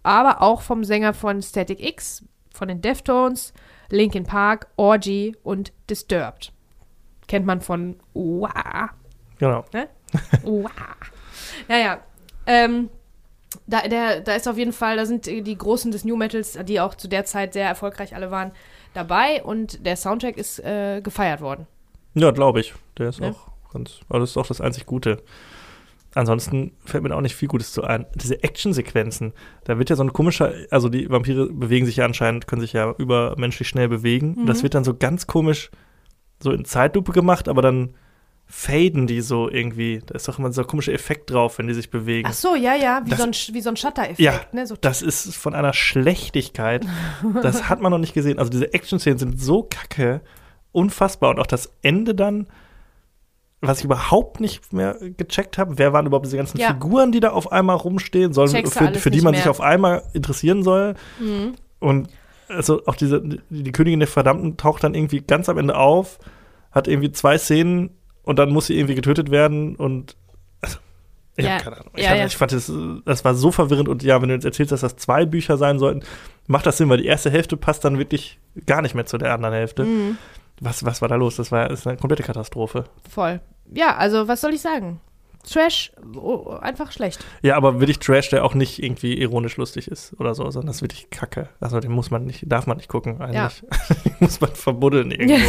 aber 0.03 0.43
auch 0.43 0.63
vom 0.63 0.83
Sänger 0.85 1.15
von 1.15 1.41
Static 1.41 1.81
X, 1.81 2.25
von 2.53 2.69
den 2.69 2.81
Deftones, 2.83 3.53
Linkin 3.91 4.25
Park, 4.25 4.69
Orgy 4.77 5.37
und 5.43 5.73
Disturbed. 5.89 6.53
Kennt 7.29 7.47
man 7.47 7.61
von 7.61 7.97
Uah. 8.15 8.91
Genau. 9.39 9.65
Uah. 10.45 10.71
Naja, 11.69 12.01
ähm, 12.47 12.89
da, 13.67 13.83
der, 13.89 14.21
da 14.21 14.35
ist 14.35 14.49
auf 14.49 14.59
jeden 14.59 14.73
Fall, 14.73 14.97
da 14.97 15.07
sind 15.07 15.27
die 15.27 15.57
Großen 15.59 15.91
des 15.91 16.05
New 16.05 16.17
Metals, 16.17 16.59
die 16.65 16.81
auch 16.81 16.95
zu 16.95 17.09
der 17.09 17.25
Zeit 17.25 17.53
sehr 17.53 17.67
erfolgreich 17.67 18.15
alle 18.15 18.31
waren, 18.31 18.53
dabei 18.95 19.43
und 19.43 19.85
der 19.87 19.97
Soundtrack 19.97 20.37
ist 20.37 20.59
äh, 20.61 21.01
gefeiert 21.01 21.41
worden. 21.41 21.67
Ja, 22.15 22.31
glaube 22.33 22.61
ich. 22.61 22.75
Der 22.99 23.09
ist 23.09 23.21
Ja. 23.21 23.31
auch 23.31 23.49
ganz, 23.73 24.01
also 24.09 24.21
das 24.21 24.31
ist 24.31 24.37
auch 24.37 24.47
das 24.47 24.61
einzig 24.61 24.87
Gute. 24.87 25.23
Ansonsten 26.15 26.73
fällt 26.85 27.03
mir 27.03 27.15
auch 27.15 27.21
nicht 27.21 27.37
viel 27.37 27.49
Gutes 27.49 27.73
zu 27.73 27.85
ein. 27.85 28.07
Diese 28.15 28.43
Actionsequenzen, 28.43 29.33
da 29.65 29.79
wird 29.79 29.91
ja 29.91 29.97
so 29.97 30.03
ein 30.03 30.13
komischer, 30.13 30.53
also 30.71 30.89
die 30.89 31.09
Vampire 31.11 31.47
bewegen 31.53 31.87
sich 31.87 31.97
ja 31.97 32.05
anscheinend, 32.05 32.47
können 32.47 32.61
sich 32.61 32.73
ja 32.73 32.95
übermenschlich 32.99 33.69
schnell 33.69 33.89
bewegen. 33.89 34.37
Mhm. 34.43 34.47
Das 34.47 34.63
wird 34.63 34.75
dann 34.75 34.85
so 34.85 34.95
ganz 34.95 35.27
komisch 35.27 35.71
so 36.43 36.53
in 36.53 36.65
Zeitlupe 36.65 37.13
gemacht, 37.13 37.49
aber 37.49 37.63
dann 37.63 37.95
faden 38.47 39.07
die 39.07 39.21
so 39.21 39.49
irgendwie. 39.49 40.03
Da 40.05 40.17
ist 40.17 40.27
doch 40.27 40.39
immer 40.39 40.51
so 40.53 40.63
ein 40.63 40.67
komischer 40.67 40.93
Effekt 40.93 41.31
drauf, 41.31 41.59
wenn 41.59 41.69
die 41.69 41.75
sich 41.75 41.89
bewegen. 41.91 42.29
Ach 42.29 42.35
so, 42.35 42.57
ja, 42.57 42.75
ja, 42.75 43.03
wie 43.05 43.11
Das- 43.11 43.19
so 43.21 43.25
ein, 43.25 43.55
wie 43.55 43.61
so 43.61 43.69
ein 43.71 43.77
Shutter-Effekt. 43.77 44.19
Ja, 44.19 44.41
ne? 44.53 44.67
so 44.67 44.75
Das 44.81 45.03
ist 45.03 45.37
von 45.37 45.55
einer 45.55 45.73
Schlechtigkeit. 45.73 46.85
Das 47.43 47.69
hat 47.69 47.81
man 47.81 47.93
noch 47.93 47.99
nicht 47.99 48.15
gesehen. 48.15 48.39
Also 48.41 48.51
diese 48.51 48.73
Action-Szenen 48.75 49.19
sind 49.19 49.41
so 49.41 49.63
kacke, 49.63 50.21
unfassbar. 50.73 51.31
Und 51.31 51.39
auch 51.39 51.47
das 51.47 51.73
Ende 51.83 52.15
dann, 52.15 52.49
was 53.61 53.79
ich 53.79 53.85
überhaupt 53.85 54.41
nicht 54.41 54.73
mehr 54.73 54.97
gecheckt 55.17 55.59
habe, 55.59 55.77
wer 55.79 55.93
waren 55.93 56.07
überhaupt 56.07 56.27
diese 56.27 56.37
ganzen 56.37 56.59
Ja. 56.59 56.69
Figuren, 56.69 57.13
die 57.13 57.21
da 57.21 57.31
auf 57.31 57.53
einmal 57.53 57.77
rumstehen, 57.77 58.33
sollen, 58.33 58.49
für, 58.67 58.95
für 58.95 59.11
die 59.11 59.21
man 59.21 59.33
mehr. 59.33 59.43
sich 59.43 59.51
auf 59.51 59.61
einmal 59.61 60.03
interessieren 60.15 60.63
soll. 60.63 60.95
Mhm. 61.19 61.55
Und 61.79 62.09
also 62.49 62.83
auch 62.87 62.97
diese, 62.97 63.21
die, 63.21 63.63
die 63.63 63.73
Königin 63.73 64.01
der 64.01 64.09
Verdammten 64.09 64.57
taucht 64.57 64.83
dann 64.83 64.95
irgendwie 64.95 65.21
ganz 65.21 65.49
am 65.49 65.59
Ende 65.59 65.77
auf, 65.77 66.19
hat 66.73 66.89
irgendwie 66.89 67.13
zwei 67.13 67.37
Szenen 67.39 67.91
und 68.23 68.39
dann 68.39 68.51
muss 68.51 68.67
sie 68.67 68.77
irgendwie 68.77 68.95
getötet 68.95 69.31
werden 69.31 69.77
und 69.77 70.17
also, 70.63 70.79
ich 71.37 71.45
Ja, 71.45 71.53
hab 71.55 71.63
keine 71.65 71.77
Ahnung. 71.77 71.93
Ich, 71.97 72.05
ja, 72.05 72.11
hab, 72.11 72.17
ja. 72.19 72.27
ich 72.27 72.37
fand 72.37 72.53
das, 72.53 72.73
das 73.05 73.25
war 73.25 73.35
so 73.35 73.51
verwirrend 73.53 73.89
und 73.89 74.03
ja, 74.03 74.21
wenn 74.23 74.29
du 74.31 74.35
jetzt 74.35 74.45
erzählst, 74.45 74.73
dass 74.73 74.81
das 74.81 74.97
zwei 74.97 75.27
Bücher 75.27 75.57
sein 75.59 75.79
sollten, 75.79 76.03
macht 76.47 76.67
das 76.67 76.79
Sinn, 76.79 76.89
weil 76.89 76.99
die 76.99 77.07
erste 77.07 77.31
Hälfte 77.31 77.57
passt 77.57 77.85
dann 77.85 77.99
wirklich 77.99 78.39
gar 78.67 78.83
nicht 78.83 78.95
mehr 78.95 79.07
zu 79.07 79.19
der 79.19 79.33
anderen 79.35 79.55
Hälfte. 79.55 79.85
Mhm. 79.85 80.19
Was, 80.61 80.85
was 80.85 81.01
war 81.01 81.09
da 81.09 81.17
los? 81.17 81.37
Das 81.37 81.51
war 81.51 81.69
das 81.69 81.81
ist 81.81 81.87
eine 81.87 81.97
komplette 81.97 82.23
Katastrophe. 82.23 82.85
Voll. 83.09 83.41
Ja, 83.73 83.97
also 83.97 84.29
was 84.29 84.41
soll 84.41 84.55
ich 84.55 84.61
sagen? 84.61 85.01
Trash, 85.43 85.93
oh, 86.17 86.51
einfach 86.61 86.93
schlecht. 86.93 87.25
Ja, 87.43 87.57
aber 87.57 87.81
wirklich 87.81 87.99
Trash, 87.99 88.29
der 88.29 88.45
auch 88.45 88.55
nicht 88.55 88.83
irgendwie 88.83 89.19
ironisch 89.19 89.57
lustig 89.57 89.89
ist 89.89 90.15
oder 90.21 90.35
so, 90.35 90.51
sondern 90.51 90.67
das 90.67 90.77
ist 90.77 90.83
wirklich 90.83 91.09
Kacke. 91.11 91.49
Also 91.61 91.81
den 91.81 91.93
muss 91.93 92.11
man 92.11 92.25
nicht, 92.25 92.45
darf 92.47 92.67
man 92.67 92.77
nicht 92.77 92.89
gucken 92.89 93.21
eigentlich. 93.21 93.63
Den 94.05 94.15
muss 94.21 94.41
man 94.41 94.55
verbuddeln 94.55 95.11
irgendwo. 95.11 95.49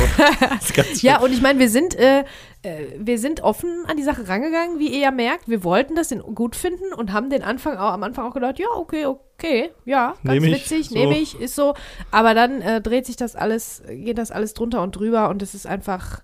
Ja, 1.02 1.20
und 1.22 1.34
ich 1.34 1.42
meine, 1.42 1.60
wir 1.60 1.70
sind, 1.70 1.96
äh, 1.96 2.22
äh, 2.62 2.86
wir 2.98 3.20
sind 3.20 3.42
offen 3.42 3.86
an 3.88 3.98
die 3.98 4.04
Sache 4.04 4.28
rangegangen, 4.28 4.80
wie 4.80 4.88
ihr 4.88 5.00
ja 5.00 5.12
merkt. 5.12 5.50
Wir 5.50 5.64
wollten 5.64 5.96
das 5.96 6.16
gut 6.36 6.56
finden 6.56 6.94
und 6.96 7.12
haben 7.12 7.30
den 7.30 7.44
Anfang 7.44 7.78
auch, 7.78 7.92
am 7.92 8.04
Anfang 8.04 8.30
auch 8.30 8.34
gedacht, 8.34 8.60
ja, 8.60 8.68
okay, 8.76 9.06
okay, 9.06 9.72
ja, 9.86 10.16
ganz 10.24 10.42
Nehm 10.42 10.54
witzig, 10.54 10.89
so. 10.89 10.96
nehme 10.96 11.18
ich, 11.18 11.39
ist 11.39 11.56
so. 11.56 11.74
Aber 12.12 12.34
dann 12.34 12.62
äh, 12.62 12.82
dreht 12.82 13.06
sich 13.06 13.18
das 13.18 13.36
alles, 13.36 13.84
geht 13.89 14.18
das 14.18 14.32
alles 14.32 14.54
drunter 14.54 14.82
und 14.84 14.96
drüber 14.96 15.30
und 15.30 15.42
es 15.42 15.54
ist 15.54 15.68
einfach 15.68 16.22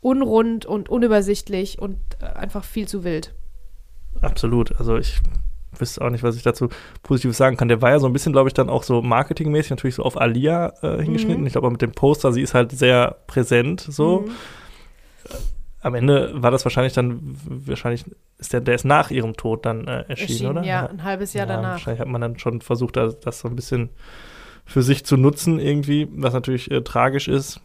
unrund 0.00 0.66
und 0.66 0.88
unübersichtlich 0.88 1.78
und 1.78 1.98
äh, 2.20 2.26
einfach 2.26 2.64
viel 2.64 2.86
zu 2.86 3.04
wild. 3.04 3.34
Absolut. 4.20 4.78
Also 4.78 4.96
ich 4.96 5.20
wüsste 5.76 6.02
auch 6.02 6.10
nicht, 6.10 6.22
was 6.22 6.36
ich 6.36 6.42
dazu 6.42 6.68
Positives 7.02 7.36
sagen 7.36 7.56
kann. 7.56 7.68
Der 7.68 7.82
war 7.82 7.90
ja 7.90 7.98
so 7.98 8.06
ein 8.06 8.12
bisschen, 8.12 8.32
glaube 8.32 8.48
ich, 8.48 8.54
dann 8.54 8.68
auch 8.68 8.82
so 8.82 9.02
marketingmäßig 9.02 9.70
natürlich 9.70 9.96
so 9.96 10.02
auf 10.02 10.20
Alia 10.20 10.72
äh, 10.82 11.02
hingeschnitten. 11.02 11.42
Mhm. 11.42 11.46
Ich 11.46 11.52
glaube 11.52 11.66
auch 11.66 11.72
mit 11.72 11.82
dem 11.82 11.92
Poster, 11.92 12.32
sie 12.32 12.42
ist 12.42 12.54
halt 12.54 12.72
sehr 12.72 13.16
präsent 13.26 13.80
so. 13.80 14.20
Mhm. 14.20 14.30
Am 15.80 15.94
Ende 15.94 16.32
war 16.34 16.50
das 16.50 16.64
wahrscheinlich 16.64 16.92
dann, 16.92 17.36
wahrscheinlich 17.44 18.04
ist 18.38 18.52
der, 18.52 18.60
der 18.60 18.74
ist 18.74 18.84
nach 18.84 19.10
ihrem 19.10 19.36
Tod 19.36 19.64
dann 19.64 19.86
äh, 19.86 20.04
erschienen, 20.08 20.18
Erschienen, 20.18 20.50
oder? 20.50 20.62
ja, 20.64 20.86
ein 20.86 21.04
halbes 21.04 21.32
Jahr 21.34 21.46
danach. 21.46 21.72
Wahrscheinlich 21.72 22.00
hat 22.00 22.08
man 22.08 22.20
dann 22.20 22.38
schon 22.38 22.60
versucht, 22.60 22.96
das, 22.96 23.20
das 23.20 23.40
so 23.40 23.48
ein 23.48 23.54
bisschen 23.54 23.90
für 24.64 24.82
sich 24.82 25.04
zu 25.06 25.16
nutzen 25.16 25.60
irgendwie, 25.60 26.08
was 26.10 26.34
natürlich 26.34 26.70
äh, 26.70 26.82
tragisch 26.82 27.28
ist. 27.28 27.60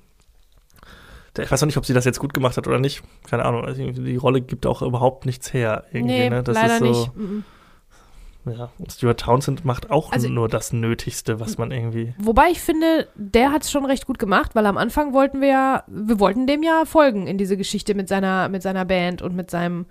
Ich 1.38 1.51
weiß 1.51 1.63
auch 1.63 1.65
nicht, 1.67 1.77
ob 1.77 1.86
sie 1.86 1.93
das 1.93 2.05
jetzt 2.05 2.19
gut 2.19 2.34
gemacht 2.34 2.57
hat 2.57 2.67
oder 2.67 2.79
nicht. 2.79 3.01
Keine 3.27 3.45
Ahnung. 3.45 3.65
Also 3.65 3.84
die 3.84 4.15
Rolle 4.17 4.41
gibt 4.41 4.65
auch 4.67 4.81
überhaupt 4.81 5.25
nichts 5.25 5.51
her. 5.53 5.84
Irgendwie, 5.91 6.13
Nee, 6.13 6.29
ne? 6.29 6.43
Das 6.43 6.55
leider 6.55 6.73
ist 6.75 6.79
so, 6.79 6.86
nicht. 6.86 7.11
Ja, 8.45 8.69
und 8.77 8.91
Stuart 8.91 9.21
Townsend 9.21 9.63
macht 9.63 9.89
auch 9.89 10.11
Also- 10.11 10.27
nur 10.27 10.49
das 10.49 10.73
Nötigste, 10.73 11.39
was 11.39 11.57
man 11.57 11.71
irgendwie. 11.71 12.13
Wobei 12.19 12.49
ich 12.51 12.59
finde, 12.59 13.07
der 13.15 13.51
hat 13.53 13.63
es 13.63 13.71
schon 13.71 13.85
recht 13.85 14.05
gut 14.05 14.19
gemacht, 14.19 14.53
weil 14.53 14.65
am 14.65 14.77
Anfang 14.77 15.13
wollten 15.13 15.39
wir 15.39 15.47
ja, 15.47 15.83
wir 15.87 16.19
wollten 16.19 16.45
dem 16.45 16.61
ja 16.61 16.83
folgen 16.85 17.25
in 17.27 17.37
diese 17.37 17.55
Geschichte 17.55 17.95
mit 17.95 18.09
seiner, 18.09 18.49
mit 18.49 18.61
seiner 18.61 18.83
Band 18.83 19.21
und 19.21 19.33
mit 19.35 19.49
seinem. 19.49 19.85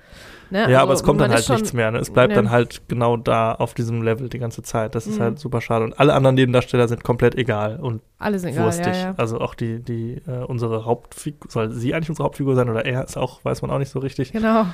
Ne? 0.51 0.59
Ja, 0.59 0.65
Also, 0.67 0.79
aber 0.81 0.93
es 0.93 1.03
kommt 1.03 1.21
dann 1.23 1.31
halt 1.31 1.45
schon- 1.45 1.57
nichts 1.57 1.73
mehr. 1.73 1.91
Ne? 1.91 1.99
Es 1.99 2.11
bleibt 2.11 2.29
ne. 2.31 2.35
dann 2.35 2.51
halt 2.51 2.83
genau 2.89 3.17
da 3.17 3.53
auf 3.55 3.73
diesem 3.73 4.03
Level 4.03 4.29
die 4.29 4.39
ganze 4.39 4.63
Zeit. 4.63 4.95
Das 4.95 5.07
ist 5.07 5.19
Mhm. 5.19 5.23
halt 5.23 5.39
super 5.39 5.63
schade. 5.63 5.85
Und 5.87 5.99
alle 5.99 6.13
anderen 6.13 6.35
Nebendarsteller 6.35 6.89
sind 6.89 7.03
komplett 7.05 7.35
egal 7.37 7.81
und 7.81 8.03
Alle 8.19 8.39
sind 8.39 8.51
egal, 8.51 8.67
wurstig. 8.67 8.87
ja, 8.89 8.93
ja. 8.93 9.15
Also 9.17 9.41
auch 9.41 9.55
die, 9.55 9.83
die, 9.83 10.21
äh, 10.27 10.45
unsere 10.47 10.85
Hauptfigur, 10.85 11.51
soll 11.51 11.71
sie 11.71 11.95
eigentlich 11.95 12.11
unsere 12.11 12.27
Hauptfigur 12.27 12.55
sein 12.55 12.69
oder 12.69 12.85
er 12.85 13.03
ist 13.05 13.17
auch, 13.17 13.43
weiß 13.47 13.63
man 13.63 13.71
auch 13.71 13.79
nicht 13.79 13.91
so 13.91 13.99
richtig. 14.01 14.33
Genau. 14.33 14.67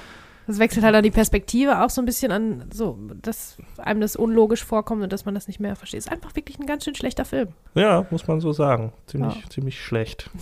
Das 0.49 0.59
wechselt 0.59 0.83
halt 0.83 0.95
dann 0.95 1.03
die 1.05 1.11
Perspektive 1.11 1.85
auch 1.85 1.91
so 1.91 2.01
ein 2.01 2.07
bisschen 2.07 2.33
an, 2.33 2.65
so, 2.73 2.99
dass 3.21 3.59
einem 3.77 4.01
das 4.01 4.17
unlogisch 4.17 4.65
vorkommt 4.65 5.03
und 5.03 5.13
dass 5.13 5.27
man 5.27 5.35
das 5.35 5.47
nicht 5.47 5.61
mehr 5.61 5.77
versteht. 5.77 5.99
Ist 5.99 6.11
einfach 6.11 6.35
wirklich 6.37 6.59
ein 6.59 6.65
ganz 6.67 6.85
schön 6.85 6.95
schlechter 6.95 7.27
Film. 7.27 7.49
Ja, 7.75 8.07
muss 8.11 8.27
man 8.27 8.41
so 8.41 8.53
sagen. 8.55 8.95
Ziemlich, 9.07 9.35
Ja. 9.35 9.51
ziemlich 9.51 9.79
schlecht. 9.85 10.31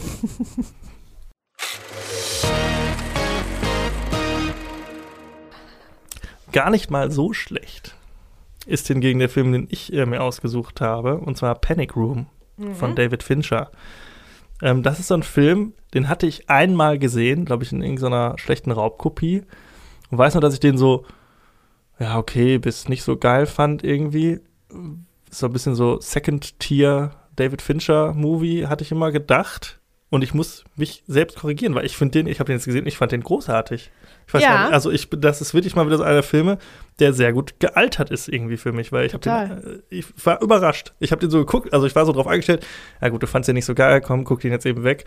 Gar 6.52 6.70
nicht 6.70 6.90
mal 6.90 7.10
so 7.10 7.32
schlecht 7.32 7.94
ist 8.66 8.88
hingegen 8.88 9.20
der 9.20 9.28
Film, 9.28 9.52
den 9.52 9.68
ich 9.70 9.92
äh, 9.92 10.06
mir 10.06 10.20
ausgesucht 10.22 10.80
habe, 10.80 11.18
und 11.18 11.36
zwar 11.36 11.54
Panic 11.54 11.94
Room 11.94 12.26
von 12.74 12.90
Mhm. 12.90 12.94
David 12.96 13.22
Fincher. 13.22 13.70
Ähm, 14.60 14.82
das 14.82 14.98
ist 14.98 15.06
so 15.06 15.14
ein 15.14 15.22
Film, 15.22 15.72
den 15.94 16.08
hatte 16.08 16.26
ich 16.26 16.50
einmal 16.50 16.98
gesehen, 16.98 17.44
glaube 17.44 17.62
ich, 17.62 17.70
in 17.70 17.80
irgendeiner 17.80 18.36
schlechten 18.38 18.72
Raubkopie. 18.72 19.44
Und 20.10 20.18
weiß 20.18 20.34
nur, 20.34 20.40
dass 20.40 20.54
ich 20.54 20.60
den 20.60 20.78
so, 20.78 21.04
ja, 21.98 22.18
okay, 22.18 22.58
bis 22.58 22.88
nicht 22.88 23.02
so 23.02 23.16
geil 23.16 23.46
fand 23.46 23.82
irgendwie. 23.84 24.40
So 25.30 25.46
ein 25.46 25.52
bisschen 25.52 25.74
so 25.74 25.98
Second-Tier 26.00 27.10
David 27.34 27.60
Fincher-Movie, 27.62 28.66
hatte 28.66 28.84
ich 28.84 28.92
immer 28.92 29.10
gedacht. 29.12 29.80
Und 30.08 30.22
ich 30.22 30.32
muss 30.34 30.64
mich 30.76 31.02
selbst 31.08 31.36
korrigieren, 31.36 31.74
weil 31.74 31.84
ich 31.84 31.96
finde 31.96 32.12
den, 32.12 32.26
ich 32.28 32.38
habe 32.38 32.46
den 32.46 32.56
jetzt 32.58 32.64
gesehen, 32.64 32.86
ich 32.86 32.96
fand 32.96 33.10
den 33.10 33.22
großartig. 33.24 33.90
Ich 34.28 34.32
weiß 34.34 34.42
Ja. 34.42 34.62
nicht, 34.64 34.72
also 34.72 34.90
ich, 34.92 35.10
das 35.10 35.40
ist 35.40 35.52
wirklich 35.52 35.74
mal 35.74 35.84
wieder 35.86 35.96
so 35.98 36.04
einer 36.04 36.14
der 36.14 36.22
Filme, 36.22 36.58
der 37.00 37.12
sehr 37.12 37.32
gut 37.32 37.58
gealtert 37.58 38.10
ist 38.10 38.28
irgendwie 38.28 38.56
für 38.56 38.72
mich, 38.72 38.92
weil 38.92 39.04
ich 39.04 39.14
habe 39.14 39.22
den, 39.22 39.32
äh, 39.32 39.78
ich 39.90 40.06
war 40.24 40.40
überrascht. 40.40 40.94
Ich 41.00 41.10
habe 41.10 41.20
den 41.20 41.30
so 41.30 41.38
geguckt, 41.38 41.72
also 41.74 41.86
ich 41.86 41.94
war 41.96 42.06
so 42.06 42.12
drauf 42.12 42.28
eingestellt, 42.28 42.64
ja 43.02 43.08
gut, 43.08 43.22
du 43.22 43.26
fandst 43.26 43.48
den 43.48 43.54
nicht 43.54 43.64
so 43.64 43.74
geil, 43.74 44.00
komm, 44.00 44.22
guck 44.24 44.40
den 44.40 44.52
jetzt 44.52 44.64
eben 44.64 44.84
weg. 44.84 45.04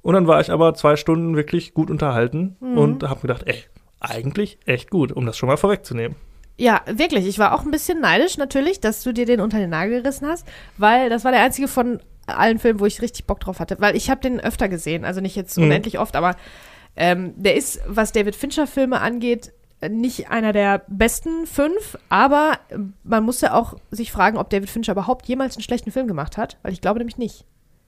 Und 0.00 0.14
dann 0.14 0.28
war 0.28 0.40
ich 0.40 0.52
aber 0.52 0.74
zwei 0.74 0.94
Stunden 0.94 1.34
wirklich 1.36 1.74
gut 1.74 1.90
unterhalten 1.90 2.56
Mhm. 2.60 2.78
und 2.78 3.02
habe 3.02 3.20
gedacht, 3.22 3.42
ey, 3.46 3.64
eigentlich 4.00 4.58
echt 4.66 4.90
gut, 4.90 5.12
um 5.12 5.26
das 5.26 5.36
schon 5.36 5.48
mal 5.48 5.56
vorwegzunehmen. 5.56 6.16
Ja, 6.58 6.80
wirklich. 6.86 7.26
Ich 7.26 7.38
war 7.38 7.54
auch 7.54 7.64
ein 7.64 7.70
bisschen 7.70 8.00
neidisch 8.00 8.38
natürlich, 8.38 8.80
dass 8.80 9.02
du 9.02 9.12
dir 9.12 9.26
den 9.26 9.40
unter 9.40 9.58
den 9.58 9.70
Nagel 9.70 10.00
gerissen 10.02 10.26
hast, 10.26 10.46
weil 10.78 11.10
das 11.10 11.24
war 11.24 11.32
der 11.32 11.42
einzige 11.42 11.68
von 11.68 12.00
allen 12.26 12.58
Filmen, 12.58 12.80
wo 12.80 12.86
ich 12.86 13.02
richtig 13.02 13.26
Bock 13.26 13.40
drauf 13.40 13.60
hatte. 13.60 13.76
Weil 13.78 13.94
ich 13.94 14.10
habe 14.10 14.20
den 14.22 14.40
öfter 14.40 14.68
gesehen, 14.68 15.04
also 15.04 15.20
nicht 15.20 15.36
jetzt 15.36 15.56
Mhm. 15.58 15.64
unendlich 15.64 15.98
oft, 15.98 16.16
aber 16.16 16.34
ähm, 16.96 17.34
der 17.36 17.56
ist, 17.56 17.80
was 17.86 18.12
David 18.12 18.34
Fincher-Filme 18.36 19.00
angeht, 19.00 19.52
nicht 19.86 20.30
einer 20.30 20.54
der 20.54 20.82
besten 20.88 21.46
fünf, 21.46 21.98
aber 22.08 22.58
man 23.04 23.22
muss 23.24 23.42
ja 23.42 23.52
auch 23.52 23.74
sich 23.90 24.10
fragen, 24.10 24.38
ob 24.38 24.48
David 24.48 24.70
Fincher 24.70 24.92
überhaupt 24.92 25.26
jemals 25.28 25.56
einen 25.56 25.62
schlechten 25.62 25.92
Film 25.92 26.08
gemacht 26.08 26.38
hat, 26.38 26.56
weil 26.62 26.72
ich 26.72 26.80
glaube 26.80 26.98
nämlich 26.98 27.18
nicht. 27.18 27.44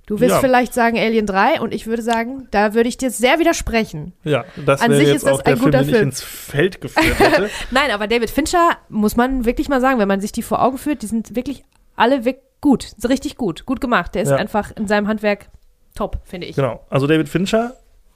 Du 0.08 0.18
wirst 0.20 0.30
Ja. 0.30 0.40
vielleicht 0.40 0.72
sagen 0.72 0.98
Alien 0.98 1.26
3 1.26 1.60
und 1.60 1.72
ich 1.74 1.86
würde 1.86 2.02
sagen, 2.02 2.48
da 2.50 2.72
würde 2.72 2.88
ich 2.88 2.96
dir 2.96 3.10
sehr 3.10 3.38
widersprechen. 3.38 4.14
Ja, 4.24 4.44
das 4.64 4.80
An 4.80 4.90
wäre 4.90 5.00
sich 5.00 5.08
jetzt 5.08 5.16
ist 5.18 5.26
das 5.26 5.32
auch 5.34 5.42
der 5.42 5.52
ein 5.52 5.58
Film, 5.58 5.64
guter 5.66 5.78
den 5.80 5.88
ich 5.88 5.94
Film. 5.94 6.08
ins 6.08 6.22
Feld 6.22 6.80
geführt 6.80 7.18
hätte. 7.20 7.50
Nein, 7.70 7.90
aber 7.90 8.06
David 8.06 8.30
Fincher 8.30 8.70
muss 8.88 9.16
man 9.16 9.44
wirklich 9.44 9.68
mal 9.68 9.80
sagen, 9.82 9.98
wenn 9.98 10.08
man 10.08 10.20
sich 10.20 10.32
die 10.32 10.42
vor 10.42 10.62
Augen 10.62 10.78
führt, 10.78 11.02
die 11.02 11.06
sind 11.06 11.36
wirklich 11.36 11.62
alle 11.94 12.24
weg 12.24 12.40
gut, 12.62 12.88
richtig 13.08 13.36
gut, 13.36 13.66
gut 13.66 13.80
gemacht. 13.82 14.14
Der 14.14 14.22
ist 14.22 14.30
Ja. 14.30 14.36
einfach 14.36 14.72
in 14.76 14.88
seinem 14.88 15.08
Handwerk 15.08 15.48
top, 15.94 16.20
finde 16.24 16.46
ich. 16.46 16.56
Genau. 16.56 16.84
Also 16.88 17.06
David 17.06 17.28
Fincher, 17.28 17.74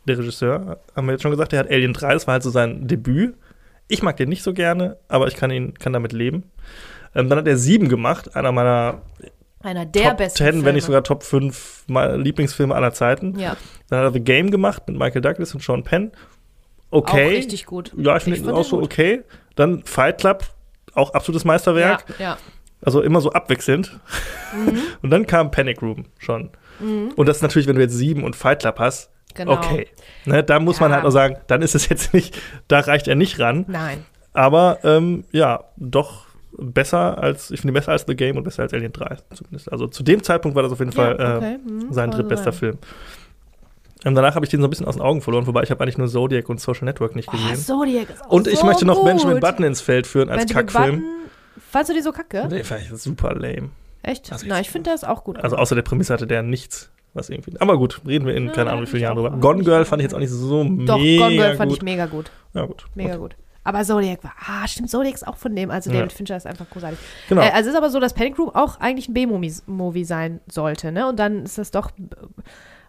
der 0.08 0.18
Regisseur, 0.18 0.80
haben 0.96 1.06
wir 1.06 1.12
jetzt 1.12 1.22
schon 1.22 1.30
gesagt, 1.30 1.52
der 1.52 1.60
hat 1.60 1.70
Alien 1.70 1.92
3, 1.92 2.14
das 2.14 2.26
war 2.26 2.32
halt 2.32 2.42
so 2.42 2.50
sein 2.50 2.88
Debüt. 2.88 3.34
Ich 3.88 4.02
mag 4.02 4.16
den 4.16 4.30
nicht 4.30 4.42
so 4.42 4.54
gerne, 4.54 4.96
aber 5.08 5.26
ich 5.28 5.36
kann 5.36 5.50
ihn, 5.50 5.74
kann 5.74 5.92
damit 5.92 6.12
leben. 6.14 6.44
Ähm, 7.14 7.28
dann 7.28 7.38
hat 7.38 7.46
er 7.46 7.58
sieben 7.58 7.90
gemacht, 7.90 8.34
einer 8.34 8.50
meiner 8.52 9.02
Einer 9.62 9.86
der 9.86 10.08
Top 10.10 10.16
besten 10.18 10.36
10, 10.38 10.46
wenn 10.46 10.52
Filme. 10.54 10.72
nicht 10.74 10.84
sogar 10.84 11.04
Top 11.04 11.22
5 11.22 11.84
mal 11.88 12.20
Lieblingsfilme 12.20 12.74
aller 12.74 12.92
Zeiten. 12.92 13.38
Ja, 13.38 13.56
Dann 13.88 13.98
hat 14.00 14.04
er 14.06 14.12
The 14.12 14.20
Game 14.20 14.50
gemacht 14.50 14.82
mit 14.86 14.98
Michael 14.98 15.20
Douglas 15.22 15.54
und 15.54 15.62
Sean 15.62 15.82
Penn. 15.84 16.12
auch 16.90 16.98
Okay. 16.98 17.28
richtig 17.28 17.66
gut. 17.66 17.92
Ja, 17.96 18.16
ich 18.16 18.24
finde 18.24 18.38
ihn 18.38 18.44
fand 18.44 18.56
auch 18.56 18.64
so 18.64 18.76
gut. 18.76 18.86
okay. 18.86 19.22
Dann 19.56 19.82
Fight 19.84 20.18
Club, 20.18 20.44
auch 20.94 21.14
absolutes 21.14 21.44
Meisterwerk. 21.44 22.04
Ja, 22.18 22.24
ja. 22.24 22.38
Also 22.84 23.00
immer 23.02 23.20
so 23.20 23.30
abwechselnd. 23.32 23.98
Mhm. 24.54 24.78
Und 25.02 25.10
dann 25.10 25.26
kam 25.26 25.50
Panic 25.50 25.80
Room 25.82 26.06
schon. 26.18 26.50
Und 26.80 27.28
das 27.28 27.36
ist 27.36 27.42
natürlich, 27.42 27.68
wenn 27.68 27.76
du 27.76 27.82
jetzt 27.82 27.94
sieben 27.94 28.24
und 28.24 28.34
Fight 28.34 28.60
Club 28.60 28.80
hast, 28.80 29.10
Genau. 29.34 29.52
okay. 29.52 29.86
Ne, 30.24 30.42
da 30.42 30.58
muss 30.58 30.80
man 30.80 30.90
Ja. 30.90 30.94
halt 30.96 31.04
nur 31.04 31.12
sagen, 31.12 31.36
dann 31.46 31.62
ist 31.62 31.76
es 31.76 31.88
jetzt 31.88 32.12
nicht, 32.12 32.36
da 32.66 32.80
reicht 32.80 33.06
er 33.06 33.14
nicht 33.14 33.38
ran. 33.38 33.64
Nein. 33.68 34.04
Aber 34.32 34.78
ähm, 34.82 35.24
ja, 35.30 35.64
doch 35.76 36.21
besser 36.58 37.18
als, 37.22 37.50
ich 37.50 37.60
finde 37.60 37.72
ihn 37.72 37.74
besser 37.74 37.92
als 37.92 38.04
The 38.06 38.14
Game 38.14 38.36
und 38.36 38.44
besser 38.44 38.62
als 38.62 38.72
Alien 38.74 38.92
3 38.92 39.16
zumindest. 39.34 39.70
Also 39.72 39.86
zu 39.86 40.02
dem 40.02 40.22
Zeitpunkt 40.22 40.54
war 40.54 40.62
das 40.62 40.72
auf 40.72 40.78
jeden 40.78 40.92
Fall 40.92 41.16
ja, 41.18 41.34
äh, 41.34 41.36
okay. 41.36 41.58
mhm, 41.64 41.92
sein 41.92 42.10
drittbester. 42.10 42.52
Film. 42.52 42.78
Ähm, 44.04 44.14
danach 44.14 44.34
habe 44.34 44.44
ich 44.44 44.50
den 44.50 44.60
so 44.60 44.66
ein 44.66 44.70
bisschen 44.70 44.86
aus 44.86 44.96
den 44.96 45.02
Augen 45.02 45.20
verloren, 45.22 45.46
wobei 45.46 45.62
ich 45.62 45.70
habe 45.70 45.82
eigentlich 45.82 45.98
nur 45.98 46.08
Zodiac 46.08 46.48
und 46.48 46.60
Social 46.60 46.84
Network 46.84 47.14
nicht 47.14 47.28
Oh, 47.28 47.32
gesehen. 47.36 47.56
Zodiac 47.56 48.10
ist 48.10 48.24
auch 48.24 48.30
und 48.30 48.48
ich 48.48 48.58
so 48.58 48.66
möchte 48.66 48.84
noch 48.84 48.96
gut. 48.96 49.04
Benjamin 49.06 49.40
Button 49.40 49.64
ins 49.64 49.80
Feld 49.80 50.06
führen 50.06 50.28
als 50.28 50.44
Benjamin 50.46 50.66
Kackfilm. 50.66 50.96
Button, 50.96 51.10
fandst 51.70 51.90
du 51.90 51.94
die 51.94 52.02
so 52.02 52.12
kacke? 52.12 52.48
Nee, 52.50 52.64
fand 52.64 52.82
ich 52.82 52.90
super 52.90 53.34
lame. 53.34 53.70
Echt? 54.02 54.32
Also 54.32 54.44
Na, 54.48 54.58
ich 54.60 54.70
finde 54.70 54.90
das 54.90 55.04
auch 55.04 55.22
gut. 55.22 55.38
Also 55.38 55.56
außer 55.56 55.76
der 55.76 55.82
Prämisse 55.82 56.12
hatte 56.12 56.26
der 56.26 56.42
nichts, 56.42 56.90
was 57.14 57.30
irgendwie. 57.30 57.52
Aber 57.60 57.78
gut, 57.78 58.00
reden 58.04 58.26
wir 58.26 58.34
in 58.34 58.46
Ja, 58.46 58.52
keine 58.52 58.70
Ahnung 58.70 58.82
wie 58.82 58.86
vielen 58.86 58.96
ich 58.98 59.02
Jahren 59.02 59.16
drüber. 59.16 59.30
Gone 59.30 59.62
Girl 59.62 59.84
fand 59.84 60.02
ich 60.02 60.04
jetzt 60.04 60.14
auch 60.14 60.18
nicht 60.18 60.30
so 60.30 60.64
Doch, 60.64 60.98
mega 60.98 61.24
Gone 61.28 61.36
Girl 61.36 61.56
fand 61.56 61.68
gut. 61.70 61.78
ich 61.78 61.82
mega 61.84 62.06
gut. 62.06 62.30
Ja, 62.54 62.66
gut. 62.66 62.84
Mega 62.96 63.16
gut. 63.16 63.36
Aber 63.64 63.82
Zodiac 63.84 64.24
war, 64.24 64.32
ah, 64.46 64.66
stimmt, 64.66 64.90
Zodiac 64.90 65.14
ist 65.14 65.26
auch 65.26 65.36
von 65.36 65.54
dem. 65.54 65.70
Also 65.70 65.90
Ja. 65.90 65.98
David 65.98 66.12
Fincher 66.12 66.36
ist 66.36 66.46
einfach 66.46 66.68
großartig. 66.70 66.98
Genau. 67.28 67.42
Äh, 67.42 67.50
also 67.50 67.68
es 67.68 67.74
ist 67.74 67.76
aber 67.76 67.90
so, 67.90 68.00
dass 68.00 68.12
Panic 68.14 68.38
Room 68.38 68.50
auch 68.54 68.80
eigentlich 68.80 69.08
ein 69.08 69.14
B-Movie 69.14 70.04
sein 70.04 70.40
sollte, 70.50 70.90
ne? 70.92 71.08
Und 71.08 71.18
dann 71.18 71.44
ist 71.44 71.58
das 71.58 71.70
doch, 71.70 71.90
äh, 71.90 72.02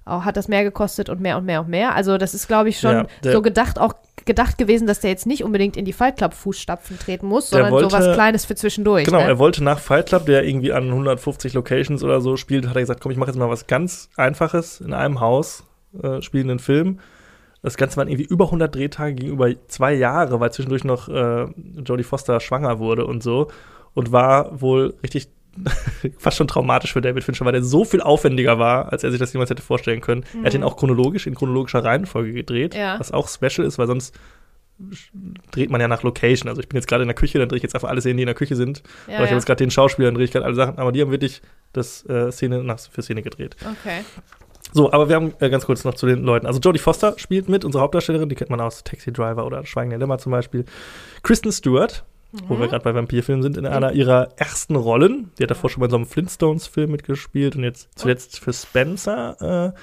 auch, 0.05 0.25
hat 0.25 0.35
das 0.35 0.47
mehr 0.49 0.63
gekostet 0.63 1.07
und 1.09 1.21
mehr 1.21 1.37
und 1.37 1.45
mehr 1.45 1.61
und 1.61 1.69
mehr. 1.69 1.95
Also 1.95 2.17
das 2.17 2.33
ist, 2.33 2.47
glaube 2.47 2.69
ich, 2.69 2.79
schon 2.79 2.91
Ja, 3.23 3.31
so 3.31 3.41
gedacht, 3.41 3.79
auch 3.79 3.93
gedacht 4.25 4.57
gewesen, 4.57 4.85
dass 4.87 4.99
der 4.99 5.11
jetzt 5.11 5.25
nicht 5.25 5.43
unbedingt 5.43 5.77
in 5.77 5.85
die 5.85 5.93
Fight 5.93 6.17
Club 6.17 6.33
Fußstapfen 6.33 6.97
treten 6.99 7.27
muss, 7.27 7.49
Der 7.49 7.59
sondern 7.59 7.73
wollte- 7.73 7.89
so 7.89 7.97
was 7.97 8.13
Kleines 8.15 8.43
für 8.45 8.55
zwischendurch. 8.55 9.05
Genau, 9.05 9.19
ne? 9.19 9.25
er 9.25 9.39
wollte 9.39 9.63
nach 9.63 9.79
Fight 9.79 10.07
Club, 10.07 10.25
der 10.25 10.43
irgendwie 10.43 10.73
an 10.73 10.89
150 10.89 11.53
Locations 11.53 12.03
oder 12.03 12.19
so 12.19 12.35
spielt, 12.35 12.67
hat 12.67 12.75
er 12.75 12.81
gesagt, 12.81 12.99
komm, 12.99 13.11
ich 13.11 13.17
mache 13.17 13.29
jetzt 13.29 13.37
mal 13.37 13.49
was 13.49 13.67
ganz 13.67 14.09
Einfaches 14.17 14.81
in 14.81 14.91
einem 14.93 15.19
Haus, 15.21 15.63
äh, 16.01 16.21
spielenden 16.21 16.59
Film. 16.59 16.99
Das 17.63 17.77
Ganze 17.77 17.97
waren 17.97 18.07
irgendwie 18.07 18.25
über 18.29 18.45
100 18.45 18.73
Drehtage 18.75 19.15
gegenüber 19.15 19.49
zwei 19.67 19.93
Jahre, 19.93 20.39
weil 20.39 20.51
zwischendurch 20.51 20.83
noch 20.83 21.07
äh, 21.09 21.45
Jodie 21.85 22.03
Foster 22.03 22.39
schwanger 22.39 22.77
wurde 22.79 23.05
und 23.05 23.23
so. 23.23 23.49
Und 23.93 24.11
war 24.11 24.61
wohl 24.61 24.93
richtig 25.01 25.29
fast 26.17 26.37
schon 26.37 26.47
traumatisch 26.47 26.93
für 26.93 27.01
David 27.01 27.23
Fincher, 27.23 27.45
weil 27.45 27.51
der 27.53 27.63
so 27.63 27.85
viel 27.85 28.01
aufwendiger 28.01 28.59
war, 28.59 28.91
als 28.91 29.03
er 29.03 29.11
sich 29.11 29.19
das 29.19 29.33
jemals 29.33 29.49
hätte 29.49 29.61
vorstellen 29.61 30.01
können. 30.01 30.23
Er 30.41 30.45
hat 30.47 30.53
ihn 30.53 30.63
auch 30.63 30.77
chronologisch, 30.77 31.25
in 31.27 31.35
chronologischer 31.35 31.83
Reihenfolge 31.83 32.33
gedreht, 32.33 32.73
Mhm. 32.73 32.79
Ja. 32.79 32.99
was 32.99 33.11
auch 33.11 33.27
special 33.29 33.65
ist, 33.65 33.77
weil 33.77 33.87
sonst 33.87 34.13
dreht 35.51 35.69
man 35.69 35.79
ja 35.79 35.87
nach 35.87 36.03
Location. 36.03 36.49
Also 36.49 36.59
ich 36.59 36.67
bin 36.67 36.77
jetzt 36.77 36.87
gerade 36.87 37.03
in 37.03 37.07
der 37.07 37.15
Küche, 37.15 37.37
dann 37.39 37.47
drehe 37.47 37.57
ich 37.57 37.63
jetzt 37.63 37.75
einfach 37.75 37.89
alle 37.89 38.01
Szenen, 38.01 38.17
die 38.17 38.23
in 38.23 38.27
der 38.27 38.35
Küche 38.35 38.55
sind. 38.55 38.81
Ja, 39.07 39.13
aber 39.13 39.13
ich 39.13 39.19
ja. 39.19 39.25
habe 39.27 39.35
jetzt 39.35 39.45
gerade 39.45 39.63
den 39.63 39.71
Schauspieler, 39.71 40.07
dann 40.07 40.15
drehe 40.15 40.25
ich 40.25 40.31
gerade 40.31 40.45
alle 40.45 40.55
Sachen. 40.55 40.77
Aber 40.79 40.91
die 40.91 41.01
haben 41.01 41.11
wirklich 41.11 41.41
das 41.71 42.03
äh, 42.09 42.31
Szene 42.31 42.63
nach, 42.63 42.79
für 42.79 43.01
Szene 43.01 43.21
gedreht. 43.21 43.55
Okay. 43.61 44.03
So, 44.73 44.91
aber 44.91 45.07
wir 45.07 45.15
haben 45.15 45.33
äh, 45.39 45.49
ganz 45.49 45.65
kurz 45.65 45.83
noch 45.83 45.93
zu 45.93 46.05
den 46.07 46.23
Leuten. 46.23 46.45
Also 46.47 46.59
Jodie 46.59 46.79
Foster 46.79 47.13
spielt 47.17 47.47
mit, 47.47 47.63
unsere 47.63 47.81
Hauptdarstellerin, 47.83 48.27
die 48.29 48.35
kennt 48.35 48.49
man 48.49 48.59
aus 48.59 48.83
Taxi 48.83 49.13
Driver 49.13 49.45
oder 49.45 49.65
Schweigende 49.65 49.97
Lämmer 49.97 50.17
zum 50.17 50.31
Beispiel. 50.31 50.65
Kristen 51.21 51.51
Stewart, 51.51 52.03
wo 52.47 52.55
Mhm. 52.55 52.61
wir 52.61 52.67
gerade 52.67 52.83
bei 52.83 52.95
Vampirfilmen 52.95 53.43
sind, 53.43 53.57
in 53.57 53.65
einer 53.67 53.93
ihrer 53.93 54.29
ersten 54.37 54.75
Rollen. 54.75 55.31
Die 55.37 55.43
hat 55.43 55.51
davor 55.51 55.69
schon 55.69 55.81
bei 55.81 55.89
so 55.89 55.95
einem 55.95 56.05
Flintstones-Film 56.07 56.89
mitgespielt 56.91 57.55
und 57.55 57.63
jetzt 57.63 57.89
zuletzt 57.95 58.39
für 58.39 58.51
Spencer 58.51 59.73
äh, 59.75 59.79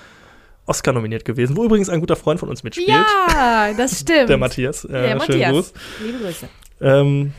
Oscar 0.67 0.93
nominiert 0.93 1.25
gewesen, 1.25 1.57
wo 1.57 1.65
übrigens 1.65 1.89
ein 1.89 2.01
guter 2.01 2.17
Freund 2.17 2.39
von 2.41 2.49
uns 2.49 2.63
mitspielt. 2.63 2.89
Ja, 2.89 3.73
das 3.77 4.01
stimmt. 4.01 4.29
Der 4.29 4.39
Matthias. 4.39 4.85
Äh, 4.85 4.89
Der 4.89 5.03
schönen 5.09 5.19
Matthias. 5.19 5.53
Gruß. 5.53 5.73
Liebe 6.05 6.19
Grüße. 6.19 6.49
Ähm, 6.81 7.33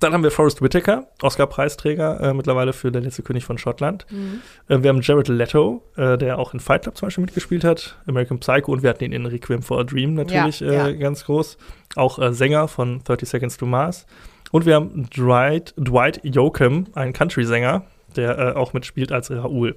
dann 0.00 0.14
haben 0.14 0.24
wir 0.24 0.30
Forrest 0.30 0.62
Whitaker, 0.62 1.06
Oscar-Preisträger 1.22 2.20
äh, 2.20 2.34
mittlerweile 2.34 2.72
für 2.72 2.90
Der 2.90 3.02
letzte 3.02 3.22
König 3.22 3.44
von 3.44 3.58
Schottland. 3.58 4.06
Mhm. 4.10 4.40
Äh, 4.68 4.82
wir 4.82 4.88
haben 4.88 5.02
Jared 5.02 5.28
Leto, 5.28 5.82
äh, 5.96 6.16
der 6.16 6.38
auch 6.38 6.54
in 6.54 6.60
Fight 6.60 6.82
Club 6.82 6.96
zum 6.96 7.06
Beispiel 7.06 7.22
mitgespielt 7.22 7.64
hat, 7.64 7.98
American 8.06 8.40
Psycho 8.40 8.72
und 8.72 8.82
wir 8.82 8.90
hatten 8.90 9.04
ihn 9.04 9.12
in 9.12 9.26
Requiem 9.26 9.62
for 9.62 9.78
a 9.78 9.84
Dream 9.84 10.14
natürlich 10.14 10.60
Ja, 10.60 10.72
ja. 10.72 10.88
Äh, 10.88 10.96
ganz 10.96 11.26
groß. 11.26 11.58
Auch 11.96 12.18
äh, 12.18 12.32
Sänger 12.32 12.66
von 12.66 13.04
30 13.04 13.28
Seconds 13.28 13.56
to 13.58 13.66
Mars. 13.66 14.06
Und 14.50 14.66
wir 14.66 14.74
haben 14.74 15.08
Dwight, 15.10 15.74
Dwight 15.76 16.20
Yoakam, 16.24 16.86
einen 16.94 17.12
Country-Sänger, 17.12 17.84
der 18.16 18.38
äh, 18.38 18.52
auch 18.54 18.72
mitspielt 18.72 19.12
als 19.12 19.30
Raoul. 19.30 19.76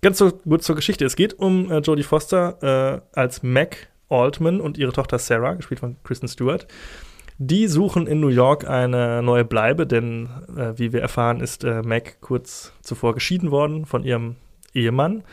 Ganz 0.00 0.18
so 0.18 0.32
gut 0.32 0.64
zur 0.64 0.74
Geschichte. 0.74 1.04
Es 1.04 1.14
geht 1.14 1.38
um 1.38 1.70
Jodie 1.80 2.02
Foster 2.02 3.02
als 3.12 3.44
Mac 3.44 3.88
Altman 4.08 4.60
und 4.60 4.76
ihre 4.76 4.92
Tochter 4.92 5.20
Sarah, 5.20 5.54
gespielt 5.54 5.78
von 5.78 5.96
Kristen 6.02 6.26
Stewart. 6.26 6.66
Die 7.44 7.66
suchen 7.66 8.06
in 8.06 8.20
New 8.20 8.28
York 8.28 8.68
eine 8.68 9.20
neue 9.20 9.44
Bleibe, 9.44 9.84
denn 9.84 10.28
äh, 10.56 10.78
wie 10.78 10.92
wir 10.92 11.00
erfahren, 11.02 11.40
ist 11.40 11.64
äh, 11.64 11.82
Mac 11.82 12.20
kurz 12.20 12.72
zuvor 12.82 13.14
geschieden 13.14 13.50
worden 13.50 13.84
von 13.84 14.04
ihrem 14.04 14.36
Ehemann. 14.74 15.24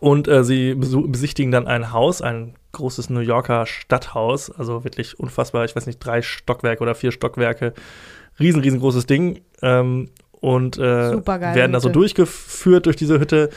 Und 0.00 0.26
äh, 0.26 0.42
sie 0.42 0.74
besichtigen 0.74 1.52
dann 1.52 1.66
ein 1.66 1.92
Haus, 1.92 2.22
ein 2.22 2.54
großes 2.72 3.10
New 3.10 3.20
Yorker 3.20 3.66
Stadthaus, 3.66 4.50
also 4.50 4.84
wirklich 4.84 5.20
unfassbar, 5.20 5.66
ich 5.66 5.76
weiß 5.76 5.84
nicht, 5.84 5.98
drei 5.98 6.22
Stockwerke 6.22 6.82
oder 6.82 6.94
vier 6.94 7.12
Stockwerke. 7.12 7.74
Riesen, 8.40 8.62
riesengroßes 8.62 9.04
Ding. 9.04 9.42
Ähm, 9.60 10.08
und 10.30 10.78
äh, 10.78 10.80
werden 10.80 11.72
da 11.72 11.80
so 11.80 11.90
Hütte. 11.90 11.98
durchgeführt 11.98 12.86
durch 12.86 12.96
diese 12.96 13.20
Hütte. 13.20 13.50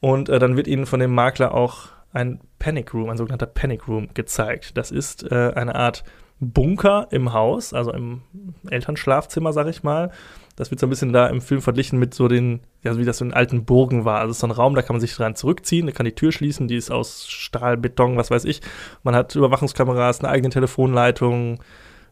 Und 0.00 0.28
äh, 0.28 0.38
dann 0.38 0.58
wird 0.58 0.66
ihnen 0.66 0.84
von 0.84 1.00
dem 1.00 1.14
Makler 1.14 1.54
auch 1.54 1.88
ein 2.12 2.40
Panic 2.58 2.92
Room, 2.92 3.08
ein 3.08 3.16
sogenannter 3.16 3.46
Panic 3.46 3.88
Room 3.88 4.10
gezeigt. 4.12 4.76
Das 4.76 4.90
ist 4.90 5.22
äh, 5.32 5.52
eine 5.54 5.74
Art 5.74 6.04
Bunker 6.42 7.06
im 7.10 7.32
Haus, 7.32 7.72
also 7.72 7.92
im 7.92 8.22
Elternschlafzimmer, 8.68 9.52
sag 9.52 9.68
ich 9.68 9.82
mal. 9.82 10.10
Das 10.56 10.70
wird 10.70 10.80
so 10.80 10.86
ein 10.86 10.90
bisschen 10.90 11.12
da 11.12 11.28
im 11.28 11.40
Film 11.40 11.62
verglichen 11.62 11.98
mit 11.98 12.12
so 12.14 12.28
den, 12.28 12.60
ja, 12.82 12.98
wie 12.98 13.04
das 13.04 13.18
so 13.18 13.24
in 13.24 13.32
alten 13.32 13.64
Burgen 13.64 14.04
war. 14.04 14.20
Also 14.20 14.34
so 14.34 14.46
ein 14.46 14.50
Raum, 14.50 14.74
da 14.74 14.82
kann 14.82 14.94
man 14.94 15.00
sich 15.00 15.14
dran 15.14 15.36
zurückziehen, 15.36 15.86
da 15.86 15.92
kann 15.92 16.04
die 16.04 16.14
Tür 16.14 16.32
schließen, 16.32 16.68
die 16.68 16.76
ist 16.76 16.90
aus 16.90 17.28
Stahl, 17.28 17.76
Beton, 17.76 18.16
was 18.16 18.30
weiß 18.30 18.44
ich. 18.44 18.60
Man 19.02 19.14
hat 19.14 19.34
Überwachungskameras, 19.34 20.20
eine 20.20 20.28
eigene 20.28 20.50
Telefonleitung, 20.50 21.60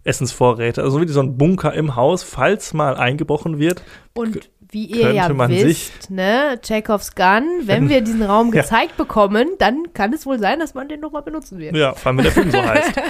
Essensvorräte, 0.04 0.82
also 0.82 1.00
wie 1.00 1.08
so 1.08 1.20
ein 1.20 1.36
Bunker 1.36 1.74
im 1.74 1.96
Haus, 1.96 2.22
falls 2.22 2.72
mal 2.72 2.96
eingebrochen 2.96 3.58
wird. 3.58 3.82
Und 4.14 4.48
wie 4.72 4.84
ihr 4.86 5.12
ja 5.12 5.48
wisst, 5.48 6.10
ne, 6.10 6.58
Chekhovs 6.62 7.14
Gun, 7.14 7.44
wenn 7.64 7.88
wir 7.88 8.00
diesen 8.00 8.22
Raum 8.22 8.50
Ja. 8.54 8.62
gezeigt 8.62 8.96
bekommen, 8.96 9.48
dann 9.58 9.92
kann 9.94 10.12
es 10.12 10.26
wohl 10.26 10.38
sein, 10.38 10.58
dass 10.60 10.74
man 10.74 10.88
den 10.88 11.00
nochmal 11.00 11.22
benutzen 11.22 11.58
wird. 11.58 11.76
Ja, 11.76 11.94
vor 11.94 12.08
allem, 12.08 12.18
wenn 12.18 12.24
der 12.24 12.32
Film 12.32 12.50
so 12.50 12.62
heißt. 12.62 13.00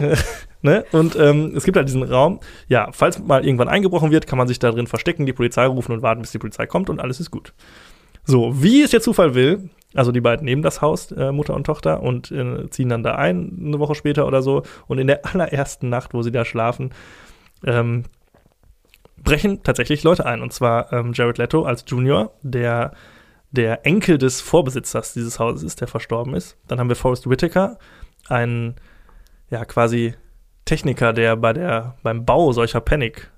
ne? 0.62 0.84
Und 0.92 1.16
ähm, 1.16 1.52
es 1.56 1.64
gibt 1.64 1.76
halt 1.76 1.88
diesen 1.88 2.02
Raum, 2.02 2.40
ja, 2.68 2.88
falls 2.92 3.18
mal 3.18 3.44
irgendwann 3.44 3.68
eingebrochen 3.68 4.10
wird, 4.10 4.26
kann 4.26 4.38
man 4.38 4.48
sich 4.48 4.58
da 4.58 4.70
drin 4.70 4.86
verstecken, 4.86 5.26
die 5.26 5.32
Polizei 5.32 5.66
rufen 5.66 5.92
und 5.92 6.02
warten, 6.02 6.22
bis 6.22 6.32
die 6.32 6.38
Polizei 6.38 6.66
kommt 6.66 6.90
und 6.90 7.00
alles 7.00 7.20
ist 7.20 7.30
gut. 7.30 7.52
So, 8.24 8.62
wie 8.62 8.82
es 8.82 8.90
der 8.90 9.00
Zufall 9.00 9.34
will, 9.34 9.70
also 9.94 10.12
die 10.12 10.20
beiden 10.20 10.44
nehmen 10.44 10.62
das 10.62 10.82
Haus, 10.82 11.10
äh, 11.12 11.32
Mutter 11.32 11.54
und 11.54 11.64
Tochter, 11.64 12.02
und 12.02 12.30
äh, 12.30 12.68
ziehen 12.70 12.88
dann 12.88 13.02
da 13.02 13.16
ein, 13.16 13.58
eine 13.64 13.78
Woche 13.80 13.94
später 13.94 14.26
oder 14.26 14.42
so. 14.42 14.62
Und 14.86 14.98
in 14.98 15.06
der 15.06 15.26
allerersten 15.26 15.88
Nacht, 15.88 16.14
wo 16.14 16.22
sie 16.22 16.30
da 16.30 16.44
schlafen, 16.44 16.90
ähm, 17.66 18.04
brechen 19.22 19.62
tatsächlich 19.62 20.02
Leute 20.02 20.26
ein. 20.26 20.42
Und 20.42 20.52
zwar 20.52 20.92
ähm, 20.92 21.12
Jared 21.14 21.38
Leto 21.38 21.64
als 21.64 21.84
Junior, 21.86 22.32
der 22.42 22.92
der 23.52 23.84
Enkel 23.84 24.16
des 24.16 24.40
Vorbesitzers 24.40 25.12
dieses 25.12 25.38
Hauses 25.38 25.62
ist, 25.64 25.80
der 25.80 25.88
verstorben 25.88 26.34
ist. 26.34 26.56
Dann 26.68 26.78
haben 26.78 26.88
wir 26.88 26.96
Forrest 26.96 27.28
Whitaker, 27.28 27.78
einen 28.28 28.76
ja 29.50 29.64
quasi 29.64 30.14
Techniker, 30.64 31.12
der 31.12 31.36
bei 31.36 31.52
der 31.52 31.96
beim 32.02 32.24
Bau 32.24 32.52
solcher 32.52 32.80
Panic 32.80 33.30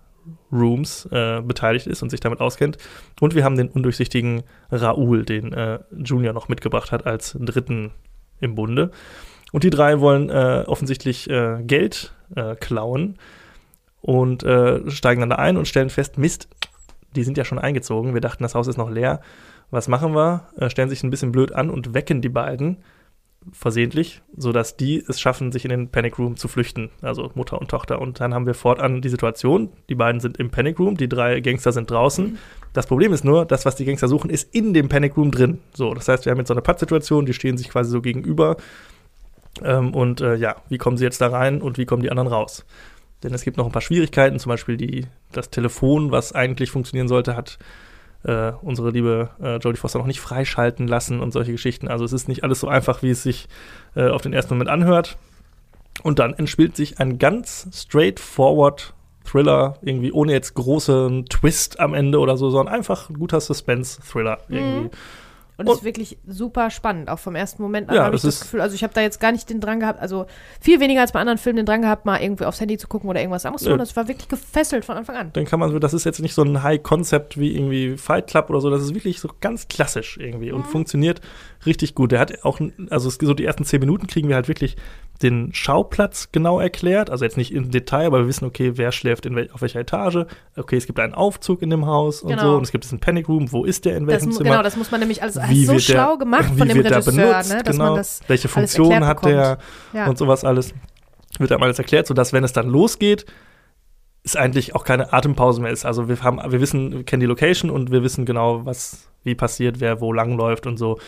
Rooms 0.53 1.07
äh, 1.11 1.41
beteiligt 1.41 1.87
ist 1.87 2.03
und 2.03 2.11
sich 2.11 2.21
damit 2.21 2.41
auskennt. 2.41 2.77
Und 3.21 3.35
wir 3.35 3.45
haben 3.45 3.57
den 3.57 3.69
undurchsichtigen 3.69 4.43
Raoul, 4.71 5.25
den 5.25 5.53
äh, 5.53 5.79
Junior 5.97 6.35
noch 6.35 6.49
mitgebracht 6.49 6.93
hat 6.93 7.07
als 7.07 7.37
Dritten 7.41 7.93
im 8.41 8.55
Bunde. 8.55 8.91
Und 9.51 9.65
die 9.65 9.71
drei 9.71 10.01
wollen 10.01 10.31
äh, 10.31 10.65
offensichtlich 10.67 11.29
äh, 11.31 11.63
Geld 11.63 12.15
äh, 12.37 12.55
klauen 12.57 13.19
und 14.03 14.43
äh, 14.43 14.91
steigen 14.91 15.21
dann 15.21 15.31
da 15.31 15.37
ein 15.37 15.57
und 15.57 15.67
stellen 15.67 15.91
fest, 15.91 16.19
Mist, 16.19 16.49
die 17.17 17.25
sind 17.25 17.39
ja 17.39 17.45
schon 17.45 17.59
eingezogen. 17.59 18.15
Wir 18.15 18.21
dachten, 18.21 18.43
das 18.43 18.55
Haus 18.55 18.67
ist 18.67 18.77
noch 18.77 18.91
leer. 18.91 19.21
Was 19.71 19.89
machen 19.89 20.15
wir? 20.15 20.49
Äh, 20.57 20.69
stellen 20.69 20.89
sich 20.91 21.03
ein 21.03 21.11
bisschen 21.11 21.33
blöd 21.33 21.53
an 21.53 21.71
und 21.71 21.95
wecken 21.95 22.21
die 22.21 22.29
beiden 22.29 22.79
versehentlich, 23.51 24.23
sodass 24.37 24.77
die 24.77 25.03
es 25.09 25.21
schaffen, 25.21 25.51
sich 25.51 25.65
in 25.65 25.71
den 25.71 25.89
Panic 25.89 26.19
Room 26.19 26.37
zu 26.37 26.47
flüchten, 26.47 26.91
also 27.01 27.31
Mutter 27.35 27.61
und 27.61 27.69
Tochter. 27.69 28.01
Und 28.01 28.21
dann 28.21 28.35
haben 28.35 28.47
wir 28.47 28.55
fortan 28.55 29.03
die 29.03 29.09
Situation, 29.09 29.71
die 29.89 29.95
beiden 29.95 30.21
sind 30.21 30.37
im 30.37 30.51
Panic 30.51 30.79
Room, 30.79 30.97
die 30.97 31.09
drei 31.09 31.41
Gangster 31.41 31.73
sind 31.73 31.91
draußen. 31.91 32.39
Das 32.73 32.87
Problem 32.87 33.13
ist 33.13 33.25
nur, 33.25 33.45
das, 33.45 33.65
was 33.65 33.75
die 33.75 33.85
Gangster 33.85 34.09
suchen, 34.09 34.31
ist 34.31 34.55
in 34.55 34.75
dem 34.75 34.89
Panic 34.89 35.17
Room 35.17 35.31
drin. 35.31 35.59
So, 35.75 35.93
das 35.93 36.09
heißt, 36.09 36.25
wir 36.25 36.31
haben 36.31 36.39
jetzt 36.39 36.49
so 36.49 36.55
eine 36.55 36.63
Pattsituation, 36.63 37.27
die 37.27 37.35
stehen 37.35 37.57
sich 37.57 37.69
quasi 37.69 37.91
so 37.91 38.01
gegenüber. 38.01 38.57
Ähm, 39.63 39.93
und 39.93 40.21
äh, 40.21 40.37
ja, 40.37 40.57
wie 40.69 40.79
kommen 40.79 40.97
sie 40.97 41.05
jetzt 41.05 41.21
da 41.21 41.29
rein 41.29 41.61
und 41.61 41.79
wie 41.79 41.85
kommen 41.85 42.03
die 42.03 42.11
anderen 42.11 42.29
raus? 42.29 42.65
Denn 43.23 43.33
es 43.35 43.45
gibt 43.45 43.57
noch 43.57 43.67
ein 43.67 43.73
paar 43.73 43.83
Schwierigkeiten, 43.83 44.39
zum 44.39 44.51
Beispiel 44.51 44.77
die, 44.77 45.07
das 45.31 45.51
Telefon, 45.51 46.11
was 46.11 46.33
eigentlich 46.33 46.71
funktionieren 46.71 47.09
sollte, 47.09 47.37
hat 47.37 47.59
äh, 48.25 48.53
unsere 48.63 48.91
liebe 48.91 49.31
äh, 49.43 49.57
Jodie 49.57 49.79
Foster 49.79 49.99
noch 49.99 50.07
nicht 50.07 50.21
freischalten 50.21 50.87
lassen 50.87 51.21
und 51.21 51.33
solche 51.33 51.53
Geschichten. 51.53 51.89
Also 51.89 52.05
es 52.05 52.13
ist 52.13 52.29
nicht 52.29 52.45
alles 52.45 52.61
so 52.61 52.69
einfach, 52.69 53.03
wie 53.03 53.11
es 53.11 53.23
sich 53.23 53.49
äh, 53.95 54.09
auf 54.09 54.23
den 54.23 54.33
ersten 54.33 54.55
Moment 54.55 54.71
anhört. 54.71 55.17
Und 56.03 56.19
dann 56.19 56.35
entspielt 56.35 56.77
sich 56.77 56.99
ein 57.01 57.19
ganz 57.19 57.69
straightforward 57.73 58.95
Thriller, 59.25 59.79
irgendwie 59.83 60.13
ohne 60.13 60.33
jetzt 60.33 60.55
großen 60.55 61.27
Twist 61.27 61.79
am 61.79 61.95
Ende 61.95 62.19
oder 62.19 62.37
so, 62.37 62.51
sondern 62.51 62.75
einfach 62.75 63.09
ein 63.09 63.19
guter 63.19 63.41
Suspense-Thriller 63.41 64.39
irgendwie. 64.49 64.91
Und 65.59 65.69
es 65.69 65.79
ist 65.79 65.85
wirklich 65.85 66.19
super 66.27 66.71
spannend, 66.71 67.11
auch 67.11 67.19
vom 67.19 67.35
ersten 67.35 67.63
Moment 67.63 67.89
an 67.91 67.95
Ja, 67.95 68.05
habe 68.05 68.17
ich 68.17 68.23
das 68.23 68.41
Gefühl, 68.41 68.61
also 68.61 68.75
ich 68.75 68.83
habe 68.83 68.95
da 68.95 69.03
jetzt 69.03 69.21
gar 69.21 69.33
nicht 69.33 69.51
den 69.51 69.61
Drang 69.61 69.81
gehabt, 69.81 70.01
also 70.01 70.27
viel 70.61 70.81
weniger 70.81 71.03
als 71.03 71.13
bei 71.13 71.21
anderen 71.21 71.39
Filmen 71.39 71.59
den 71.59 71.67
Drang 71.67 71.83
gehabt, 71.83 72.07
mal 72.07 72.23
irgendwie 72.23 72.47
aufs 72.47 72.61
Handy 72.61 72.79
zu 72.79 72.89
gucken 72.89 73.09
oder 73.11 73.21
irgendwas 73.21 73.45
anderes. 73.45 73.67
Nö. 73.67 73.73
Und 73.73 73.79
das 73.79 73.95
war 73.95 74.09
wirklich 74.09 74.29
gefesselt 74.29 74.85
von 74.85 74.97
Anfang 74.97 75.17
an. 75.17 75.31
Dann 75.35 75.45
kann 75.45 75.61
man 75.61 75.71
so, 75.71 75.79
das 75.79 75.93
ist 75.95 76.05
jetzt 76.05 76.21
nicht 76.21 76.35
so 76.35 76.43
ein 76.43 76.63
High-Concept 76.63 77.39
wie 77.39 77.55
irgendwie 77.55 77.97
Fight 77.97 78.29
Club 78.29 78.49
oder 78.51 78.61
so, 78.61 78.71
das 78.71 78.83
ist 78.83 78.95
wirklich 78.95 79.21
so 79.21 79.29
ganz 79.41 79.69
klassisch 79.69 80.17
irgendwie 80.17 80.53
und 80.53 80.67
funktioniert 80.67 81.21
richtig 81.67 81.95
gut. 81.95 82.13
Der 82.13 82.21
hat 82.21 82.45
auch, 82.45 82.59
also 82.91 83.11
so 83.11 83.35
die 83.35 83.45
ersten 83.45 83.65
zehn 83.65 83.81
Minuten 83.81 84.07
kriegen 84.07 84.29
wir 84.29 84.37
halt 84.37 84.49
wirklich 84.49 84.77
den 85.23 85.55
Schauplatz 85.55 86.29
genau 86.33 86.59
erklärt, 86.61 87.11
also 87.11 87.25
jetzt 87.25 87.37
nicht 87.37 87.53
im 87.53 87.71
Detail, 87.71 88.07
aber 88.07 88.21
wir 88.21 88.27
wissen, 88.29 88.45
okay, 88.45 88.73
wer 88.77 88.93
schläft 88.93 89.25
wel 89.33 89.49
auf 89.53 89.63
welcher 89.63 89.81
Etage, 89.81 90.27
okay, 90.57 90.77
es 90.77 90.87
gibt 90.87 90.99
einen 90.99 91.15
Aufzug 91.15 91.63
in 91.63 91.71
dem 91.71 91.87
Haus 91.87 92.23
und 92.23 92.31
Genau. 92.31 92.43
so 92.43 92.57
und 92.57 92.63
es 92.65 92.73
gibt 92.73 92.85
diesen 92.85 92.99
Panic 93.01 93.29
Room, 93.29 93.53
wo 93.53 93.65
ist 93.65 93.85
der, 93.85 93.97
in 93.97 94.07
Das, 94.07 94.15
welchem 94.15 94.29
mu- 94.31 94.37
Zimmer. 94.37 94.51
genau, 94.51 94.63
das 94.63 94.77
muss 94.77 94.91
man 94.91 95.01
nämlich 95.01 95.23
alles, 95.23 95.39
wie 95.49 95.65
so 95.65 95.73
wird 95.75 95.89
der- 95.89 95.95
schlau 95.95 96.17
gemacht 96.19 96.47
von 96.57 96.69
dem 96.69 96.77
Regisseur, 96.81 97.13
benutzt, 97.15 97.53
ne, 97.53 97.63
dass 97.63 97.77
genau, 97.77 97.85
man 97.91 97.97
das 97.97 98.21
welche 98.27 98.49
Funktion 98.49 99.07
hat 99.07 99.25
der. 99.25 99.59
Ja. 99.93 100.07
und 100.09 100.19
sowas 100.19 100.45
alles. 100.45 100.75
Wird 101.39 101.51
einem 101.53 101.63
alles 101.63 101.79
erklärt, 101.79 102.07
sodass, 102.07 102.33
wenn 102.35 102.45
es 102.45 102.53
dann 102.53 102.69
losgeht, 102.69 103.25
es 104.25 104.37
eigentlich 104.37 104.75
auch 104.75 104.85
keine 104.85 105.13
Atempause 105.13 105.61
mehr 105.61 105.73
ist. 105.73 105.85
Also 105.85 106.09
wir 106.09 106.23
haben, 106.23 106.39
wir 106.53 106.61
wissen, 106.61 106.93
wir 106.93 107.05
kennen 107.05 107.21
die 107.21 107.27
Location 107.27 107.71
und 107.71 107.91
wir 107.91 108.03
wissen 108.03 108.25
genau, 108.25 108.65
was 108.65 109.09
wie 109.25 109.35
passiert, 109.35 109.81
wer 109.81 110.01
wo 110.01 110.13
lang 110.13 110.37
läuft 110.37 110.67
und 110.67 110.77
so. 110.77 110.99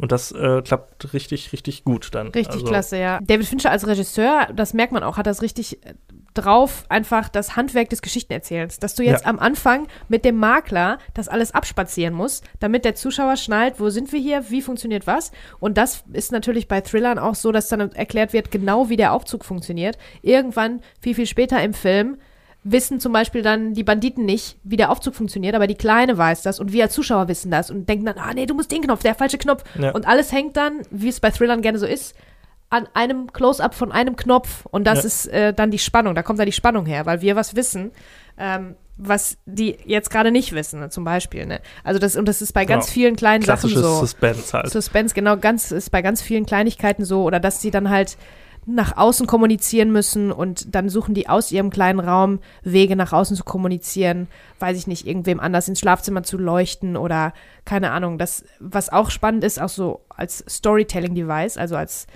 Und 0.00 0.10
das 0.12 0.32
äh, 0.32 0.62
klappt 0.62 1.12
richtig, 1.12 1.52
richtig 1.52 1.84
gut 1.84 2.08
dann. 2.12 2.28
Richtig 2.28 2.54
also, 2.54 2.66
klasse, 2.66 2.98
ja. 2.98 3.20
David 3.22 3.46
Fincher 3.46 3.70
als 3.70 3.86
Regisseur, 3.86 4.48
das 4.54 4.74
merkt 4.74 4.92
man 4.92 5.02
auch, 5.04 5.16
hat 5.16 5.26
das 5.26 5.42
richtig 5.42 5.84
äh, 5.84 5.94
drauf, 6.34 6.84
einfach 6.88 7.28
das 7.28 7.54
Handwerk 7.54 7.90
des 7.90 8.02
Geschichtenerzählens. 8.02 8.78
Dass 8.80 8.96
du 8.96 9.04
jetzt 9.04 9.24
Ja. 9.24 9.30
am 9.30 9.38
Anfang 9.38 9.86
mit 10.08 10.24
dem 10.24 10.36
Makler 10.36 10.98
das 11.14 11.28
alles 11.28 11.52
abspazieren 11.52 12.14
musst, 12.14 12.44
damit 12.58 12.84
der 12.84 12.96
Zuschauer 12.96 13.36
schnallt, 13.36 13.78
wo 13.78 13.88
sind 13.90 14.12
wir 14.12 14.20
hier, 14.20 14.50
wie 14.50 14.62
funktioniert 14.62 15.06
was. 15.06 15.30
Und 15.60 15.78
das 15.78 16.04
ist 16.12 16.32
natürlich 16.32 16.66
bei 16.66 16.80
Thrillern 16.80 17.20
auch 17.20 17.36
so, 17.36 17.52
dass 17.52 17.68
dann 17.68 17.92
erklärt 17.92 18.32
wird, 18.32 18.50
genau 18.50 18.88
wie 18.88 18.96
der 18.96 19.12
Aufzug 19.12 19.44
funktioniert. 19.44 19.96
Irgendwann, 20.22 20.80
viel, 21.00 21.14
viel 21.14 21.26
später 21.26 21.62
im 21.62 21.72
Film, 21.72 22.18
wissen 22.64 22.98
zum 22.98 23.12
Beispiel 23.12 23.42
dann 23.42 23.74
die 23.74 23.84
Banditen 23.84 24.24
nicht, 24.24 24.56
wie 24.64 24.76
der 24.76 24.90
Aufzug 24.90 25.14
funktioniert, 25.14 25.54
aber 25.54 25.66
die 25.66 25.74
Kleine 25.74 26.16
weiß 26.16 26.42
das 26.42 26.58
und 26.58 26.72
wir 26.72 26.84
als 26.84 26.94
Zuschauer 26.94 27.28
wissen 27.28 27.50
das 27.50 27.70
und 27.70 27.88
denken 27.88 28.06
dann, 28.06 28.16
ah 28.18 28.32
nee, 28.34 28.46
du 28.46 28.54
musst 28.54 28.72
den 28.72 28.82
Knopf, 28.82 29.02
der 29.02 29.14
falsche 29.14 29.38
Knopf. 29.38 29.64
Ja. 29.78 29.90
Und 29.92 30.08
alles 30.08 30.32
hängt 30.32 30.56
dann, 30.56 30.80
wie 30.90 31.08
es 31.08 31.20
bei 31.20 31.30
Thrillern 31.30 31.60
gerne 31.62 31.78
so 31.78 31.86
ist, 31.86 32.14
an 32.70 32.88
einem 32.94 33.32
Close-up 33.32 33.74
von 33.74 33.92
einem 33.92 34.16
Knopf 34.16 34.66
und 34.70 34.84
das 34.86 35.00
Ja. 35.00 35.04
ist 35.06 35.26
äh, 35.26 35.52
dann 35.52 35.70
die 35.70 35.78
Spannung, 35.78 36.14
da 36.14 36.22
kommt 36.22 36.38
dann 36.38 36.46
die 36.46 36.52
Spannung 36.52 36.86
her, 36.86 37.04
weil 37.06 37.20
wir 37.20 37.36
was 37.36 37.54
wissen, 37.54 37.92
ähm, 38.38 38.74
was 38.96 39.36
die 39.44 39.76
jetzt 39.84 40.08
gerade 40.10 40.30
nicht 40.30 40.52
wissen, 40.54 40.80
ne, 40.80 40.88
zum 40.88 41.04
Beispiel. 41.04 41.46
Ne? 41.46 41.60
Also 41.84 41.98
das, 42.00 42.16
und 42.16 42.26
das 42.26 42.40
ist 42.40 42.52
bei 42.52 42.64
ganz 42.64 42.86
Genau. 42.86 42.94
vielen 42.94 43.16
kleinen 43.16 43.44
Sachen 43.44 43.68
so. 43.68 43.98
Suspense 44.00 44.52
halt. 44.56 44.70
Suspense, 44.70 45.14
genau, 45.14 45.36
ganz 45.36 45.70
ist 45.70 45.90
bei 45.90 46.00
ganz 46.00 46.22
vielen 46.22 46.46
Kleinigkeiten 46.46 47.04
so, 47.04 47.24
oder 47.24 47.40
dass 47.40 47.60
sie 47.60 47.70
dann 47.70 47.90
halt 47.90 48.16
nach 48.66 48.96
außen 48.96 49.26
kommunizieren 49.26 49.92
müssen 49.92 50.32
und 50.32 50.74
dann 50.74 50.88
suchen 50.88 51.14
die 51.14 51.28
aus 51.28 51.52
ihrem 51.52 51.70
kleinen 51.70 52.00
Raum 52.00 52.40
Wege 52.62 52.96
nach 52.96 53.12
außen 53.12 53.36
zu 53.36 53.44
kommunizieren, 53.44 54.28
weiß 54.58 54.76
ich 54.78 54.86
nicht, 54.86 55.06
irgendwem 55.06 55.40
anders 55.40 55.68
ins 55.68 55.80
Schlafzimmer 55.80 56.22
zu 56.22 56.38
leuchten 56.38 56.96
oder 56.96 57.34
keine 57.64 57.90
Ahnung. 57.90 58.18
Das, 58.18 58.44
was 58.60 58.90
auch 58.90 59.10
spannend 59.10 59.44
ist, 59.44 59.60
auch 59.60 59.68
so 59.68 60.00
als 60.08 60.44
Storytelling-Device, 60.48 61.58
also 61.58 61.76
als 61.76 62.06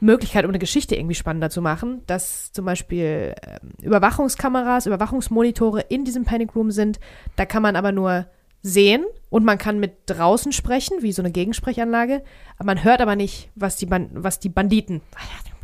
Möglichkeit, 0.00 0.44
um 0.44 0.50
eine 0.50 0.58
Geschichte 0.58 0.96
irgendwie 0.96 1.14
spannender 1.14 1.48
zu 1.48 1.62
machen, 1.62 2.02
dass 2.06 2.52
zum 2.52 2.64
Beispiel 2.64 3.34
ähm, 3.46 3.70
Überwachungskameras, 3.82 4.86
Überwachungsmonitore 4.86 5.82
in 5.88 6.04
diesem 6.04 6.24
Panic 6.24 6.56
Room 6.56 6.70
sind. 6.70 6.98
Da 7.36 7.46
kann 7.46 7.62
man 7.62 7.76
aber 7.76 7.92
nur 7.92 8.26
sehen 8.62 9.04
und 9.30 9.44
man 9.44 9.58
kann 9.58 9.78
mit 9.78 9.92
draußen 10.06 10.52
sprechen, 10.52 11.02
wie 11.02 11.12
so 11.12 11.22
eine 11.22 11.30
Gegensprechanlage. 11.30 12.22
Man 12.62 12.82
hört 12.82 13.00
aber 13.00 13.16
nicht, 13.16 13.50
was 13.54 13.76
die, 13.76 13.86
Ban 13.86 14.10
was 14.12 14.40
die 14.40 14.48
Banditen, 14.48 15.02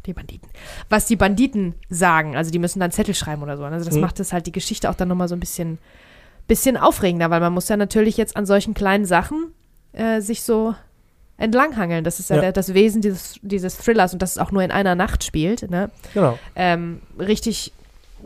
die 0.09 0.15
Banditen, 0.15 0.49
was 0.89 1.07
die 1.07 1.17
Banditen 1.17 1.75
sagen. 1.89 2.37
Also 2.37 2.51
die 2.51 2.59
müssen 2.59 2.81
dann 2.81 2.91
Zettel 2.91 3.15
schreiben 3.15 3.43
oder 3.43 3.57
so. 3.57 3.65
Also 3.65 3.85
das 3.85 3.95
Mhm. 3.95 4.01
macht 4.01 4.19
es 4.21 4.33
halt 4.33 4.47
die 4.47 4.53
Geschichte 4.53 4.91
auch 4.91 4.95
dann 4.95 5.09
nochmal 5.09 5.29
so 5.29 5.37
ein 5.37 5.41
bisschen, 5.41 5.79
bisschen 6.49 6.77
aufregender, 6.77 7.31
weil 7.31 7.41
man 7.41 7.53
muss 7.53 7.69
ja 7.69 7.77
natürlich 7.77 8.17
jetzt 8.17 8.37
an 8.37 8.47
solchen 8.47 8.75
kleinen 8.75 9.05
Sachen 9.05 9.53
äh, 9.93 10.21
sich 10.21 10.43
so 10.43 10.75
entlanghangeln. 11.37 12.03
Das 12.05 12.19
ist 12.19 12.31
ja, 12.31 12.37
Ja. 12.37 12.43
Der, 12.43 12.53
das 12.53 12.75
Wesen 12.75 13.01
dieses, 13.03 13.39
dieses 13.43 13.79
Thrillers 13.79 14.13
und 14.13 14.21
dass 14.23 14.33
es 14.33 14.39
auch 14.39 14.51
nur 14.51 14.63
in 14.63 14.71
einer 14.71 14.95
Nacht 14.95 15.23
spielt. 15.25 15.71
Ne? 15.71 15.91
Genau. 16.15 16.39
Ähm, 16.57 17.01
richtig, 17.19 17.73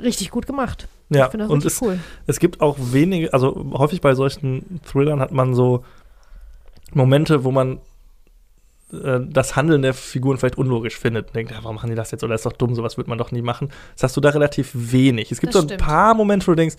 richtig 0.00 0.30
gut 0.30 0.46
gemacht. 0.46 0.88
Ja, 1.10 1.26
ich 1.26 1.30
finde 1.30 1.44
das 1.44 1.52
und 1.52 1.64
es, 1.66 1.82
cool. 1.82 1.98
es 2.26 2.38
gibt 2.38 2.62
auch 2.62 2.76
wenige, 2.78 3.34
also 3.34 3.66
häufig 3.74 4.00
bei 4.00 4.14
solchen 4.14 4.80
Thrillern 4.90 5.20
hat 5.20 5.30
man 5.30 5.54
so 5.54 5.84
Momente, 6.94 7.44
wo 7.44 7.50
man 7.50 7.80
äh, 8.92 9.20
das 9.28 9.56
Handeln 9.56 9.82
der 9.82 9.94
Figuren 9.94 10.38
vielleicht 10.38 10.58
unlogisch 10.58 10.98
findet. 10.98 11.28
Und 11.28 11.36
denkt, 11.36 11.52
ja, 11.52 11.58
warum 11.62 11.76
machen 11.76 11.90
die 11.90 11.96
das 11.96 12.10
jetzt? 12.10 12.24
Oder 12.24 12.34
ist 12.34 12.46
doch 12.46 12.52
dumm, 12.52 12.74
sowas 12.74 12.96
wird 12.96 13.08
man 13.08 13.18
doch 13.18 13.30
nie 13.32 13.42
machen. 13.42 13.70
Das 13.94 14.04
hast 14.04 14.16
du 14.16 14.20
da 14.20 14.30
relativ 14.30 14.70
wenig. 14.74 15.30
Es 15.32 15.40
gibt 15.40 15.54
Das 15.54 15.60
so 15.62 15.66
ein 15.66 15.68
stimmt. 15.70 15.82
paar 15.82 16.14
Momente, 16.14 16.46
wo 16.46 16.52
du 16.52 16.56
denkst, 16.56 16.76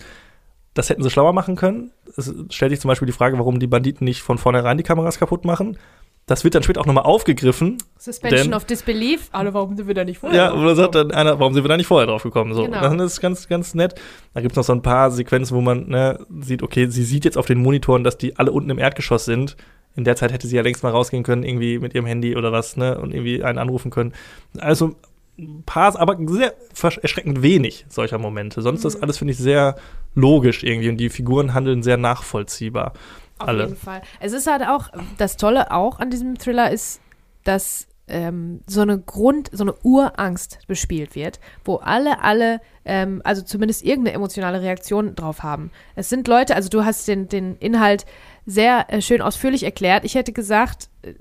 das 0.74 0.90
hätten 0.90 1.02
sie 1.02 1.10
schlauer 1.10 1.32
machen 1.32 1.54
können. 1.56 1.92
Es 2.16 2.32
stellt 2.50 2.70
sich 2.72 2.80
zum 2.80 2.88
Beispiel 2.88 3.06
die 3.06 3.12
Frage, 3.12 3.38
warum 3.38 3.60
die 3.60 3.66
Banditen 3.68 4.04
nicht 4.04 4.22
von 4.22 4.38
vornherein 4.38 4.76
die 4.76 4.82
Kameras 4.82 5.18
kaputt 5.18 5.44
machen. 5.44 5.78
Das 6.26 6.42
wird 6.42 6.54
dann 6.54 6.62
später 6.62 6.80
auch 6.80 6.86
nochmal 6.86 7.04
aufgegriffen. 7.04 7.76
Suspension 7.98 8.44
denn- 8.44 8.54
of 8.54 8.64
Disbelief. 8.64 9.28
Alle, 9.32 9.52
warum 9.52 9.76
sind 9.76 9.86
wir 9.86 9.94
da 9.94 10.04
nicht 10.04 10.18
vorher? 10.18 10.38
Ja, 10.38 10.48
drauf 10.50 10.60
oder 10.60 10.74
sagt 10.74 10.94
dann 10.94 11.10
einer, 11.10 11.38
warum 11.38 11.52
sind 11.52 11.64
wir 11.64 11.68
da 11.68 11.76
nicht 11.76 11.86
vorher 11.86 12.06
drauf 12.06 12.22
gekommen? 12.22 12.54
So, 12.54 12.64
Genau. 12.64 12.80
dann 12.80 12.98
ist 13.00 13.12
es 13.12 13.20
ganz, 13.20 13.46
ganz 13.46 13.74
nett. 13.74 13.94
Da 14.32 14.40
gibt 14.40 14.52
es 14.52 14.56
noch 14.56 14.64
so 14.64 14.72
ein 14.72 14.80
paar 14.80 15.10
Sequenzen, 15.10 15.54
wo 15.54 15.60
man 15.60 15.86
ne, 15.88 16.18
sieht, 16.40 16.62
okay, 16.62 16.86
sie 16.86 17.04
sieht 17.04 17.26
jetzt 17.26 17.36
auf 17.36 17.44
den 17.46 17.58
Monitoren, 17.58 18.04
dass 18.04 18.16
die 18.16 18.36
alle 18.38 18.52
unten 18.52 18.70
im 18.70 18.78
Erdgeschoss 18.78 19.26
sind. 19.26 19.56
In 19.96 20.04
der 20.04 20.16
Zeit 20.16 20.32
hätte 20.32 20.46
sie 20.48 20.56
ja 20.56 20.62
längst 20.62 20.82
mal 20.82 20.90
rausgehen 20.90 21.22
können, 21.24 21.42
irgendwie 21.44 21.78
mit 21.78 21.94
ihrem 21.94 22.06
Handy 22.06 22.36
oder 22.36 22.52
was, 22.52 22.76
ne, 22.78 22.98
und 22.98 23.12
irgendwie 23.12 23.44
einen 23.44 23.58
anrufen 23.58 23.90
können. 23.90 24.12
Also 24.58 24.96
ein 25.38 25.62
paar, 25.66 25.98
aber 26.00 26.16
sehr 26.26 26.54
erschreckend 27.02 27.42
wenig 27.42 27.84
solcher 27.88 28.18
Momente. 28.18 28.62
Sonst 28.62 28.82
Mhm. 28.82 28.88
ist 28.88 29.02
alles, 29.02 29.18
finde 29.18 29.32
ich, 29.32 29.38
sehr 29.38 29.76
logisch 30.14 30.62
irgendwie 30.64 30.88
und 30.88 30.96
die 30.96 31.10
Figuren 31.10 31.52
handeln 31.54 31.82
sehr 31.82 31.96
nachvollziehbar. 31.98 32.92
Auf 33.38 33.48
alle. 33.48 33.64
jeden 33.64 33.76
Fall. 33.76 34.02
Es 34.20 34.32
ist 34.32 34.46
halt 34.46 34.62
auch, 34.62 34.90
das 35.18 35.36
Tolle 35.36 35.70
auch 35.70 35.98
an 35.98 36.10
diesem 36.10 36.38
Thriller 36.38 36.70
ist, 36.70 37.00
dass 37.42 37.88
ähm, 38.06 38.60
so 38.66 38.82
eine 38.82 38.98
Grund, 38.98 39.50
so 39.52 39.64
eine 39.64 39.74
Urangst 39.82 40.58
bespielt 40.66 41.14
wird, 41.14 41.40
wo 41.64 41.76
alle, 41.76 42.22
alle, 42.22 42.60
ähm, 42.84 43.22
also 43.24 43.42
zumindest 43.42 43.82
irgendeine 43.82 44.14
emotionale 44.14 44.60
Reaktion 44.60 45.14
drauf 45.14 45.42
haben. 45.42 45.70
Es 45.94 46.08
sind 46.08 46.28
Leute, 46.28 46.54
also 46.54 46.68
du 46.68 46.84
hast 46.84 47.08
den, 47.08 47.28
den 47.28 47.56
Inhalt 47.56 48.04
sehr 48.46 48.92
äh, 48.92 49.00
schön 49.00 49.22
ausführlich 49.22 49.62
erklärt. 49.62 50.04
Ich 50.04 50.14
hätte 50.14 50.32
gesagt, 50.32 50.90
äh, 51.02 51.14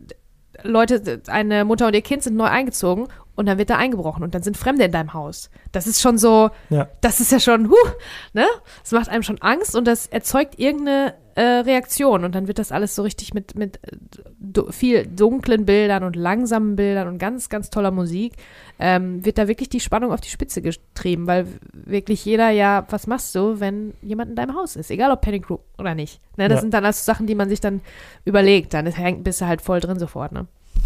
Leute, 0.62 1.22
eine 1.28 1.66
Mutter 1.66 1.88
und 1.88 1.94
ihr 1.94 2.02
Kind 2.02 2.24
sind 2.24 2.36
neu 2.36 2.46
eingezogen 2.46 3.08
und 3.36 3.46
dann 3.48 3.58
wird 3.58 3.70
da 3.70 3.78
eingebrochen 3.78 4.24
und 4.24 4.36
dann 4.36 4.44
sind 4.44 4.58
Fremde 4.58 4.84
in 4.86 4.92
deinem 4.92 5.14
Haus. 5.14 5.50
Das 5.72 5.88
ist 5.88 6.02
schon 6.02 6.18
so, 6.18 6.52
Ja. 6.70 6.88
das 7.02 7.20
ist 7.20 7.32
ja 7.32 7.40
schon, 7.40 7.70
huh, 7.70 7.90
ne? 8.34 8.46
Das 8.84 8.92
macht 8.92 9.10
einem 9.10 9.24
schon 9.24 9.42
Angst 9.42 9.76
und 9.76 9.86
das 9.88 10.06
erzeugt 10.08 10.60
irgendeine 10.60 11.16
äh, 11.36 11.42
Reaktion 11.42 12.26
und 12.26 12.36
dann 12.36 12.48
wird 12.48 12.60
das 12.60 12.72
alles 12.72 12.94
so 12.94 13.02
richtig 13.02 13.34
mit, 13.34 13.56
mit 13.56 13.78
äh, 13.84 13.98
du, 14.40 14.72
viel 14.72 15.08
dunklen 15.08 15.66
Bildern 15.66 16.04
und 16.04 16.16
langsamen 16.16 16.76
Bildern 16.76 17.08
und 17.08 17.18
ganz, 17.18 17.50
ganz 17.50 17.72
toller 17.72 17.90
Musik, 17.90 18.34
ähm, 18.78 19.26
wird 19.26 19.40
da 19.40 19.48
wirklich 19.48 19.68
die 19.70 19.80
Spannung 19.80 20.12
auf 20.12 20.22
die 20.22 20.30
Spitze 20.30 20.62
getrieben, 20.62 21.26
weil 21.26 21.48
wirklich 21.74 22.24
jeder 22.26 22.52
ja, 22.52 22.86
was 22.90 23.08
machst 23.08 23.34
du, 23.34 23.60
wenn 23.60 23.96
jemand 24.04 24.30
in 24.30 24.36
deinem 24.36 24.56
Haus 24.56 24.76
ist, 24.76 24.92
egal 24.92 25.10
ob 25.12 25.22
Panic 25.22 25.50
Room 25.50 25.60
oder 25.80 25.96
nicht. 25.96 26.22
Ne? 26.38 26.50
Das 26.50 26.58
Ja. 26.58 26.62
sind 26.62 26.74
dann 26.76 26.86
alles 26.86 27.04
Sachen, 27.04 27.26
die 27.26 27.34
man 27.36 27.50
sich 27.50 27.62
dann 27.62 27.82
überlegt, 28.26 28.76
dann 28.76 28.94
bist 29.24 29.42
du 29.42 29.48
halt 29.48 29.62
voll 29.64 29.80
drin 29.80 29.98
sofort, 29.98 30.34
ne? 30.34 30.46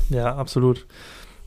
Ja, 0.10 0.34
absolut. 0.34 0.88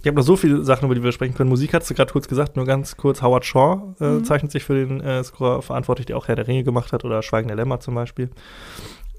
Ich 0.00 0.06
habe 0.06 0.16
noch 0.16 0.22
so 0.24 0.36
viele 0.36 0.64
Sachen, 0.64 0.86
über 0.86 0.94
die 0.94 1.02
wir 1.02 1.12
sprechen 1.12 1.34
können. 1.34 1.50
Musik 1.50 1.74
hast 1.74 1.90
du 1.90 1.94
gerade 1.94 2.10
kurz 2.12 2.26
gesagt, 2.26 2.56
nur 2.56 2.64
ganz 2.64 2.96
kurz. 2.96 3.20
Howard 3.22 3.44
Shaw 3.44 3.94
äh, 4.00 4.04
Mhm. 4.04 4.24
zeichnet 4.24 4.50
sich 4.52 4.64
für 4.64 4.74
den 4.74 5.00
äh, 5.00 5.22
Score 5.24 5.60
verantwortlich, 5.62 6.06
der 6.06 6.16
auch 6.16 6.26
Herr 6.28 6.36
der 6.36 6.46
Ringe 6.48 6.64
gemacht 6.64 6.92
hat 6.92 7.04
oder 7.04 7.22
Schweigen 7.22 7.48
der 7.48 7.56
Lämmer 7.56 7.80
zum 7.80 7.94
Beispiel. 7.94 8.30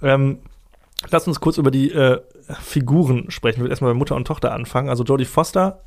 Ähm, 0.02 0.40
lass 1.12 1.28
uns 1.28 1.40
kurz 1.40 1.58
über 1.58 1.70
die 1.72 1.92
äh, 1.92 2.20
Figuren 2.62 3.30
sprechen. 3.30 3.60
Ich 3.60 3.64
will 3.64 3.70
erstmal 3.70 3.92
bei 3.94 3.98
Mutter 3.98 4.16
und 4.16 4.26
Tochter 4.26 4.54
anfangen. 4.54 4.90
Also 4.90 5.04
Jodie 5.04 5.26
Foster, 5.26 5.82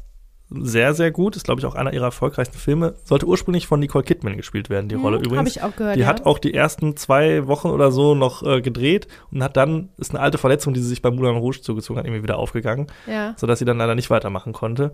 sehr, 0.50 0.94
sehr 0.94 1.10
gut. 1.10 1.36
Ist, 1.36 1.44
glaube 1.44 1.60
ich, 1.60 1.66
auch 1.66 1.74
einer 1.74 1.92
ihrer 1.92 2.06
erfolgreichsten 2.06 2.58
Filme. 2.58 2.94
Sollte 3.04 3.26
ursprünglich 3.26 3.66
von 3.66 3.80
Nicole 3.80 4.04
Kidman 4.04 4.36
gespielt 4.36 4.70
werden, 4.70 4.88
die 4.88 4.94
Rolle 4.94 5.16
Hm, 5.16 5.24
übrigens. 5.24 5.38
Habe 5.38 5.48
ich 5.48 5.62
auch 5.62 5.76
gehört. 5.76 5.96
Die 5.96 6.00
ja. 6.00 6.06
hat 6.06 6.26
auch 6.26 6.38
die 6.38 6.54
ersten 6.54 6.96
zwei 6.96 7.46
Wochen 7.46 7.68
oder 7.68 7.90
so 7.90 8.14
noch 8.14 8.42
äh, 8.42 8.60
gedreht 8.60 9.08
und 9.32 9.42
hat 9.42 9.56
dann, 9.56 9.88
ist 9.96 10.10
eine 10.10 10.20
alte 10.20 10.38
Verletzung, 10.38 10.74
die 10.74 10.80
sie 10.80 10.88
sich 10.88 11.02
bei 11.02 11.10
Moulin 11.10 11.36
Rouge 11.36 11.60
zugezogen 11.60 11.98
hat, 11.98 12.06
irgendwie 12.06 12.22
wieder 12.22 12.38
aufgegangen, 12.38 12.86
ja. 13.06 13.34
sodass 13.36 13.58
sie 13.58 13.64
dann 13.64 13.78
leider 13.78 13.94
nicht 13.94 14.10
weitermachen 14.10 14.52
konnte. 14.52 14.92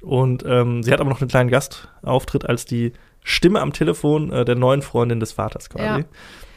Und 0.00 0.44
ähm, 0.46 0.82
sie 0.82 0.92
hat 0.92 1.00
aber 1.00 1.10
noch 1.10 1.20
einen 1.20 1.30
kleinen 1.30 1.50
Gastauftritt 1.50 2.48
als 2.48 2.64
die 2.64 2.92
Stimme 3.22 3.60
am 3.60 3.72
Telefon 3.72 4.32
äh, 4.32 4.44
der 4.44 4.54
neuen 4.54 4.82
Freundin 4.82 5.20
des 5.20 5.32
Vaters 5.32 5.70
quasi. 5.70 6.00
Ja. 6.00 6.06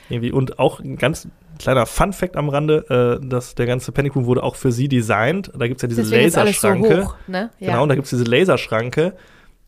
Irgendwie. 0.10 0.32
Und 0.32 0.60
auch 0.60 0.80
ein 0.80 0.98
ganz 0.98 1.28
kleiner 1.60 1.86
Fun-Fact 1.86 2.36
am 2.36 2.50
Rande, 2.50 3.20
äh, 3.22 3.26
dass 3.28 3.56
der 3.56 3.66
ganze 3.66 3.92
Panic 3.92 4.16
Room 4.16 4.26
wurde 4.26 4.44
auch 4.44 4.56
für 4.56 4.72
sie 4.72 4.88
designt. 4.88 5.52
Da 5.58 5.68
gibt 5.68 5.80
es 5.80 5.82
ja 5.84 5.88
diese 5.88 6.04
Deswegen 6.04 6.28
ist 6.28 6.38
alles 6.38 6.60
so 6.62 6.68
Laserschranke. 6.68 7.06
hoch, 7.06 7.16
ne? 7.28 7.50
Ja. 7.60 7.72
Genau, 7.72 7.84
und 7.84 7.90
da 7.90 7.96
gibt 7.96 8.06
es 8.06 8.12
diese 8.12 8.24
Laserschranke 8.24 9.14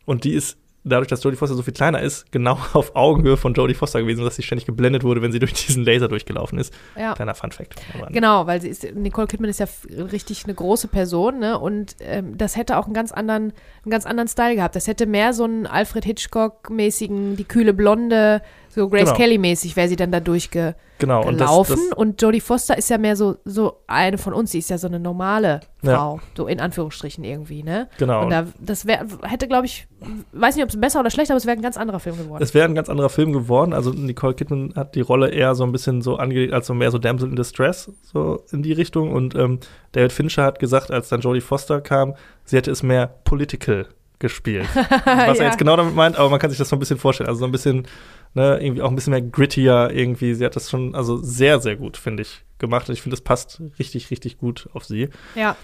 und 0.06 0.24
die 0.24 0.34
ist 0.34 0.58
dadurch, 0.84 1.08
dass 1.08 1.24
Jodie 1.24 1.38
Foster 1.38 1.56
so 1.56 1.62
viel 1.62 1.74
kleiner 1.74 2.02
ist, 2.02 2.32
genau 2.32 2.58
auf 2.74 2.96
Augenhöhe 2.96 3.38
von 3.38 3.54
Jodie 3.54 3.74
Foster 3.74 4.02
gewesen, 4.02 4.24
dass 4.24 4.36
sie 4.36 4.44
ständig 4.44 4.66
geblendet 4.66 5.04
wurde, 5.04 5.22
wenn 5.22 5.32
sie 5.32 5.40
durch 5.40 5.54
diesen 5.54 5.84
Laser 5.84 6.08
durchgelaufen 6.08 6.60
ist. 6.60 6.74
Ja. 6.98 7.14
Kleiner 7.14 7.36
Fun-Fact. 7.36 7.76
Genau, 8.10 8.48
weil 8.48 8.62
sie 8.62 8.70
ist, 8.70 8.84
Nicole 8.96 9.28
Kidman 9.28 9.50
ist 9.50 9.60
ja 9.60 9.68
richtig 10.12 10.44
eine 10.44 10.54
große 10.54 10.88
Person, 10.88 11.40
ne? 11.40 11.58
Und 11.58 11.96
ähm, 12.00 12.38
das 12.38 12.56
hätte 12.56 12.78
auch 12.78 12.86
einen 12.86 12.94
ganz 12.94 13.12
anderen, 13.12 13.54
einen 13.84 13.92
ganz 13.92 14.06
anderen 14.06 14.28
Style 14.28 14.56
gehabt. 14.56 14.76
Das 14.76 14.88
hätte 14.88 15.06
mehr 15.06 15.34
so 15.34 15.46
einen 15.46 15.68
Alfred 15.68 16.06
Hitchcock-mäßigen, 16.06 17.36
die 17.36 17.46
kühle 17.46 17.74
Blonde, 17.74 18.42
so 18.74 18.90
Grace 18.90 19.06
Genau. 19.06 19.16
Kelly-mäßig 19.16 19.76
wäre 19.76 19.88
sie 19.88 19.96
dann 19.96 20.12
da 20.12 20.20
durchgelaufen. 20.20 20.76
Genau. 21.00 21.26
Und 21.28 21.40
das, 21.40 21.68
das, 21.68 21.80
und 21.96 22.22
Jodie 22.22 22.40
Foster 22.40 22.78
ist 22.78 22.90
ja 22.90 22.98
mehr 22.98 23.16
so, 23.16 23.36
so 23.46 23.82
eine 23.88 24.18
von 24.18 24.34
uns, 24.34 24.52
sie 24.52 24.60
ist 24.60 24.70
ja 24.70 24.78
so 24.78 24.88
eine 24.88 25.00
normale 25.00 25.60
Ja. 25.82 25.96
Frau, 25.98 26.20
so 26.38 26.48
in 26.48 26.60
Anführungsstrichen 26.60 27.24
irgendwie, 27.24 27.62
ne? 27.64 27.90
genau. 27.98 28.24
Und 28.24 28.30
da, 28.30 28.46
das 28.60 28.86
wär, 28.86 29.06
hätte, 29.24 29.48
glaube 29.48 29.66
ich, 29.66 29.88
weiß 30.32 30.56
nicht, 30.56 30.64
ob 30.64 30.70
es 30.70 30.80
besser 30.80 31.00
oder 31.02 31.10
schlechter, 31.10 31.34
aber 31.34 31.38
es 31.40 31.46
wäre 31.46 31.58
ein 31.58 31.62
ganz 31.62 31.78
anderer 31.78 32.00
Film 32.00 32.18
geworden. 32.18 32.42
Es 32.42 32.54
wäre 32.54 32.66
ein 32.68 32.76
ganz 32.76 32.90
anderer 32.90 33.10
Film 33.10 33.34
geworden. 33.34 33.74
Also 33.74 33.92
Nicole 33.92 34.34
Kidman 34.34 34.74
hat 34.76 34.96
die 34.96 35.02
Rolle 35.02 35.30
eher 35.30 35.56
so 35.56 35.64
ein 35.66 35.72
bisschen 35.72 36.02
so 36.02 36.16
angelegt, 36.18 36.54
als 36.54 36.68
so 36.68 36.74
mehr 36.74 36.90
so 36.92 36.98
Damsel 37.00 37.30
in 37.30 37.36
Distress, 37.36 37.92
so 38.02 38.44
in 38.52 38.64
die 38.64 38.74
Richtung. 38.74 39.12
Und 39.12 39.36
ähm, 39.36 39.60
David 39.92 40.14
Fincher 40.14 40.44
hat 40.44 40.60
gesagt, 40.60 40.90
als 40.90 41.10
dann 41.10 41.22
Jodie 41.22 41.42
Foster 41.42 41.82
kam, 41.82 42.14
sie 42.46 42.56
hätte 42.58 42.72
es 42.72 42.82
mehr 42.82 43.08
political 43.26 43.88
gespielt. 44.20 44.68
Was 44.76 45.06
er 45.06 45.36
Ja. 45.36 45.44
jetzt 45.46 45.58
genau 45.58 45.76
damit 45.76 45.96
meint, 45.96 46.18
aber 46.18 46.30
man 46.30 46.40
kann 46.40 46.50
sich 46.50 46.58
das 46.60 46.70
so 46.70 46.76
ein 46.78 46.80
bisschen 46.80 46.98
vorstellen. 46.98 47.28
Also 47.28 47.40
so 47.40 47.46
ein 47.46 47.52
bisschen, 47.52 47.86
ne, 48.34 48.60
irgendwie 48.62 48.82
auch 48.82 48.90
ein 48.90 48.96
bisschen 48.96 49.12
mehr 49.12 49.22
grittier 49.22 49.90
irgendwie. 49.94 50.34
Sie 50.34 50.46
hat 50.46 50.56
das 50.56 50.70
schon, 50.70 50.96
also 50.96 51.18
sehr, 51.18 51.60
sehr 51.60 51.76
gut, 51.76 51.98
finde 51.98 52.24
ich, 52.24 52.44
gemacht. 52.60 52.88
Und 52.90 52.94
ich 52.94 53.02
finde, 53.02 53.16
das 53.16 53.24
passt 53.24 53.62
richtig, 53.80 54.10
richtig 54.12 54.38
gut 54.38 54.70
auf 54.74 54.84
sie. 54.86 55.10
ja, 55.36 55.56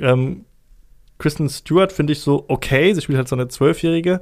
Ähm, 0.00 0.44
Kristen 1.18 1.48
Stewart 1.48 1.92
finde 1.92 2.12
ich 2.12 2.20
so 2.20 2.44
okay. 2.48 2.92
Sie 2.92 3.00
spielt 3.00 3.16
halt 3.18 3.28
so 3.28 3.36
eine 3.36 3.48
Zwölfjährige. 3.48 4.20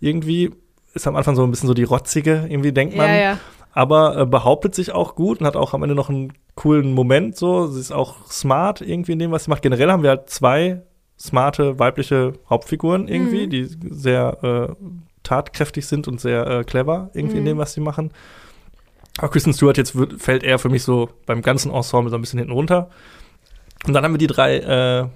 Irgendwie 0.00 0.50
ist 0.94 1.06
am 1.06 1.16
Anfang 1.16 1.36
so 1.36 1.44
ein 1.44 1.50
bisschen 1.50 1.68
so 1.68 1.74
die 1.74 1.84
rotzige, 1.84 2.46
irgendwie 2.48 2.72
denkt 2.72 2.96
man. 2.96 3.08
ja, 3.08 3.16
ja. 3.16 3.38
Aber 3.76 4.16
äh, 4.18 4.26
behauptet 4.26 4.74
sich 4.74 4.92
auch 4.92 5.16
gut 5.16 5.40
und 5.40 5.46
hat 5.46 5.56
auch 5.56 5.74
am 5.74 5.82
Ende 5.82 5.94
noch 5.96 6.08
einen 6.08 6.32
coolen 6.54 6.92
Moment 6.92 7.36
so. 7.36 7.66
Sie 7.66 7.80
ist 7.80 7.92
auch 7.92 8.24
smart 8.30 8.80
irgendwie 8.80 9.12
in 9.12 9.18
dem, 9.18 9.32
was 9.32 9.44
sie 9.44 9.50
macht. 9.50 9.62
Generell 9.62 9.90
haben 9.90 10.02
wir 10.04 10.10
halt 10.10 10.30
zwei 10.30 10.82
smarte 11.18 11.78
weibliche 11.80 12.34
Hauptfiguren 12.48 13.08
irgendwie, 13.08 13.46
Mhm. 13.46 13.50
die 13.50 13.68
sehr 13.90 14.38
äh, 14.70 14.74
tatkräftig 15.24 15.86
sind 15.86 16.06
und 16.06 16.20
sehr 16.20 16.46
äh, 16.46 16.64
clever 16.64 17.10
irgendwie 17.14 17.38
in 17.38 17.42
Mhm. 17.42 17.46
dem, 17.48 17.58
was 17.58 17.72
sie 17.74 17.80
machen. 17.80 18.12
Aber 19.18 19.28
Kristen 19.30 19.52
Stewart 19.52 19.76
jetzt 19.76 19.96
wird, 19.96 20.20
fällt 20.20 20.42
eher 20.44 20.58
für 20.60 20.68
mich 20.68 20.82
so 20.84 21.08
beim 21.26 21.42
ganzen 21.42 21.72
Ensemble 21.72 22.10
so 22.10 22.16
ein 22.16 22.20
bisschen 22.20 22.38
hinten 22.38 22.52
runter. 22.52 22.90
Und 23.86 23.92
dann 23.92 24.04
haben 24.04 24.12
wir 24.14 24.18
die 24.18 24.26
drei, 24.26 24.56
äh, 24.58 25.06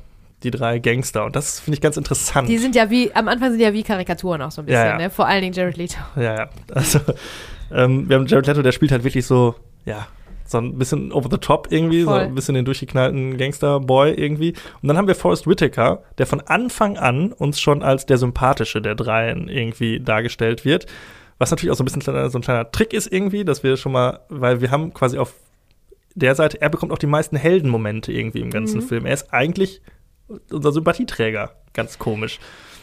die 0.45 0.51
drei 0.51 0.79
Gangster. 0.79 1.25
Und 1.25 1.35
das 1.35 1.59
finde 1.61 1.77
ich 1.77 1.81
ganz 1.81 1.97
interessant. 1.97 2.49
Die 2.49 2.59
sind 2.59 2.75
ja 2.77 2.91
wie, 2.91 3.13
am 3.15 3.27
Anfang 3.29 3.51
sind 3.51 3.61
ja 3.61 3.73
wie 3.73 3.83
Karikaturen 3.83 4.41
auch 4.43 4.51
so 4.53 4.63
ein 4.63 4.67
bisschen, 4.67 4.81
Ja, 4.85 4.91
ja. 4.91 4.97
ne? 4.99 5.11
Vor 5.11 5.27
allen 5.27 5.41
Dingen 5.43 5.53
Jared 5.55 5.77
Leto. 5.77 5.97
Ja, 6.17 6.35
ja. 6.37 6.49
Also, 6.75 7.01
ähm, 7.73 8.09
wir 8.09 8.17
haben 8.17 8.27
Jared 8.27 8.47
Leto, 8.47 8.63
der 8.63 8.73
spielt 8.73 8.93
halt 8.93 9.03
wirklich 9.05 9.27
so, 9.27 9.55
ja, 9.85 10.07
so 10.51 10.59
ein 10.59 10.79
bisschen 10.79 11.13
over 11.13 11.29
the 11.31 11.37
top 11.39 11.69
irgendwie, 11.71 12.01
so 12.03 12.11
Voll. 12.11 12.21
ein 12.21 12.35
bisschen 12.35 12.55
den 12.55 12.65
durchgeknallten 12.65 13.37
Gangsterboy 13.37 14.13
irgendwie. 14.15 14.55
Und 14.83 14.89
dann 14.89 14.97
haben 14.97 15.07
wir 15.07 15.15
Forrest 15.15 15.47
Whitaker, 15.47 16.03
der 16.17 16.27
von 16.27 16.41
Anfang 16.41 16.97
an 16.97 17.33
uns 17.33 17.61
schon 17.61 17.83
als 17.83 18.07
der 18.07 18.19
sympathische 18.19 18.81
der 18.81 18.95
dreien 18.95 19.49
irgendwie 19.49 20.01
dargestellt 20.01 20.65
wird. 20.65 20.87
Was 21.39 21.51
natürlich 21.51 21.71
auch 21.71 21.77
so 21.77 21.83
ein 21.83 21.87
bisschen 21.87 22.03
kleiner- 22.03 22.31
so 22.31 22.39
ein 22.39 22.43
kleiner 22.43 22.71
Trick 22.73 22.93
ist 22.93 23.13
irgendwie, 23.13 23.45
dass 23.45 23.63
wir 23.63 23.77
schon 23.77 23.93
mal, 23.93 24.21
weil 24.29 24.61
wir 24.61 24.71
haben 24.71 24.93
quasi 24.95 25.19
auf 25.19 25.35
der 26.15 26.35
Seite, 26.35 26.61
er 26.61 26.69
bekommt 26.71 26.91
auch 26.93 26.99
die 26.99 27.07
meisten 27.07 27.37
Heldenmomente 27.37 28.11
irgendwie 28.11 28.41
im 28.41 28.51
ganzen 28.51 28.81
Mhm. 28.81 28.89
Film. 28.89 29.07
Er 29.07 29.15
ist 29.15 29.33
eigentlich 29.33 29.83
unser 30.51 30.73
Sympathieträger. 30.73 31.53
Ganz 31.75 31.99
komisch. 31.99 32.41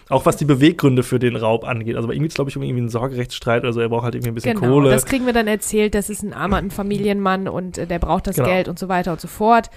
Auch 0.09 0.25
was 0.25 0.37
die 0.37 0.45
Beweggründe 0.45 1.01
für 1.03 1.17
den 1.17 1.35
Raub 1.35 1.63
angeht. 1.63 1.95
Also 1.95 2.07
bei 2.07 2.13
ihm 2.13 2.21
geht 2.21 2.31
es, 2.31 2.35
glaube 2.35 2.49
ich, 2.49 2.57
um 2.57 2.63
irgendwie 2.63 2.81
einen 2.81 2.89
Sorgerechtsstreit. 2.89 3.63
Also 3.63 3.79
er 3.81 3.89
braucht 3.89 4.03
halt 4.03 4.13
irgendwie 4.15 4.29
ein 4.31 4.35
bisschen 4.35 4.59
Genau, 4.59 4.73
Kohle. 4.73 4.91
das 4.91 5.05
kriegen 5.05 5.25
wir 5.25 5.33
dann 5.33 5.47
erzählt, 5.47 5.95
das 5.95 6.09
ist 6.09 6.21
ein 6.21 6.33
armer 6.33 6.57
ein 6.57 6.69
Familienmann 6.71 7.47
und 7.47 7.77
äh, 7.77 7.87
der 7.87 7.99
braucht 7.99 8.27
das 8.27 8.35
Genau. 8.35 8.47
Geld 8.47 8.67
und 8.67 8.77
so 8.77 8.87
weiter 8.87 9.11
und 9.13 9.21
so 9.21 9.27
fort. 9.27 9.69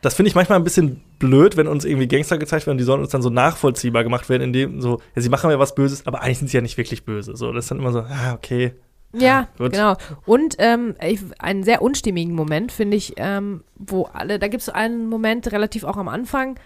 Das 0.00 0.14
finde 0.14 0.28
ich 0.28 0.34
manchmal 0.34 0.58
ein 0.60 0.64
bisschen 0.64 1.00
blöd, 1.18 1.56
wenn 1.56 1.66
uns 1.66 1.84
irgendwie 1.84 2.06
Gangster 2.06 2.38
gezeigt 2.38 2.66
werden, 2.66 2.78
die 2.78 2.84
sollen 2.84 3.00
uns 3.00 3.10
dann 3.10 3.22
so 3.22 3.30
nachvollziehbar 3.30 4.04
gemacht 4.04 4.28
werden, 4.28 4.42
indem 4.42 4.80
so, 4.80 5.00
ja, 5.16 5.22
sie 5.22 5.28
machen 5.28 5.50
ja 5.50 5.58
was 5.58 5.74
Böses, 5.74 6.06
aber 6.06 6.20
eigentlich 6.22 6.38
sind 6.38 6.48
sie 6.48 6.56
ja 6.56 6.60
nicht 6.60 6.76
wirklich 6.76 7.04
böse. 7.04 7.34
So, 7.34 7.52
das 7.52 7.64
ist 7.64 7.70
dann 7.72 7.78
immer 7.78 7.90
so, 7.90 8.00
ah, 8.00 8.34
okay. 8.34 8.74
Ja, 9.12 9.48
gut. 9.58 9.72
genau. 9.72 9.96
Und 10.26 10.56
ähm, 10.58 10.94
ich, 11.02 11.20
einen 11.38 11.64
sehr 11.64 11.82
unstimmigen 11.82 12.34
Moment, 12.34 12.70
finde 12.70 12.96
ich, 12.96 13.14
ähm, 13.16 13.64
wo 13.76 14.04
alle, 14.04 14.38
da 14.38 14.48
gibt 14.48 14.60
es 14.62 14.68
einen 14.68 15.08
Moment 15.08 15.50
relativ 15.50 15.82
auch 15.84 15.96
am 15.96 16.08
Anfang, 16.08 16.60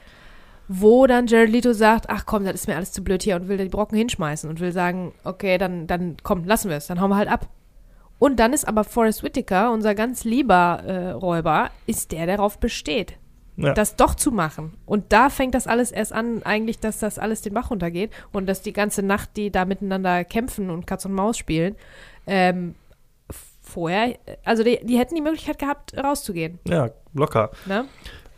wo 0.75 1.07
dann 1.07 1.27
Jared 1.27 1.51
Leto 1.51 1.73
sagt, 1.73 2.07
ach 2.09 2.25
komm, 2.25 2.45
das 2.45 2.55
ist 2.55 2.67
mir 2.69 2.77
alles 2.77 2.93
zu 2.93 3.03
blöd 3.05 3.23
hier 3.23 3.37
und 3.37 3.49
will 3.49 3.59
die 3.59 3.69
Brocken 3.69 3.99
hinschmeißen 3.99 4.49
und 4.49 4.61
will 4.61 4.73
sagen, 4.73 5.13
okay, 5.25 5.59
dann, 5.59 5.87
dann 5.87 6.17
komm, 6.23 6.45
lassen 6.45 6.71
wir 6.71 6.77
es, 6.77 6.87
dann 6.87 7.01
hauen 7.01 7.11
wir 7.11 7.17
halt 7.17 7.29
ab. 7.29 7.49
Und 8.19 8.37
dann 8.39 8.53
ist 8.53 8.67
aber 8.69 8.85
Forrest 8.85 9.23
Whitaker, 9.23 9.73
unser 9.73 9.95
ganz 9.95 10.25
lieber 10.25 10.83
äh, 10.87 11.11
Räuber, 11.11 11.71
ist 11.87 12.13
der, 12.13 12.27
der 12.27 12.37
darauf 12.37 12.59
besteht, 12.59 13.19
Ja. 13.57 13.75
das 13.75 13.97
doch 13.97 14.15
zu 14.15 14.31
machen. 14.31 14.75
Und 14.87 15.13
da 15.13 15.29
fängt 15.29 15.55
das 15.55 15.67
alles 15.67 15.91
erst 15.91 16.13
an, 16.13 16.43
eigentlich, 16.45 16.79
dass 16.79 16.99
das 17.01 17.19
alles 17.19 17.43
den 17.43 17.53
Bach 17.53 17.71
runtergeht 17.71 18.11
und 18.33 18.47
dass 18.47 18.63
die 18.63 18.73
ganze 18.73 19.03
Nacht, 19.03 19.31
die 19.37 19.51
da 19.51 19.65
miteinander 19.65 20.25
kämpfen 20.25 20.71
und 20.71 20.87
Katz 20.87 21.05
und 21.05 21.13
Maus 21.15 21.37
spielen, 21.37 21.75
ähm, 22.27 22.77
vorher, 23.61 24.17
also 24.45 24.63
die, 24.65 24.79
die 24.85 24.99
hätten 24.99 25.15
die 25.15 25.21
Möglichkeit 25.23 25.59
gehabt, 25.59 25.97
rauszugehen. 25.97 26.59
ja, 26.67 26.91
locker. 27.15 27.51
Ne? 27.67 27.85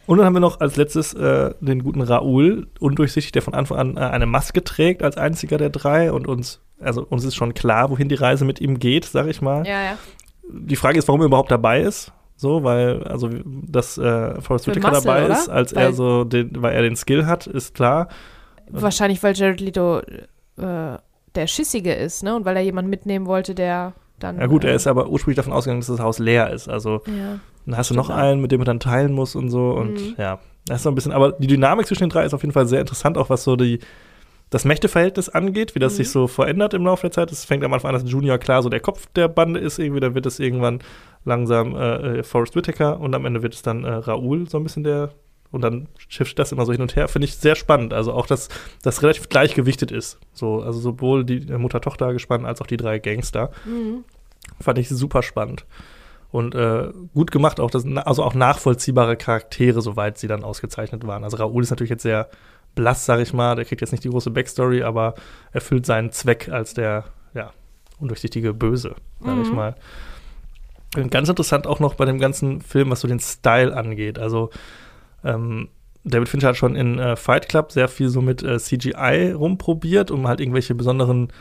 Und 0.06 0.18
dann 0.18 0.26
haben 0.26 0.34
wir 0.34 0.40
noch 0.40 0.60
als 0.60 0.76
letztes 0.76 1.14
äh, 1.14 1.54
den 1.60 1.82
guten 1.82 2.02
Raoul, 2.02 2.66
undurchsichtig, 2.78 3.32
der 3.32 3.42
von 3.42 3.54
Anfang 3.54 3.78
an 3.78 3.96
äh, 3.96 4.00
eine 4.00 4.26
Maske 4.26 4.62
trägt 4.62 5.02
als 5.02 5.16
einziger 5.16 5.56
der 5.58 5.70
drei 5.70 6.12
und 6.12 6.26
uns, 6.28 6.60
also 6.80 7.04
uns 7.08 7.24
ist 7.24 7.34
schon 7.34 7.54
klar, 7.54 7.90
wohin 7.90 8.08
die 8.08 8.14
Reise 8.14 8.44
mit 8.44 8.60
ihm 8.60 8.78
geht, 8.78 9.06
sag 9.06 9.26
ich 9.28 9.40
mal. 9.40 9.66
Ja, 9.66 9.82
ja. 9.82 9.98
Die 10.48 10.76
Frage 10.76 10.98
ist, 10.98 11.08
warum 11.08 11.22
er 11.22 11.26
überhaupt 11.26 11.50
dabei 11.50 11.80
ist. 11.80 12.12
So, 12.36 12.64
weil, 12.64 13.04
also, 13.04 13.30
dass 13.44 13.96
äh, 13.96 14.40
Forrest 14.40 14.66
Whitaker 14.66 14.90
dabei 14.90 15.24
oder? 15.26 15.34
ist, 15.34 15.48
als 15.48 15.74
Weil- 15.74 15.82
er 15.84 15.92
so 15.92 16.24
den, 16.24 16.50
weil 16.60 16.74
er 16.74 16.82
den 16.82 16.96
Skill 16.96 17.26
hat, 17.26 17.46
ist 17.46 17.74
klar. 17.74 18.08
Wahrscheinlich, 18.68 19.22
weil 19.22 19.34
Jared 19.34 19.60
Leto 19.60 20.00
äh, 20.00 20.98
der 21.34 21.46
Schissige 21.46 21.94
ist, 21.94 22.22
ne? 22.22 22.34
Und 22.34 22.44
weil 22.44 22.56
er 22.56 22.62
jemanden 22.62 22.90
mitnehmen 22.90 23.26
wollte, 23.26 23.54
der 23.54 23.92
dann. 24.18 24.38
Ja 24.38 24.46
gut, 24.46 24.64
er 24.64 24.72
äh, 24.72 24.76
ist 24.76 24.86
aber 24.86 25.08
ursprünglich 25.08 25.36
davon 25.36 25.52
ausgegangen, 25.52 25.80
dass 25.80 25.88
das 25.88 26.00
Haus 26.00 26.18
leer 26.18 26.50
ist. 26.50 26.68
Also 26.68 27.02
Ja. 27.06 27.38
dann 27.66 27.76
hast 27.76 27.90
du 27.90 27.94
noch 27.94 28.10
einen, 28.10 28.40
mit 28.40 28.52
dem 28.52 28.60
er 28.60 28.64
dann 28.66 28.80
teilen 28.80 29.12
muss 29.12 29.34
und 29.34 29.50
so. 29.50 29.70
Und 29.70 30.00
Mhm. 30.00 30.14
ja, 30.18 30.38
das 30.66 30.76
ist 30.78 30.82
so 30.84 30.88
ein 30.90 30.94
bisschen, 30.94 31.12
aber 31.12 31.32
die 31.32 31.46
Dynamik 31.46 31.86
zwischen 31.86 32.04
den 32.04 32.10
drei 32.10 32.24
ist 32.24 32.34
auf 32.34 32.42
jeden 32.42 32.52
Fall 32.52 32.66
sehr 32.66 32.80
interessant, 32.80 33.18
auch 33.18 33.30
was 33.30 33.44
so 33.44 33.56
die, 33.56 33.80
das 34.50 34.64
Mächteverhältnis 34.64 35.28
angeht, 35.28 35.74
wie 35.74 35.78
das 35.80 35.94
Mhm. 35.94 35.96
sich 35.96 36.10
so 36.10 36.26
verändert 36.26 36.74
im 36.74 36.84
Laufe 36.84 37.02
der 37.02 37.10
Zeit. 37.10 37.32
Es 37.32 37.44
fängt 37.44 37.64
am 37.64 37.72
Anfang 37.72 37.94
an, 37.94 38.00
dass 38.00 38.10
Junior 38.10 38.38
klar 38.38 38.62
so 38.62 38.68
der 38.68 38.80
Kopf 38.80 39.06
der 39.16 39.28
Bande 39.28 39.58
ist, 39.60 39.78
irgendwie, 39.78 40.00
dann 40.00 40.14
wird 40.14 40.26
es 40.26 40.38
irgendwann 40.38 40.78
langsam 41.24 41.74
äh, 41.74 42.18
äh, 42.18 42.22
Forrest 42.22 42.54
Whitaker 42.54 43.00
und 43.00 43.14
am 43.14 43.24
Ende 43.24 43.42
wird 43.42 43.54
es 43.54 43.62
dann 43.62 43.84
äh, 43.84 43.90
Raoul, 43.90 44.48
so 44.48 44.58
ein 44.58 44.62
bisschen 44.64 44.84
der. 44.84 45.10
Und 45.54 45.60
dann 45.60 45.86
shiftet 46.08 46.40
das 46.40 46.50
immer 46.50 46.66
so 46.66 46.72
hin 46.72 46.82
und 46.82 46.96
her. 46.96 47.06
Finde 47.06 47.26
ich 47.26 47.36
sehr 47.36 47.54
spannend. 47.54 47.94
Also 47.94 48.12
auch, 48.12 48.26
dass 48.26 48.48
das 48.82 49.02
relativ 49.02 49.28
gleichgewichtet 49.28 49.92
ist. 49.92 50.18
So, 50.32 50.60
also 50.62 50.80
sowohl 50.80 51.24
die 51.24 51.40
Mutter-Tochter 51.40 52.12
gespannt 52.12 52.44
als 52.44 52.60
auch 52.60 52.66
die 52.66 52.76
drei 52.76 52.98
Gangster. 52.98 53.52
Mhm. 53.64 54.02
Fand 54.60 54.78
ich 54.78 54.88
super 54.88 55.22
spannend. 55.22 55.64
Und 56.32 56.56
äh, 56.56 56.88
gut 57.14 57.30
gemacht, 57.30 57.60
auch 57.60 57.70
das, 57.70 57.86
also 57.86 58.24
auch 58.24 58.34
nachvollziehbare 58.34 59.16
Charaktere, 59.16 59.80
soweit 59.80 60.18
sie 60.18 60.26
dann 60.26 60.42
ausgezeichnet 60.42 61.06
waren. 61.06 61.22
Also 61.22 61.36
Raoul 61.36 61.62
ist 61.62 61.70
natürlich 61.70 61.90
jetzt 61.90 62.02
sehr 62.02 62.28
blass, 62.74 63.06
sag 63.06 63.20
ich 63.20 63.32
mal. 63.32 63.54
Der 63.54 63.64
kriegt 63.64 63.80
jetzt 63.80 63.92
nicht 63.92 64.02
die 64.02 64.10
große 64.10 64.32
Backstory, 64.32 64.82
aber 64.82 65.14
erfüllt 65.52 65.86
seinen 65.86 66.10
Zweck 66.10 66.48
als 66.48 66.74
der, 66.74 67.04
ja, 67.32 67.52
undurchsichtige 68.00 68.52
Böse, 68.52 68.96
sag 69.20 69.38
ich 69.40 69.50
Mhm. 69.50 69.54
mal. 69.54 69.76
Und 70.96 71.12
ganz 71.12 71.28
interessant 71.28 71.68
auch 71.68 71.78
noch 71.78 71.94
bei 71.94 72.04
dem 72.06 72.18
ganzen 72.18 72.60
Film, 72.60 72.90
was 72.90 73.00
so 73.02 73.08
den 73.08 73.20
Style 73.20 73.76
angeht. 73.76 74.18
Also 74.18 74.50
ähm, 75.24 75.68
David 76.04 76.28
Fincher 76.28 76.48
hat 76.48 76.56
schon 76.56 76.76
in 76.76 76.98
äh, 76.98 77.16
Fight 77.16 77.48
Club 77.48 77.72
sehr 77.72 77.88
viel 77.88 78.08
so 78.08 78.20
mit 78.20 78.42
äh, 78.42 78.58
CGI 78.58 79.32
rumprobiert, 79.32 80.10
um 80.10 80.28
halt 80.28 80.40
irgendwelche 80.40 80.74
besonderen 80.74 81.32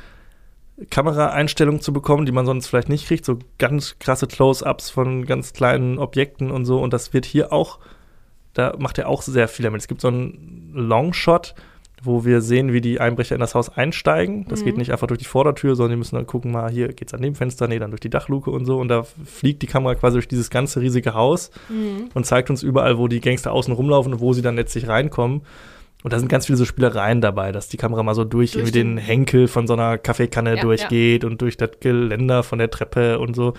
Kameraeinstellungen 0.89 1.81
zu 1.81 1.93
bekommen, 1.93 2.25
die 2.25 2.31
man 2.31 2.45
sonst 2.45 2.67
vielleicht 2.67 2.89
nicht 2.89 3.07
kriegt. 3.07 3.25
So 3.25 3.39
ganz 3.59 3.99
krasse 3.99 4.25
Close-ups 4.25 4.89
von 4.89 5.25
ganz 5.25 5.53
kleinen 5.53 5.99
Objekten 5.99 6.49
und 6.49 6.65
so. 6.65 6.81
Und 6.81 6.93
das 6.93 7.13
wird 7.13 7.25
hier 7.25 7.51
auch, 7.51 7.79
da 8.53 8.73
macht 8.79 8.97
er 8.97 9.09
auch 9.09 9.21
sehr 9.21 9.47
viel 9.47 9.63
damit. 9.63 9.81
Es 9.81 9.87
gibt 9.87 10.01
so 10.01 10.07
einen 10.07 10.71
Longshot, 10.73 11.53
wo 12.05 12.25
wir 12.25 12.41
sehen, 12.41 12.73
wie 12.73 12.81
die 12.81 12.99
Einbrecher 12.99 13.35
in 13.35 13.41
das 13.41 13.55
Haus 13.55 13.69
einsteigen. 13.69 14.45
Das 14.49 14.61
Mhm. 14.61 14.65
geht 14.65 14.77
nicht 14.77 14.91
einfach 14.91 15.07
durch 15.07 15.19
die 15.19 15.25
Vordertür, 15.25 15.75
sondern 15.75 15.91
die 15.91 15.97
müssen 15.97 16.15
dann 16.15 16.27
gucken, 16.27 16.51
mal 16.51 16.69
hier 16.69 16.89
geht's 16.89 17.13
an 17.13 17.21
dem 17.21 17.33
Fenster, 17.35 17.67
nee, 17.67 17.79
dann 17.79 17.91
durch 17.91 18.01
die 18.01 18.09
Dachluke 18.09 18.51
und 18.51 18.65
so. 18.65 18.77
Und 18.77 18.89
da 18.89 19.03
fliegt 19.03 19.61
die 19.61 19.67
Kamera 19.67 19.95
quasi 19.95 20.15
durch 20.15 20.27
dieses 20.27 20.49
ganze 20.49 20.81
riesige 20.81 21.13
Haus 21.13 21.49
Mhm. 21.69 22.09
und 22.13 22.25
zeigt 22.25 22.49
uns 22.49 22.61
überall, 22.63 22.97
wo 22.97 23.07
die 23.07 23.21
Gangster 23.21 23.51
außen 23.53 23.73
rumlaufen 23.73 24.13
und 24.13 24.19
wo 24.19 24.33
sie 24.33 24.41
dann 24.41 24.55
letztlich 24.55 24.87
reinkommen. 24.87 25.41
Und 26.03 26.11
da 26.11 26.19
sind 26.19 26.27
ganz 26.27 26.47
viele 26.47 26.57
so 26.57 26.65
Spielereien 26.65 27.21
dabei, 27.21 27.53
dass 27.53 27.69
die 27.69 27.77
Kamera 27.77 28.03
mal 28.03 28.13
so 28.13 28.25
durch, 28.25 28.51
Durch 28.51 28.63
irgendwie 28.65 28.71
den, 28.79 28.97
Henkel 28.97 29.47
von 29.47 29.67
so 29.67 29.73
einer 29.73 29.97
Kaffeekanne 29.97 30.57
Ja, 30.57 30.61
durchgeht 30.61 31.23
und 31.23 31.41
durch 31.41 31.55
das 31.55 31.69
Geländer 31.79 32.43
von 32.43 32.59
der 32.59 32.69
Treppe 32.69 33.19
und 33.19 33.35
so. 33.37 33.53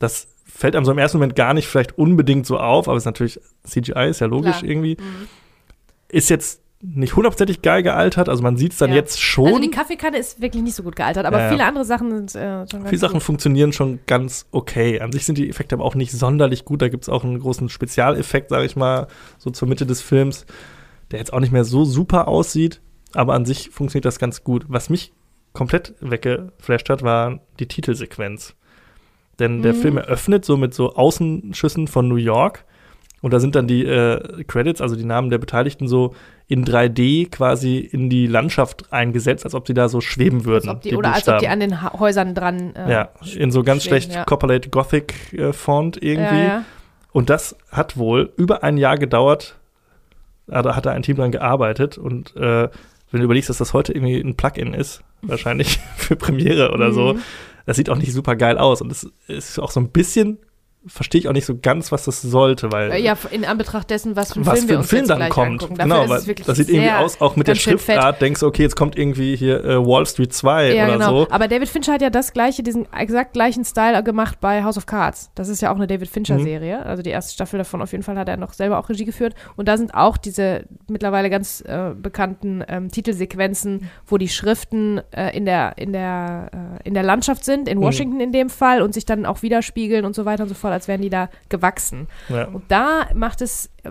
Das 0.00 0.26
fällt 0.44 0.74
einem 0.74 0.84
so 0.84 0.90
im 0.90 0.98
ersten 0.98 1.18
Moment 1.18 1.36
gar 1.36 1.54
nicht 1.54 1.68
vielleicht 1.68 1.96
unbedingt 1.96 2.46
so 2.46 2.58
auf, 2.58 2.88
aber 2.88 2.96
es 2.96 3.02
ist 3.02 3.06
natürlich, 3.06 3.38
CGI 3.64 4.08
ist 4.10 4.20
ja 4.20 4.26
logisch 4.26 4.58
Klar. 4.58 4.70
irgendwie. 4.70 4.96
Mhm. 4.98 5.28
Ist 6.08 6.30
jetzt 6.30 6.62
nicht 6.86 7.16
hundertprozentig 7.16 7.62
geil 7.62 7.82
gealtert. 7.82 8.28
Also 8.28 8.42
man 8.42 8.56
sieht 8.56 8.72
es 8.72 8.78
dann 8.78 8.90
Ja. 8.90 8.96
jetzt 8.96 9.20
schon. 9.20 9.46
Also 9.46 9.58
die 9.58 9.70
Kaffeekanne 9.70 10.18
ist 10.18 10.40
wirklich 10.42 10.62
nicht 10.62 10.74
so 10.74 10.82
gut 10.82 10.96
gealtert, 10.96 11.24
aber 11.26 11.38
Ja, 11.38 11.44
ja. 11.44 11.50
viele 11.50 11.64
andere 11.64 11.84
Sachen 11.84 12.10
sind 12.10 12.34
äh, 12.34 12.66
schon 12.68 12.80
ganz 12.80 12.88
Viele 12.90 12.98
Sachen 13.00 13.14
gut. 13.14 13.22
funktionieren 13.22 13.72
schon 13.72 14.00
ganz 14.06 14.46
okay. 14.50 15.00
An 15.00 15.10
sich 15.12 15.24
sind 15.24 15.38
die 15.38 15.48
Effekte 15.48 15.74
aber 15.76 15.84
auch 15.84 15.94
nicht 15.94 16.12
sonderlich 16.12 16.64
gut. 16.64 16.82
Da 16.82 16.88
gibt 16.88 17.04
es 17.04 17.08
auch 17.08 17.24
einen 17.24 17.38
großen 17.38 17.68
Spezialeffekt, 17.68 18.50
sage 18.50 18.66
ich 18.66 18.76
mal, 18.76 19.06
so 19.38 19.50
zur 19.50 19.66
Mitte 19.68 19.86
des 19.86 20.02
Films, 20.02 20.44
der 21.10 21.18
jetzt 21.18 21.32
auch 21.32 21.40
nicht 21.40 21.52
mehr 21.52 21.64
so 21.64 21.84
super 21.84 22.28
aussieht. 22.28 22.80
Aber 23.14 23.34
an 23.34 23.44
sich 23.46 23.70
funktioniert 23.70 24.04
das 24.04 24.18
ganz 24.18 24.44
gut. 24.44 24.66
Was 24.68 24.90
mich 24.90 25.12
komplett 25.52 25.94
weggeflasht 26.00 26.90
hat, 26.90 27.02
war 27.02 27.40
die 27.60 27.66
Titelsequenz. 27.68 28.54
Denn 29.38 29.62
der 29.62 29.72
Mhm. 29.72 29.78
Film 29.78 29.96
eröffnet 29.96 30.44
so 30.44 30.56
mit 30.56 30.74
so 30.74 30.94
Außenschüssen 30.94 31.88
von 31.88 32.08
New 32.08 32.16
York. 32.16 32.64
Und 33.22 33.32
da 33.32 33.40
sind 33.40 33.54
dann 33.54 33.66
die 33.66 33.84
äh, 33.86 34.44
Credits, 34.44 34.80
also 34.82 34.96
die 34.96 35.04
Namen 35.04 35.30
der 35.30 35.38
Beteiligten, 35.38 35.88
so 35.88 36.14
in 36.46 36.64
3D 36.64 37.30
quasi 37.30 37.78
in 37.78 38.10
die 38.10 38.26
Landschaft 38.26 38.92
eingesetzt, 38.92 39.44
als 39.44 39.54
ob 39.54 39.66
sie 39.66 39.74
da 39.74 39.88
so 39.88 40.00
schweben 40.00 40.44
würden. 40.44 40.68
Als 40.68 40.76
ob 40.76 40.82
die, 40.82 40.94
oder 40.94 41.14
als 41.14 41.26
ob 41.28 41.38
die 41.38 41.46
Buchstaben. 41.46 41.52
an 41.52 41.60
den 41.60 41.82
ha 41.82 41.98
Häusern 41.98 42.34
dran 42.34 42.74
äh, 42.76 42.90
Ja, 42.90 43.08
in 43.34 43.50
so 43.50 43.62
ganz 43.62 43.82
schweben, 43.84 44.00
schlecht 44.02 44.14
ja. 44.14 44.24
Copperlate 44.24 44.68
Gothic 44.68 45.32
äh, 45.32 45.52
Font 45.52 45.96
irgendwie. 46.02 46.34
Ja, 46.36 46.44
ja. 46.44 46.64
Und 47.12 47.30
das 47.30 47.56
hat 47.70 47.96
wohl 47.96 48.32
über 48.36 48.62
ein 48.62 48.76
Jahr 48.76 48.98
gedauert. 48.98 49.56
Da 50.46 50.76
hat 50.76 50.84
da 50.84 50.90
ein 50.90 51.02
Team 51.02 51.16
dran 51.16 51.30
gearbeitet. 51.32 51.96
Und 51.96 52.36
äh, 52.36 52.68
wenn 53.10 53.20
du 53.20 53.24
überlegst, 53.24 53.48
dass 53.48 53.58
das 53.58 53.72
heute 53.72 53.92
irgendwie 53.94 54.20
ein 54.20 54.36
Plugin 54.36 54.74
ist, 54.74 55.02
wahrscheinlich 55.22 55.78
für 55.96 56.16
Premiere 56.16 56.72
oder 56.72 56.92
so, 56.92 57.14
Mhm. 57.14 57.20
das 57.64 57.76
sieht 57.78 57.88
auch 57.88 57.96
nicht 57.96 58.12
super 58.12 58.36
geil 58.36 58.58
aus. 58.58 58.82
Und 58.82 58.92
es 58.92 59.08
ist 59.28 59.58
auch 59.58 59.70
so 59.70 59.80
ein 59.80 59.88
bisschen, 59.90 60.38
verstehe 60.86 61.20
ich 61.20 61.28
auch 61.28 61.32
nicht 61.32 61.46
so 61.46 61.56
ganz, 61.60 61.92
was 61.92 62.04
das 62.04 62.20
sollte, 62.22 62.70
weil. 62.72 62.94
Ja, 63.02 63.16
in 63.30 63.44
Anbetracht 63.44 63.88
dessen, 63.90 64.16
was 64.16 64.32
für 64.34 64.40
ein 64.40 64.46
was 64.46 64.58
Film 64.64 64.68
für 64.68 64.78
ein 64.78 64.84
Film 64.84 65.06
dann 65.08 65.28
kommt. 65.30 65.62
angucken. 65.62 65.74
Genau, 65.78 66.08
weil 66.08 66.22
das 66.46 66.56
sieht 66.56 66.68
irgendwie 66.68 66.90
aus, 66.90 67.20
auch 67.20 67.36
mit 67.36 67.48
der 67.48 67.54
schön 67.54 67.78
fett. 67.78 67.94
Schriftart, 67.96 68.20
denkst 68.22 68.40
du, 68.40 68.46
okay, 68.46 68.62
jetzt 68.62 68.76
kommt 68.76 68.96
irgendwie 68.98 69.36
hier 69.36 69.64
äh, 69.64 69.76
Wall 69.86 70.06
Street 70.06 70.32
2 70.32 70.72
Ja, 70.74 70.84
oder 70.84 70.92
genau. 70.94 71.08
so. 71.24 71.30
Aber 71.30 71.48
David 71.48 71.68
Fincher 71.68 71.94
hat 71.94 72.02
ja 72.02 72.10
das 72.10 72.32
gleiche, 72.32 72.62
diesen 72.62 72.86
exakt 72.92 73.32
gleichen 73.32 73.64
Style 73.64 74.02
gemacht 74.02 74.38
bei 74.40 74.62
House 74.64 74.76
of 74.76 74.86
Cards. 74.86 75.30
Das 75.34 75.48
ist 75.48 75.62
ja 75.62 75.70
auch 75.72 75.76
eine 75.76 75.86
David 75.86 76.08
Mhm. 76.08 76.12
Fincher-Serie. 76.12 76.84
Also 76.84 77.02
die 77.02 77.10
erste 77.10 77.32
Staffel 77.34 77.58
davon 77.58 77.80
auf 77.82 77.92
jeden 77.92 78.04
Fall 78.04 78.18
hat 78.18 78.28
er 78.28 78.36
noch 78.36 78.52
selber 78.52 78.78
auch 78.78 78.88
Regie 78.88 79.04
geführt. 79.04 79.34
Und 79.56 79.68
da 79.68 79.76
sind 79.78 79.94
auch 79.94 80.16
diese 80.16 80.64
mittlerweile 80.88 81.30
ganz 81.30 81.62
äh, 81.62 81.90
bekannten 81.94 82.62
ähm, 82.68 82.90
Titelsequenzen, 82.90 83.88
wo 84.06 84.18
die 84.18 84.28
Schriften 84.28 85.00
äh, 85.12 85.36
in, 85.36 85.44
der, 85.44 85.74
in, 85.78 85.92
der, 85.92 86.50
äh, 86.82 86.88
in 86.88 86.94
der 86.94 87.02
Landschaft 87.02 87.44
sind, 87.44 87.68
in 87.68 87.78
Mhm. 87.78 87.82
Washington 87.82 88.20
in 88.20 88.32
dem 88.32 88.50
Fall, 88.50 88.82
und 88.82 88.94
sich 88.94 89.04
dann 89.06 89.24
auch 89.26 89.42
widerspiegeln 89.42 90.04
und 90.04 90.14
so 90.14 90.24
weiter 90.24 90.42
und 90.44 90.48
so 90.48 90.54
fort, 90.54 90.73
als 90.74 90.86
wären 90.88 91.00
die 91.00 91.10
da 91.10 91.30
gewachsen. 91.48 92.08
Ja. 92.28 92.44
Und 92.48 92.64
da 92.68 93.06
macht 93.14 93.40
es 93.40 93.70
äh, 93.82 93.90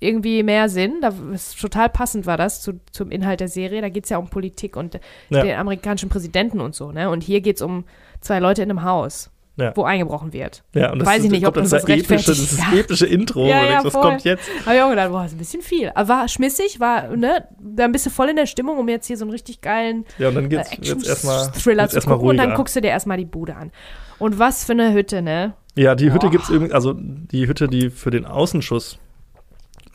irgendwie 0.00 0.42
mehr 0.42 0.68
Sinn. 0.68 1.00
Da 1.00 1.12
ist 1.32 1.58
total 1.60 1.88
passend 1.88 2.26
war 2.26 2.36
das 2.36 2.60
zu, 2.62 2.80
zum 2.92 3.10
Inhalt 3.10 3.40
der 3.40 3.48
Serie. 3.48 3.80
Da 3.80 3.88
geht 3.88 4.04
es 4.04 4.10
ja 4.10 4.18
um 4.18 4.28
Politik 4.28 4.76
und 4.76 4.98
Ja. 5.30 5.42
den 5.42 5.56
amerikanischen 5.56 6.08
Präsidenten 6.08 6.60
und 6.60 6.74
so. 6.74 6.92
Ne? 6.92 7.08
Und 7.10 7.22
hier 7.22 7.40
geht 7.40 7.56
es 7.56 7.62
um 7.62 7.84
zwei 8.20 8.38
Leute 8.38 8.62
in 8.62 8.70
einem 8.70 8.82
Haus, 8.84 9.30
Ja. 9.56 9.72
wo 9.76 9.84
eingebrochen 9.84 10.32
wird. 10.34 10.62
Ja, 10.74 10.92
und 10.92 10.98
das 10.98 11.08
Weiß 11.08 11.18
ich 11.20 11.26
ist- 11.26 11.30
nicht, 11.30 11.46
ob 11.46 11.54
dann 11.54 11.68
das 11.68 11.84
dieser 11.84 11.96
epische, 11.96 12.32
das 12.32 12.58
Ja. 12.58 12.72
epische 12.78 13.06
Intro, 13.06 13.46
Ja, 13.46 13.64
ja, 13.64 13.80
voll. 13.82 14.02
kommt 14.02 14.24
jetzt? 14.24 14.46
Habe 14.66 14.76
ich 14.76 14.82
auch 14.82 14.90
gedacht, 14.90 15.10
boah, 15.10 15.24
ist 15.24 15.32
ein 15.32 15.38
bisschen 15.38 15.62
viel. 15.62 15.90
Aber 15.94 16.08
war 16.08 16.28
schmissig, 16.28 16.80
war, 16.80 17.16
ne, 17.16 17.46
da 17.60 17.86
bist 17.88 18.04
du 18.04 18.10
voll 18.10 18.28
in 18.30 18.36
der 18.36 18.46
Stimmung, 18.46 18.76
um 18.78 18.88
jetzt 18.88 19.06
hier 19.06 19.16
so 19.16 19.24
einen 19.24 19.30
richtig 19.30 19.60
geilen 19.62 20.04
Ja, 20.18 20.28
und 20.28 20.34
dann 20.34 20.44
äh, 20.46 20.48
geht's 20.48 20.70
erstmal 21.06 21.46
Action-Thriller 21.46 21.88
zu 21.88 22.00
gucken 22.00 22.28
und 22.28 22.36
dann 22.36 22.54
guckst 22.54 22.76
du 22.76 22.80
dir 22.82 22.88
erstmal 22.88 23.16
die 23.16 23.24
Bude 23.26 23.54
an. 23.56 23.70
Und 24.18 24.38
was 24.38 24.64
für 24.64 24.72
eine 24.72 24.92
Hütte, 24.92 25.22
ne? 25.22 25.54
Ja, 25.76 25.94
die 25.94 26.12
Hütte 26.12 26.26
Boah. 26.26 26.30
gibt's 26.30 26.50
übrigens, 26.50 26.72
also 26.72 26.94
die 26.94 27.48
Hütte, 27.48 27.68
die 27.68 27.90
für 27.90 28.10
den 28.10 28.26
Außenschuss 28.26 28.98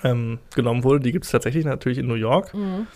ähm, 0.04 0.40
genommen 0.54 0.84
wurde, 0.84 1.00
die 1.00 1.12
gibt's 1.12 1.32
tatsächlich 1.32 1.66
natürlich 1.66 1.98
in 1.98 2.08
New 2.08 2.16
York. 2.16 2.54
Mhm. 2.54 2.88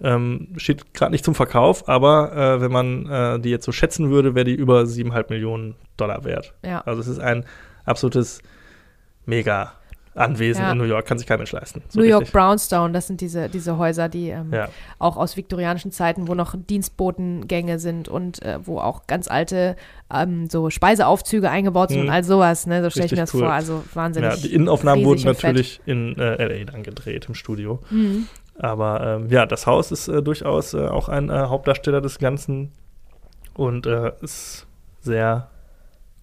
Ähm, 0.00 0.48
steht 0.56 0.94
gerade 0.94 1.12
nicht 1.12 1.24
zum 1.24 1.34
Verkauf, 1.36 1.88
aber 1.88 2.32
äh, 2.32 2.60
wenn 2.60 2.72
man 2.72 3.06
äh, 3.08 3.38
die 3.38 3.50
jetzt 3.50 3.64
so 3.64 3.70
schätzen 3.70 4.10
würde, 4.10 4.34
wäre 4.34 4.44
die 4.44 4.54
über 4.54 4.80
7,5 4.80 5.26
Millionen 5.30 5.74
Dollar 5.96 6.24
wert. 6.24 6.54
Ja. 6.64 6.80
Also 6.80 7.00
es 7.00 7.06
ist 7.06 7.20
ein 7.20 7.44
absolutes 7.84 8.42
Mega 9.24 9.74
Anwesen 10.14 10.62
Ja. 10.62 10.72
in 10.72 10.78
New 10.78 10.84
York, 10.84 11.06
kann 11.06 11.16
sich 11.18 11.26
kein 11.26 11.38
Mensch 11.38 11.52
leisten. 11.52 11.82
So 11.88 11.98
New 12.00 12.04
York 12.06 12.22
richtig. 12.22 12.32
Brownstone, 12.34 12.92
das 12.92 13.06
sind 13.06 13.20
diese, 13.22 13.48
diese 13.48 13.78
Häuser, 13.78 14.08
die 14.10 14.28
ähm, 14.28 14.52
Ja. 14.52 14.68
auch 14.98 15.16
aus 15.16 15.36
viktorianischen 15.38 15.90
Zeiten, 15.90 16.28
wo 16.28 16.34
noch 16.34 16.54
Dienstbotengänge 16.56 17.78
sind 17.78 18.08
und 18.08 18.42
äh, 18.42 18.58
wo 18.62 18.78
auch 18.78 19.06
ganz 19.06 19.28
alte 19.28 19.76
ähm, 20.12 20.48
so 20.50 20.68
Speiseaufzüge 20.70 21.48
eingebaut 21.48 21.88
sind 21.90 22.00
Mhm. 22.02 22.08
und 22.08 22.12
all 22.12 22.24
sowas, 22.24 22.66
ne? 22.66 22.82
So 22.82 22.90
stelle 22.90 23.06
ich 23.06 23.12
mir 23.12 23.16
das 23.18 23.32
cool. 23.34 23.40
vor. 23.40 23.52
Also 23.52 23.82
wahnsinnig. 23.94 24.30
ja, 24.30 24.36
die 24.36 24.52
Innenaufnahmen 24.54 25.04
wurden 25.04 25.26
und 25.26 25.34
fett. 25.36 25.44
natürlich 25.54 25.80
in 25.86 26.18
äh, 26.18 26.44
LA 26.44 26.64
dann 26.70 26.82
gedreht 26.82 27.26
im 27.28 27.34
Studio. 27.34 27.80
Mhm. 27.90 28.26
Aber 28.58 29.00
ähm, 29.22 29.30
ja, 29.30 29.46
das 29.46 29.66
Haus 29.66 29.90
ist 29.92 30.08
äh, 30.08 30.22
durchaus 30.22 30.74
äh, 30.74 30.86
auch 30.86 31.08
ein 31.08 31.30
äh, 31.30 31.32
Hauptdarsteller 31.32 32.02
des 32.02 32.18
Ganzen 32.18 32.70
und 33.54 33.86
äh, 33.86 34.12
ist 34.20 34.66
sehr 35.00 35.48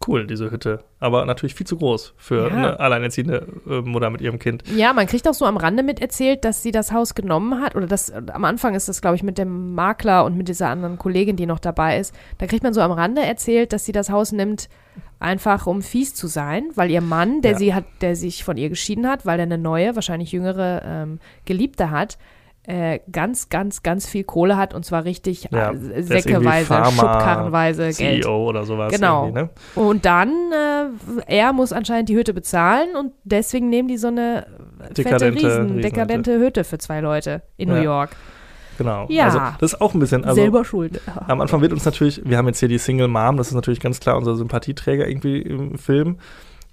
cool, 0.08 0.26
diese 0.28 0.50
Hütte. 0.52 0.84
Aber 1.00 1.26
natürlich 1.26 1.56
viel 1.56 1.68
zu 1.68 1.78
groß 1.78 2.14
für 2.18 2.48
Ja. 2.48 2.56
eine 2.56 2.80
alleinerziehende 2.80 3.48
äh, 3.70 3.82
Mutter 3.82 4.10
mit 4.10 4.22
ihrem 4.22 4.40
Kind. 4.40 4.64
Ja, 4.76 4.94
man 4.94 5.08
kriegt 5.08 5.28
auch 5.28 5.34
so 5.34 5.46
am 5.46 5.58
Rande 5.58 5.84
mit 5.84 6.00
erzählt, 6.02 6.46
dass 6.46 6.64
sie 6.64 6.72
das 6.72 6.92
Haus 6.92 7.16
genommen 7.16 7.62
hat. 7.62 7.76
Oder 7.76 7.88
das, 7.88 8.10
äh, 8.10 8.22
am 8.34 8.46
Anfang 8.46 8.76
ist 8.76 8.88
das, 8.88 9.02
glaube 9.02 9.16
ich, 9.18 9.24
mit 9.24 9.38
dem 9.38 9.76
Makler 9.76 10.26
und 10.26 10.38
mit 10.38 10.48
dieser 10.48 10.70
anderen 10.70 10.98
Kollegin, 10.98 11.36
die 11.36 11.46
noch 11.46 11.60
dabei 11.60 12.00
ist. 12.00 12.14
Da 12.38 12.48
kriegt 12.48 12.64
man 12.64 12.74
so 12.74 12.82
am 12.82 12.92
Rande 12.92 13.22
erzählt, 13.22 13.74
dass 13.74 13.86
sie 13.86 13.92
das 13.92 14.10
Haus 14.10 14.32
nimmt, 14.32 14.70
einfach 15.20 15.68
um 15.68 15.82
fies 15.82 16.16
zu 16.16 16.28
sein, 16.28 16.70
weil 16.76 16.90
ihr 16.92 17.02
Mann, 17.02 17.42
der 17.42 17.52
Ja. 17.54 17.58
sie 17.58 17.74
hat, 17.74 17.84
der 18.02 18.16
sich 18.16 18.44
von 18.46 18.56
ihr 18.58 18.70
geschieden 18.70 19.08
hat, 19.08 19.26
weil 19.26 19.40
er 19.40 19.44
eine 19.44 19.58
neue, 19.58 19.96
wahrscheinlich 19.96 20.32
jüngere 20.32 20.82
ähm, 20.86 21.20
Geliebte 21.46 21.92
hat, 21.92 22.18
äh, 22.64 23.00
ganz, 23.12 23.50
ganz, 23.50 23.82
ganz 23.84 24.08
viel 24.08 24.24
Kohle 24.24 24.56
hat 24.58 24.74
und 24.74 24.86
zwar 24.86 25.04
richtig 25.06 25.48
Ja, 25.52 25.72
äh, 25.72 26.04
säckeweise, 26.04 26.74
schubkarrenweise 26.92 27.92
Geld. 27.94 28.24
CEO 28.24 28.48
oder 28.50 28.64
sowas. 28.66 28.94
Genau. 28.94 29.30
Ne? 29.32 29.50
Und 29.76 30.06
dann, 30.06 30.30
äh, 30.52 30.86
er 31.28 31.54
muss 31.54 31.74
anscheinend 31.74 32.10
die 32.10 32.16
Hütte 32.16 32.34
bezahlen 32.34 32.90
und 32.98 33.14
deswegen 33.24 33.70
nehmen 33.70 33.88
die 33.88 33.98
so 33.98 34.08
eine 34.08 34.46
fette, 34.80 34.94
Dekadente 35.04 35.36
riesen, 35.38 35.50
Riesenhütte. 35.62 35.82
dekadente 35.90 36.40
Hütte 36.40 36.64
für 36.64 36.78
zwei 36.78 37.00
Leute 37.02 37.42
in 37.58 37.70
Ja. 37.70 37.76
New 37.76 37.82
York. 37.82 38.12
Genau. 38.78 39.08
Ja. 39.10 39.26
Also 39.26 39.40
das 39.60 39.74
ist 39.74 39.82
auch 39.82 39.94
ein 39.94 40.00
bisschen. 40.00 40.24
Also, 40.24 40.40
Selber 40.40 40.64
schuld. 40.64 41.02
Am 41.28 41.42
Anfang 41.42 41.62
wird 41.62 41.74
uns 41.74 41.84
natürlich, 41.86 42.22
wir 42.24 42.38
haben 42.38 42.48
jetzt 42.48 42.60
hier 42.60 42.70
die 42.70 42.78
Single 42.78 43.08
Mom, 43.10 43.36
das 43.36 43.48
ist 43.50 43.54
natürlich 43.56 43.80
ganz 43.82 44.00
klar 44.00 44.16
unser 44.16 44.36
Sympathieträger 44.36 45.08
irgendwie 45.08 45.42
im 45.42 45.78
Film. 45.78 46.18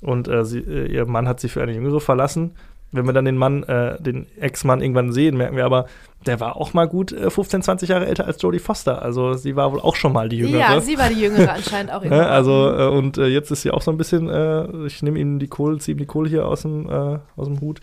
Und 0.02 0.28
äh, 0.28 0.44
sie, 0.44 0.58
äh, 0.60 0.86
ihr 0.92 1.06
Mann 1.06 1.26
hat 1.26 1.40
sie 1.40 1.48
für 1.48 1.62
eine 1.62 1.72
Jüngere 1.72 2.00
verlassen. 2.00 2.52
Wenn 2.96 3.06
wir 3.06 3.12
dann 3.12 3.24
den 3.24 3.36
Mann, 3.36 3.62
äh, 3.64 4.00
den 4.00 4.26
Ex-Mann 4.40 4.80
irgendwann 4.80 5.12
sehen, 5.12 5.36
merken 5.36 5.56
wir 5.56 5.64
aber, 5.64 5.86
der 6.26 6.40
war 6.40 6.56
auch 6.56 6.74
mal 6.74 6.86
gut 6.86 7.12
äh, 7.12 7.30
15, 7.30 7.62
20 7.62 7.88
Jahre 7.88 8.06
älter 8.06 8.26
als 8.26 8.40
Jodie 8.42 8.58
Foster. 8.58 9.02
Also 9.02 9.34
sie 9.34 9.56
war 9.56 9.72
wohl 9.72 9.80
auch 9.80 9.96
schon 9.96 10.12
mal 10.12 10.28
die 10.28 10.38
Jüngere. 10.38 10.58
Ja, 10.58 10.80
sie 10.80 10.98
war 10.98 11.08
die 11.08 11.20
Jüngere 11.20 11.52
anscheinend 11.52 11.92
auch 11.92 12.00
Ne? 12.02 12.06
irgendwann. 12.06 12.26
Also, 12.28 12.76
äh, 12.76 12.88
und 12.88 13.18
äh, 13.18 13.26
jetzt 13.26 13.50
ist 13.50 13.62
sie 13.62 13.70
auch 13.70 13.82
so 13.82 13.90
ein 13.90 13.96
bisschen, 13.96 14.28
äh, 14.28 14.86
ich 14.86 15.02
nehme 15.02 15.18
ihm 15.18 15.38
die 15.38 15.48
Kohle, 15.48 15.78
ziehe 15.78 15.94
ihm 15.94 15.98
die 15.98 16.06
Kohle 16.06 16.28
hier 16.28 16.46
aus 16.46 16.62
dem, 16.62 16.88
äh, 16.88 17.18
aus 17.36 17.46
dem 17.46 17.60
Hut. 17.60 17.80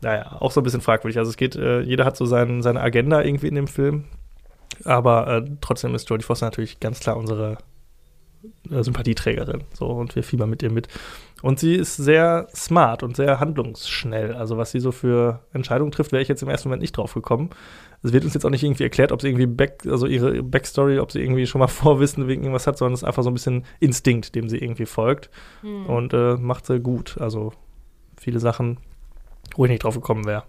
Naja, 0.00 0.36
auch 0.40 0.52
so 0.52 0.60
ein 0.60 0.64
bisschen 0.64 0.80
fragwürdig. 0.80 1.18
Also 1.18 1.30
es 1.30 1.36
geht, 1.36 1.56
jeder 1.56 2.04
hat 2.04 2.16
so 2.16 2.24
sein, 2.24 2.62
seine 2.62 2.80
Agenda 2.80 3.20
irgendwie 3.20 3.48
in 3.48 3.56
dem 3.56 3.66
Film. 3.66 4.04
Aber 4.84 5.44
trotzdem 5.60 5.92
ist 5.96 6.08
Jodie 6.08 6.22
Foster 6.22 6.46
natürlich 6.46 6.78
ganz 6.78 7.00
klar 7.00 7.16
unsere 7.16 7.58
Sympathieträgerin. 8.70 9.64
So, 9.72 9.86
und 9.86 10.14
wir 10.14 10.22
fiebern 10.22 10.50
mit 10.50 10.62
ihr 10.62 10.70
mit. 10.70 10.88
Und 11.42 11.60
sie 11.60 11.74
ist 11.74 11.96
sehr 11.96 12.48
smart 12.54 13.02
und 13.02 13.16
sehr 13.16 13.38
handlungsschnell. 13.38 14.34
Also, 14.34 14.56
was 14.56 14.72
sie 14.72 14.80
so 14.80 14.90
für 14.90 15.40
Entscheidungen 15.52 15.92
trifft, 15.92 16.10
wäre 16.10 16.22
ich 16.22 16.28
jetzt 16.28 16.42
im 16.42 16.48
ersten 16.48 16.68
Moment 16.68 16.82
nicht 16.82 16.96
drauf 16.96 17.14
gekommen. 17.14 17.50
Es 18.02 18.12
wird 18.12 18.24
uns 18.24 18.34
jetzt 18.34 18.44
auch 18.44 18.50
nicht 18.50 18.64
irgendwie 18.64 18.84
erklärt, 18.84 19.12
ob 19.12 19.20
sie 19.20 19.28
irgendwie 19.28 19.46
Back, 19.46 19.84
also 19.86 20.06
ihre 20.06 20.42
Backstory, 20.42 20.98
ob 20.98 21.12
sie 21.12 21.20
irgendwie 21.20 21.46
schon 21.46 21.60
mal 21.60 21.66
Vorwissen 21.68 22.26
wegen 22.26 22.42
irgendwas 22.42 22.66
hat, 22.66 22.78
sondern 22.78 22.94
es 22.94 23.02
ist 23.02 23.08
einfach 23.08 23.22
so 23.22 23.30
ein 23.30 23.34
bisschen 23.34 23.64
Instinkt, 23.80 24.34
dem 24.34 24.48
sie 24.48 24.58
irgendwie 24.58 24.86
folgt. 24.86 25.30
Hm. 25.60 25.86
Und 25.86 26.12
äh, 26.12 26.36
macht 26.36 26.66
sie 26.66 26.80
gut. 26.80 27.16
Also 27.20 27.52
viele 28.16 28.40
Sachen, 28.40 28.78
wo 29.56 29.64
ich 29.64 29.70
nicht 29.70 29.84
drauf 29.84 29.94
gekommen 29.94 30.26
wäre. 30.26 30.44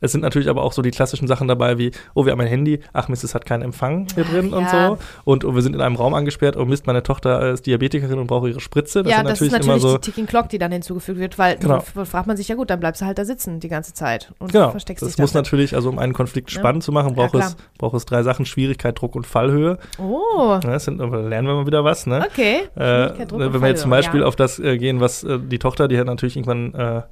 Es 0.00 0.12
sind 0.12 0.20
natürlich 0.20 0.48
aber 0.48 0.62
auch 0.62 0.72
so 0.72 0.82
die 0.82 0.90
klassischen 0.90 1.26
Sachen 1.28 1.48
dabei, 1.48 1.78
wie, 1.78 1.90
oh, 2.14 2.24
wir 2.24 2.32
haben 2.32 2.40
ein 2.40 2.46
Handy, 2.46 2.80
ach 2.92 3.08
Mist, 3.08 3.24
es 3.24 3.34
hat 3.34 3.44
keinen 3.46 3.62
Empfang 3.62 4.06
hier 4.14 4.24
Ach, 4.26 4.30
drin 4.32 4.52
und 4.52 4.62
ja. 4.62 4.88
so. 4.90 4.98
Und 5.24 5.44
oh, 5.44 5.54
wir 5.54 5.62
sind 5.62 5.74
in 5.74 5.80
einem 5.80 5.96
Raum 5.96 6.14
angesperrt, 6.14 6.56
oh 6.56 6.64
Mist, 6.64 6.86
meine 6.86 7.02
Tochter 7.02 7.52
ist 7.52 7.66
Diabetikerin 7.66 8.18
und 8.18 8.26
braucht 8.26 8.48
ihre 8.48 8.60
Spritze. 8.60 9.02
Das 9.02 9.10
ja, 9.12 9.22
das 9.22 9.40
ist 9.40 9.50
natürlich, 9.52 9.52
natürlich 9.52 9.82
immer 9.82 9.90
so. 9.90 9.98
die 9.98 10.02
Ticking 10.10 10.26
Clock, 10.26 10.48
die 10.48 10.58
dann 10.58 10.72
hinzugefügt 10.72 11.18
wird, 11.18 11.38
weil 11.38 11.56
Genau. 11.58 11.82
dann 11.94 12.06
fragt 12.06 12.26
man 12.26 12.36
sich 12.36 12.48
ja 12.48 12.54
gut, 12.54 12.70
dann 12.70 12.80
bleibst 12.80 13.02
du 13.02 13.06
halt 13.06 13.18
da 13.18 13.24
sitzen 13.24 13.60
die 13.60 13.68
ganze 13.68 13.92
Zeit 13.94 14.32
und 14.38 14.52
Genau, 14.52 14.70
versteckst 14.70 15.02
das 15.02 15.10
dich 15.10 15.18
muss 15.18 15.32
da. 15.32 15.40
natürlich, 15.40 15.74
also 15.74 15.88
um 15.88 15.98
einen 15.98 16.12
Konflikt 16.12 16.50
Ja. 16.52 16.60
spannend 16.60 16.82
zu 16.84 16.92
machen, 16.92 17.10
Ja, 17.10 17.14
braucht, 17.14 17.32
klar. 17.32 17.46
es, 17.48 17.56
braucht 17.78 17.94
es 17.96 18.04
drei 18.04 18.22
Sachen: 18.22 18.46
Schwierigkeit, 18.46 19.00
Druck 19.00 19.14
und 19.16 19.26
Fallhöhe. 19.26 19.78
Oh, 19.98 20.50
Ja, 20.52 20.58
Das 20.60 20.84
sind, 20.84 20.98
lernen 20.98 21.48
wir 21.48 21.54
mal 21.54 21.66
wieder 21.66 21.84
was, 21.84 22.06
ne? 22.06 22.24
okay. 22.30 22.60
Äh, 22.76 23.10
wenn 23.18 23.30
und 23.30 23.60
wir 23.62 23.68
jetzt 23.68 23.82
zum 23.82 23.90
Beispiel 23.90 24.20
ja. 24.20 24.26
auf 24.26 24.36
das 24.36 24.58
äh, 24.58 24.78
gehen, 24.78 25.00
was 25.00 25.24
äh, 25.24 25.38
die 25.38 25.58
Tochter, 25.58 25.88
die 25.88 25.98
hat 25.98 26.06
natürlich 26.06 26.36
irgendwann 26.36 26.74
äh, 26.74 27.02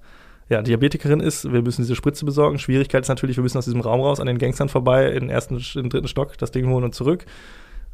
ja, 0.48 0.62
Diabetikerin 0.62 1.20
ist, 1.20 1.51
wir 1.52 1.62
müssen 1.62 1.82
diese 1.82 1.97
Spritze 1.97 2.24
besorgen. 2.24 2.59
Schwierigkeit 2.59 3.02
ist 3.02 3.09
natürlich, 3.09 3.36
wir 3.36 3.43
müssen 3.43 3.59
aus 3.59 3.64
diesem 3.64 3.81
Raum 3.81 4.01
raus, 4.01 4.20
an 4.20 4.27
den 4.27 4.39
Gangstern 4.39 4.68
vorbei, 4.68 5.09
in 5.09 5.20
den 5.20 5.31
ersten, 5.31 5.59
den 5.74 5.90
dritten 5.90 6.09
Stock, 6.09 6.39
das 6.39 6.52
Ding 6.52 6.68
holen 6.68 6.85
und 6.85 6.94
zurück. 6.94 7.24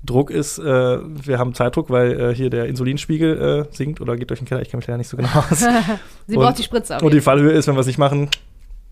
Druck 0.05 0.31
ist, 0.31 0.59
äh, 0.59 0.65
wir 0.65 1.39
haben 1.39 1.55
Zeitdruck, 1.55 1.89
weil 1.89 2.21
äh, 2.21 2.35
hier 2.35 2.51
der 2.51 2.67
Insulinspiegel 2.67 3.67
äh, 3.71 3.75
sinkt 3.75 4.01
oder 4.01 4.17
geht 4.17 4.31
durch 4.31 4.41
den 4.41 4.49
Keller, 4.49 4.61
ich 4.61 4.69
kenne 4.69 4.81
mich 4.81 4.87
leider 4.89 4.99
nicht 4.99 5.09
so 5.09 5.17
genau 5.17 5.29
aus. 5.29 5.61
Sie 6.27 6.37
und- 6.37 6.43
braucht 6.43 6.59
die 6.59 6.65
Spritze 6.65 6.99
und 7.01 7.15
die. 7.15 7.21
Fallhöhe 7.21 7.53
ist, 7.53 7.69
wenn 7.69 7.77
wir 7.77 7.81
es 7.81 7.87
nicht 7.87 7.99
machen, 7.99 8.29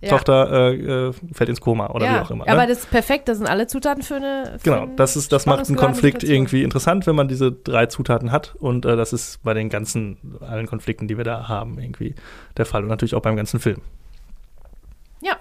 Ja. 0.03 0.09
Tochter 0.09 0.51
äh, 0.51 1.09
äh, 1.09 1.13
fällt 1.33 1.51
ins 1.51 1.61
Koma 1.61 1.91
oder 1.91 2.07
ja, 2.07 2.15
wie 2.15 2.19
auch 2.21 2.31
immer. 2.31 2.49
aber 2.49 2.63
ne? 2.63 2.69
das 2.69 2.79
ist 2.79 2.91
perfekt, 2.91 3.29
das 3.29 3.37
sind 3.37 3.47
alle 3.47 3.67
Zutaten 3.67 4.03
für 4.03 4.15
eine. 4.15 4.57
Für 4.59 4.71
Genau, 4.71 4.87
das, 4.97 5.15
ist, 5.15 5.31
das 5.31 5.45
macht 5.45 5.67
einen 5.67 5.77
Konflikt 5.77 6.25
irgendwie 6.25 6.63
interessant, 6.63 7.07
wenn 7.07 7.15
man 7.15 7.29
diese 7.29 7.53
drei 7.53 7.85
Zutaten 7.85 8.33
hat. 8.33 8.55
Und 8.59 8.87
äh, 8.87 8.97
das 8.97 9.13
ist 9.13 9.43
bei 9.43 9.53
den 9.53 9.69
ganzen, 9.69 10.39
allen 10.41 10.67
Konflikten, 10.67 11.07
die 11.07 11.19
wir 11.19 11.25
da 11.25 11.49
haben, 11.49 11.79
irgendwie 11.79 12.15
der 12.57 12.65
Fall. 12.65 12.83
Und 12.83 12.89
natürlich 12.89 13.15
auch 13.15 13.21
beim 13.21 13.37
ganzen 13.37 13.61
Film. 13.61 13.83
Ja. 15.21 15.37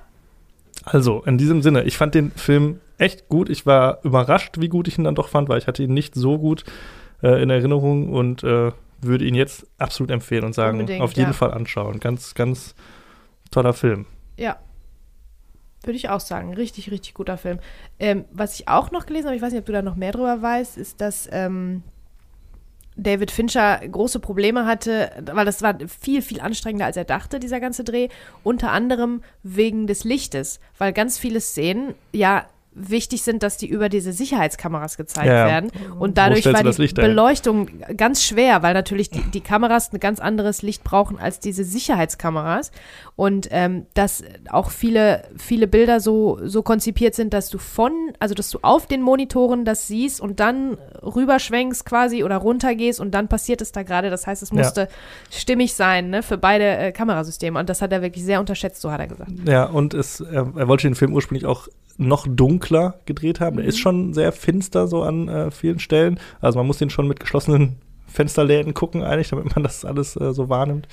Also, 0.84 1.24
in 1.24 1.38
diesem 1.38 1.62
Sinne, 1.62 1.84
ich 1.84 1.98
fand 1.98 2.14
den 2.14 2.32
Film 2.32 2.82
echt 2.98 3.30
gut. 3.30 3.50
Ich 3.50 3.66
war 3.66 4.00
überrascht, 4.04 4.60
wie 4.60 4.68
gut 4.68 4.90
ich 4.90 4.98
ihn 4.98 5.06
dann 5.06 5.16
doch 5.16 5.30
fand, 5.30 5.48
weil 5.48 5.60
ich 5.60 5.68
hatte 5.68 5.84
ihn 5.84 5.94
nicht 5.94 6.16
so 6.16 6.38
gut 6.38 6.66
äh, 7.24 7.42
in 7.42 7.50
Erinnerung 7.50 8.10
und 8.12 8.44
äh, 8.44 8.74
würde 9.02 9.24
ihn 9.24 9.36
jetzt 9.36 9.66
absolut 9.78 10.12
empfehlen 10.12 10.44
und 10.44 10.54
sagen, 10.54 10.82
Unbedingt, 10.82 11.02
auf 11.02 11.14
jeden 11.14 11.30
ja. 11.30 11.34
Fall 11.34 11.52
anschauen. 11.52 12.02
Ganz, 12.02 12.36
ganz 12.36 12.76
toller 13.52 13.72
Film. 13.72 14.06
Ja. 14.40 14.58
Würde 15.84 15.98
ich 15.98 16.10
auch 16.10 16.20
sagen. 16.20 16.54
Richtig, 16.54 16.92
richtig 16.92 17.14
guter 17.14 17.38
Film. 17.38 17.60
Ähm, 18.00 18.26
was 18.32 18.60
ich 18.60 18.68
auch 18.68 18.92
noch 18.92 19.06
gelesen 19.06 19.28
habe, 19.28 19.36
ich 19.36 19.42
weiß 19.42 19.52
nicht, 19.52 19.62
ob 19.62 19.66
du 19.66 19.72
da 19.72 19.82
noch 19.82 19.96
mehr 19.96 20.12
drüber 20.12 20.42
weißt, 20.42 20.78
ist, 20.78 21.00
dass 21.00 21.30
ähm, 21.32 21.84
David 22.96 23.32
Fincher 23.32 23.80
große 23.88 24.20
Probleme 24.20 24.66
hatte, 24.66 25.12
weil 25.32 25.46
das 25.46 25.62
war 25.62 25.78
viel, 25.88 26.22
viel 26.22 26.42
anstrengender, 26.42 26.86
als 26.86 26.98
er 26.98 27.06
dachte, 27.06 27.40
dieser 27.40 27.60
ganze 27.60 27.84
Dreh. 27.84 28.10
Unter 28.44 28.72
anderem 28.72 29.22
wegen 29.44 29.88
des 29.88 30.04
Lichtes, 30.04 30.60
weil 30.78 30.92
ganz 30.92 31.18
viele 31.18 31.40
Szenen 31.40 31.96
ja 32.12 32.46
wichtig 32.80 33.24
sind, 33.24 33.44
dass 33.44 33.58
die 33.58 33.68
über 33.68 33.90
diese 33.90 34.14
Sicherheitskameras 34.14 34.98
gezeigt 34.98 35.28
Ja. 35.28 35.46
werden. 35.48 35.72
Und 36.00 36.18
dadurch 36.18 36.46
war 36.46 36.64
die 36.64 36.70
ein? 36.82 36.94
Beleuchtung 36.94 37.68
ganz 37.98 38.24
schwer, 38.24 38.64
weil 38.64 38.74
natürlich 38.74 39.10
die, 39.10 39.22
die 39.22 39.42
Kameras 39.42 39.92
ein 39.92 40.00
ganz 40.00 40.20
anderes 40.20 40.62
Licht 40.62 40.84
brauchen 40.84 41.20
als 41.20 41.40
diese 41.40 41.64
Sicherheitskameras. 41.64 42.72
Und 43.16 43.50
ähm, 43.52 43.86
dass 43.96 44.24
auch 44.50 44.72
viele, 44.72 45.24
viele 45.38 45.68
Bilder 45.68 46.00
so, 46.00 46.40
so 46.44 46.64
konzipiert 46.64 47.16
sind, 47.16 47.34
dass 47.34 47.50
du 47.50 47.58
von, 47.58 47.92
also 48.20 48.34
dass 48.34 48.50
du 48.50 48.60
auf 48.62 48.88
den 48.88 49.02
Monitoren 49.02 49.66
das 49.66 49.88
siehst 49.88 50.22
und 50.22 50.40
dann 50.40 50.78
rüberschwenkst 51.04 51.86
quasi 51.86 52.24
oder 52.24 52.38
runtergehst 52.38 53.00
und 53.00 53.12
dann 53.12 53.28
passiert 53.28 53.62
es 53.62 53.72
da 53.74 53.84
gerade. 53.84 54.10
Das 54.10 54.26
heißt, 54.26 54.42
es 54.42 54.52
Ja. 54.52 54.58
musste 54.58 54.88
stimmig 55.30 55.74
sein, 55.74 56.10
ne, 56.10 56.24
für 56.24 56.38
beide 56.38 56.64
äh, 56.66 56.92
Kamerasysteme. 56.94 57.60
Und 57.60 57.68
das 57.70 57.82
hat 57.82 57.92
er 57.92 58.02
wirklich 58.02 58.24
sehr 58.24 58.40
unterschätzt, 58.40 58.82
so 58.82 58.92
hat 58.92 59.00
er 59.02 59.08
gesagt. 59.08 59.32
Ja, 59.46 59.66
und 59.66 59.94
es, 59.94 60.22
er, 60.22 60.52
er 60.56 60.68
wollte 60.68 60.88
den 60.88 60.96
Film 60.96 61.14
ursprünglich 61.14 61.46
auch 61.46 61.68
noch 62.00 62.26
dunkler 62.28 62.96
gedreht 63.06 63.40
haben. 63.40 63.58
Der 63.58 63.64
Mhm. 63.64 63.70
ist 63.70 63.78
schon 63.80 64.14
sehr 64.14 64.32
finster 64.32 64.88
so 64.88 65.04
an 65.04 65.28
äh, 65.28 65.52
vielen 65.52 65.80
Stellen. 65.80 66.20
Also 66.42 66.58
man 66.58 66.66
muss 66.66 66.78
den 66.80 66.90
schon 66.90 67.08
mit 67.08 67.20
geschlossenen 67.20 67.76
Fensterläden 68.08 68.74
gucken 68.74 69.04
eigentlich, 69.04 69.30
damit 69.30 69.54
man 69.56 69.64
das 69.64 69.86
alles 69.86 70.16
äh, 70.16 70.34
so 70.34 70.50
wahrnimmt. 70.50 70.88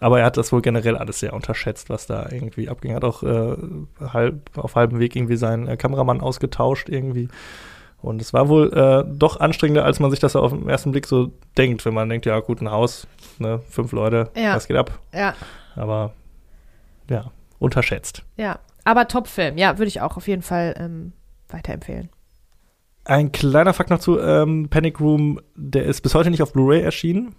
Aber 0.00 0.20
er 0.20 0.26
hat 0.26 0.36
das 0.36 0.52
wohl 0.52 0.62
generell 0.62 0.96
alles 0.96 1.18
sehr 1.20 1.32
unterschätzt, 1.32 1.90
was 1.90 2.06
da 2.06 2.28
irgendwie 2.30 2.68
abging. 2.68 2.92
Er 2.92 2.96
hat 2.96 3.04
auch 3.04 3.22
äh, 3.22 3.56
halb, 4.00 4.56
auf 4.56 4.74
halbem 4.76 5.00
Weg 5.00 5.16
irgendwie 5.16 5.36
seinen 5.36 5.66
äh, 5.68 5.76
Kameramann 5.76 6.20
ausgetauscht 6.20 6.88
irgendwie. 6.88 7.28
Und 8.00 8.22
es 8.22 8.32
war 8.32 8.48
wohl 8.48 8.72
äh, 8.72 9.04
doch 9.12 9.40
anstrengender, 9.40 9.84
als 9.84 9.98
man 9.98 10.10
sich 10.12 10.20
das 10.20 10.36
auf 10.36 10.52
den 10.52 10.68
ersten 10.68 10.92
Blick 10.92 11.04
so 11.06 11.32
denkt, 11.56 11.84
wenn 11.84 11.94
man 11.94 12.08
denkt, 12.08 12.26
ja 12.26 12.38
gut, 12.38 12.60
ein 12.60 12.70
Haus, 12.70 13.08
ne, 13.40 13.60
fünf 13.68 13.90
Leute, 13.90 14.30
Ja. 14.36 14.54
was 14.54 14.68
geht 14.68 14.76
ab? 14.76 14.98
Ja, 15.12 15.34
Aber 15.74 16.12
ja, 17.10 17.32
unterschätzt. 17.58 18.22
ja. 18.36 18.60
Aber 18.88 19.06
Top-Film, 19.06 19.58
ja, 19.58 19.76
würde 19.76 19.88
ich 19.88 20.00
auch 20.00 20.16
auf 20.16 20.26
jeden 20.28 20.40
Fall 20.40 20.74
ähm, 20.78 21.12
weiterempfehlen. 21.50 22.08
Ein 23.04 23.32
kleiner 23.32 23.74
Fakt 23.74 23.90
noch 23.90 23.98
zu 23.98 24.18
ähm, 24.18 24.70
Panic 24.70 24.98
Room, 24.98 25.42
der 25.54 25.84
ist 25.84 26.00
bis 26.00 26.14
heute 26.14 26.30
nicht 26.30 26.40
auf 26.40 26.54
Blu-ray 26.54 26.80
erschienen. 26.80 27.34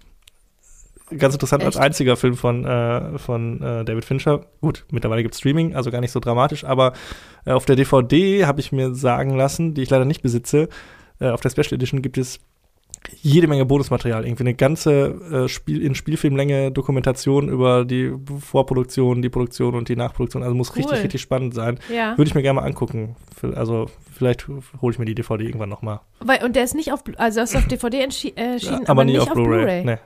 Ganz 1.18 1.34
interessant, 1.34 1.64
als 1.64 1.74
Echt? 1.74 1.84
einziger 1.84 2.16
Film 2.16 2.36
von, 2.36 2.64
äh, 2.64 3.18
von 3.18 3.60
äh, 3.62 3.84
David 3.84 4.04
Fincher. 4.04 4.46
Gut, 4.60 4.84
mittlerweile 4.92 5.22
gibt 5.22 5.34
es 5.34 5.40
Streaming, 5.40 5.74
also 5.74 5.90
gar 5.90 6.00
nicht 6.00 6.12
so 6.12 6.20
dramatisch, 6.20 6.62
aber 6.62 6.92
äh, 7.44 7.50
auf 7.50 7.64
der 7.64 7.74
DVD 7.74 8.46
habe 8.46 8.60
ich 8.60 8.70
mir 8.70 8.94
sagen 8.94 9.36
lassen, 9.36 9.74
die 9.74 9.82
ich 9.82 9.90
leider 9.90 10.04
nicht 10.04 10.22
besitze, 10.22 10.68
äh, 11.18 11.30
auf 11.30 11.40
der 11.40 11.50
Special 11.50 11.74
Edition 11.74 12.00
gibt 12.00 12.16
es 12.16 12.38
jede 13.22 13.46
Menge 13.48 13.64
Bonusmaterial, 13.66 14.24
irgendwie 14.24 14.42
eine 14.44 14.54
ganze 14.54 15.44
äh, 15.44 15.48
Spiel 15.48 15.82
in 15.82 15.94
Spielfilmlänge 15.94 16.70
Dokumentation 16.72 17.48
über 17.48 17.84
die 17.84 18.12
Vorproduktion, 18.40 19.22
die 19.22 19.28
Produktion 19.28 19.74
und 19.74 19.88
die 19.88 19.96
Nachproduktion. 19.96 20.42
Also 20.42 20.54
muss 20.54 20.70
Cool. 20.70 20.82
richtig, 20.82 21.02
richtig 21.04 21.20
spannend 21.20 21.54
sein. 21.54 21.78
Ja. 21.94 22.16
Würde 22.16 22.28
ich 22.28 22.34
mir 22.34 22.42
gerne 22.42 22.60
mal 22.60 22.66
angucken. 22.66 23.16
Also 23.54 23.86
vielleicht 24.12 24.46
hole 24.48 24.92
ich 24.92 24.98
mir 24.98 25.04
die 25.04 25.14
DVD 25.14 25.44
irgendwann 25.44 25.68
noch 25.68 25.82
mal. 25.82 26.00
Weil, 26.20 26.44
und 26.44 26.56
der 26.56 26.64
ist 26.64 26.74
nicht 26.74 26.92
auf, 26.92 27.04
Blu- 27.04 27.16
also 27.16 27.40
ist 27.40 27.56
auf 27.56 27.66
DVD 27.66 28.04
entschi- 28.04 28.36
äh, 28.36 28.54
erschienen, 28.54 28.86
aber, 28.86 29.04
nie 29.04 29.18
auf 29.18 29.32
Blu-ray. 29.32 29.84
Nee. 29.84 29.96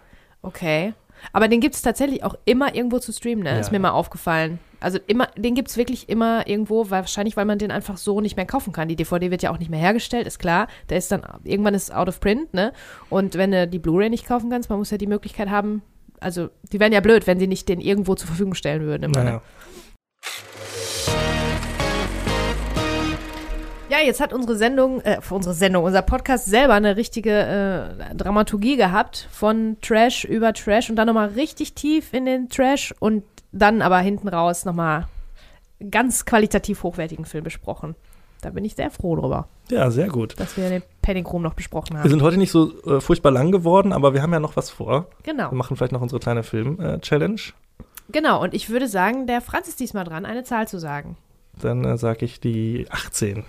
Okay. 0.42 0.94
Aber 1.32 1.48
den 1.48 1.60
gibt 1.60 1.74
es 1.74 1.82
tatsächlich 1.82 2.22
auch 2.22 2.34
immer 2.44 2.74
irgendwo 2.74 2.98
zu 2.98 3.12
streamen, 3.12 3.44
ne? 3.44 3.50
Ja. 3.52 3.58
Ist 3.58 3.72
mir 3.72 3.78
mal 3.78 3.90
aufgefallen. 3.92 4.58
Also 4.85 4.98
immer, 5.06 5.28
den 5.35 5.55
gibt 5.55 5.70
es 5.70 5.78
wirklich 5.78 6.11
immer 6.11 6.47
irgendwo, 6.47 6.90
wahrscheinlich, 6.90 7.39
weil 7.39 7.47
man 7.47 7.59
den 7.59 7.70
einfach 7.70 7.97
so 7.97 8.20
nicht 8.20 8.36
mehr 8.36 8.44
kaufen 8.44 8.74
kann. 8.74 8.86
Die 8.86 8.97
DVD 8.97 9.31
wird 9.31 9.43
ja 9.43 9.51
auch 9.51 9.59
nicht 9.59 9.70
mehr 9.70 9.81
hergestellt, 9.81 10.27
ist 10.27 10.39
klar. 10.39 10.69
Der 10.90 10.98
ist 10.98 11.11
dann, 11.11 11.23
irgendwann 11.43 11.73
ist 11.73 11.90
out 11.90 12.06
of 12.06 12.20
print, 12.20 12.52
ne? 12.52 12.74
Und 13.09 13.35
wenn 13.36 13.51
du 13.51 13.66
die 13.66 13.78
Blu-ray 13.78 14.11
nicht 14.11 14.27
kaufen 14.27 14.51
kannst, 14.51 14.69
man 14.69 14.78
muss 14.78 14.90
ja 14.90 14.98
die 14.98 15.06
Möglichkeit 15.06 15.48
haben, 15.48 15.81
also 16.20 16.51
die 16.70 16.81
wären 16.81 16.93
ja 16.93 17.01
blöd, 17.01 17.27
wenn 17.27 17.39
sie 17.39 17.47
nicht 17.47 17.66
den 17.70 17.81
irgendwo 17.81 18.15
zur 18.15 18.27
Verfügung 18.27 18.52
stellen 18.52 18.82
würden. 18.82 19.05
Immer, 19.05 19.24
ne? 19.24 19.24
Naja. 19.24 19.43
Ja, 23.89 24.01
jetzt 24.01 24.20
hat 24.20 24.35
unsere 24.35 24.56
Sendung, 24.56 25.01
äh, 25.01 25.19
unsere 25.31 25.55
Sendung, 25.55 25.85
unser 25.85 26.02
Podcast 26.02 26.44
selber 26.44 26.74
eine 26.74 26.97
richtige 26.97 27.31
äh, 27.31 28.15
Dramaturgie 28.15 28.77
gehabt 28.77 29.28
von 29.31 29.78
Trash 29.81 30.24
über 30.24 30.52
Trash 30.52 30.90
und 30.90 30.97
dann 30.97 31.06
nochmal 31.06 31.28
richtig 31.28 31.74
tief 31.74 32.12
in 32.12 32.27
den 32.27 32.51
Trash 32.51 32.94
und 32.98 33.23
dann 33.55 33.81
aber 33.82 33.98
hinten 34.01 34.28
raus 34.28 34.64
nochmal 34.64 35.06
ganz 35.90 36.24
qualitativ 36.26 36.82
hochwertigen 36.82 37.24
Film 37.24 37.44
besprochen. 37.44 37.94
Da 38.43 38.51
bin 38.51 38.64
ich 38.64 38.74
sehr 38.74 38.90
froh 38.90 39.16
drüber, 39.16 39.48
ja, 39.70 39.90
sehr 39.90 40.09
gut. 40.09 40.39
dass 40.39 40.59
wir 40.59 40.68
den 40.68 40.82
Panic 41.01 41.32
Room 41.32 41.40
noch 41.40 41.55
besprochen 41.55 41.94
Wir 41.94 42.01
haben. 42.01 42.10
sind 42.10 42.20
heute 42.22 42.36
nicht 42.36 42.51
so 42.51 42.72
äh, 42.85 43.01
furchtbar 43.01 43.31
lang 43.31 43.52
geworden, 43.52 43.93
aber 43.94 44.12
wir 44.12 44.20
haben 44.20 44.32
ja 44.35 44.40
noch 44.40 44.56
was 44.56 44.68
vor. 44.68 45.06
Genau, 45.22 45.51
Wir 45.51 45.56
machen 45.56 45.76
vielleicht 45.78 45.93
noch 45.93 46.02
unsere 46.02 46.20
kleine 46.20 46.43
Film-Challenge. 46.43 47.40
genau. 48.10 48.43
Und 48.43 48.52
ich 48.52 48.68
würde 48.68 48.86
sagen, 48.86 49.26
der 49.26 49.40
Franz 49.40 49.68
ist 49.68 49.81
diesmal 49.81 50.05
dran, 50.05 50.26
eine 50.26 50.44
Zahl 50.44 50.68
zu 50.68 50.78
sagen. 50.78 51.16
Dann 51.59 51.85
äh, 51.86 51.97
sage 51.97 52.26
ich 52.26 52.39
die 52.40 52.86
18. 52.90 53.44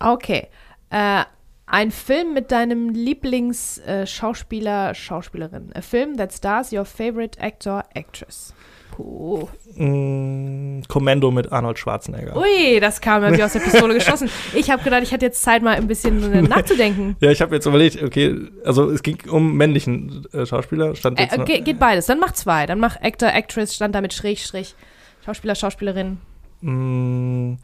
Okay. 0.00 0.48
Äh, 0.90 1.24
ein 1.66 1.90
Film 1.90 2.34
mit 2.34 2.52
deinem 2.52 2.90
Lieblingsschauspieler, 2.90 4.02
äh, 4.02 4.06
Schauspieler, 4.06 4.94
Schauspielerin. 4.94 5.70
A 5.74 5.80
film 5.80 6.16
that 6.16 6.32
stars 6.32 6.72
your 6.72 6.84
favorite 6.84 7.40
actor, 7.40 7.82
actress. 7.94 8.54
Puh. 8.90 9.48
Mm, 9.74 10.82
Commando 10.86 11.32
mit 11.32 11.50
Arnold 11.50 11.78
Schwarzenegger. 11.78 12.36
Ui, 12.36 12.78
das 12.80 13.00
kam 13.00 13.22
mir 13.22 13.36
wie 13.36 13.42
aus 13.42 13.54
der 13.54 13.60
Pistole 13.60 13.94
geschossen. 13.98 14.30
Ich 14.54 14.70
habe 14.70 14.84
gedacht, 14.84 15.02
ich 15.02 15.10
hätte 15.10 15.26
jetzt 15.26 15.42
Zeit, 15.42 15.62
mal 15.62 15.74
ein 15.74 15.88
bisschen 15.88 16.32
äh, 16.32 16.42
nachzudenken. 16.42 17.16
Ja, 17.20 17.30
ich 17.30 17.40
habe 17.40 17.56
jetzt 17.56 17.66
überlegt, 17.66 18.00
okay, 18.02 18.36
also 18.64 18.90
es 18.90 19.02
ging 19.02 19.18
um 19.28 19.56
männlichen 19.56 20.26
äh, 20.32 20.46
Schauspieler. 20.46 20.94
Stand 20.94 21.18
Äh, 21.18 21.22
jetzt 21.22 21.38
noch, 21.38 21.44
ge 21.44 21.60
geht 21.60 21.80
beides. 21.80 22.06
Dann 22.06 22.20
mach 22.20 22.32
zwei. 22.32 22.66
Dann 22.66 22.78
mach 22.78 22.96
Actor, 23.00 23.30
Actress, 23.30 23.74
stand 23.74 23.96
da 23.96 24.00
mit 24.00 24.12
Schrägstrich. 24.12 24.76
Schauspieler, 25.24 25.56
Schauspielerin. 25.56 26.18
Mm, 26.60 27.54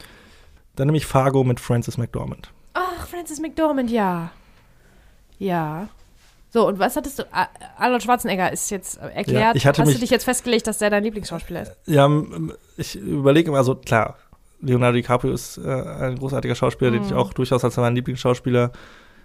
dann 0.74 0.86
nehme 0.86 0.98
ich 0.98 1.06
Fargo 1.06 1.44
mit 1.44 1.60
Frances 1.60 1.96
McDormand. 1.96 2.50
Ach, 2.74 3.06
Francis 3.06 3.40
McDormand, 3.40 3.90
ja. 3.90 4.30
Ja. 5.38 5.88
So, 6.52 6.66
und 6.66 6.78
was 6.78 6.96
hattest 6.96 7.18
du? 7.18 7.22
Arnold 7.78 8.02
Schwarzenegger 8.02 8.52
ist 8.52 8.70
jetzt 8.70 8.96
erklärt. 8.98 9.28
Ja, 9.28 9.52
ich 9.54 9.66
hatte 9.66 9.82
Hast 9.82 9.86
mich- 9.88 9.96
du 9.96 10.00
dich 10.00 10.10
jetzt 10.10 10.24
festgelegt, 10.24 10.66
dass 10.66 10.78
der 10.78 10.90
dein 10.90 11.04
Lieblingsschauspieler 11.04 11.62
ist? 11.62 11.76
Ja, 11.86 12.08
ich 12.76 12.96
überlege 12.96 13.48
immer, 13.50 13.58
also 13.58 13.76
klar, 13.76 14.16
Leonardo 14.60 14.96
DiCaprio 14.96 15.32
ist 15.32 15.58
äh, 15.58 15.68
ein 15.70 16.16
großartiger 16.18 16.54
Schauspieler, 16.54 16.90
den 16.90 17.04
ich 17.04 17.10
Mhm. 17.10 17.16
auch 17.16 17.32
durchaus 17.32 17.64
als 17.64 17.76
meinen 17.76 17.94
Lieblingsschauspieler 17.96 18.72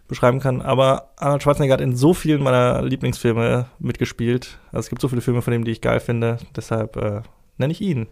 beschreiben 0.08 0.40
kann. 0.40 0.62
Aber 0.62 1.10
Arnold 1.18 1.42
Schwarzenegger 1.42 1.74
hat 1.74 1.82
in 1.82 1.96
so 1.96 2.14
vielen 2.14 2.44
meiner 2.44 2.84
Lieblingsfilme 2.84 3.66
mitgespielt. 3.80 4.60
Also 4.68 4.82
es 4.82 4.90
gibt 4.90 5.02
so 5.02 5.08
viele 5.08 5.22
Filme 5.22 5.42
von 5.42 5.52
ihm, 5.52 5.66
die 5.66 5.72
ich 5.72 5.82
geil 5.82 6.00
finde. 6.00 6.38
Deshalb 6.56 6.96
äh, 6.96 7.22
nenne 7.58 7.72
ich 7.74 7.82
ihn. 7.82 8.08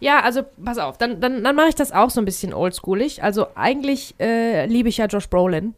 Ja, 0.00 0.20
also 0.20 0.42
pass 0.64 0.78
auf, 0.78 0.98
dann, 0.98 1.20
dann, 1.20 1.44
dann 1.44 1.54
mache 1.54 1.68
ich 1.68 1.74
das 1.74 1.92
auch 1.92 2.10
so 2.10 2.20
ein 2.20 2.24
bisschen 2.24 2.52
oldschoolig. 2.54 3.22
Also 3.22 3.46
eigentlich 3.54 4.14
äh, 4.18 4.66
liebe 4.66 4.88
ich 4.88 4.96
ja 4.96 5.06
Josh 5.06 5.28
Brolin. 5.28 5.74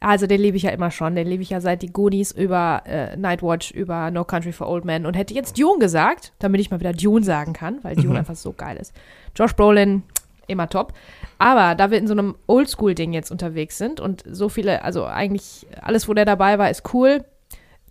Also 0.00 0.26
den 0.26 0.40
liebe 0.40 0.56
ich 0.56 0.64
ja 0.64 0.70
immer 0.70 0.90
schon. 0.90 1.14
Den 1.14 1.26
liebe 1.26 1.42
ich 1.42 1.50
ja 1.50 1.60
seit 1.60 1.82
die 1.82 1.92
Goonies 1.92 2.32
über 2.32 2.82
äh, 2.86 3.16
Nightwatch, 3.16 3.70
über 3.70 4.10
No 4.10 4.24
Country 4.24 4.52
for 4.52 4.68
Old 4.68 4.84
Men 4.84 5.06
und 5.06 5.14
hätte 5.16 5.32
jetzt 5.34 5.58
Dune 5.58 5.78
gesagt, 5.78 6.32
damit 6.40 6.60
ich 6.60 6.70
mal 6.70 6.80
wieder 6.80 6.92
Dune 6.92 7.24
sagen 7.24 7.52
kann, 7.52 7.78
weil 7.82 7.96
Dune 7.96 8.10
Mhm. 8.10 8.16
einfach 8.16 8.34
so 8.36 8.52
geil 8.52 8.76
ist. 8.76 8.92
Josh 9.34 9.54
Brolin, 9.54 10.02
immer 10.48 10.68
top. 10.68 10.92
Aber 11.38 11.74
da 11.74 11.90
wir 11.90 11.98
in 11.98 12.06
so 12.08 12.12
einem 12.14 12.34
Oldschool-Ding 12.46 13.12
jetzt 13.12 13.30
unterwegs 13.30 13.78
sind 13.78 13.98
und 14.00 14.22
so 14.28 14.48
viele, 14.48 14.82
also 14.84 15.06
eigentlich 15.06 15.66
alles, 15.80 16.08
wo 16.08 16.14
der 16.14 16.24
dabei 16.24 16.58
war, 16.58 16.68
ist 16.68 16.92
cool, 16.94 17.24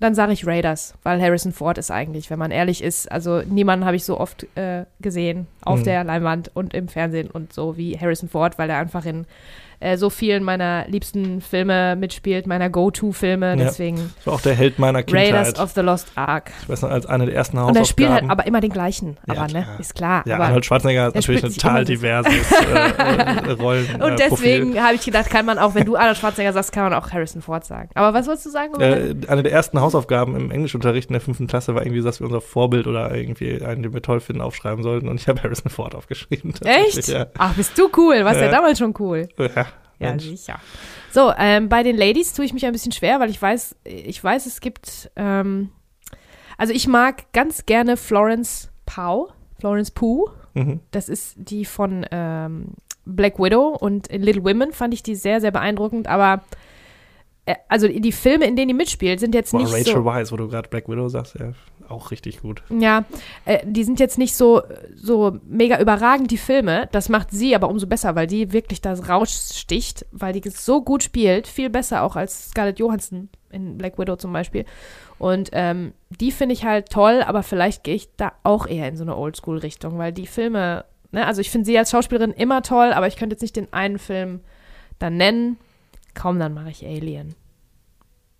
dann 0.02 0.16
sage 0.16 0.34
ich 0.34 0.48
Raiders, 0.48 0.96
weil 1.04 1.22
Harrison 1.22 1.52
Ford 1.52 1.78
ist 1.78 1.92
eigentlich, 1.92 2.30
wenn 2.30 2.40
man 2.40 2.52
ehrlich 2.52 2.84
ist, 2.84 3.12
also 3.12 3.42
niemanden 3.44 3.86
habe 3.86 3.96
ich 3.96 4.04
so 4.04 4.20
oft 4.20 4.46
äh, 4.58 4.86
gesehen 5.00 5.48
auf 5.64 5.80
Mhm. 5.80 5.84
der 5.86 6.04
Leinwand 6.04 6.52
und 6.54 6.74
im 6.74 6.88
Fernsehen 6.88 7.30
und 7.30 7.54
so 7.54 7.78
wie 7.78 7.98
Harrison 8.00 8.30
Ford, 8.30 8.58
weil 8.58 8.70
er 8.70 8.78
einfach 8.78 9.06
in 9.06 9.26
äh, 9.84 9.98
so 9.98 10.12
vielen 10.12 10.44
meiner 10.44 10.86
liebsten 10.90 11.42
Filme 11.42 11.96
mitspielt, 11.96 12.46
meiner 12.46 12.70
Go-To-Filme. 12.70 13.48
Ja. 13.50 13.56
Deswegen 13.56 14.12
Das 14.18 14.28
war 14.28 14.34
auch 14.36 14.42
der 14.42 14.54
Held 14.54 14.78
meiner 14.78 15.00
Raiders 15.00 15.48
Kindheit. 15.48 15.60
of 15.60 15.72
the 15.72 15.82
Lost 15.82 16.12
Ark. 16.14 16.52
Ich 16.62 16.70
weiß 16.70 16.84
noch, 16.84 16.92
als 16.92 17.08
eine 17.08 17.26
der 17.26 17.34
ersten 17.34 17.58
Und 17.58 17.64
Hausaufgaben. 17.64 17.82
er 17.82 17.86
spielt 17.88 18.10
halt 18.12 18.30
aber 18.30 18.46
immer 18.46 18.62
den 18.62 18.70
gleichen. 18.72 19.18
Ja, 19.26 19.34
aber, 19.34 19.48
ne? 19.52 19.64
klar. 19.64 19.80
Ist 19.80 19.96
klar. 19.96 20.24
ja, 20.28 20.36
aber 20.36 20.46
Arnold 20.46 20.66
Schwarzenegger 20.68 21.06
hat 21.06 21.16
natürlich 21.16 21.42
sich 21.42 21.58
total 21.58 21.84
diverses 21.86 22.32
äh, 22.52 23.50
äh, 23.50 23.52
Rollen. 23.54 23.88
Und 23.96 24.02
äh, 24.12 24.16
deswegen 24.30 24.80
habe 24.80 24.94
ich 24.94 25.04
gedacht, 25.04 25.32
kann 25.32 25.48
man 25.48 25.58
auch, 25.58 25.74
wenn 25.74 25.86
du 25.86 25.96
Arnold 25.96 26.18
Schwarzenegger 26.18 26.54
sagst, 26.54 26.72
kann 26.74 26.84
man 26.84 26.94
auch 26.94 27.10
Harrison 27.12 27.42
Ford 27.42 27.66
sagen. 27.66 27.90
Aber 27.96 28.14
was 28.14 28.28
wolltest 28.28 28.46
du 28.46 28.50
sagen? 28.52 28.80
Äh, 28.80 29.16
eine 29.30 29.42
der 29.42 29.52
ersten 29.52 29.82
Hausaufgaben 29.82 30.36
im 30.36 30.52
Englischunterricht 30.52 31.10
in 31.10 31.14
der 31.14 31.22
fünften 31.22 31.48
Klasse 31.48 31.74
war 31.74 31.84
irgendwie, 31.84 32.04
dass 32.04 32.20
wir 32.20 32.28
unser 32.28 32.42
Vorbild 32.42 32.86
oder 32.86 33.12
irgendwie 33.16 33.60
einen, 33.64 33.82
den 33.82 33.96
wir 33.96 34.04
toll 34.04 34.20
finden, 34.20 34.44
aufschreiben 34.44 34.84
sollten. 34.84 35.08
Und 35.08 35.20
ich 35.20 35.28
habe 35.28 35.42
Harrison 35.52 35.70
Ford 35.72 35.96
aufgeschrieben. 35.96 36.54
Echt? 36.64 37.08
Ja. 37.08 37.28
Ach, 37.38 37.54
bist 37.56 37.78
du 37.78 37.90
cool. 37.98 38.24
Warst 38.24 38.40
ja, 38.40 38.46
Ja. 38.48 38.52
damals 38.52 38.80
schon 38.80 38.94
cool. 39.00 39.28
Ja, 39.38 39.48
Ja, 40.00 40.10
Mensch. 40.10 40.24
sicher. 40.26 40.60
So, 41.12 41.32
ähm, 41.38 41.70
bei 41.70 41.84
den 41.84 41.96
Ladies 41.98 42.34
tue 42.34 42.46
ich 42.46 42.54
mich 42.54 42.66
ein 42.66 42.72
bisschen 42.72 42.92
schwer, 42.92 43.20
weil 43.20 43.30
ich 43.30 43.42
weiß, 43.42 43.76
ich 43.84 44.24
weiß, 44.24 44.46
es 44.46 44.62
gibt, 44.62 45.12
ähm, 45.16 45.70
also 46.58 46.74
ich 46.74 46.88
mag 46.88 47.32
ganz 47.34 47.66
gerne 47.66 47.98
Florence 47.98 48.70
Pugh, 48.86 49.32
Florence 49.60 49.92
Pugh. 49.92 50.32
Mhm. 50.54 50.80
Das 50.92 51.08
ist 51.10 51.36
die 51.38 51.66
von 51.66 52.06
ähm, 52.12 52.70
Black 53.06 53.38
Widow 53.40 53.70
und 53.80 54.08
in 54.08 54.22
Little 54.24 54.44
Women 54.44 54.72
fand 54.74 54.94
ich 54.94 55.04
die 55.04 55.16
sehr, 55.16 55.40
sehr 55.42 55.52
beeindruckend, 55.52 56.08
aber 56.08 56.44
äh, 57.46 57.56
also 57.68 57.88
die 57.88 58.12
Filme, 58.12 58.46
in 58.46 58.56
denen 58.56 58.70
die 58.70 58.74
mitspielt, 58.74 59.20
sind 59.20 59.36
jetzt 59.36 59.52
Boah, 59.52 59.60
nicht 59.62 59.72
Rachel 59.74 59.94
so. 59.94 60.06
Wise, 60.06 60.32
wo 60.32 60.38
du 60.38 60.48
gerade 60.48 60.68
Black 60.70 60.88
Widow 60.90 61.08
sagst, 61.10 61.36
ja, 61.40 61.52
auch 61.92 62.12
richtig 62.12 62.42
gut. 62.42 62.64
Ja, 62.70 63.06
äh, 63.46 63.60
die 63.64 63.84
sind 63.84 64.00
jetzt 64.00 64.18
nicht 64.18 64.36
so, 64.36 64.62
so 64.96 65.38
mega 65.48 65.80
überragend, 65.80 66.32
die 66.32 66.38
Filme. 66.38 66.90
Das 66.92 67.10
macht 67.10 67.32
sie 67.32 67.56
aber 67.56 67.70
umso 67.70 67.88
besser, 67.88 68.16
weil 68.16 68.28
die 68.28 68.54
wirklich 68.54 68.82
das 68.82 69.08
raussticht, 69.08 70.06
weil 70.12 70.34
die 70.34 70.50
so 70.50 70.82
gut 70.82 71.04
spielt. 71.04 71.48
Viel 71.48 71.70
besser 71.70 72.04
auch 72.04 72.16
als 72.16 72.50
Scarlett 72.50 72.80
Johansson 72.80 73.30
in 73.52 73.78
Black 73.78 73.98
Widow 73.98 74.16
zum 74.16 74.34
Beispiel. 74.34 74.66
Und 75.20 75.50
ähm, 75.54 75.94
die 76.10 76.32
finde 76.32 76.54
ich 76.54 76.66
halt 76.66 76.90
toll, 76.90 77.22
aber 77.22 77.44
vielleicht 77.44 77.84
gehe 77.84 77.96
ich 77.96 78.10
da 78.18 78.34
auch 78.44 78.66
eher 78.66 78.88
in 78.88 78.98
so 78.98 79.04
eine 79.04 79.16
Oldschool-Richtung, 79.16 79.98
weil 79.98 80.12
die 80.12 80.28
Filme, 80.28 80.86
ne, 81.12 81.28
also 81.28 81.42
ich 81.42 81.52
finde 81.52 81.66
sie 81.66 81.78
als 81.78 81.92
Schauspielerin 81.92 82.32
immer 82.32 82.64
toll, 82.64 82.92
aber 82.94 83.08
ich 83.08 83.18
könnte 83.18 83.36
jetzt 83.36 83.42
nicht 83.42 83.56
den 83.56 83.72
einen 83.72 84.00
Film 84.00 84.40
dann 84.98 85.18
nennen. 85.18 85.58
Kaum 86.14 86.40
dann 86.40 86.54
mache 86.54 86.72
ich 86.72 86.86
Alien. 86.86 87.36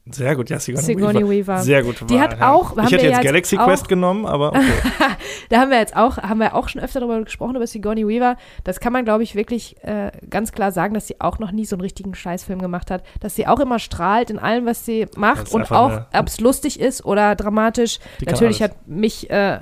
Sehr 0.10 0.36
gut, 0.36 0.50
ja, 0.50 0.60
Sigourney, 0.60 0.86
Sigourney 0.86 1.20
Weaver. 1.20 1.30
Weaver. 1.30 1.58
Sehr 1.60 1.84
gut. 1.84 2.04
Die 2.10 2.20
hat 2.20 2.42
auch- 2.42 2.76
haben 2.76 2.88
Ich 2.88 2.92
hätte 2.94 3.06
jetzt 3.06 3.18
ja 3.18 3.22
Galaxy 3.24 3.56
jetzt 3.56 3.64
Quest 3.66 3.84
auch- 3.84 3.88
genommen, 3.88 4.26
aber 4.26 4.50
okay. 4.50 4.62
Da 5.50 5.60
haben 5.60 5.70
wir 5.70 5.78
jetzt 5.78 5.96
auch, 5.96 6.18
haben 6.18 6.40
wir 6.40 6.56
auch 6.56 6.70
schon 6.70 6.82
öfter 6.82 7.02
darüber 7.02 7.24
gesprochen, 7.24 7.56
über 7.56 7.68
Sigourney 7.68 8.08
Weaver. 8.08 8.36
Das 8.64 8.80
kann 8.80 8.94
man, 8.94 9.06
glaube 9.06 9.22
ich, 9.24 9.36
wirklich 9.36 9.76
äh, 9.84 10.12
ganz 10.30 10.52
klar 10.54 10.72
sagen, 10.72 10.94
dass 10.96 11.08
sie 11.08 11.22
auch 11.22 11.38
noch 11.40 11.52
nie 11.52 11.66
so 11.66 11.76
einen 11.76 11.82
richtigen 11.82 12.16
Scheißfilm 12.16 12.60
gemacht 12.62 12.90
hat. 12.90 13.04
Dass 13.20 13.36
sie 13.36 13.46
auch 13.46 13.60
immer 13.60 13.78
strahlt 13.78 14.32
in 14.32 14.40
allem, 14.40 14.66
was 14.66 14.86
sie 14.86 15.06
macht 15.18 15.54
und 15.54 15.70
auch, 15.72 15.92
eine- 15.92 16.06
ob 16.18 16.28
es 16.28 16.40
lustig 16.40 16.80
ist 16.80 17.06
oder 17.06 17.36
dramatisch. 17.36 18.00
Natürlich 18.26 18.62
alles. 18.64 18.74
hat 18.76 18.88
mich, 18.88 19.30
äh, 19.30 19.60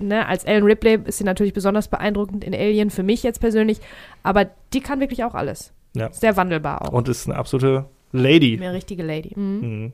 ne, 0.00 0.26
als 0.26 0.44
Ellen 0.44 0.64
Ripley 0.64 0.98
ist 1.04 1.18
sie 1.18 1.24
natürlich 1.24 1.52
besonders 1.52 1.88
beeindruckend 1.88 2.42
in 2.42 2.54
Alien, 2.54 2.88
für 2.90 3.02
mich 3.02 3.22
jetzt 3.22 3.40
persönlich. 3.40 3.80
Aber 4.22 4.46
die 4.72 4.80
kann 4.80 5.00
wirklich 5.00 5.24
auch 5.24 5.34
alles. 5.34 5.72
Ja. 5.94 6.10
Sehr 6.12 6.36
wandelbar 6.36 6.82
auch. 6.82 6.92
Und 6.92 7.08
ist 7.08 7.28
eine 7.28 7.36
absolute 7.36 7.84
Lady. 8.16 8.56
Eine 8.56 8.72
richtige 8.72 9.02
Lady. 9.02 9.32
Mhm. 9.38 9.60
Mhm. 9.60 9.92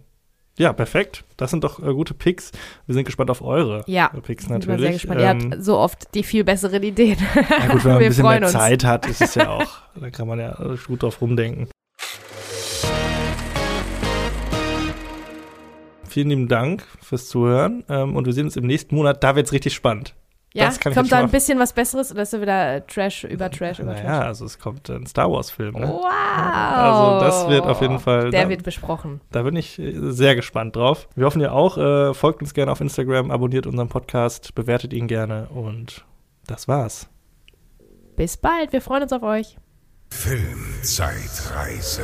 Ja, 0.59 0.73
perfekt. 0.75 1.25
Das 1.39 1.51
sind 1.51 1.65
doch 1.65 1.79
äh, 1.83 1.95
gute 1.95 2.13
Picks. 2.13 2.53
Wir 2.87 2.95
sind 2.95 3.05
gespannt 3.07 3.31
auf 3.31 3.41
eure 3.41 3.83
Ja, 3.87 4.09
Picks 4.09 4.43
Ich 4.45 4.49
bin 4.49 4.59
natürlich. 4.59 4.81
sehr 4.81 4.93
gespannt. 4.93 5.21
Ähm, 5.21 5.41
Ihr 5.51 5.51
habt 5.57 5.65
so 5.65 5.79
oft 5.79 6.15
die 6.15 6.23
viel 6.23 6.45
besseren 6.45 6.83
Ideen. 6.83 7.17
ja 7.35 7.67
gut, 7.69 7.85
wenn 7.85 7.93
man 7.95 8.03
ein 8.03 8.09
bisschen 8.09 8.27
mehr 8.27 8.43
uns. 8.43 8.53
Zeit 8.53 8.85
hat, 8.85 9.07
ist 9.07 9.23
es 9.23 9.35
ja 9.37 9.49
auch, 9.49 9.79
da 9.99 10.11
kann 10.11 10.29
man 10.29 10.39
ja 10.39 10.55
gut 10.87 11.03
drauf 11.03 11.21
rumdenken. 11.23 11.69
Vielen 16.07 16.29
lieben 16.29 16.49
Dank 16.49 16.85
fürs 17.01 17.29
Zuhören 17.29 17.85
ähm, 17.89 18.17
und 18.17 18.27
wir 18.27 18.33
sehen 18.33 18.45
uns 18.47 18.57
im 18.57 18.67
nächsten 18.67 18.95
Monat. 18.97 19.23
Da 19.23 19.37
wird 19.37 19.47
es 19.47 19.53
richtig 19.53 19.73
spannend. 19.75 20.15
Ja, 20.53 20.67
Das 20.67 20.81
kann 20.81 20.91
ich 20.93 20.99
kommt 20.99 21.13
da 21.13 21.19
ein 21.21 21.31
bisschen 21.31 21.61
was 21.61 21.73
Besseres 21.73 22.11
oder 22.11 22.23
ist 22.23 22.33
da 22.33 22.41
wieder 22.41 22.85
Trash 22.87 23.23
über 23.23 23.49
Trash 23.53 23.79
über 23.79 23.93
Trash? 23.95 24.03
Naja, 24.05 24.21
also 24.23 24.45
es 24.45 24.59
kommt 24.59 24.91
ein 24.91 25.07
Star 25.07 25.31
Wars-Film. 25.31 25.75
Ne? 25.77 25.87
Wow. 25.87 26.05
Also 26.11 27.21
das 27.25 27.49
wird 27.49 27.65
auf 27.67 27.81
jeden 27.81 28.01
Fall- 28.01 28.31
Der 28.31 28.43
da- 28.45 28.49
wird 28.49 28.65
besprochen. 28.65 29.21
Da 29.31 29.43
bin 29.43 29.55
ich 29.55 29.79
äh, 29.79 29.93
sehr 30.11 30.35
gespannt 30.35 30.75
drauf. 30.75 31.09
Wir 31.15 31.27
hoffen 31.27 31.41
ihr 31.41 31.53
auch. 31.53 31.79
Äh, 31.79 32.15
folgt 32.15 32.43
uns 32.43 32.53
gerne 32.53 32.73
auf 32.73 32.81
Instagram, 32.81 33.31
abonniert 33.31 33.67
unseren 33.69 33.89
Podcast, 33.89 34.55
bewertet 34.57 34.93
ihn 34.93 35.07
gerne 35.07 35.47
und 35.51 36.05
das 36.49 36.67
war's. 36.67 37.09
Bis 38.17 38.37
bald. 38.37 38.73
Wir 38.73 38.81
freuen 38.81 39.05
uns 39.05 39.13
auf 39.13 39.23
euch. 39.23 39.57
Filmzeitreise. 40.11 42.03